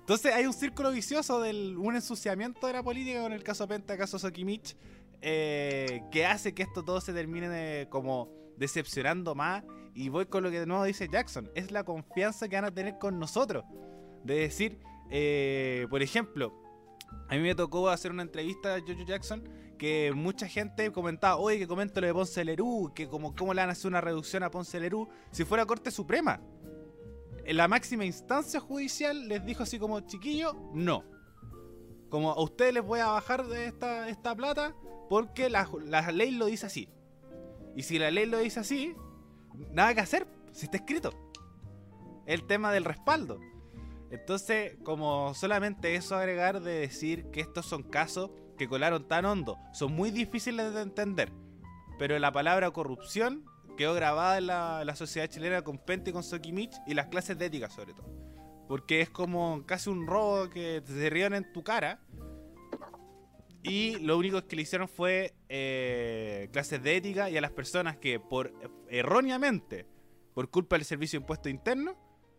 Entonces 0.00 0.34
hay 0.34 0.46
un 0.46 0.52
círculo 0.52 0.90
vicioso 0.90 1.40
del 1.40 1.78
un 1.78 1.94
ensuciamiento 1.94 2.66
de 2.66 2.72
la 2.72 2.82
política 2.82 3.22
con 3.22 3.32
el 3.32 3.44
caso 3.44 3.68
Penta, 3.68 3.96
caso 3.96 4.18
Sokimich, 4.18 4.76
eh, 5.22 6.02
que 6.10 6.26
hace 6.26 6.54
que 6.54 6.64
esto 6.64 6.82
todo 6.82 7.00
se 7.00 7.12
termine 7.12 7.86
como 7.88 8.32
decepcionando 8.56 9.36
más. 9.36 9.62
Y 9.94 10.08
voy 10.08 10.26
con 10.26 10.42
lo 10.42 10.50
que 10.50 10.58
de 10.58 10.66
nuevo 10.66 10.82
dice 10.82 11.06
Jackson, 11.06 11.52
es 11.54 11.70
la 11.70 11.84
confianza 11.84 12.48
que 12.48 12.56
van 12.56 12.64
a 12.64 12.74
tener 12.74 12.98
con 12.98 13.20
nosotros. 13.20 13.64
De 14.24 14.34
decir, 14.40 14.80
eh, 15.08 15.86
por 15.88 16.02
ejemplo, 16.02 16.52
a 17.28 17.36
mí 17.36 17.42
me 17.42 17.54
tocó 17.54 17.88
hacer 17.90 18.10
una 18.10 18.22
entrevista 18.22 18.74
a 18.74 18.80
Jojo 18.80 19.04
Jackson 19.06 19.44
que 19.80 20.12
mucha 20.14 20.46
gente 20.46 20.92
comentaba, 20.92 21.38
oye, 21.38 21.58
que 21.58 21.66
comento 21.66 22.02
lo 22.02 22.06
de 22.06 22.12
Ponce 22.12 22.44
Lerú, 22.44 22.92
que 22.94 23.08
como 23.08 23.34
cómo 23.34 23.54
le 23.54 23.62
van 23.62 23.70
a 23.70 23.72
hacer 23.72 23.88
una 23.88 24.02
reducción 24.02 24.42
a 24.42 24.50
Ponce 24.50 24.78
Lerú 24.78 25.08
si 25.30 25.46
fuera 25.46 25.64
Corte 25.64 25.90
Suprema. 25.90 26.38
En 27.46 27.56
la 27.56 27.66
máxima 27.66 28.04
instancia 28.04 28.60
judicial 28.60 29.26
les 29.26 29.42
dijo 29.42 29.62
así 29.62 29.78
como, 29.78 30.00
chiquillo, 30.00 30.52
no. 30.74 31.02
Como 32.10 32.30
a 32.30 32.42
ustedes 32.42 32.74
les 32.74 32.84
voy 32.84 33.00
a 33.00 33.06
bajar 33.06 33.46
de 33.46 33.64
esta, 33.64 34.10
esta 34.10 34.36
plata 34.36 34.76
porque 35.08 35.48
la, 35.48 35.66
la 35.86 36.12
ley 36.12 36.32
lo 36.32 36.44
dice 36.44 36.66
así. 36.66 36.90
Y 37.74 37.84
si 37.84 37.98
la 37.98 38.10
ley 38.10 38.26
lo 38.26 38.36
dice 38.36 38.60
así, 38.60 38.94
nada 39.72 39.94
que 39.94 40.00
hacer, 40.00 40.26
si 40.52 40.66
está 40.66 40.76
escrito. 40.76 41.14
El 42.26 42.46
tema 42.46 42.70
del 42.70 42.84
respaldo. 42.84 43.40
Entonces, 44.10 44.76
como 44.84 45.32
solamente 45.32 45.94
eso 45.94 46.16
agregar 46.16 46.60
de 46.60 46.80
decir 46.80 47.30
que 47.30 47.40
estos 47.40 47.64
son 47.64 47.82
casos 47.82 48.30
que 48.60 48.68
colaron 48.68 49.08
tan 49.08 49.24
hondo, 49.24 49.56
son 49.72 49.94
muy 49.94 50.10
difíciles 50.10 50.74
de 50.74 50.82
entender. 50.82 51.32
Pero 51.98 52.18
la 52.18 52.30
palabra 52.30 52.70
corrupción 52.70 53.46
quedó 53.78 53.94
grabada 53.94 54.36
en 54.36 54.48
la, 54.48 54.96
sociedad 54.96 55.28
chilena 55.28 55.62
con 55.62 55.78
Pente 55.78 56.10
y 56.10 56.12
con 56.12 56.22
Sokimich 56.22 56.76
y 56.86 56.92
las 56.92 57.06
clases 57.06 57.38
de 57.38 57.46
ética 57.46 57.70
sobre 57.70 57.94
todo. 57.94 58.06
Porque 58.68 59.00
es 59.00 59.08
como 59.08 59.64
casi 59.64 59.88
un 59.88 60.06
robo 60.06 60.50
que 60.50 60.82
te 60.82 61.08
ríen 61.08 61.32
en 61.32 61.50
tu 61.54 61.64
cara 61.64 62.02
y 63.62 63.98
lo 64.00 64.18
único 64.18 64.46
que 64.46 64.56
le 64.56 64.62
hicieron 64.62 64.88
fue 64.88 65.32
eh, 65.48 66.50
clases 66.52 66.82
de 66.82 66.96
ética 66.98 67.30
y 67.30 67.38
a 67.38 67.40
las 67.40 67.52
personas 67.52 67.96
que 67.96 68.20
por 68.20 68.52
erróneamente, 68.90 69.86
por 70.34 70.50
culpa 70.50 70.76
del 70.76 70.84
servicio 70.84 71.18
de 71.18 71.22
impuesto 71.22 71.48
interno, 71.48 71.96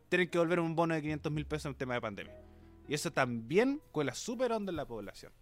tienen 0.07 0.29
que 0.29 0.37
volver 0.37 0.59
un 0.59 0.75
bono 0.75 0.93
de 0.93 1.01
500 1.01 1.31
mil 1.31 1.47
pesos 1.47 1.71
en 1.71 1.75
tema 1.75 1.95
de 1.95 2.01
pandemia. 2.01 2.39
Y 2.87 2.93
eso 2.93 3.11
también 3.11 3.81
cuela 3.91 4.13
súper 4.13 4.51
onda 4.51 4.69
en 4.69 4.75
la 4.75 4.85
población. 4.85 5.33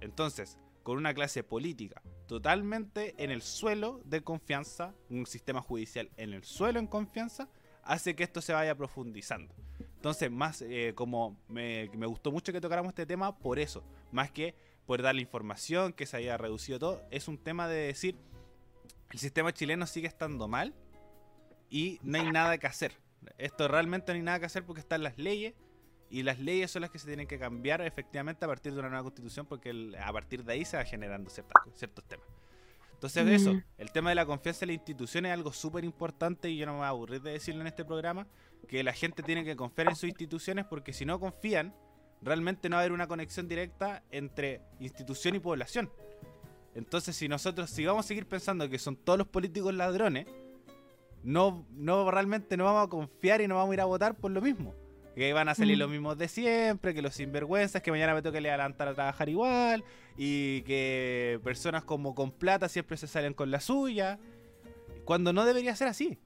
Entonces, 0.00 0.58
con 0.82 0.96
una 0.96 1.12
clase 1.12 1.42
política 1.44 2.02
totalmente 2.26 3.14
en 3.22 3.30
el 3.30 3.42
suelo 3.42 4.00
de 4.04 4.22
confianza, 4.22 4.94
un 5.10 5.26
sistema 5.26 5.60
judicial 5.60 6.10
en 6.16 6.32
el 6.32 6.44
suelo 6.44 6.78
en 6.78 6.86
confianza, 6.86 7.48
hace 7.82 8.14
que 8.14 8.22
esto 8.22 8.40
se 8.40 8.52
vaya 8.52 8.74
profundizando. 8.74 9.54
Entonces, 9.96 10.30
más 10.30 10.62
eh, 10.62 10.92
como 10.94 11.38
me, 11.48 11.90
me 11.94 12.06
gustó 12.06 12.30
mucho 12.30 12.52
que 12.52 12.60
tocáramos 12.60 12.90
este 12.90 13.06
tema 13.06 13.38
por 13.38 13.58
eso, 13.58 13.82
más 14.12 14.30
que 14.30 14.54
poder 14.86 15.02
dar 15.02 15.14
la 15.14 15.20
información, 15.20 15.92
que 15.92 16.06
se 16.06 16.16
haya 16.16 16.36
reducido 16.36 16.78
todo. 16.78 17.02
Es 17.10 17.28
un 17.28 17.38
tema 17.38 17.68
de 17.68 17.76
decir, 17.76 18.16
el 19.10 19.18
sistema 19.18 19.52
chileno 19.52 19.86
sigue 19.86 20.06
estando 20.06 20.48
mal 20.48 20.74
y 21.70 21.98
no 22.02 22.18
hay 22.18 22.30
nada 22.30 22.58
que 22.58 22.66
hacer. 22.66 22.92
Esto 23.36 23.68
realmente 23.68 24.12
no 24.12 24.16
hay 24.16 24.22
nada 24.22 24.40
que 24.40 24.46
hacer 24.46 24.64
porque 24.64 24.80
están 24.80 25.02
las 25.02 25.18
leyes 25.18 25.54
y 26.10 26.22
las 26.22 26.38
leyes 26.38 26.70
son 26.70 26.82
las 26.82 26.90
que 26.90 26.98
se 26.98 27.06
tienen 27.06 27.26
que 27.26 27.38
cambiar 27.38 27.80
efectivamente 27.82 28.44
a 28.44 28.48
partir 28.48 28.72
de 28.72 28.78
una 28.80 28.88
nueva 28.88 29.02
constitución 29.02 29.46
porque 29.46 29.92
a 30.02 30.12
partir 30.12 30.44
de 30.44 30.52
ahí 30.52 30.64
se 30.64 30.76
va 30.76 30.84
generando 30.84 31.30
ciertos 31.30 32.04
temas. 32.04 32.26
Entonces 32.98 33.28
eso, 33.28 33.54
mm. 33.54 33.62
el 33.78 33.92
tema 33.92 34.08
de 34.08 34.16
la 34.16 34.26
confianza 34.26 34.64
en 34.64 34.70
la 34.70 34.72
institución 34.72 35.24
es 35.26 35.32
algo 35.32 35.52
súper 35.52 35.84
importante 35.84 36.50
y 36.50 36.56
yo 36.56 36.66
no 36.66 36.72
me 36.72 36.78
voy 36.78 36.86
a 36.86 36.88
aburrir 36.88 37.22
de 37.22 37.30
decirlo 37.30 37.60
en 37.60 37.68
este 37.68 37.84
programa, 37.84 38.26
que 38.66 38.82
la 38.82 38.92
gente 38.92 39.22
tiene 39.22 39.44
que 39.44 39.54
confiar 39.54 39.88
en 39.88 39.94
sus 39.94 40.08
instituciones 40.08 40.64
porque 40.64 40.92
si 40.92 41.04
no 41.04 41.20
confían, 41.20 41.72
realmente 42.22 42.68
no 42.68 42.74
va 42.74 42.80
a 42.80 42.82
haber 42.82 42.92
una 42.92 43.06
conexión 43.06 43.46
directa 43.46 44.02
entre 44.10 44.62
institución 44.80 45.36
y 45.36 45.38
población. 45.38 45.92
Entonces, 46.74 47.14
si 47.14 47.28
nosotros 47.28 47.70
si 47.70 47.86
vamos 47.86 48.04
a 48.04 48.08
seguir 48.08 48.26
pensando 48.26 48.68
que 48.68 48.80
son 48.80 48.96
todos 48.96 49.18
los 49.18 49.28
políticos 49.28 49.72
ladrones, 49.74 50.26
no, 51.22 51.66
no 51.70 52.10
realmente 52.10 52.56
no 52.56 52.64
vamos 52.64 52.86
a 52.86 52.88
confiar 52.88 53.40
y 53.40 53.46
no 53.46 53.56
vamos 53.56 53.70
a 53.70 53.74
ir 53.74 53.80
a 53.80 53.84
votar 53.84 54.16
por 54.16 54.32
lo 54.32 54.40
mismo. 54.40 54.74
Que 55.18 55.32
van 55.32 55.48
a 55.48 55.54
salir 55.54 55.76
los 55.76 55.90
mismos 55.90 56.16
de 56.16 56.28
siempre, 56.28 56.94
que 56.94 57.02
los 57.02 57.14
sinvergüenzas, 57.14 57.82
que 57.82 57.90
mañana 57.90 58.14
me 58.14 58.22
toque 58.22 58.40
levantar 58.40 58.86
a 58.86 58.94
trabajar 58.94 59.28
igual, 59.28 59.84
y 60.16 60.62
que 60.62 61.40
personas 61.42 61.82
como 61.82 62.14
con 62.14 62.30
plata 62.30 62.68
siempre 62.68 62.96
se 62.96 63.08
salen 63.08 63.34
con 63.34 63.50
la 63.50 63.58
suya, 63.58 64.18
cuando 65.04 65.32
no 65.32 65.44
debería 65.44 65.74
ser 65.74 65.88
así 65.88 66.18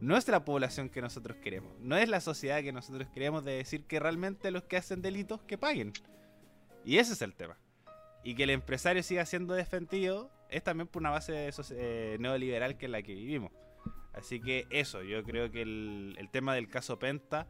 no 0.00 0.16
es 0.16 0.28
la 0.28 0.44
población 0.44 0.88
que 0.88 1.00
nosotros 1.00 1.36
queremos, 1.38 1.72
no 1.80 1.96
es 1.96 2.08
la 2.08 2.20
sociedad 2.20 2.62
que 2.62 2.72
nosotros 2.72 3.08
queremos 3.12 3.44
de 3.44 3.52
decir 3.52 3.84
que 3.84 4.00
realmente 4.00 4.50
los 4.50 4.64
que 4.64 4.76
hacen 4.76 5.02
delitos 5.02 5.42
que 5.42 5.58
paguen. 5.58 5.92
Y 6.84 6.98
ese 6.98 7.14
es 7.14 7.22
el 7.22 7.34
tema. 7.34 7.58
Y 8.22 8.34
que 8.34 8.44
el 8.44 8.50
empresario 8.50 9.02
siga 9.02 9.26
siendo 9.26 9.54
defendido 9.54 10.30
es 10.48 10.62
también 10.62 10.88
por 10.88 11.00
una 11.02 11.10
base 11.10 11.50
eh, 11.72 12.16
neoliberal 12.20 12.76
que 12.76 12.86
es 12.86 12.92
la 12.92 13.02
que 13.02 13.14
vivimos. 13.14 13.52
Así 14.12 14.40
que 14.40 14.66
eso, 14.70 15.02
yo 15.02 15.24
creo 15.24 15.50
que 15.50 15.62
el, 15.62 16.28
tema 16.30 16.54
del 16.54 16.68
caso 16.68 16.98
Penta, 16.98 17.48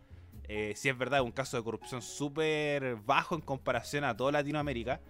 eh, 0.49 0.75
si 0.77 0.89
es 0.89 0.99
verdad, 0.99 1.23
un 1.23 1.33
caso 1.33 1.57
de 1.57 1.65
corrupción 1.65 2.03
súper 2.03 2.97
bajo 2.97 3.35
en 3.35 3.41
comparación 3.41 4.05
a 4.05 4.17
toda 4.17 4.33
Latinoamérica, 4.33 5.01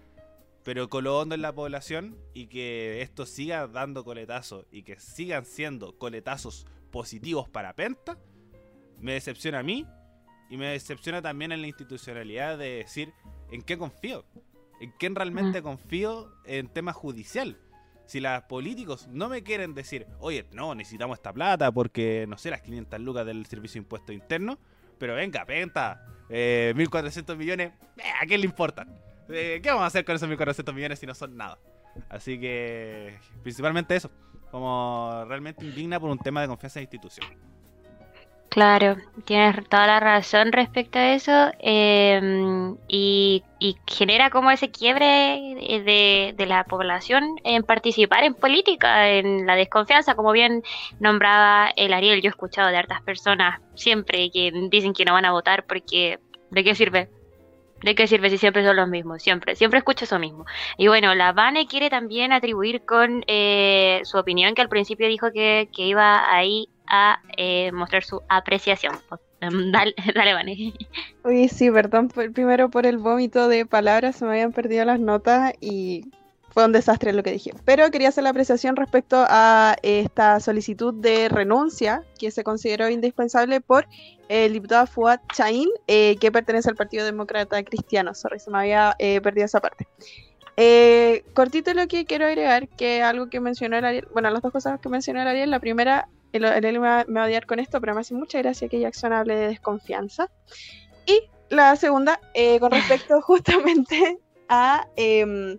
pero 0.63 0.89
con 0.89 1.03
lo 1.03 1.19
hondo 1.19 1.35
en 1.35 1.41
la 1.41 1.53
población 1.53 2.17
y 2.33 2.47
que 2.47 3.01
esto 3.01 3.25
siga 3.25 3.67
dando 3.67 4.03
coletazos 4.03 4.65
y 4.71 4.83
que 4.83 4.99
sigan 4.99 5.45
siendo 5.45 5.97
coletazos 5.97 6.65
positivos 6.91 7.49
para 7.49 7.75
Penta, 7.75 8.17
me 8.99 9.13
decepciona 9.13 9.59
a 9.59 9.63
mí 9.63 9.85
y 10.49 10.57
me 10.57 10.67
decepciona 10.67 11.21
también 11.21 11.51
en 11.51 11.61
la 11.61 11.67
institucionalidad 11.67 12.57
de 12.57 12.77
decir 12.77 13.13
en 13.51 13.61
qué 13.61 13.77
confío, 13.77 14.25
en 14.79 14.91
quién 14.97 15.15
realmente 15.15 15.61
mm. 15.61 15.63
confío 15.63 16.31
en 16.45 16.67
tema 16.69 16.93
judicial. 16.93 17.59
Si 18.05 18.19
los 18.19 18.43
políticos 18.43 19.07
no 19.07 19.29
me 19.29 19.43
quieren 19.43 19.73
decir, 19.73 20.07
oye, 20.19 20.45
no, 20.51 20.75
necesitamos 20.75 21.17
esta 21.17 21.33
plata 21.33 21.71
porque, 21.71 22.25
no 22.27 22.37
sé, 22.37 22.51
las 22.51 22.61
500 22.61 22.99
lucas 22.99 23.25
del 23.25 23.45
servicio 23.47 23.79
de 23.79 23.85
impuesto 23.85 24.13
interno, 24.13 24.59
pero 24.97 25.15
venga, 25.15 25.45
Penta, 25.45 26.05
eh, 26.29 26.73
1.400 26.75 27.35
millones, 27.35 27.73
eh, 27.97 28.03
¿a 28.21 28.25
quién 28.25 28.41
le 28.41 28.47
importan? 28.47 28.99
Eh, 29.29 29.59
¿Qué 29.61 29.69
vamos 29.69 29.83
a 29.83 29.87
hacer 29.87 30.05
con 30.05 30.15
esos 30.15 30.29
1.400 30.29 30.73
millones 30.73 30.99
si 30.99 31.05
no 31.05 31.13
son 31.13 31.35
nada? 31.35 31.57
Así 32.09 32.39
que, 32.39 33.17
principalmente 33.41 33.95
eso 33.95 34.11
como 34.51 35.25
realmente 35.27 35.65
indigna 35.65 35.99
por 35.99 36.09
un 36.09 36.17
tema 36.17 36.39
de 36.41 36.47
confianza 36.47 36.79
en 36.79 36.83
institución. 36.83 37.25
Claro, 38.55 38.95
tienes 39.25 39.67
toda 39.67 39.85
la 39.85 39.99
razón 39.99 40.53
respecto 40.53 40.97
a 40.97 41.13
eso 41.13 41.51
em, 41.59 42.77
y, 42.87 43.43
genera 43.85 44.29
como 44.29 44.49
ese 44.49 44.71
quiebre 44.71 45.03
de, 46.37 46.45
la 46.47 46.63
población 46.63 47.35
en 47.43 47.63
participar 47.63 48.23
en 48.23 48.33
política, 48.33 49.11
en 49.11 49.45
la 49.45 49.57
desconfianza, 49.57 50.15
como 50.15 50.31
bien 50.31 50.63
nombraba 51.01 51.69
el 51.75 51.91
Ariel. 51.91 52.21
Yo 52.21 52.29
he 52.29 52.29
escuchado 52.29 52.69
de 52.69 52.77
hartas 52.77 53.01
personas 53.01 53.59
siempre 53.73 54.31
que 54.31 54.53
dicen 54.71 54.93
que 54.93 55.03
no 55.03 55.11
van 55.11 55.25
a 55.25 55.33
votar 55.33 55.65
porque 55.65 56.19
¿de 56.49 56.63
qué 56.63 56.75
sirve? 56.75 57.09
¿De 57.81 57.93
qué 57.93 58.07
sirve 58.07 58.29
si 58.29 58.37
siempre 58.37 58.63
son 58.63 58.77
los 58.77 58.87
mismos? 58.87 59.21
Siempre, 59.21 59.57
siempre 59.57 59.79
escucho 59.79 60.05
eso 60.05 60.17
mismo. 60.17 60.45
Y 60.77 60.87
bueno, 60.87 61.13
la 61.13 61.33
Vane 61.33 61.67
quiere 61.67 61.89
también 61.89 62.31
atribuir 62.31 62.85
con 62.85 63.25
eh, 63.27 63.99
su 64.05 64.17
opinión 64.17 64.55
que 64.55 64.61
al 64.61 64.69
principio 64.69 65.09
dijo 65.09 65.33
que, 65.33 65.67
que 65.75 65.87
iba 65.87 66.33
ahí 66.33 66.69
a 66.87 67.19
eh, 67.37 67.71
mostrar 67.71 68.03
su 68.03 68.21
apreciación. 68.29 68.95
Em, 69.41 69.71
dale, 69.71 69.93
dale, 70.13 70.33
Vane. 70.33 70.73
Uy, 71.23 71.47
sí, 71.49 71.71
perdón 71.71 72.09
primero 72.09 72.69
por 72.69 72.85
el 72.85 72.97
vómito 72.97 73.47
de 73.47 73.65
palabras, 73.65 74.17
se 74.17 74.25
me 74.25 74.31
habían 74.31 74.53
perdido 74.53 74.85
las 74.85 74.99
notas 74.99 75.53
y 75.59 76.05
fue 76.55 76.63
un 76.63 76.71
desastre 76.71 77.11
lo 77.11 77.21
que 77.21 77.33
dije. 77.33 77.51
Pero 77.65 77.91
quería 77.91 78.07
hacer 78.07 78.23
la 78.23 78.29
apreciación 78.29 78.77
respecto 78.77 79.25
a 79.27 79.75
esta 79.83 80.39
solicitud 80.39 80.93
de 80.93 81.27
renuncia 81.27 82.03
que 82.17 82.31
se 82.31 82.45
consideró 82.45 82.89
indispensable 82.89 83.59
por 83.59 83.85
el 84.29 84.53
diputado 84.53 84.87
Fuad 84.87 85.19
Chain, 85.33 85.67
eh, 85.87 86.15
que 86.15 86.31
pertenece 86.31 86.69
al 86.69 86.77
Partido 86.77 87.03
Demócrata 87.03 87.61
Cristiano. 87.63 88.13
Sorry, 88.13 88.39
se 88.39 88.51
me 88.51 88.59
había 88.59 88.95
eh, 88.99 89.19
perdido 89.19 89.45
esa 89.45 89.59
parte. 89.59 89.85
Eh, 90.55 91.25
cortito 91.33 91.73
lo 91.73 91.87
que 91.87 92.05
quiero 92.05 92.25
agregar, 92.25 92.69
que 92.69 93.01
algo 93.01 93.29
que 93.29 93.41
mencionó 93.41 93.77
el 93.77 93.83
Ariel, 93.83 94.07
bueno, 94.13 94.29
las 94.29 94.41
dos 94.41 94.53
cosas 94.53 94.79
que 94.79 94.87
mencionó 94.87 95.21
el 95.21 95.27
Ariel, 95.27 95.51
la 95.51 95.59
primera, 95.59 96.07
el, 96.37 96.45
Ariel 96.45 96.79
me 96.79 96.87
va, 96.87 97.01
a 97.01 97.25
odiar 97.25 97.45
con 97.45 97.59
esto, 97.59 97.79
pero 97.79 97.93
me 97.93 98.01
hace 98.01 98.13
mucha 98.13 98.39
gracia 98.39 98.67
que 98.67 98.79
Jackson 98.79 99.13
hable 99.13 99.35
de 99.35 99.47
desconfianza. 99.47 100.29
Y 101.05 101.21
la 101.49 101.75
segunda, 101.75 102.19
con 102.59 102.71
respecto 102.71 103.21
justamente 103.23 104.17
a 104.49 104.87
em, 104.95 105.57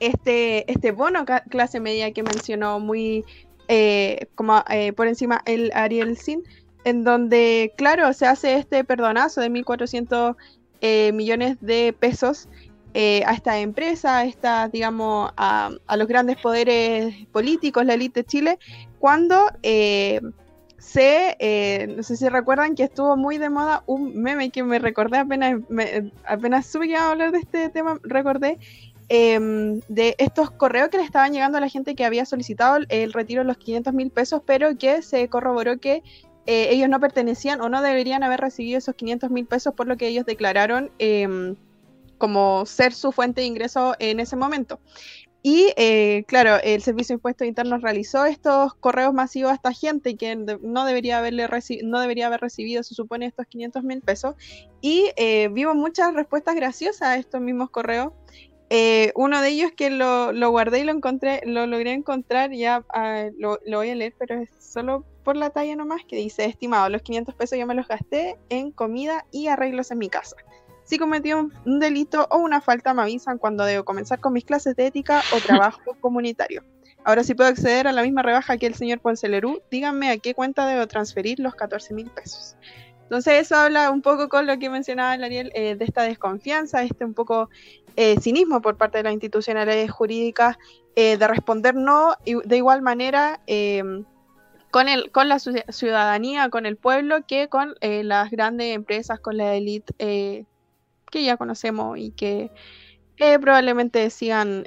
este, 0.00 0.70
este 0.70 0.92
bono 0.92 1.24
clase 1.50 1.80
media 1.80 2.12
que 2.12 2.22
mencionó 2.22 2.80
muy 2.80 3.24
eh, 3.68 4.26
como 4.34 4.62
eh, 4.68 4.92
por 4.92 5.06
encima 5.06 5.40
el 5.46 5.70
Ariel 5.74 6.16
Sin, 6.18 6.42
en 6.84 7.02
donde, 7.02 7.72
claro, 7.76 8.12
se 8.12 8.26
hace 8.26 8.56
este 8.56 8.84
perdonazo 8.84 9.40
de 9.40 9.50
1.400 9.50 10.36
eh, 10.82 11.12
millones 11.12 11.56
de 11.60 11.94
pesos 11.98 12.48
a 12.96 13.32
esta 13.32 13.58
empresa, 13.58 14.18
a, 14.18 14.24
esta, 14.24 14.68
digamos, 14.68 15.32
a, 15.36 15.70
a, 15.88 15.96
los 15.96 16.06
grandes 16.06 16.36
poderes 16.36 17.26
políticos, 17.32 17.84
la 17.84 17.94
élite 17.94 18.20
de 18.20 18.24
Chile, 18.24 18.58
cuando 19.04 19.50
se, 20.78 21.88
no 21.94 22.02
sé 22.02 22.16
si 22.16 22.28
recuerdan 22.28 22.74
que 22.74 22.84
estuvo 22.84 23.16
muy 23.16 23.36
de 23.36 23.50
moda 23.50 23.82
un 23.86 24.16
meme 24.16 24.50
que 24.50 24.62
me 24.62 24.78
recordé 24.78 25.18
apenas, 25.18 25.60
apenas 26.26 26.66
supe 26.66 26.96
a 26.96 27.10
hablar 27.10 27.32
de 27.32 27.38
este 27.38 27.68
tema, 27.68 27.98
recordé 28.02 28.58
Em, 29.10 29.80
de 29.88 30.14
estos 30.18 30.50
correos 30.50 30.88
que 30.88 30.96
le 30.96 31.04
estaban 31.04 31.32
llegando 31.32 31.58
a 31.58 31.60
la 31.60 31.68
gente 31.68 31.94
que 31.94 32.06
había 32.06 32.24
solicitado 32.24 32.78
el 32.88 33.12
retiro 33.12 33.42
de 33.42 33.46
los 33.46 33.58
500 33.58 33.92
mil 33.92 34.10
pesos, 34.10 34.40
pero 34.46 34.78
que 34.78 35.02
se 35.02 35.28
corroboró 35.28 35.78
que 35.78 36.02
eh, 36.46 36.68
ellos 36.70 36.88
no 36.88 37.00
pertenecían 37.00 37.60
o 37.60 37.68
no 37.68 37.82
deberían 37.82 38.22
haber 38.22 38.40
recibido 38.40 38.78
esos 38.78 38.94
500 38.94 39.30
mil 39.30 39.46
pesos 39.46 39.74
por 39.74 39.86
lo 39.86 39.96
que 39.98 40.08
ellos 40.08 40.24
declararon 40.24 40.90
em, 40.98 41.56
como 42.16 42.64
ser 42.64 42.94
su 42.94 43.12
fuente 43.12 43.42
de 43.42 43.46
ingreso 43.46 43.94
en 43.98 44.20
ese 44.20 44.36
momento. 44.36 44.80
Y 45.46 45.74
eh, 45.76 46.24
claro, 46.26 46.56
el 46.64 46.80
Servicio 46.80 47.12
de 47.12 47.18
Impuestos 47.18 47.46
Internos 47.46 47.82
realizó 47.82 48.24
estos 48.24 48.72
correos 48.76 49.12
masivos 49.12 49.52
a 49.52 49.54
esta 49.54 49.72
gente 49.74 50.16
que 50.16 50.34
no 50.36 50.86
debería, 50.86 51.18
haberle 51.18 51.46
no 51.82 52.00
debería 52.00 52.28
haber 52.28 52.40
recibido, 52.40 52.82
se 52.82 52.94
supone, 52.94 53.26
estos 53.26 53.46
500 53.48 53.84
mil 53.84 54.00
pesos. 54.00 54.36
Y 54.80 55.10
eh, 55.16 55.50
vimos 55.52 55.76
muchas 55.76 56.14
respuestas 56.14 56.54
graciosas 56.54 57.02
a 57.02 57.16
estos 57.18 57.42
mismos 57.42 57.68
correos. 57.68 58.14
Eh, 58.70 59.12
uno 59.16 59.42
de 59.42 59.50
ellos 59.50 59.70
que 59.76 59.90
lo, 59.90 60.32
guardé 60.50 60.80
y 60.80 60.84
lo 60.84 60.92
encontré, 60.92 61.42
lo 61.44 61.66
logré 61.66 61.92
encontrar, 61.92 62.50
ya 62.50 62.82
ah, 62.94 63.26
lo, 63.38 63.58
voy 63.66 63.90
a 63.90 63.94
leer, 63.94 64.14
pero 64.18 64.40
es 64.40 64.48
solo 64.58 65.04
por 65.24 65.36
la 65.36 65.50
talla 65.50 65.76
nomás, 65.76 66.06
que 66.08 66.16
dice, 66.16 66.46
estimado, 66.46 66.88
los 66.88 67.02
500 67.02 67.34
pesos 67.34 67.58
yo 67.58 67.66
me 67.66 67.74
los 67.74 67.86
gasté 67.86 68.38
en 68.48 68.70
comida 68.70 69.26
y 69.30 69.48
arreglos 69.48 69.90
en 69.90 69.98
mi 69.98 70.08
casa. 70.08 70.36
Si 70.84 70.98
cometí 70.98 71.32
un, 71.32 71.52
delito 71.64 72.26
o 72.30 72.38
una 72.38 72.60
falta, 72.60 72.94
me 72.94 73.02
avisan 73.02 73.38
cuando 73.38 73.64
debo 73.64 73.84
comenzar 73.84 74.20
con 74.20 74.32
mis 74.32 74.44
clases 74.44 74.76
de 74.76 74.86
ética 74.86 75.22
o 75.34 75.40
trabajo 75.40 75.80
comunitario. 76.00 76.62
Ahora 77.04 77.24
si 77.24 77.34
puedo 77.34 77.50
acceder 77.50 77.86
a 77.86 77.92
la 77.92 78.02
misma 78.02 78.22
rebaja 78.22 78.56
que 78.56 78.66
el 78.66 78.74
señor 78.74 79.00
Poncelerú, 79.00 79.60
díganme 79.70 80.10
a 80.10 80.18
qué 80.18 80.34
cuenta 80.34 80.66
debo 80.66 80.86
transferir 80.86 81.38
los 81.38 81.54
14 81.54 81.92
mil 81.94 82.10
pesos. 82.10 82.56
Entonces 83.02 83.42
eso 83.42 83.56
habla 83.56 83.90
un 83.90 84.00
poco 84.00 84.28
con 84.30 84.46
lo 84.46 84.58
que 84.58 84.70
mencionaba 84.70 85.12
Ariel 85.12 85.52
eh, 85.54 85.76
de 85.76 85.84
esta 85.84 86.02
desconfianza, 86.02 86.82
este 86.82 87.04
un 87.04 87.12
poco 87.12 87.50
eh, 87.96 88.18
cinismo 88.20 88.60
por 88.62 88.76
parte 88.76 88.98
de 88.98 89.04
las 89.04 89.12
institucionalidades 89.12 89.90
jurídicas 89.90 90.56
eh, 90.96 91.16
de 91.16 91.28
responder 91.28 91.74
no 91.74 92.14
de 92.24 92.56
igual 92.56 92.82
manera 92.82 93.40
em, 93.46 94.04
con, 94.70 94.88
el, 94.88 95.12
con 95.12 95.28
la 95.28 95.38
ciudadanía, 95.38 96.48
con 96.48 96.66
el 96.66 96.76
pueblo, 96.76 97.24
que 97.26 97.48
con 97.48 97.74
eh, 97.80 98.02
las 98.02 98.30
grandes 98.30 98.74
empresas, 98.74 99.20
con 99.20 99.36
la 99.36 99.54
élite 99.54 100.46
que 101.14 101.24
ya 101.24 101.36
conocemos 101.36 101.96
y 101.96 102.10
que 102.10 102.50
probablemente 103.40 104.10
sigan 104.10 104.64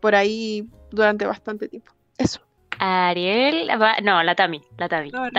por 0.00 0.14
ahí 0.14 0.68
durante 0.90 1.26
bastante 1.26 1.68
tiempo. 1.68 1.92
Eso. 2.18 2.40
Ariel, 2.78 3.68
no, 4.02 4.22
la 4.22 4.34
Tami, 4.34 4.62
la 4.76 4.88
Tami. 4.88 5.10
No, 5.10 5.30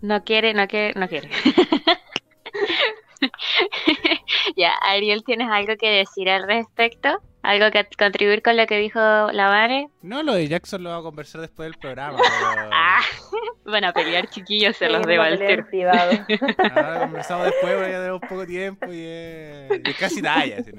no 0.00 0.24
quiere, 0.24 0.54
no 0.54 0.66
quiere, 0.66 0.98
no 0.98 1.08
quiere. 1.08 1.28
ya, 4.56 4.72
Ariel, 4.82 5.24
¿tienes 5.24 5.48
algo 5.50 5.76
que 5.76 5.90
decir 5.90 6.28
al 6.28 6.46
respecto? 6.46 7.20
¿Algo 7.42 7.70
que 7.70 7.86
contribuir 7.96 8.42
con 8.42 8.56
lo 8.56 8.66
que 8.66 8.76
dijo 8.78 8.98
Lavare? 8.98 9.88
No, 10.02 10.22
lo 10.22 10.34
de 10.34 10.48
Jackson 10.48 10.82
lo 10.82 10.90
va 10.90 10.98
a 10.98 11.02
conversar 11.02 11.40
después 11.40 11.70
del 11.70 11.78
programa. 11.78 12.18
ah, 12.72 13.00
van 13.64 13.84
a 13.84 13.92
pelear 13.92 14.28
chiquillos, 14.28 14.76
se 14.76 14.88
los 14.88 15.02
debo 15.06 15.22
al 15.22 15.40
Ahora 15.40 17.00
conversamos 17.00 17.46
después, 17.46 17.74
porque 17.74 17.90
ya 17.90 17.98
tenemos 18.00 18.20
poco 18.20 18.46
tiempo 18.46 18.92
y 18.92 19.02
es, 19.02 19.96
casi 19.98 20.20
talla. 20.20 20.62
Si 20.62 20.72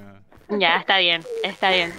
Ya, 0.59 0.77
está 0.77 0.99
bien, 0.99 1.23
está 1.43 1.71
bien. 1.71 1.93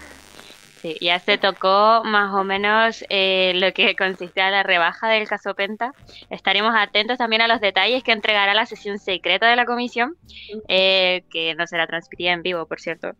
Sí, 0.80 0.96
ya 0.98 1.18
se 1.18 1.36
tocó 1.36 2.02
más 2.06 2.32
o 2.32 2.42
menos 2.42 3.04
eh, 3.10 3.52
lo 3.56 3.70
que 3.74 3.94
consistía 3.94 4.50
la 4.50 4.62
rebaja 4.62 5.08
del 5.08 5.28
caso 5.28 5.54
Penta. 5.54 5.92
Estaremos 6.30 6.72
atentos 6.74 7.18
también 7.18 7.42
a 7.42 7.48
los 7.48 7.60
detalles 7.60 8.02
que 8.02 8.12
entregará 8.12 8.54
la 8.54 8.64
sesión 8.64 8.98
secreta 8.98 9.46
de 9.46 9.56
la 9.56 9.66
comisión, 9.66 10.16
eh, 10.68 11.24
que 11.30 11.54
no 11.54 11.66
será 11.66 11.86
transmitida 11.86 12.32
en 12.32 12.42
vivo, 12.42 12.64
por 12.64 12.80
cierto. 12.80 13.12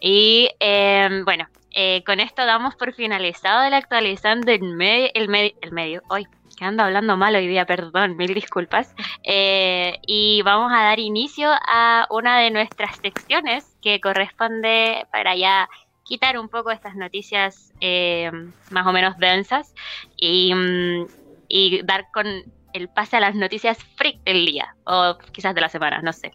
Y 0.00 0.50
em, 0.60 1.24
bueno, 1.24 1.48
eh, 1.70 2.04
con 2.04 2.20
esto 2.20 2.44
damos 2.44 2.74
por 2.76 2.92
finalizado 2.92 3.64
el 3.64 3.72
actualizando 3.72 4.52
el, 4.52 4.60
medio, 4.74 5.08
el, 5.14 5.54
el 5.62 5.72
medio. 5.72 6.02
Hoy, 6.10 6.26
que 6.58 6.64
ando 6.66 6.82
hablando 6.82 7.16
mal 7.16 7.34
hoy 7.36 7.46
día, 7.46 7.64
perdón, 7.64 8.18
mil 8.18 8.34
disculpas. 8.34 8.94
y 9.24 10.42
vamos 10.42 10.70
a 10.74 10.82
dar 10.82 10.98
inicio 10.98 11.50
a 11.50 12.06
una 12.10 12.38
de 12.38 12.50
nuestras 12.50 12.96
secciones 12.96 13.64
que 13.80 13.98
corresponde 13.98 15.06
para 15.10 15.34
ya 15.36 15.70
quitar 16.06 16.38
un 16.38 16.48
poco 16.48 16.70
estas 16.70 16.94
noticias 16.94 17.72
eh, 17.80 18.30
más 18.70 18.86
o 18.86 18.92
menos 18.92 19.18
densas 19.18 19.74
mm, 20.22 21.02
y, 21.48 21.82
dar 21.82 22.06
con 22.12 22.26
el 22.72 22.88
pase 22.88 23.16
a 23.16 23.20
las 23.20 23.34
noticias 23.34 23.78
freak 23.96 24.22
del 24.24 24.46
día 24.46 24.74
o 24.84 25.18
quizás 25.32 25.54
de 25.54 25.60
la 25.60 25.68
semana, 25.68 26.00
no 26.02 26.12
sé, 26.12 26.32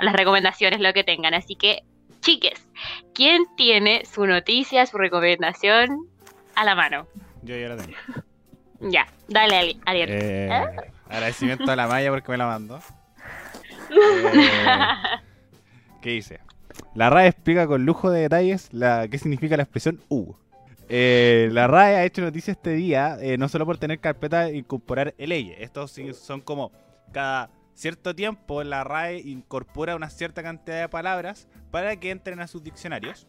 las 0.00 0.14
recomendaciones, 0.14 0.80
lo 0.80 0.92
que 0.92 1.02
tengan. 1.02 1.34
Así 1.34 1.56
que, 1.56 1.82
chiques, 2.20 2.66
¿quién 3.14 3.44
tiene 3.56 4.04
su 4.04 4.26
noticia, 4.26 4.86
su 4.86 4.98
recomendación 4.98 6.06
a 6.54 6.64
la 6.64 6.74
mano? 6.74 7.06
Yo 7.42 7.56
ya 7.56 7.68
la 7.70 7.76
tengo. 7.76 7.96
Ya, 8.80 9.08
dale, 9.26 9.76
Ariel. 9.86 10.08
Eh, 10.10 10.50
agradecimiento 11.08 11.70
a 11.72 11.74
la 11.74 11.88
Maya 11.88 12.10
porque 12.10 12.30
me 12.30 12.38
la 12.38 12.46
mandó. 12.46 12.80
Eh, 13.90 14.66
¿Qué 16.02 16.10
dice? 16.10 16.40
La 16.98 17.10
RAE 17.10 17.28
explica 17.28 17.68
con 17.68 17.86
lujo 17.86 18.10
de 18.10 18.22
detalles 18.22 18.70
la, 18.72 19.06
qué 19.06 19.18
significa 19.18 19.56
la 19.56 19.62
expresión 19.62 20.00
U. 20.08 20.34
Eh, 20.88 21.48
la 21.52 21.68
RAE 21.68 21.94
ha 21.94 22.04
hecho 22.04 22.22
noticia 22.22 22.50
este 22.50 22.70
día, 22.72 23.16
eh, 23.20 23.38
no 23.38 23.48
solo 23.48 23.64
por 23.66 23.78
tener 23.78 24.00
carpeta 24.00 24.48
e 24.48 24.56
incorporar 24.56 25.14
el 25.16 25.28
ley. 25.28 25.54
Estos 25.60 25.96
son 26.20 26.40
como 26.40 26.72
cada 27.12 27.50
cierto 27.74 28.16
tiempo 28.16 28.64
la 28.64 28.82
RAE 28.82 29.20
incorpora 29.20 29.94
una 29.94 30.10
cierta 30.10 30.42
cantidad 30.42 30.80
de 30.80 30.88
palabras 30.88 31.46
para 31.70 31.94
que 32.00 32.10
entren 32.10 32.40
a 32.40 32.48
sus 32.48 32.64
diccionarios. 32.64 33.28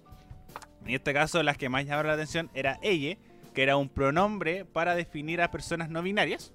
En 0.83 0.95
este 0.95 1.13
caso, 1.13 1.43
las 1.43 1.55
que 1.55 1.69
más 1.69 1.85
llamaron 1.85 2.07
la 2.07 2.13
atención 2.15 2.49
era 2.55 2.79
ella, 2.81 3.19
que 3.53 3.61
era 3.61 3.77
un 3.77 3.89
pronombre 3.89 4.65
para 4.65 4.95
definir 4.95 5.43
a 5.43 5.51
personas 5.51 5.91
no 5.91 6.01
binarias. 6.01 6.53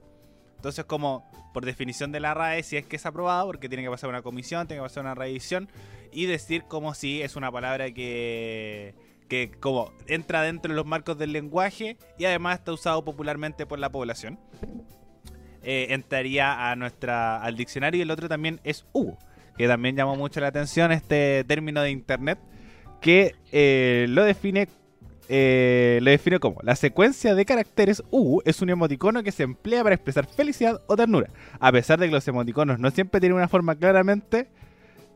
Entonces, 0.64 0.86
como 0.86 1.30
por 1.52 1.66
definición 1.66 2.10
de 2.10 2.20
la 2.20 2.32
RAE, 2.32 2.62
si 2.62 2.78
es 2.78 2.86
que 2.86 2.96
es 2.96 3.04
aprobado, 3.04 3.44
porque 3.44 3.68
tiene 3.68 3.84
que 3.84 3.90
pasar 3.90 4.08
una 4.08 4.22
comisión, 4.22 4.66
tiene 4.66 4.80
que 4.80 4.86
pasar 4.86 5.02
una 5.02 5.14
revisión, 5.14 5.68
y 6.10 6.24
decir 6.24 6.64
como 6.64 6.94
si 6.94 7.20
es 7.20 7.36
una 7.36 7.52
palabra 7.52 7.90
que, 7.90 8.94
que 9.28 9.50
como 9.60 9.92
entra 10.06 10.40
dentro 10.40 10.72
de 10.72 10.76
los 10.76 10.86
marcos 10.86 11.18
del 11.18 11.32
lenguaje 11.32 11.98
y 12.18 12.24
además 12.24 12.60
está 12.60 12.72
usado 12.72 13.04
popularmente 13.04 13.66
por 13.66 13.78
la 13.78 13.90
población. 13.90 14.38
Eh, 15.62 15.88
entraría 15.90 16.70
a 16.70 16.76
nuestra 16.76 17.42
al 17.42 17.56
diccionario 17.58 17.98
y 17.98 18.02
el 18.02 18.10
otro 18.10 18.26
también 18.26 18.58
es 18.64 18.86
U, 18.94 19.18
que 19.58 19.68
también 19.68 19.96
llamó 19.96 20.16
mucho 20.16 20.40
la 20.40 20.46
atención 20.46 20.92
este 20.92 21.44
término 21.44 21.82
de 21.82 21.90
internet 21.90 22.38
que 23.02 23.34
eh, 23.52 24.06
lo 24.08 24.24
define 24.24 24.68
eh, 25.28 25.98
lo 26.02 26.10
define 26.10 26.38
como 26.38 26.60
la 26.62 26.76
secuencia 26.76 27.34
de 27.34 27.44
caracteres 27.44 28.02
U 28.10 28.40
es 28.44 28.60
un 28.62 28.70
emoticono 28.70 29.22
que 29.22 29.32
se 29.32 29.42
emplea 29.42 29.82
para 29.82 29.94
expresar 29.94 30.26
felicidad 30.26 30.80
o 30.86 30.96
ternura. 30.96 31.28
A 31.60 31.72
pesar 31.72 31.98
de 31.98 32.06
que 32.06 32.12
los 32.12 32.26
emoticonos 32.28 32.78
no 32.78 32.90
siempre 32.90 33.20
tienen 33.20 33.36
una 33.36 33.48
forma 33.48 33.74
claramente 33.74 34.48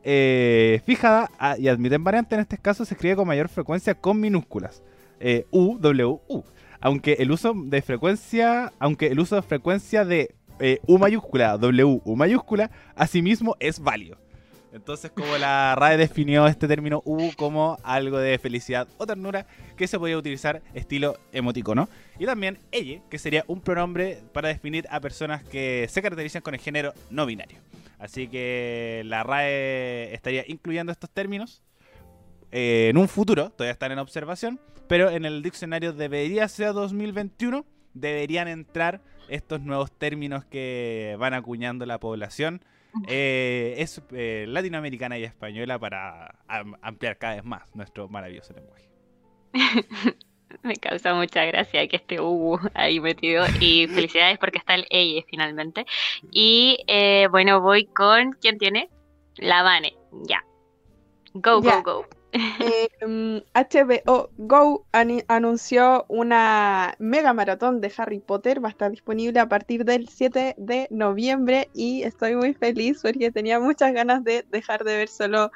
eh, 0.05 0.81
fijada 0.87 1.31
a- 1.39 1.59
y 1.59 1.69
admiten 1.69 2.05
variante, 2.05 2.35
en 2.35 2.41
este 2.43 2.57
caso 2.59 2.85
se 2.85 2.95
escribe 2.95 3.17
con 3.17 3.27
mayor 3.29 3.49
frecuencia 3.49 3.95
con 3.95 4.21
minúsculas. 4.21 4.83
eh, 5.21 5.47
U, 5.51 5.77
W, 5.81 6.21
U. 6.29 6.43
Aunque 6.81 7.15
el 7.19 7.33
uso 7.33 7.53
de 7.57 7.83
frecuencia, 7.83 8.73
aunque 8.79 9.09
el 9.09 9.19
uso 9.19 9.35
de 9.37 9.43
frecuencia 9.43 10.05
de 10.05 10.35
U 10.87 10.99
mayúscula, 10.99 11.57
W, 11.59 12.01
U 12.05 12.17
mayúscula, 12.17 12.71
asimismo 12.95 13.57
es 13.61 13.81
válido. 13.81 14.17
Entonces, 14.79 15.11
como 15.11 15.37
la 15.39 15.75
RAE 15.75 15.97
definió 15.97 16.47
este 16.47 16.69
término 16.69 17.03
U 17.05 17.33
como 17.37 17.79
algo 17.83 18.19
de 18.19 18.39
felicidad 18.39 18.87
o 18.97 19.07
ternura 19.07 19.45
que 19.77 19.89
se 19.89 19.99
podía 19.99 20.17
utilizar 20.17 20.63
estilo 20.73 21.19
emoticono. 21.33 21.89
Y 22.19 22.27
también 22.27 22.59
ella, 22.71 23.01
que 23.11 23.19
sería 23.19 23.45
un 23.49 23.61
pronombre 23.61 24.23
para 24.33 24.49
definir 24.49 24.87
a 24.91 25.01
personas 25.01 25.43
que 25.43 25.87
se 25.89 26.01
caracterizan 26.01 26.43
con 26.43 26.55
el 26.55 26.61
género 26.61 26.95
no 27.11 27.27
binario. 27.27 27.59
Así 27.99 28.29
que 28.29 29.03
la 29.05 29.25
RAE 29.25 30.15
estaría 30.15 30.45
incluyendo 30.47 30.93
estos 30.93 31.11
términos 31.11 31.65
eh, 32.53 32.89
en 32.91 32.97
un 32.97 33.09
futuro, 33.09 33.51
todavía 33.51 33.73
están 33.73 33.91
en 33.93 33.99
observación, 33.99 34.61
pero 34.87 35.11
en 35.11 35.25
el 35.25 35.43
diccionario 35.43 35.93
debería 35.93 36.49
ser 36.49 36.73
2021, 36.73 37.67
deberían 37.95 38.47
entrar 38.47 39.03
estos 39.29 39.61
nuevos 39.61 39.91
términos 39.91 40.45
que 40.45 41.17
van 41.19 41.35
acuñando 41.35 41.85
la 41.85 41.99
población. 41.99 42.63
Eh, 43.07 43.75
es 43.79 44.01
eh, 44.13 44.45
latinoamericana 44.49 45.19
y 45.19 45.25
española 45.25 45.79
para 45.79 46.35
am- 46.47 46.75
ampliar 46.83 47.19
cada 47.19 47.37
vez 47.37 47.45
más 47.45 47.63
nuestro 47.75 48.09
maravilloso 48.09 48.53
lenguaje. 48.55 48.89
Me 50.63 50.77
causa 50.77 51.15
mucha 51.15 51.45
gracia 51.45 51.87
que 51.89 51.97
esté 51.97 52.21
Hugo 52.21 52.59
ahí 52.75 53.01
metido 53.01 53.45
y 53.61 53.87
felicidades 53.87 54.39
porque 54.39 54.59
está 54.59 54.75
el 54.75 54.87
ella 54.89 55.23
finalmente. 55.29 55.85
Y 56.31 56.79
eh, 56.87 57.29
bueno, 57.31 57.61
voy 57.61 57.85
con, 57.87 58.33
¿quién 58.41 58.57
tiene? 58.59 58.89
La 59.37 59.63
Vane, 59.63 59.95
ya. 60.25 60.43
Go, 61.35 61.63
Ya. 61.63 61.81
go, 61.83 61.83
go. 61.83 62.07
Mm, 63.01 63.39
HBO 63.55 64.31
Go 64.37 64.87
anunció 65.29 66.05
una 66.09 66.95
mega 66.99 67.33
maratón 67.33 67.81
de 67.81 67.93
Harry 67.97 68.21
Potter. 68.21 68.63
Va 68.63 68.69
a 68.69 68.71
estar 68.71 68.91
disponible 68.91 69.41
a 69.41 69.49
partir 69.49 69.85
del 69.85 70.09
7 70.09 70.55
de 70.59 70.89
noviembre 70.91 71.71
y 71.75 72.03
estoy 72.03 72.37
muy 72.37 72.55
feliz 72.55 73.01
porque 73.03 73.31
tenía 73.31 73.61
muchas 73.61 73.93
ganas 73.93 74.25
de 74.25 74.45
dejar 74.51 74.85
de 74.85 74.97
ver 74.99 75.09
solo 75.09 75.51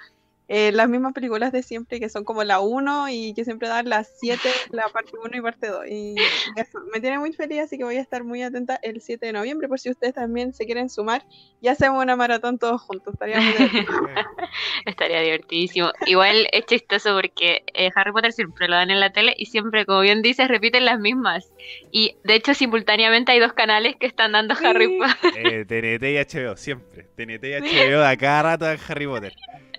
eh, 0.54 0.70
las 0.70 0.86
mismas 0.86 1.14
películas 1.14 1.50
de 1.50 1.62
siempre 1.62 1.98
que 1.98 2.10
son 2.10 2.24
como 2.24 2.44
la 2.44 2.60
1 2.60 3.08
y 3.08 3.32
que 3.32 3.42
siempre 3.42 3.68
dan 3.68 3.88
las 3.88 4.12
7, 4.20 4.38
la 4.72 4.86
parte 4.88 5.12
1 5.16 5.30
y 5.34 5.40
parte 5.40 5.68
2. 5.68 5.86
Y 5.88 6.14
eso 6.56 6.78
me 6.92 7.00
tiene 7.00 7.18
muy 7.18 7.32
feliz, 7.32 7.60
así 7.60 7.78
que 7.78 7.84
voy 7.84 7.96
a 7.96 8.02
estar 8.02 8.22
muy 8.22 8.42
atenta 8.42 8.78
el 8.82 9.00
7 9.00 9.24
de 9.24 9.32
noviembre 9.32 9.66
por 9.66 9.80
si 9.80 9.88
ustedes 9.88 10.12
también 10.12 10.52
se 10.52 10.66
quieren 10.66 10.90
sumar 10.90 11.24
y 11.62 11.68
hacemos 11.68 12.02
una 12.02 12.16
maratón 12.16 12.58
todos 12.58 12.82
juntos. 12.82 13.14
Estaría 13.14 13.40
muy 13.40 13.50
divertido. 13.54 13.94
Estaría 14.84 15.22
divertidísimo. 15.22 15.90
Igual 16.04 16.46
es 16.52 16.66
chistoso 16.66 17.14
porque 17.14 17.64
eh, 17.72 17.88
Harry 17.94 18.12
Potter 18.12 18.34
siempre 18.34 18.68
lo 18.68 18.76
dan 18.76 18.90
en 18.90 19.00
la 19.00 19.10
tele 19.10 19.34
y 19.38 19.46
siempre, 19.46 19.86
como 19.86 20.00
bien 20.00 20.20
dices, 20.20 20.48
repiten 20.48 20.84
las 20.84 21.00
mismas. 21.00 21.50
Y 21.90 22.16
de 22.24 22.34
hecho, 22.34 22.52
simultáneamente 22.52 23.32
hay 23.32 23.40
dos 23.40 23.54
canales 23.54 23.96
que 23.96 24.06
están 24.06 24.32
dando 24.32 24.54
Harry. 24.62 24.98
Potter. 24.98 25.46
Eh, 25.46 25.64
TNT 25.64 26.04
y 26.10 26.18
HBO, 26.18 26.58
siempre. 26.58 27.06
TNT 27.16 27.42
y 27.44 27.52
HBO 27.54 28.04
a 28.04 28.14
cada 28.18 28.42
rato 28.42 28.70
en 28.70 28.78
Harry 28.86 29.06
Potter. 29.06 29.32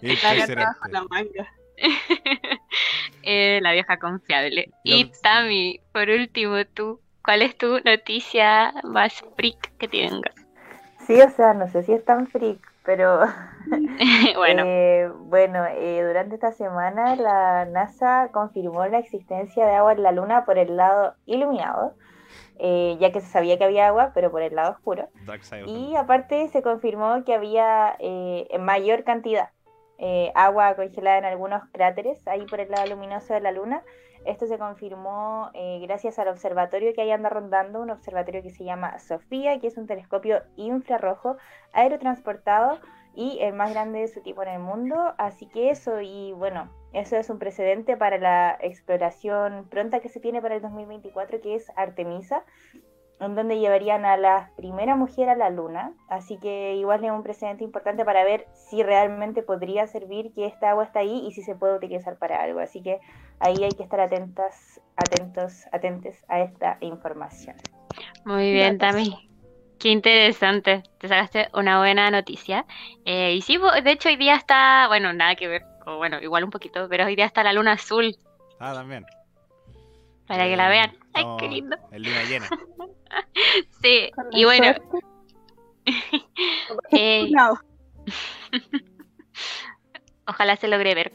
Impresionante. 0.04 0.62
Gata 0.64 0.80
bajo 0.80 0.88
la 0.90 1.03
manga. 1.10 1.48
Eh, 3.23 3.60
la 3.61 3.72
vieja 3.72 3.98
confiable. 3.99 4.73
Y 4.84 5.06
Tami, 5.22 5.80
por 5.94 6.10
último, 6.10 6.65
tú, 6.65 7.02
¿cuál 7.23 7.41
es 7.41 7.57
tu 7.57 7.80
noticia 7.80 8.73
más 8.84 9.23
freak 9.38 9.77
que 9.77 9.88
tengas? 9.88 10.34
Sí, 10.98 11.22
o 11.22 11.30
sea, 11.30 11.53
no 11.53 11.68
sé 11.69 11.84
si 11.84 11.94
es 11.94 12.03
tan 12.06 12.27
freak, 12.27 12.60
pero 12.84 13.22
bueno, 14.35 14.64
Eh, 14.65 15.10
bueno, 15.15 15.65
eh, 15.65 16.03
durante 16.06 16.35
esta 16.35 16.52
semana 16.52 17.15
la 17.15 17.65
NASA 17.65 18.30
confirmó 18.31 18.85
la 18.88 18.99
existencia 18.99 19.65
de 19.65 19.76
agua 19.76 19.94
en 19.94 20.03
la 20.03 20.11
Luna 20.11 20.45
por 20.45 20.57
el 20.57 20.76
lado 20.77 21.15
iluminado, 21.26 21.95
eh, 22.60 22.98
ya 22.99 23.11
que 23.11 23.22
se 23.22 23.27
sabía 23.27 23.57
que 23.57 23.65
había 23.65 23.88
agua, 23.88 24.11
pero 24.14 24.31
por 24.31 24.41
el 24.41 24.56
lado 24.56 24.72
oscuro. 24.73 25.10
Y 25.65 25.95
aparte 25.95 26.48
se 26.49 26.61
confirmó 26.61 27.23
que 27.26 27.34
había 27.34 27.95
eh, 27.99 28.48
en 28.52 28.64
mayor 28.64 29.03
cantidad 29.03 29.49
eh, 30.06 30.34
agua 30.36 30.76
congelada 30.76 31.18
en 31.18 31.24
algunos 31.24 31.64
cráteres 31.72 32.28
ahí 32.28 32.46
por 32.46 32.60
el 32.60 32.70
lado 32.70 32.88
luminoso 32.88 33.34
de 33.34 33.40
la 33.40 33.54
Luna. 33.54 33.84
Esto 34.26 34.48
se 34.48 34.58
confirmó 34.58 35.50
eh, 35.54 35.80
gracias 35.82 36.20
al 36.20 36.28
observatorio 36.28 36.94
que 36.94 37.04
ahí 37.04 37.12
anda 37.12 37.30
rondando, 37.30 37.80
un 37.80 37.90
observatorio 37.90 38.44
que 38.44 38.50
se 38.50 38.66
llama 38.66 39.00
SOFIA, 39.00 39.62
que 39.62 39.68
es 39.68 39.78
un 39.78 39.88
telescopio 39.88 40.44
infrarrojo 40.58 41.38
aerotransportado 41.72 42.80
y 43.16 43.38
el 43.40 43.54
más 43.54 43.72
grande 43.72 44.00
de 44.00 44.10
su 44.10 44.22
tipo 44.22 44.44
en 44.44 44.50
el 44.50 44.60
mundo. 44.60 45.14
Así 45.18 45.46
que 45.48 45.70
eso, 45.70 46.02
y 46.02 46.34
bueno, 46.34 46.70
eso 46.92 47.16
es 47.16 47.30
un 47.30 47.40
precedente 47.40 47.96
para 47.96 48.18
la 48.18 48.58
exploración 48.60 49.70
pronta 49.70 50.02
que 50.02 50.10
se 50.10 50.20
tiene 50.20 50.42
para 50.42 50.56
el 50.56 50.62
2024, 50.62 51.40
que 51.40 51.56
es 51.56 51.72
Artemisa, 51.78 52.44
en 53.26 53.36
donde 53.36 53.60
llevarían 53.60 54.06
a 54.06 54.18
la 54.18 54.52
primera 54.56 54.95
mujer 54.95 55.30
a 55.30 55.36
la 55.36 55.50
luna. 55.50 55.94
Así 56.10 56.38
que 56.38 56.76
igual 56.76 57.04
es 57.04 57.12
un 57.12 57.24
precedente 57.24 57.64
importante 57.64 58.06
para 58.06 58.24
ver 58.24 58.48
si 58.54 58.84
realmente 58.84 59.44
podría 59.44 59.88
servir 59.88 60.34
que 60.34 60.45
esta 60.45 60.72
agua 60.72 60.86
está 60.86 61.00
ahí 61.00 61.26
y 61.28 61.32
si 61.32 61.41
se 61.41 61.56
puede 61.56 61.76
utilizar 61.76 62.18
para 62.18 62.41
algo. 62.41 62.60
Así 62.60 62.82
que 62.82 63.00
ahí 63.40 63.64
hay 63.64 63.76
que 63.76 63.84
estar 63.84 64.00
atentas, 64.00 64.82
atentos, 64.95 65.66
atentes 65.72 66.24
a 66.28 66.41
esta 66.41 66.78
información. 66.82 67.56
muy 68.26 68.52
bien. 68.52 68.78
Tami. 68.78 69.30
Qué 69.80 69.90
interesante. 69.90 70.84
Te 70.98 71.08
sacaste 71.10 71.50
una 71.54 71.80
buena 71.80 72.10
noticia. 72.10 72.66
Eh, 73.06 73.34
y 73.34 73.41
sí, 73.41 73.58
de 73.84 73.91
hecho, 73.91 74.08
hoy 74.10 74.16
día 74.16 74.36
está, 74.36 74.88
bueno, 74.88 75.12
nada 75.12 75.36
que 75.36 75.48
ver, 75.48 75.64
o 75.86 75.98
bueno, 75.98 76.22
igual 76.22 76.45
un 76.45 76.52
poquito, 76.52 76.88
pero 76.90 77.06
hoy 77.06 77.16
día 77.16 77.26
está 77.26 77.44
la 77.44 77.52
luna 77.52 77.74
azul 77.74 78.16
Ah, 78.60 78.74
también. 78.74 79.06
Para 80.28 80.45
que 80.45 80.56
la 80.58 80.68
Eh, 80.68 80.70
vean. 80.70 80.98
Ay, 81.14 81.26
qué 81.40 81.48
lindo. 81.50 81.78
En 81.91 82.04
luna 82.04 82.24
llena. 82.24 82.50
Sí, 83.84 84.10
y 84.32 84.44
bueno, 84.45 84.74
eh. 86.91 87.30
Ojalá 90.26 90.56
se 90.56 90.68
logre 90.68 90.95
ver. 90.95 91.14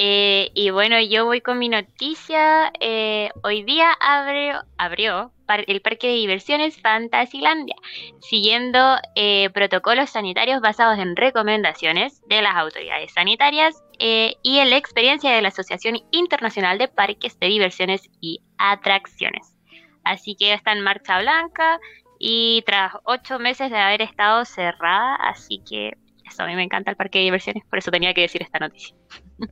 Eh, 0.00 0.52
y 0.54 0.70
bueno, 0.70 1.00
yo 1.00 1.24
voy 1.24 1.40
con 1.40 1.58
mi 1.58 1.68
noticia. 1.68 2.72
Eh, 2.78 3.30
hoy 3.42 3.64
día 3.64 3.90
abrió, 3.98 5.32
el 5.66 5.80
parque 5.80 6.06
de 6.06 6.12
diversiones 6.12 6.80
Fantasylandia, 6.80 7.74
siguiendo 8.20 8.78
eh, 9.16 9.50
protocolos 9.50 10.10
sanitarios 10.10 10.60
basados 10.60 11.00
en 11.00 11.16
recomendaciones 11.16 12.22
de 12.28 12.42
las 12.42 12.54
autoridades 12.54 13.12
sanitarias 13.12 13.82
y 13.98 14.58
en 14.58 14.70
la 14.70 14.76
experiencia 14.76 15.32
de 15.32 15.42
la 15.42 15.48
Asociación 15.48 15.98
Internacional 16.12 16.78
de 16.78 16.86
Parques 16.86 17.36
de 17.40 17.48
Diversiones 17.48 18.08
y 18.20 18.40
Atracciones. 18.56 19.56
Así 20.04 20.36
que 20.36 20.52
está 20.52 20.70
en 20.70 20.82
marcha 20.82 21.18
blanca 21.18 21.80
y 22.20 22.62
tras 22.66 22.92
ocho 23.02 23.40
meses 23.40 23.72
de 23.72 23.78
haber 23.78 24.02
estado 24.02 24.44
cerrada, 24.44 25.16
así 25.16 25.60
que 25.68 25.94
eso, 26.24 26.44
a 26.44 26.46
mí 26.46 26.54
me 26.54 26.62
encanta 26.62 26.92
el 26.92 26.96
parque 26.96 27.18
de 27.18 27.24
diversiones, 27.24 27.64
por 27.64 27.80
eso 27.80 27.90
tenía 27.90 28.14
que 28.14 28.20
decir 28.20 28.42
esta 28.42 28.60
noticia. 28.60 28.94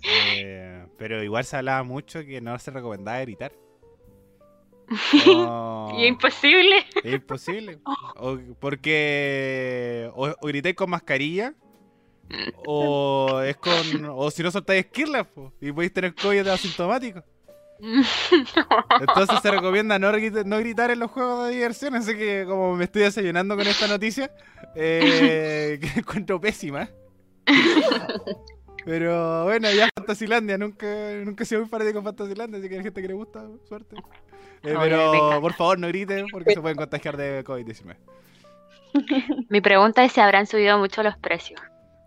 Eh, 0.03 0.85
pero 0.99 1.23
igual 1.23 1.45
se 1.45 1.57
hablaba 1.57 1.83
mucho 1.83 2.25
que 2.25 2.41
no 2.41 2.59
se 2.59 2.71
recomendaba 2.71 3.21
gritar. 3.21 3.53
No, 5.27 5.91
Y 5.97 6.03
es 6.05 6.09
imposible. 6.09 6.85
es 7.03 7.15
imposible. 7.15 7.79
O- 8.17 8.39
porque 8.61 10.11
o, 10.15 10.29
o 10.29 10.47
gritáis 10.47 10.75
con 10.77 10.91
mascarilla. 10.91 11.55
O 12.67 13.41
es 13.45 13.57
con. 13.57 14.05
O 14.11 14.31
si 14.31 14.43
no 14.43 14.51
soltáis 14.51 14.85
esquirlas, 14.87 15.27
po, 15.27 15.53
y 15.61 15.71
podéis 15.73 15.93
tener 15.93 16.15
COVID 16.15 16.47
asintomático. 16.49 17.23
Entonces 19.01 19.39
se 19.43 19.51
recomienda 19.51 19.99
no 19.99 20.11
gritar 20.13 20.91
en 20.91 20.99
los 20.99 21.11
juegos 21.11 21.47
de 21.49 21.55
diversión. 21.55 21.95
Así 21.95 22.17
que, 22.17 22.45
como 22.49 22.75
me 22.75 22.85
estoy 22.85 23.03
desayunando 23.03 23.55
con 23.57 23.67
esta 23.67 23.87
noticia, 23.87 24.31
eh, 24.75 25.79
que 25.81 26.01
encuentro 26.01 26.41
pésima. 26.41 26.89
Pero 28.87 29.45
bueno, 29.45 29.69
ya 29.73 29.89
Fantasilandia. 29.95 30.57
Nunca, 30.57 30.87
nunca 31.25 31.43
he 31.43 31.47
sido 31.47 31.61
muy 31.63 31.69
fanático 31.69 31.99
de 31.99 32.05
Fantasilandia. 32.05 32.59
Así 32.61 32.69
que 32.69 32.77
hay 32.77 32.83
gente 32.85 33.03
que 33.03 33.09
le 33.09 33.15
gusta, 33.15 33.45
suerte. 33.69 33.97
Eh, 34.63 34.75
pero 34.81 35.39
por 35.41 35.53
favor, 35.53 35.79
no 35.79 35.89
griten 35.89 36.27
porque 36.31 36.55
se 36.55 36.61
pueden 36.61 36.77
contagiar 36.77 37.17
de 37.17 37.45
COVID-19. 37.45 37.97
Mi 39.51 39.61
pregunta 39.61 40.05
es 40.05 40.13
si 40.13 40.21
habrán 40.21 40.47
subido 40.47 40.79
mucho 40.79 41.03
los 41.03 41.17
precios. 41.19 41.61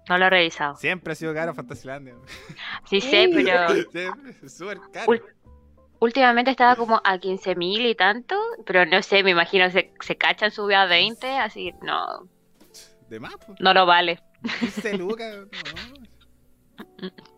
No 0.08 0.18
lo 0.18 0.26
he 0.26 0.30
revisado. 0.30 0.76
Siempre 0.78 1.14
ha 1.14 1.16
sido 1.16 1.34
caro 1.34 1.54
Fantasilandia. 1.54 2.16
Sí 2.90 3.00
sé, 3.02 3.30
pero 3.34 3.68
súper 4.48 4.80
caro. 4.92 5.12
Ul- 5.12 5.22
últimamente 6.00 6.50
estaba 6.50 6.76
como 6.78 7.00
a 7.04 7.18
15 7.20 7.56
mil 7.56 7.86
y 7.86 7.94
tanto, 7.94 8.36
pero 8.66 8.86
no 8.86 9.04
sé, 9.04 9.22
me 9.22 9.32
imagino 9.32 9.70
se, 9.70 9.94
se 10.00 10.16
cachan, 10.16 10.50
sube 10.50 10.76
a 10.76 10.86
20, 10.86 11.28
así 11.38 11.74
no, 11.84 12.28
De 13.10 13.20
más, 13.20 13.36
pues. 13.46 13.60
no 13.60 13.74
lo 13.74 13.86
vale. 13.86 14.20
15 14.62 14.98
lucas. 14.98 15.36
no. 15.36 16.09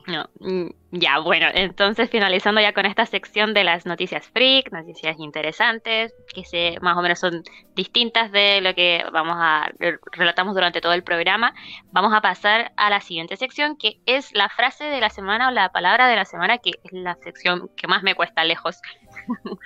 No, 0.08 0.30
mm, 0.40 0.70
ya, 0.92 1.20
bueno, 1.20 1.48
entonces 1.54 2.10
finalizando 2.10 2.60
ya 2.60 2.74
con 2.74 2.86
esta 2.86 3.06
sección 3.06 3.54
de 3.54 3.64
las 3.64 3.86
noticias 3.86 4.28
freak, 4.28 4.72
noticias 4.72 5.18
interesantes, 5.20 6.14
que 6.34 6.44
se, 6.44 6.78
más 6.82 6.98
o 6.98 7.02
menos 7.02 7.20
son 7.20 7.44
distintas 7.76 8.32
de 8.32 8.62
lo 8.62 8.74
que 8.74 9.06
vamos 9.14 9.36
a 9.38 9.72
relatamos 10.12 10.56
durante 10.56 10.82
todo 10.82 10.94
el 10.94 11.04
programa, 11.04 11.54
vamos 11.92 12.14
a 12.14 12.22
pasar 12.22 12.74
a 12.78 12.90
la 12.90 13.02
siguiente 13.02 13.38
sección, 13.38 13.78
que 13.78 14.02
es 14.06 14.34
la 14.34 14.50
frase 14.50 14.86
de 14.86 15.00
la 15.00 15.10
semana 15.10 15.50
o 15.50 15.52
la 15.52 15.70
palabra 15.70 16.08
de 16.08 16.16
la 16.16 16.26
semana, 16.26 16.58
que 16.58 16.72
es 16.84 16.92
la 16.92 17.16
sección 17.16 17.70
que 17.78 17.88
más 17.88 18.04
me 18.04 18.16
cuesta 18.16 18.44
lejos. 18.44 18.82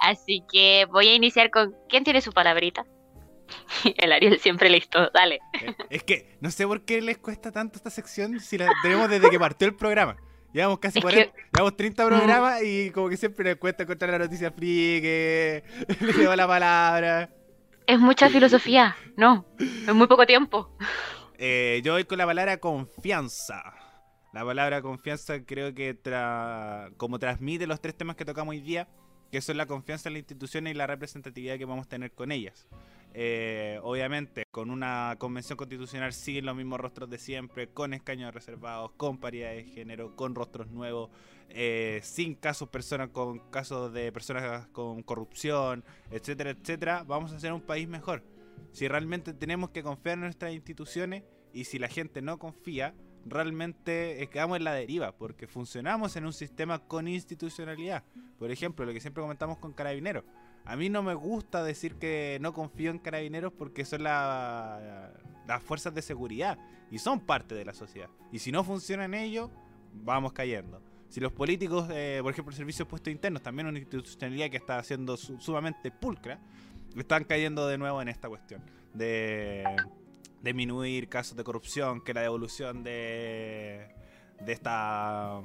Así 0.00 0.42
que 0.50 0.86
voy 0.90 1.08
a 1.08 1.14
iniciar 1.14 1.50
con 1.50 1.74
¿quién 1.88 2.04
tiene 2.04 2.22
su 2.22 2.32
palabrita? 2.32 2.84
El 3.96 4.12
Ariel 4.12 4.38
siempre 4.38 4.70
listo, 4.70 5.10
dale. 5.12 5.40
Eh, 5.60 5.74
es 5.90 6.02
que 6.02 6.36
no 6.40 6.50
sé 6.50 6.66
por 6.66 6.84
qué 6.84 7.00
les 7.00 7.18
cuesta 7.18 7.52
tanto 7.52 7.76
esta 7.76 7.90
sección 7.90 8.38
si 8.40 8.58
la 8.58 8.68
tenemos 8.82 9.08
desde 9.08 9.30
que 9.30 9.38
partió 9.38 9.66
el 9.68 9.74
programa. 9.74 10.16
Llevamos 10.52 10.78
casi 10.78 11.00
40, 11.02 11.32
llevamos 11.52 11.76
30 11.76 12.06
programas 12.06 12.62
y 12.62 12.90
como 12.90 13.08
que 13.08 13.16
siempre 13.16 13.44
les 13.44 13.56
cuesta 13.56 13.84
encontrar 13.84 14.10
la 14.10 14.18
noticia 14.18 14.50
free, 14.50 15.00
que 15.00 15.64
le 16.00 16.12
lleva 16.12 16.36
la 16.36 16.46
palabra. 16.46 17.30
Es 17.86 17.98
mucha 17.98 18.28
filosofía, 18.28 18.96
no, 19.16 19.44
es 19.58 19.92
muy 19.94 20.06
poco 20.06 20.24
tiempo. 20.24 20.76
Eh, 21.36 21.80
yo 21.84 21.94
voy 21.94 22.04
con 22.04 22.18
la 22.18 22.26
palabra 22.26 22.58
confianza. 22.58 23.74
La 24.32 24.44
palabra 24.44 24.80
confianza 24.80 25.44
creo 25.44 25.74
que 25.74 25.98
como 26.96 27.18
transmite 27.18 27.66
los 27.66 27.80
tres 27.80 27.96
temas 27.96 28.16
que 28.16 28.24
tocamos 28.24 28.52
hoy 28.52 28.60
día, 28.60 28.88
que 29.32 29.40
son 29.40 29.56
la 29.56 29.64
confianza 29.64 30.10
en 30.10 30.12
las 30.12 30.20
instituciones 30.20 30.74
y 30.74 30.76
la 30.76 30.86
representatividad 30.86 31.56
que 31.56 31.64
vamos 31.64 31.86
a 31.86 31.88
tener 31.88 32.12
con 32.12 32.30
ellas. 32.30 32.68
Eh, 33.14 33.80
obviamente, 33.82 34.44
con 34.50 34.70
una 34.70 35.16
convención 35.18 35.56
constitucional 35.56 36.12
siguen 36.12 36.44
los 36.44 36.54
mismos 36.54 36.78
rostros 36.78 37.08
de 37.08 37.16
siempre, 37.16 37.68
con 37.68 37.94
escaños 37.94 38.34
reservados, 38.34 38.90
con 38.98 39.16
paridad 39.16 39.52
de 39.52 39.64
género, 39.64 40.14
con 40.16 40.34
rostros 40.34 40.68
nuevos, 40.68 41.10
eh, 41.48 42.00
sin 42.02 42.34
casos 42.34 42.68
personas 42.68 43.08
con 43.08 43.38
casos 43.50 43.90
de 43.94 44.12
personas 44.12 44.66
con 44.68 45.02
corrupción, 45.02 45.82
etcétera, 46.10 46.50
etcétera. 46.50 47.02
Vamos 47.02 47.32
a 47.32 47.40
ser 47.40 47.54
un 47.54 47.62
país 47.62 47.88
mejor. 47.88 48.22
Si 48.72 48.86
realmente 48.86 49.32
tenemos 49.32 49.70
que 49.70 49.82
confiar 49.82 50.14
en 50.14 50.24
nuestras 50.24 50.52
instituciones 50.52 51.24
y 51.54 51.64
si 51.64 51.78
la 51.78 51.88
gente 51.88 52.20
no 52.20 52.38
confía, 52.38 52.94
realmente 53.24 54.28
quedamos 54.30 54.56
en 54.56 54.64
la 54.64 54.72
deriva, 54.72 55.12
porque 55.12 55.46
funcionamos 55.46 56.16
en 56.16 56.26
un 56.26 56.32
sistema 56.32 56.78
con 56.78 57.08
institucionalidad. 57.08 58.04
Por 58.38 58.50
ejemplo, 58.50 58.84
lo 58.84 58.92
que 58.92 59.00
siempre 59.00 59.22
comentamos 59.22 59.58
con 59.58 59.72
carabineros 59.72 60.24
a 60.64 60.76
mí 60.76 60.88
no 60.88 61.02
me 61.02 61.14
gusta 61.14 61.64
decir 61.64 61.96
que 61.96 62.38
no 62.40 62.52
confío 62.52 62.90
en 62.90 62.98
carabineros 62.98 63.52
porque 63.52 63.84
son 63.84 64.04
las 64.04 65.12
fuerzas 65.64 65.94
de 65.94 66.02
seguridad 66.02 66.58
y 66.90 66.98
son 66.98 67.20
parte 67.20 67.54
de 67.54 67.64
la 67.64 67.74
sociedad. 67.74 68.08
Y 68.30 68.38
si 68.38 68.52
no 68.52 68.62
funcionan 68.62 69.14
ellos, 69.14 69.50
vamos 69.92 70.32
cayendo. 70.32 70.80
Si 71.08 71.20
los 71.20 71.32
políticos, 71.32 71.88
eh, 71.90 72.20
por 72.22 72.32
ejemplo, 72.32 72.52
el 72.52 72.56
Servicio 72.56 72.84
de 72.84 72.90
Puestos 72.90 73.12
Internos, 73.12 73.42
también 73.42 73.66
una 73.66 73.78
institucionalidad 73.78 74.50
que 74.50 74.56
está 74.56 74.82
siendo 74.82 75.16
sumamente 75.16 75.90
pulcra, 75.90 76.40
están 76.96 77.24
cayendo 77.24 77.66
de 77.66 77.76
nuevo 77.76 78.00
en 78.00 78.08
esta 78.08 78.28
cuestión 78.28 78.62
de 78.94 79.64
disminuir 80.42 81.08
casos 81.08 81.36
de 81.36 81.44
corrupción, 81.44 82.02
que 82.02 82.14
la 82.14 82.22
devolución 82.22 82.82
de, 82.82 83.88
de 84.40 84.52
esta 84.52 85.40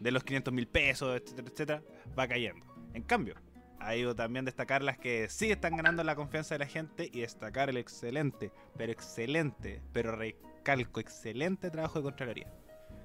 de 0.00 0.10
los 0.10 0.24
500 0.24 0.52
mil 0.52 0.68
pesos, 0.68 1.16
etcétera, 1.16 1.48
etcétera, 1.48 1.82
va 2.18 2.28
cayendo. 2.28 2.66
En 2.92 3.02
cambio, 3.02 3.36
hay 3.78 4.04
también 4.14 4.44
destacar 4.44 4.82
las 4.82 4.98
que 4.98 5.28
sí 5.28 5.50
están 5.50 5.76
ganando 5.76 6.02
la 6.04 6.16
confianza 6.16 6.54
de 6.54 6.60
la 6.60 6.66
gente 6.66 7.10
y 7.12 7.20
destacar 7.20 7.70
el 7.70 7.76
excelente, 7.76 8.50
pero 8.76 8.92
excelente, 8.92 9.82
pero 9.92 10.16
recalco, 10.16 11.00
excelente 11.00 11.70
trabajo 11.70 11.98
de 11.98 12.04
Contraloría. 12.04 12.52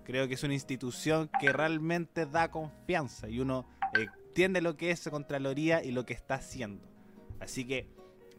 Creo 0.06 0.28
que 0.28 0.34
es 0.34 0.44
una 0.44 0.54
institución 0.54 1.30
que 1.40 1.52
realmente 1.52 2.26
da 2.26 2.50
confianza 2.50 3.30
y 3.30 3.40
uno 3.40 3.68
eh, 3.98 4.08
entiende 4.28 4.62
lo 4.62 4.76
que 4.76 4.92
es 4.92 5.08
Contraloría 5.10 5.84
y 5.84 5.92
lo 5.92 6.06
que 6.06 6.14
está 6.14 6.36
haciendo. 6.36 6.88
Así 7.40 7.66
que, 7.66 7.90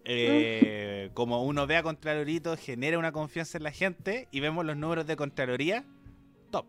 eh, 0.04 1.10
como 1.14 1.44
uno 1.44 1.66
ve 1.66 1.76
a 1.76 1.82
Contralorito, 1.82 2.56
genera 2.56 2.98
una 2.98 3.12
confianza 3.12 3.58
en 3.58 3.64
la 3.64 3.72
gente 3.72 4.28
y 4.30 4.40
vemos 4.40 4.64
los 4.64 4.76
números 4.76 5.06
de 5.06 5.16
Contraloría, 5.16 5.84
top. 6.50 6.66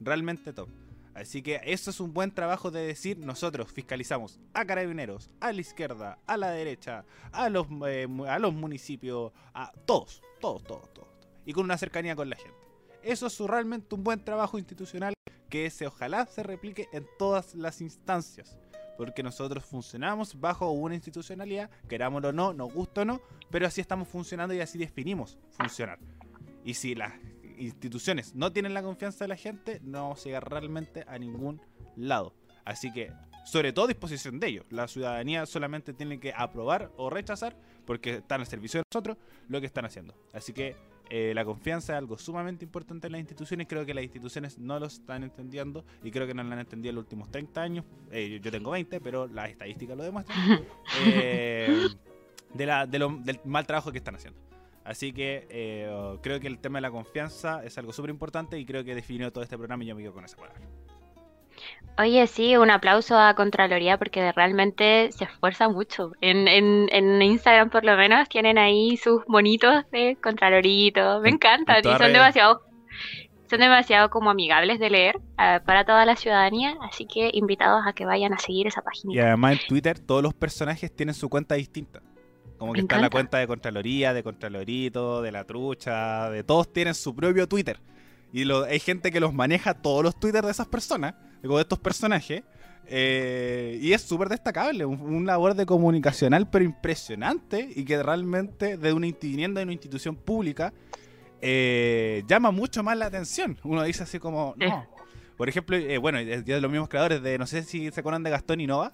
Realmente 0.00 0.52
top. 0.52 0.68
Así 1.14 1.42
que 1.42 1.60
eso 1.64 1.90
es 1.90 2.00
un 2.00 2.12
buen 2.12 2.32
trabajo 2.32 2.72
de 2.72 2.84
decir, 2.84 3.18
nosotros 3.18 3.72
fiscalizamos 3.72 4.40
a 4.52 4.64
carabineros, 4.64 5.30
a 5.40 5.52
la 5.52 5.60
izquierda, 5.60 6.18
a 6.26 6.36
la 6.36 6.50
derecha, 6.50 7.04
a 7.30 7.48
los, 7.48 7.68
eh, 7.86 8.08
a 8.28 8.38
los 8.40 8.52
municipios, 8.52 9.32
a 9.54 9.70
todos, 9.86 10.22
todos, 10.40 10.64
todos, 10.64 10.92
todos. 10.92 11.08
Y 11.46 11.52
con 11.52 11.64
una 11.64 11.78
cercanía 11.78 12.16
con 12.16 12.28
la 12.28 12.36
gente. 12.36 12.58
Eso 13.02 13.28
es 13.28 13.38
realmente 13.38 13.94
un 13.94 14.02
buen 14.02 14.24
trabajo 14.24 14.58
institucional 14.58 15.14
que 15.48 15.70
se, 15.70 15.86
ojalá 15.86 16.26
se 16.26 16.42
replique 16.42 16.88
en 16.92 17.06
todas 17.16 17.54
las 17.54 17.80
instancias. 17.80 18.58
Porque 18.96 19.22
nosotros 19.22 19.64
funcionamos 19.64 20.38
bajo 20.40 20.70
una 20.70 20.94
institucionalidad, 20.94 21.70
querámoslo 21.88 22.28
o 22.28 22.32
no, 22.32 22.52
nos 22.52 22.72
gusta 22.72 23.02
o 23.02 23.04
no, 23.04 23.20
pero 23.50 23.66
así 23.66 23.80
estamos 23.80 24.08
funcionando 24.08 24.54
y 24.54 24.60
así 24.60 24.78
definimos 24.78 25.38
funcionar. 25.50 25.98
Y 26.64 26.74
si 26.74 26.94
las 26.94 27.12
instituciones 27.58 28.34
no 28.34 28.52
tienen 28.52 28.74
la 28.74 28.82
confianza 28.82 29.24
de 29.24 29.28
la 29.28 29.36
gente, 29.36 29.80
no 29.82 30.02
vamos 30.02 30.20
a 30.20 30.24
llegar 30.24 30.50
realmente 30.50 31.04
a 31.06 31.18
ningún 31.18 31.60
lado. 31.96 32.34
Así 32.64 32.92
que, 32.92 33.12
sobre 33.44 33.72
todo, 33.72 33.86
disposición 33.86 34.40
de 34.40 34.48
ellos. 34.48 34.66
La 34.70 34.88
ciudadanía 34.88 35.44
solamente 35.46 35.92
tiene 35.92 36.18
que 36.18 36.32
aprobar 36.34 36.90
o 36.96 37.10
rechazar, 37.10 37.56
porque 37.84 38.14
están 38.16 38.40
al 38.40 38.46
servicio 38.46 38.80
de 38.80 38.84
nosotros, 38.90 39.18
lo 39.48 39.60
que 39.60 39.66
están 39.66 39.84
haciendo. 39.84 40.14
Así 40.32 40.52
que 40.52 40.76
eh, 41.10 41.32
la 41.34 41.44
confianza 41.44 41.92
es 41.92 41.98
algo 41.98 42.18
sumamente 42.18 42.64
importante 42.64 43.06
en 43.06 43.12
las 43.12 43.20
instituciones. 43.20 43.66
Creo 43.68 43.84
que 43.84 43.94
las 43.94 44.04
instituciones 44.04 44.58
no 44.58 44.78
lo 44.78 44.86
están 44.86 45.22
entendiendo 45.22 45.84
y 46.02 46.10
creo 46.10 46.26
que 46.26 46.34
no 46.34 46.42
lo 46.42 46.52
han 46.52 46.58
entendido 46.58 46.90
en 46.90 46.96
los 46.96 47.04
últimos 47.04 47.30
30 47.30 47.62
años. 47.62 47.84
Eh, 48.10 48.40
yo 48.42 48.50
tengo 48.50 48.70
20, 48.70 49.00
pero 49.00 49.26
las 49.26 49.50
estadísticas 49.50 49.96
lo 49.96 50.04
demuestran. 50.04 50.38
Eh, 51.06 51.88
de 52.52 52.66
la, 52.66 52.86
del 52.86 53.40
mal 53.44 53.66
trabajo 53.66 53.90
que 53.90 53.98
están 53.98 54.14
haciendo. 54.14 54.38
Así 54.84 55.12
que 55.12 55.46
creo 56.22 56.40
que 56.40 56.46
el 56.46 56.58
tema 56.58 56.78
de 56.78 56.82
la 56.82 56.90
confianza 56.90 57.64
es 57.64 57.76
algo 57.78 57.92
súper 57.92 58.10
importante 58.10 58.58
y 58.58 58.64
creo 58.64 58.84
que 58.84 58.94
definió 58.94 59.32
todo 59.32 59.42
este 59.42 59.56
programa 59.56 59.82
y 59.82 59.88
yo 59.88 59.96
me 59.96 60.02
quedo 60.02 60.12
con 60.12 60.24
esa 60.24 60.36
palabra. 60.36 60.60
Oye, 61.96 62.26
sí, 62.26 62.56
un 62.56 62.70
aplauso 62.70 63.16
a 63.16 63.34
Contraloría 63.34 63.98
porque 63.98 64.32
realmente 64.32 65.12
se 65.12 65.24
esfuerza 65.24 65.68
mucho. 65.68 66.12
En, 66.20 66.48
en, 66.48 67.22
Instagram 67.22 67.70
por 67.70 67.84
lo 67.84 67.96
menos 67.96 68.28
tienen 68.28 68.58
ahí 68.58 68.96
sus 68.96 69.22
monitos 69.28 69.84
de 69.92 70.16
Contralorito. 70.20 71.20
Me 71.20 71.30
encanta, 71.30 71.78
y 71.78 71.82
son 71.82 72.12
demasiado 72.12 72.62
son 73.48 73.60
demasiado 73.60 74.10
como 74.10 74.30
amigables 74.30 74.78
de 74.78 74.90
leer 74.90 75.20
eh, 75.38 75.60
para 75.64 75.84
toda 75.84 76.04
la 76.06 76.16
ciudadanía, 76.16 76.76
así 76.82 77.06
que 77.06 77.30
invitados 77.32 77.82
a 77.86 77.92
que 77.92 78.06
vayan 78.06 78.32
a 78.32 78.38
seguir 78.38 78.66
esa 78.66 78.82
página. 78.82 79.14
Y 79.14 79.18
además 79.18 79.52
en 79.52 79.68
Twitter 79.68 79.98
todos 79.98 80.22
los 80.22 80.34
personajes 80.34 80.94
tienen 80.94 81.14
su 81.14 81.28
cuenta 81.28 81.54
distinta. 81.54 82.00
Como 82.58 82.72
que 82.72 82.80
está 82.80 82.96
en 82.96 83.02
la 83.02 83.10
cuenta 83.10 83.38
de 83.38 83.46
Contraloría, 83.46 84.14
de 84.14 84.22
Contralorito, 84.22 85.22
de 85.22 85.32
la 85.32 85.44
trucha, 85.44 86.30
de 86.30 86.44
todos 86.44 86.72
tienen 86.72 86.94
su 86.94 87.14
propio 87.14 87.46
Twitter. 87.48 87.78
Y 88.32 88.44
lo, 88.44 88.64
hay 88.64 88.80
gente 88.80 89.12
que 89.12 89.20
los 89.20 89.34
maneja 89.34 89.74
todos 89.74 90.02
los 90.02 90.18
Twitter 90.18 90.44
de 90.44 90.50
esas 90.50 90.66
personas, 90.66 91.14
de 91.52 91.62
estos 91.62 91.78
personajes. 91.78 92.42
Eh, 92.86 93.78
y 93.80 93.92
es 93.92 94.02
súper 94.02 94.28
destacable, 94.28 94.84
un, 94.84 95.24
labor 95.24 95.54
de 95.54 95.64
comunicacional 95.64 96.50
pero 96.50 96.66
impresionante 96.66 97.66
y 97.74 97.82
que 97.86 98.02
realmente 98.02 98.76
de 98.76 98.92
una, 98.92 99.06
viniendo 99.22 99.58
de 99.58 99.64
una 99.64 99.72
institución 99.72 100.16
pública 100.16 100.74
eh, 101.40 102.24
llama 102.26 102.50
mucho 102.50 102.82
más 102.82 102.98
la 102.98 103.06
atención. 103.06 103.58
Uno 103.64 103.82
dice 103.84 104.02
así 104.02 104.18
como, 104.18 104.54
no. 104.58 104.86
Por 105.38 105.48
ejemplo, 105.48 105.76
eh, 105.76 105.98
bueno, 105.98 106.18
de 106.18 106.60
los 106.60 106.70
mismos 106.70 106.88
creadores 106.88 107.22
de, 107.22 107.38
no 107.38 107.46
sé 107.46 107.62
si 107.64 107.90
se 107.90 108.00
acuerdan 108.00 108.22
de 108.22 108.30
Gastón 108.30 108.60
y 108.60 108.66
Nova, 108.66 108.92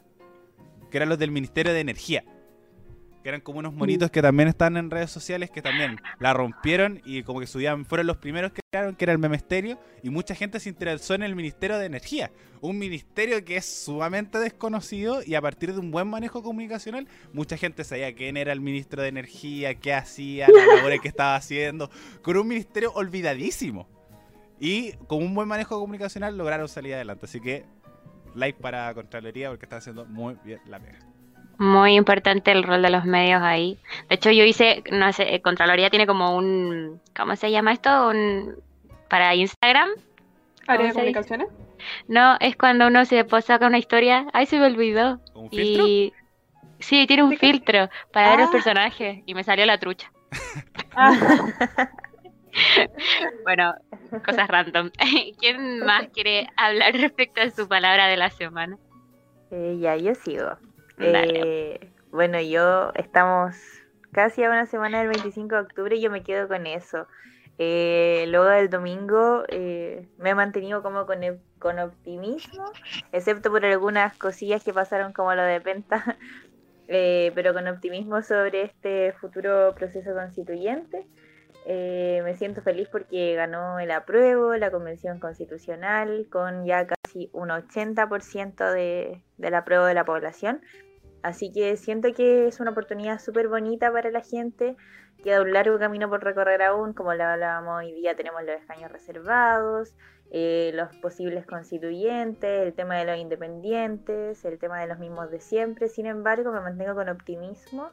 que 0.91 0.97
eran 0.97 1.09
los 1.09 1.19
del 1.19 1.33
Ministerio 1.33 1.73
de 1.73 1.81
Energía 1.81 2.25
que 3.23 3.29
eran 3.29 3.41
como 3.41 3.59
unos 3.59 3.73
monitos 3.73 4.11
que 4.11 4.23
también 4.23 4.49
están 4.49 4.77
en 4.77 4.91
redes 4.91 5.11
sociales 5.11 5.51
que 5.51 5.63
también 5.63 6.01
la 6.19 6.33
rompieron 6.33 7.01
y 7.05 7.23
como 7.23 7.41
que 7.41 7.47
subían, 7.47 7.85
fueron 7.85 8.07
los 8.07 8.17
primeros 8.17 8.53
que 8.53 8.63
crearon, 8.71 8.97
que 8.97 9.05
era 9.05 9.13
el 9.13 9.19
memesterio, 9.19 9.79
y 10.03 10.11
mucha 10.11 10.35
gente 10.35 10.61
se 10.61 10.69
interesó 10.69 11.15
en 11.15 11.23
el 11.23 11.35
Ministerio 11.35 11.79
de 11.79 11.87
Energía, 11.87 12.31
un 12.61 12.79
ministerio 12.79 13.45
que 13.45 13.57
es 13.57 13.67
sumamente 13.67 14.39
desconocido 14.39 15.21
y 15.25 15.35
a 15.35 15.41
partir 15.41 15.73
de 15.73 15.81
un 15.81 15.91
buen 15.91 16.09
manejo 16.09 16.43
comunicacional, 16.43 17.07
mucha 17.33 17.57
gente 17.57 17.85
sabía 17.85 18.15
quién 18.15 18.37
era 18.37 18.53
el 18.53 18.61
ministro 18.61 19.03
de 19.03 19.09
Energía, 19.09 19.75
qué 19.75 19.95
hacía, 19.95 20.49
las 20.49 20.67
labores 20.77 21.01
que 21.01 21.09
estaba 21.09 21.37
haciendo, 21.37 21.91
con 22.23 22.37
un 22.37 22.49
ministerio 22.49 22.93
olvidadísimo. 22.93 23.89
Y 24.63 24.93
con 25.07 25.23
un 25.23 25.35
buen 25.35 25.49
manejo 25.49 25.81
comunicacional 25.81 26.37
lograron 26.37 26.69
salir 26.69 26.93
adelante. 26.93 27.25
Así 27.25 27.41
que 27.41 27.65
like 28.35 28.61
para 28.61 28.93
Contraloría 28.93 29.49
porque 29.49 29.65
está 29.65 29.79
haciendo 29.79 30.05
muy 30.05 30.37
bien 30.45 30.61
la 30.67 30.79
pega 30.79 31.10
muy 31.61 31.95
importante 31.95 32.53
el 32.53 32.63
rol 32.63 32.81
de 32.81 32.89
los 32.89 33.05
medios 33.05 33.43
ahí. 33.43 33.79
De 34.09 34.15
hecho, 34.15 34.31
yo 34.31 34.45
hice, 34.45 34.83
no 34.91 35.13
sé, 35.13 35.35
eh, 35.35 35.43
Contraloría 35.43 35.91
tiene 35.91 36.07
como 36.07 36.35
un, 36.35 37.03
¿cómo 37.15 37.37
se 37.37 37.51
llama 37.51 37.73
esto? 37.73 38.09
Un, 38.09 38.57
para 39.11 39.35
Instagram. 39.35 39.91
¿Área 40.67 40.87
de 40.87 40.95
comunicaciones? 40.95 41.49
No, 42.09 42.39
es 42.41 42.57
cuando 42.57 42.87
uno 42.87 43.05
se 43.05 43.27
saca 43.43 43.67
una 43.67 43.77
historia. 43.77 44.27
Ay, 44.33 44.47
se 44.47 44.59
me 44.59 44.65
olvidó. 44.65 45.21
¿Un 45.35 45.51
filtro? 45.51 45.87
Y, 45.87 46.15
sí, 46.79 47.07
tiene 47.07 47.25
un 47.25 47.37
filtro 47.37 47.91
para 48.11 48.31
ver 48.31 48.41
los 48.41 48.49
ah. 48.49 48.53
personajes 48.53 49.23
y 49.27 49.35
me 49.35 49.45
salió 49.45 49.67
la 49.67 49.77
trucha. 49.77 50.11
Ah. 50.97 51.13
bueno, 53.45 53.75
cosas 54.25 54.49
random. 54.49 54.91
¿Quién 55.39 55.81
más 55.81 56.09
quiere 56.09 56.49
hablar 56.57 56.93
respecto 56.95 57.43
a 57.43 57.51
su 57.51 57.69
palabra 57.69 58.07
de 58.07 58.17
la 58.17 58.31
semana? 58.31 58.79
Eh, 59.51 59.77
ya, 59.79 59.95
yo 59.97 60.15
sigo. 60.15 60.57
Eh, 61.01 61.91
bueno, 62.11 62.41
yo 62.41 62.93
estamos 62.95 63.57
casi 64.13 64.45
a 64.45 64.51
una 64.51 64.67
semana 64.67 64.99
del 65.01 65.09
25 65.09 65.55
de 65.55 65.61
octubre 65.61 65.97
y 65.97 66.01
yo 66.01 66.11
me 66.11 66.23
quedo 66.23 66.49
con 66.49 66.67
eso. 66.67 67.07
Eh, 67.63 68.25
luego 68.29 68.47
del 68.47 68.71
domingo 68.71 69.45
eh, 69.49 70.09
me 70.17 70.31
he 70.31 70.35
mantenido 70.35 70.83
como 70.83 71.05
con, 71.05 71.19
con 71.59 71.79
optimismo, 71.79 72.65
excepto 73.13 73.51
por 73.51 73.67
algunas 73.67 74.17
cosillas 74.17 74.65
que 74.65 74.73
pasaron 74.73 75.13
como 75.13 75.35
lo 75.35 75.43
de 75.43 75.61
Penta, 75.61 76.17
eh, 76.89 77.33
pero 77.35 77.53
con 77.53 77.69
optimismo 77.69 78.23
sobre 78.23 78.63
este 78.63 79.13
futuro 79.13 79.75
proceso 79.75 80.15
constituyente. 80.15 81.07
me 81.67 82.35
siento 82.39 82.63
feliz 82.63 82.89
porque 82.89 83.35
ganó 83.35 83.79
el 83.79 83.91
apruebo, 83.91 84.57
la 84.57 84.71
Convención 84.71 85.21
Constitucional, 85.21 86.29
con 86.31 86.65
ya 86.65 86.87
casi 86.87 87.29
un 87.35 87.51
80% 87.51 88.73
de, 88.73 89.23
del 89.37 89.55
apruebo 89.55 89.85
de 89.85 89.93
la 89.93 90.07
población. 90.07 90.63
Así 91.23 91.53
que 91.53 91.77
siento 91.77 92.13
que 92.15 92.47
es 92.47 92.61
una 92.61 92.71
oportunidad 92.71 93.21
súper 93.21 93.49
bonita 93.49 93.93
para 93.93 94.11
la 94.11 94.23
gente. 94.23 94.77
Queda 95.23 95.43
un 95.43 95.53
largo 95.53 95.79
camino 95.79 96.09
por 96.09 96.25
recorrer 96.25 96.63
aún, 96.63 96.95
como 96.95 97.13
lo 97.13 97.25
hablábamos 97.25 97.79
hoy 97.79 97.93
día, 97.93 98.17
tenemos 98.17 98.43
los 98.43 98.57
escaños 98.57 98.91
reservados, 98.91 99.95
eh, 100.31 100.71
los 100.75 100.97
posibles 100.97 101.45
constituyentes, 101.45 102.67
el 102.67 102.73
tema 102.73 102.97
de 102.97 103.05
los 103.05 103.19
independientes, 103.19 104.45
el 104.45 104.59
tema 104.59 104.81
de 104.81 104.87
los 104.87 104.99
mismos 104.99 105.31
de 105.31 105.41
siempre. 105.41 105.89
Sin 105.89 106.07
embargo, 106.07 106.53
me 106.53 106.61
mantengo 106.61 106.95
con 106.95 107.11
optimismo 107.11 107.91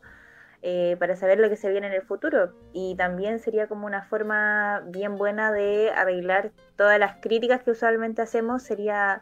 eh, 0.62 0.96
para 1.00 1.16
saber 1.16 1.40
lo 1.40 1.50
que 1.50 1.56
se 1.56 1.70
viene 1.70 1.88
en 1.88 1.94
el 1.94 2.04
futuro. 2.04 2.54
Y 2.74 2.96
también 2.96 3.40
sería 3.40 3.68
como 3.68 3.86
una 3.88 4.04
forma 4.04 4.84
bien 4.88 5.18
buena 5.18 5.52
de 5.52 5.92
arreglar 5.92 6.52
todas 6.78 6.98
las 7.00 7.18
críticas 7.22 7.64
que 7.64 7.72
usualmente 7.72 8.22
hacemos, 8.22 8.64
sería 8.64 9.22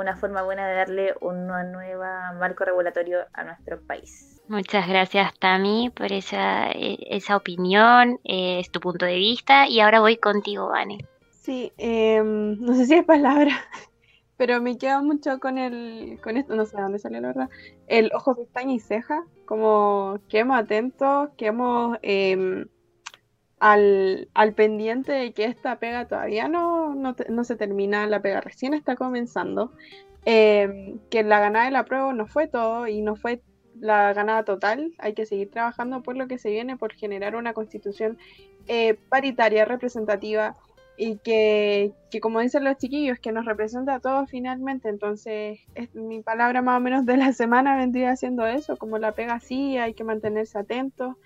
una 0.00 0.16
forma 0.16 0.42
buena 0.42 0.66
de 0.68 0.74
darle 0.74 1.14
un 1.20 1.46
nuevo 1.46 2.04
marco 2.38 2.64
regulatorio 2.64 3.20
a 3.32 3.44
nuestro 3.44 3.80
país. 3.80 4.40
Muchas 4.48 4.88
gracias 4.88 5.36
Tami 5.38 5.90
por 5.90 6.12
esa, 6.12 6.70
e, 6.70 6.98
esa 7.10 7.36
opinión, 7.36 8.20
eh, 8.24 8.60
es 8.60 8.70
tu 8.70 8.80
punto 8.80 9.06
de 9.06 9.16
vista 9.16 9.68
y 9.68 9.80
ahora 9.80 10.00
voy 10.00 10.18
contigo, 10.18 10.68
Vane. 10.68 10.98
Sí, 11.30 11.72
em, 11.78 12.60
no 12.60 12.74
sé 12.74 12.86
si 12.86 12.94
es 12.94 13.04
palabra, 13.04 13.50
pero 14.36 14.60
me 14.60 14.78
quedo 14.78 15.02
mucho 15.02 15.38
con 15.40 15.58
el, 15.58 16.20
con 16.22 16.36
esto, 16.36 16.54
no 16.54 16.64
sé 16.66 16.76
dónde 16.76 16.98
salió 16.98 17.20
la 17.20 17.28
verdad, 17.28 17.50
el 17.88 18.10
ojo, 18.14 18.36
pestaña 18.36 18.74
y 18.74 18.80
ceja, 18.80 19.24
como 19.46 20.20
quedemos 20.28 20.58
atentos, 20.58 21.30
quedemos 21.36 21.98
eh, 22.02 22.66
al, 23.58 24.28
al, 24.34 24.52
pendiente 24.54 25.12
de 25.12 25.32
que 25.32 25.44
esta 25.44 25.78
pega 25.78 26.06
todavía 26.06 26.48
no, 26.48 26.94
no, 26.94 27.44
se 27.44 27.56
termina, 27.56 28.06
la 28.06 28.20
pega 28.20 28.40
recién 28.40 28.74
está 28.74 28.96
comenzando, 28.96 29.72
em, 30.24 30.98
que 31.10 31.22
la 31.22 31.40
ganada 31.40 31.66
de 31.66 31.70
la 31.70 31.84
prueba 31.84 32.12
no 32.12 32.26
fue 32.26 32.48
todo 32.48 32.86
y 32.86 33.00
no 33.00 33.16
fue 33.16 33.42
la 33.80 34.12
ganada 34.12 34.44
total, 34.44 34.92
hay 34.98 35.14
que 35.14 35.26
seguir 35.26 35.50
trabajando 35.50 36.02
por 36.02 36.16
lo 36.16 36.28
que 36.28 36.38
se 36.38 36.50
viene, 36.50 36.76
por 36.76 36.92
generar 36.94 37.36
una 37.36 37.52
constitución 37.52 38.18
eh, 38.68 38.94
paritaria, 39.08 39.64
representativa 39.64 40.56
y 40.96 41.18
que, 41.18 41.92
que, 42.10 42.20
como 42.20 42.40
dicen 42.40 42.64
los 42.64 42.78
chiquillos, 42.78 43.18
que 43.18 43.32
nos 43.32 43.44
representa 43.44 43.96
a 43.96 44.00
todos 44.00 44.30
finalmente. 44.30 44.88
Entonces, 44.88 45.60
es, 45.74 45.94
mi 45.94 46.22
palabra 46.22 46.62
más 46.62 46.78
o 46.78 46.80
menos 46.80 47.04
de 47.04 47.16
la 47.18 47.32
semana 47.32 47.76
vendría 47.76 48.16
siendo 48.16 48.46
eso, 48.46 48.76
como 48.76 48.98
la 48.98 49.12
pega 49.12 49.34
así, 49.34 49.76
hay 49.76 49.94
que 49.94 50.04
mantenerse 50.04 50.58
atentos 50.58 51.16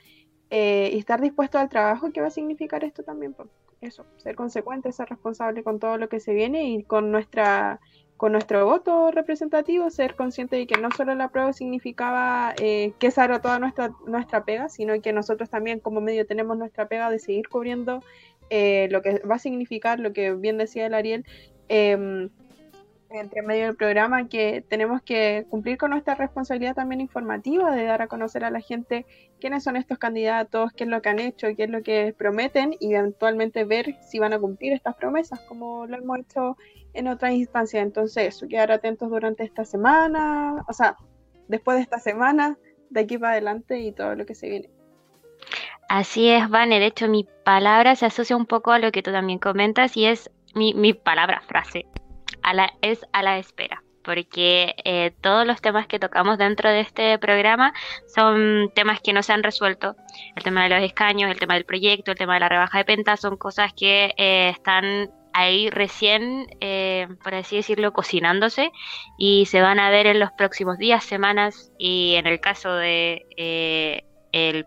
eh, 0.50 0.90
y 0.92 0.98
estar 0.98 1.20
dispuesto 1.20 1.58
al 1.58 1.68
trabajo 1.68 2.10
que 2.12 2.20
va 2.20 2.26
a 2.26 2.30
significar 2.30 2.84
esto 2.84 3.02
también. 3.02 3.32
Pues, 3.34 3.48
eso, 3.80 4.04
ser 4.18 4.34
consecuente, 4.34 4.92
ser 4.92 5.08
responsable 5.08 5.62
con 5.62 5.78
todo 5.78 5.96
lo 5.96 6.08
que 6.08 6.20
se 6.20 6.34
viene 6.34 6.68
y 6.68 6.82
con 6.82 7.10
nuestra 7.10 7.80
con 8.20 8.32
nuestro 8.32 8.66
voto 8.66 9.10
representativo, 9.10 9.88
ser 9.88 10.14
consciente 10.14 10.54
de 10.54 10.66
que 10.66 10.78
no 10.78 10.90
solo 10.94 11.14
la 11.14 11.28
prueba 11.28 11.54
significaba 11.54 12.52
eh, 12.60 12.92
que 12.98 13.06
esa 13.06 13.24
era 13.24 13.40
toda 13.40 13.58
nuestra, 13.58 13.92
nuestra 14.06 14.44
pega, 14.44 14.68
sino 14.68 15.00
que 15.00 15.14
nosotros 15.14 15.48
también 15.48 15.80
como 15.80 16.02
medio 16.02 16.26
tenemos 16.26 16.58
nuestra 16.58 16.86
pega 16.86 17.08
de 17.08 17.18
seguir 17.18 17.48
cubriendo 17.48 18.02
eh, 18.50 18.88
lo 18.90 19.00
que 19.00 19.20
va 19.20 19.36
a 19.36 19.38
significar, 19.38 20.00
lo 20.00 20.12
que 20.12 20.34
bien 20.34 20.58
decía 20.58 20.84
el 20.84 20.92
Ariel, 20.92 21.24
em, 21.68 22.28
entre 23.10 23.42
medio 23.42 23.66
del 23.66 23.76
programa 23.76 24.28
que 24.28 24.64
tenemos 24.68 25.02
que 25.02 25.44
cumplir 25.50 25.76
con 25.78 25.90
nuestra 25.90 26.14
responsabilidad 26.14 26.74
también 26.74 27.00
informativa 27.00 27.74
de 27.74 27.84
dar 27.84 28.02
a 28.02 28.06
conocer 28.06 28.44
a 28.44 28.50
la 28.50 28.60
gente 28.60 29.04
quiénes 29.40 29.64
son 29.64 29.76
estos 29.76 29.98
candidatos, 29.98 30.72
qué 30.72 30.84
es 30.84 30.90
lo 30.90 31.02
que 31.02 31.08
han 31.08 31.18
hecho, 31.18 31.48
qué 31.56 31.64
es 31.64 31.70
lo 31.70 31.82
que 31.82 32.14
prometen 32.16 32.76
y 32.78 32.94
eventualmente 32.94 33.64
ver 33.64 33.96
si 34.00 34.18
van 34.18 34.32
a 34.32 34.38
cumplir 34.38 34.72
estas 34.72 34.94
promesas 34.94 35.40
como 35.40 35.86
lo 35.86 35.96
hemos 35.96 36.20
hecho 36.20 36.56
en 36.94 37.08
otras 37.08 37.32
instancias. 37.32 37.82
Entonces, 37.82 38.44
quedar 38.48 38.70
atentos 38.70 39.10
durante 39.10 39.42
esta 39.42 39.64
semana, 39.64 40.64
o 40.68 40.72
sea, 40.72 40.96
después 41.48 41.78
de 41.78 41.82
esta 41.82 41.98
semana, 41.98 42.58
de 42.90 43.00
aquí 43.00 43.18
para 43.18 43.32
adelante 43.32 43.80
y 43.80 43.92
todo 43.92 44.14
lo 44.14 44.24
que 44.24 44.34
se 44.34 44.48
viene. 44.48 44.70
Así 45.88 46.28
es, 46.28 46.48
Vane. 46.48 46.78
De 46.78 46.86
hecho, 46.86 47.08
mi 47.08 47.26
palabra 47.44 47.96
se 47.96 48.06
asocia 48.06 48.36
un 48.36 48.46
poco 48.46 48.70
a 48.70 48.78
lo 48.78 48.92
que 48.92 49.02
tú 49.02 49.10
también 49.10 49.40
comentas 49.40 49.96
y 49.96 50.06
es 50.06 50.30
mi, 50.54 50.74
mi 50.74 50.94
palabra, 50.94 51.40
frase, 51.40 51.86
a 52.42 52.54
la, 52.54 52.72
es 52.82 53.06
a 53.12 53.22
la 53.22 53.38
espera, 53.38 53.82
porque 54.02 54.74
eh, 54.84 55.12
todos 55.20 55.46
los 55.46 55.60
temas 55.60 55.86
que 55.86 55.98
tocamos 55.98 56.38
dentro 56.38 56.70
de 56.70 56.80
este 56.80 57.18
programa 57.18 57.72
son 58.06 58.70
temas 58.74 59.00
que 59.00 59.12
no 59.12 59.22
se 59.22 59.32
han 59.32 59.42
resuelto. 59.42 59.96
El 60.36 60.42
tema 60.42 60.64
de 60.64 60.70
los 60.70 60.82
escaños, 60.82 61.30
el 61.30 61.38
tema 61.38 61.54
del 61.54 61.64
proyecto, 61.64 62.10
el 62.10 62.18
tema 62.18 62.34
de 62.34 62.40
la 62.40 62.48
rebaja 62.48 62.78
de 62.78 62.84
penta, 62.84 63.16
son 63.16 63.36
cosas 63.36 63.72
que 63.74 64.14
eh, 64.16 64.50
están 64.50 65.10
ahí 65.32 65.70
recién, 65.70 66.46
eh, 66.60 67.06
por 67.22 67.34
así 67.34 67.56
decirlo, 67.56 67.92
cocinándose 67.92 68.72
y 69.16 69.46
se 69.46 69.60
van 69.60 69.78
a 69.78 69.90
ver 69.90 70.06
en 70.06 70.18
los 70.18 70.32
próximos 70.32 70.76
días, 70.76 71.04
semanas 71.04 71.72
y 71.78 72.14
en 72.16 72.26
el 72.26 72.40
caso 72.40 72.74
de 72.74 73.26
el... 74.32 74.66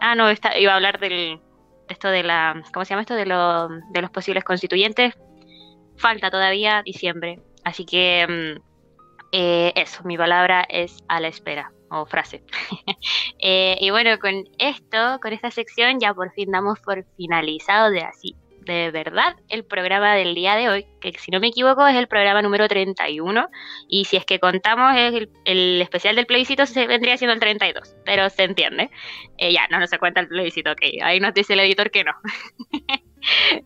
Ah, 0.00 0.14
no, 0.14 0.30
iba 0.30 0.72
a 0.72 0.76
hablar 0.76 1.00
del, 1.00 1.40
de 1.88 1.92
esto 1.92 2.08
de 2.08 2.22
la... 2.22 2.62
¿Cómo 2.72 2.84
se 2.84 2.90
llama 2.90 3.02
esto? 3.02 3.14
De, 3.14 3.26
lo, 3.26 3.68
de 3.68 4.00
los 4.00 4.10
posibles 4.10 4.44
constituyentes 4.44 5.18
falta 5.98 6.30
todavía 6.30 6.82
diciembre. 6.84 7.40
Así 7.64 7.84
que 7.84 8.26
mm, 8.26 8.68
eh, 9.32 9.72
eso, 9.76 10.02
mi 10.04 10.16
palabra 10.16 10.64
es 10.68 11.04
a 11.08 11.20
la 11.20 11.28
espera 11.28 11.72
o 11.90 12.06
frase. 12.06 12.42
Eh, 13.40 13.78
y 13.80 13.90
bueno, 13.90 14.18
con 14.18 14.48
esto, 14.58 15.20
con 15.22 15.32
esta 15.32 15.52
sección, 15.52 16.00
ya 16.00 16.12
por 16.12 16.32
fin 16.32 16.50
damos 16.50 16.80
por 16.80 17.04
finalizado 17.16 17.88
de 17.92 18.00
así, 18.00 18.34
de 18.64 18.90
verdad, 18.90 19.36
el 19.48 19.64
programa 19.64 20.16
del 20.16 20.34
día 20.34 20.56
de 20.56 20.68
hoy, 20.68 20.86
que 21.00 21.12
si 21.12 21.30
no 21.30 21.38
me 21.38 21.46
equivoco 21.46 21.86
es 21.86 21.94
el 21.94 22.08
programa 22.08 22.42
número 22.42 22.66
31, 22.66 23.48
y 23.88 24.06
si 24.06 24.16
es 24.16 24.24
que 24.24 24.40
contamos 24.40 24.96
el, 24.96 25.30
el 25.44 25.80
especial 25.80 26.16
del 26.16 26.26
plebiscito, 26.26 26.66
se 26.66 26.88
vendría 26.88 27.16
siendo 27.16 27.32
el 27.32 27.38
32, 27.38 27.94
pero 28.04 28.28
se 28.28 28.42
entiende. 28.42 28.90
Eh, 29.38 29.52
ya, 29.52 29.68
no, 29.68 29.78
no 29.78 29.86
se 29.86 30.00
cuenta 30.00 30.20
el 30.20 30.26
plebiscito, 30.26 30.72
ok, 30.72 30.82
ahí 31.04 31.20
nos 31.20 31.32
dice 31.32 31.52
el 31.52 31.60
editor 31.60 31.92
que 31.92 32.02
no. 32.02 32.12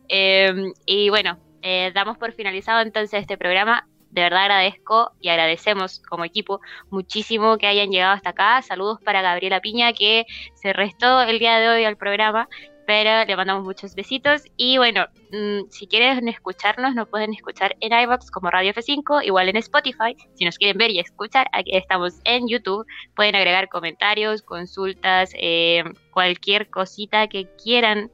y 0.86 1.08
bueno, 1.08 1.38
eh, 1.62 1.92
damos 1.94 2.18
por 2.18 2.32
finalizado 2.32 2.80
entonces 2.80 3.20
este 3.20 3.38
programa. 3.38 3.86
De 4.10 4.20
verdad 4.20 4.42
agradezco 4.42 5.12
y 5.20 5.30
agradecemos 5.30 6.00
como 6.00 6.26
equipo 6.26 6.60
muchísimo 6.90 7.56
que 7.56 7.66
hayan 7.66 7.90
llegado 7.90 8.12
hasta 8.12 8.30
acá. 8.30 8.60
Saludos 8.60 9.00
para 9.02 9.22
Gabriela 9.22 9.60
Piña 9.60 9.94
que 9.94 10.26
se 10.54 10.74
restó 10.74 11.22
el 11.22 11.38
día 11.38 11.58
de 11.58 11.70
hoy 11.70 11.84
al 11.84 11.96
programa, 11.96 12.46
pero 12.86 13.24
le 13.24 13.36
mandamos 13.36 13.64
muchos 13.64 13.94
besitos. 13.94 14.42
Y 14.56 14.76
bueno, 14.76 15.06
mm, 15.30 15.70
si 15.70 15.86
quieren 15.86 16.28
escucharnos, 16.28 16.94
nos 16.94 17.08
pueden 17.08 17.32
escuchar 17.32 17.74
en 17.80 17.92
iVox 17.92 18.30
como 18.30 18.50
Radio 18.50 18.72
F5, 18.74 19.24
igual 19.24 19.48
en 19.48 19.56
Spotify. 19.56 20.14
Si 20.34 20.44
nos 20.44 20.58
quieren 20.58 20.76
ver 20.76 20.90
y 20.90 20.98
escuchar, 20.98 21.46
aquí 21.52 21.74
estamos 21.74 22.20
en 22.24 22.48
YouTube. 22.48 22.86
Pueden 23.14 23.34
agregar 23.34 23.70
comentarios, 23.70 24.42
consultas, 24.42 25.32
eh, 25.38 25.84
cualquier 26.12 26.68
cosita 26.68 27.28
que 27.28 27.48
quieran 27.56 28.10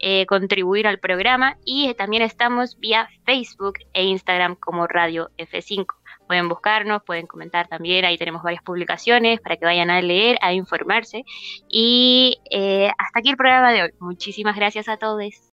eh, 0.00 0.26
contribuir 0.26 0.86
al 0.86 0.98
programa 0.98 1.56
y 1.64 1.92
también 1.94 2.22
estamos 2.22 2.78
vía 2.78 3.08
Facebook 3.24 3.74
e 3.92 4.04
Instagram 4.04 4.56
como 4.56 4.86
Radio 4.86 5.30
F5. 5.38 5.86
Pueden 6.26 6.48
buscarnos, 6.48 7.02
pueden 7.04 7.26
comentar 7.26 7.68
también, 7.68 8.04
ahí 8.04 8.18
tenemos 8.18 8.42
varias 8.42 8.62
publicaciones 8.62 9.40
para 9.40 9.56
que 9.56 9.64
vayan 9.64 9.90
a 9.90 10.02
leer, 10.02 10.38
a 10.42 10.52
informarse. 10.52 11.24
Y 11.68 12.38
eh, 12.50 12.90
hasta 12.98 13.20
aquí 13.20 13.30
el 13.30 13.36
programa 13.36 13.72
de 13.72 13.84
hoy. 13.84 13.90
Muchísimas 13.98 14.54
gracias 14.56 14.88
a 14.88 14.98
todos. 14.98 15.42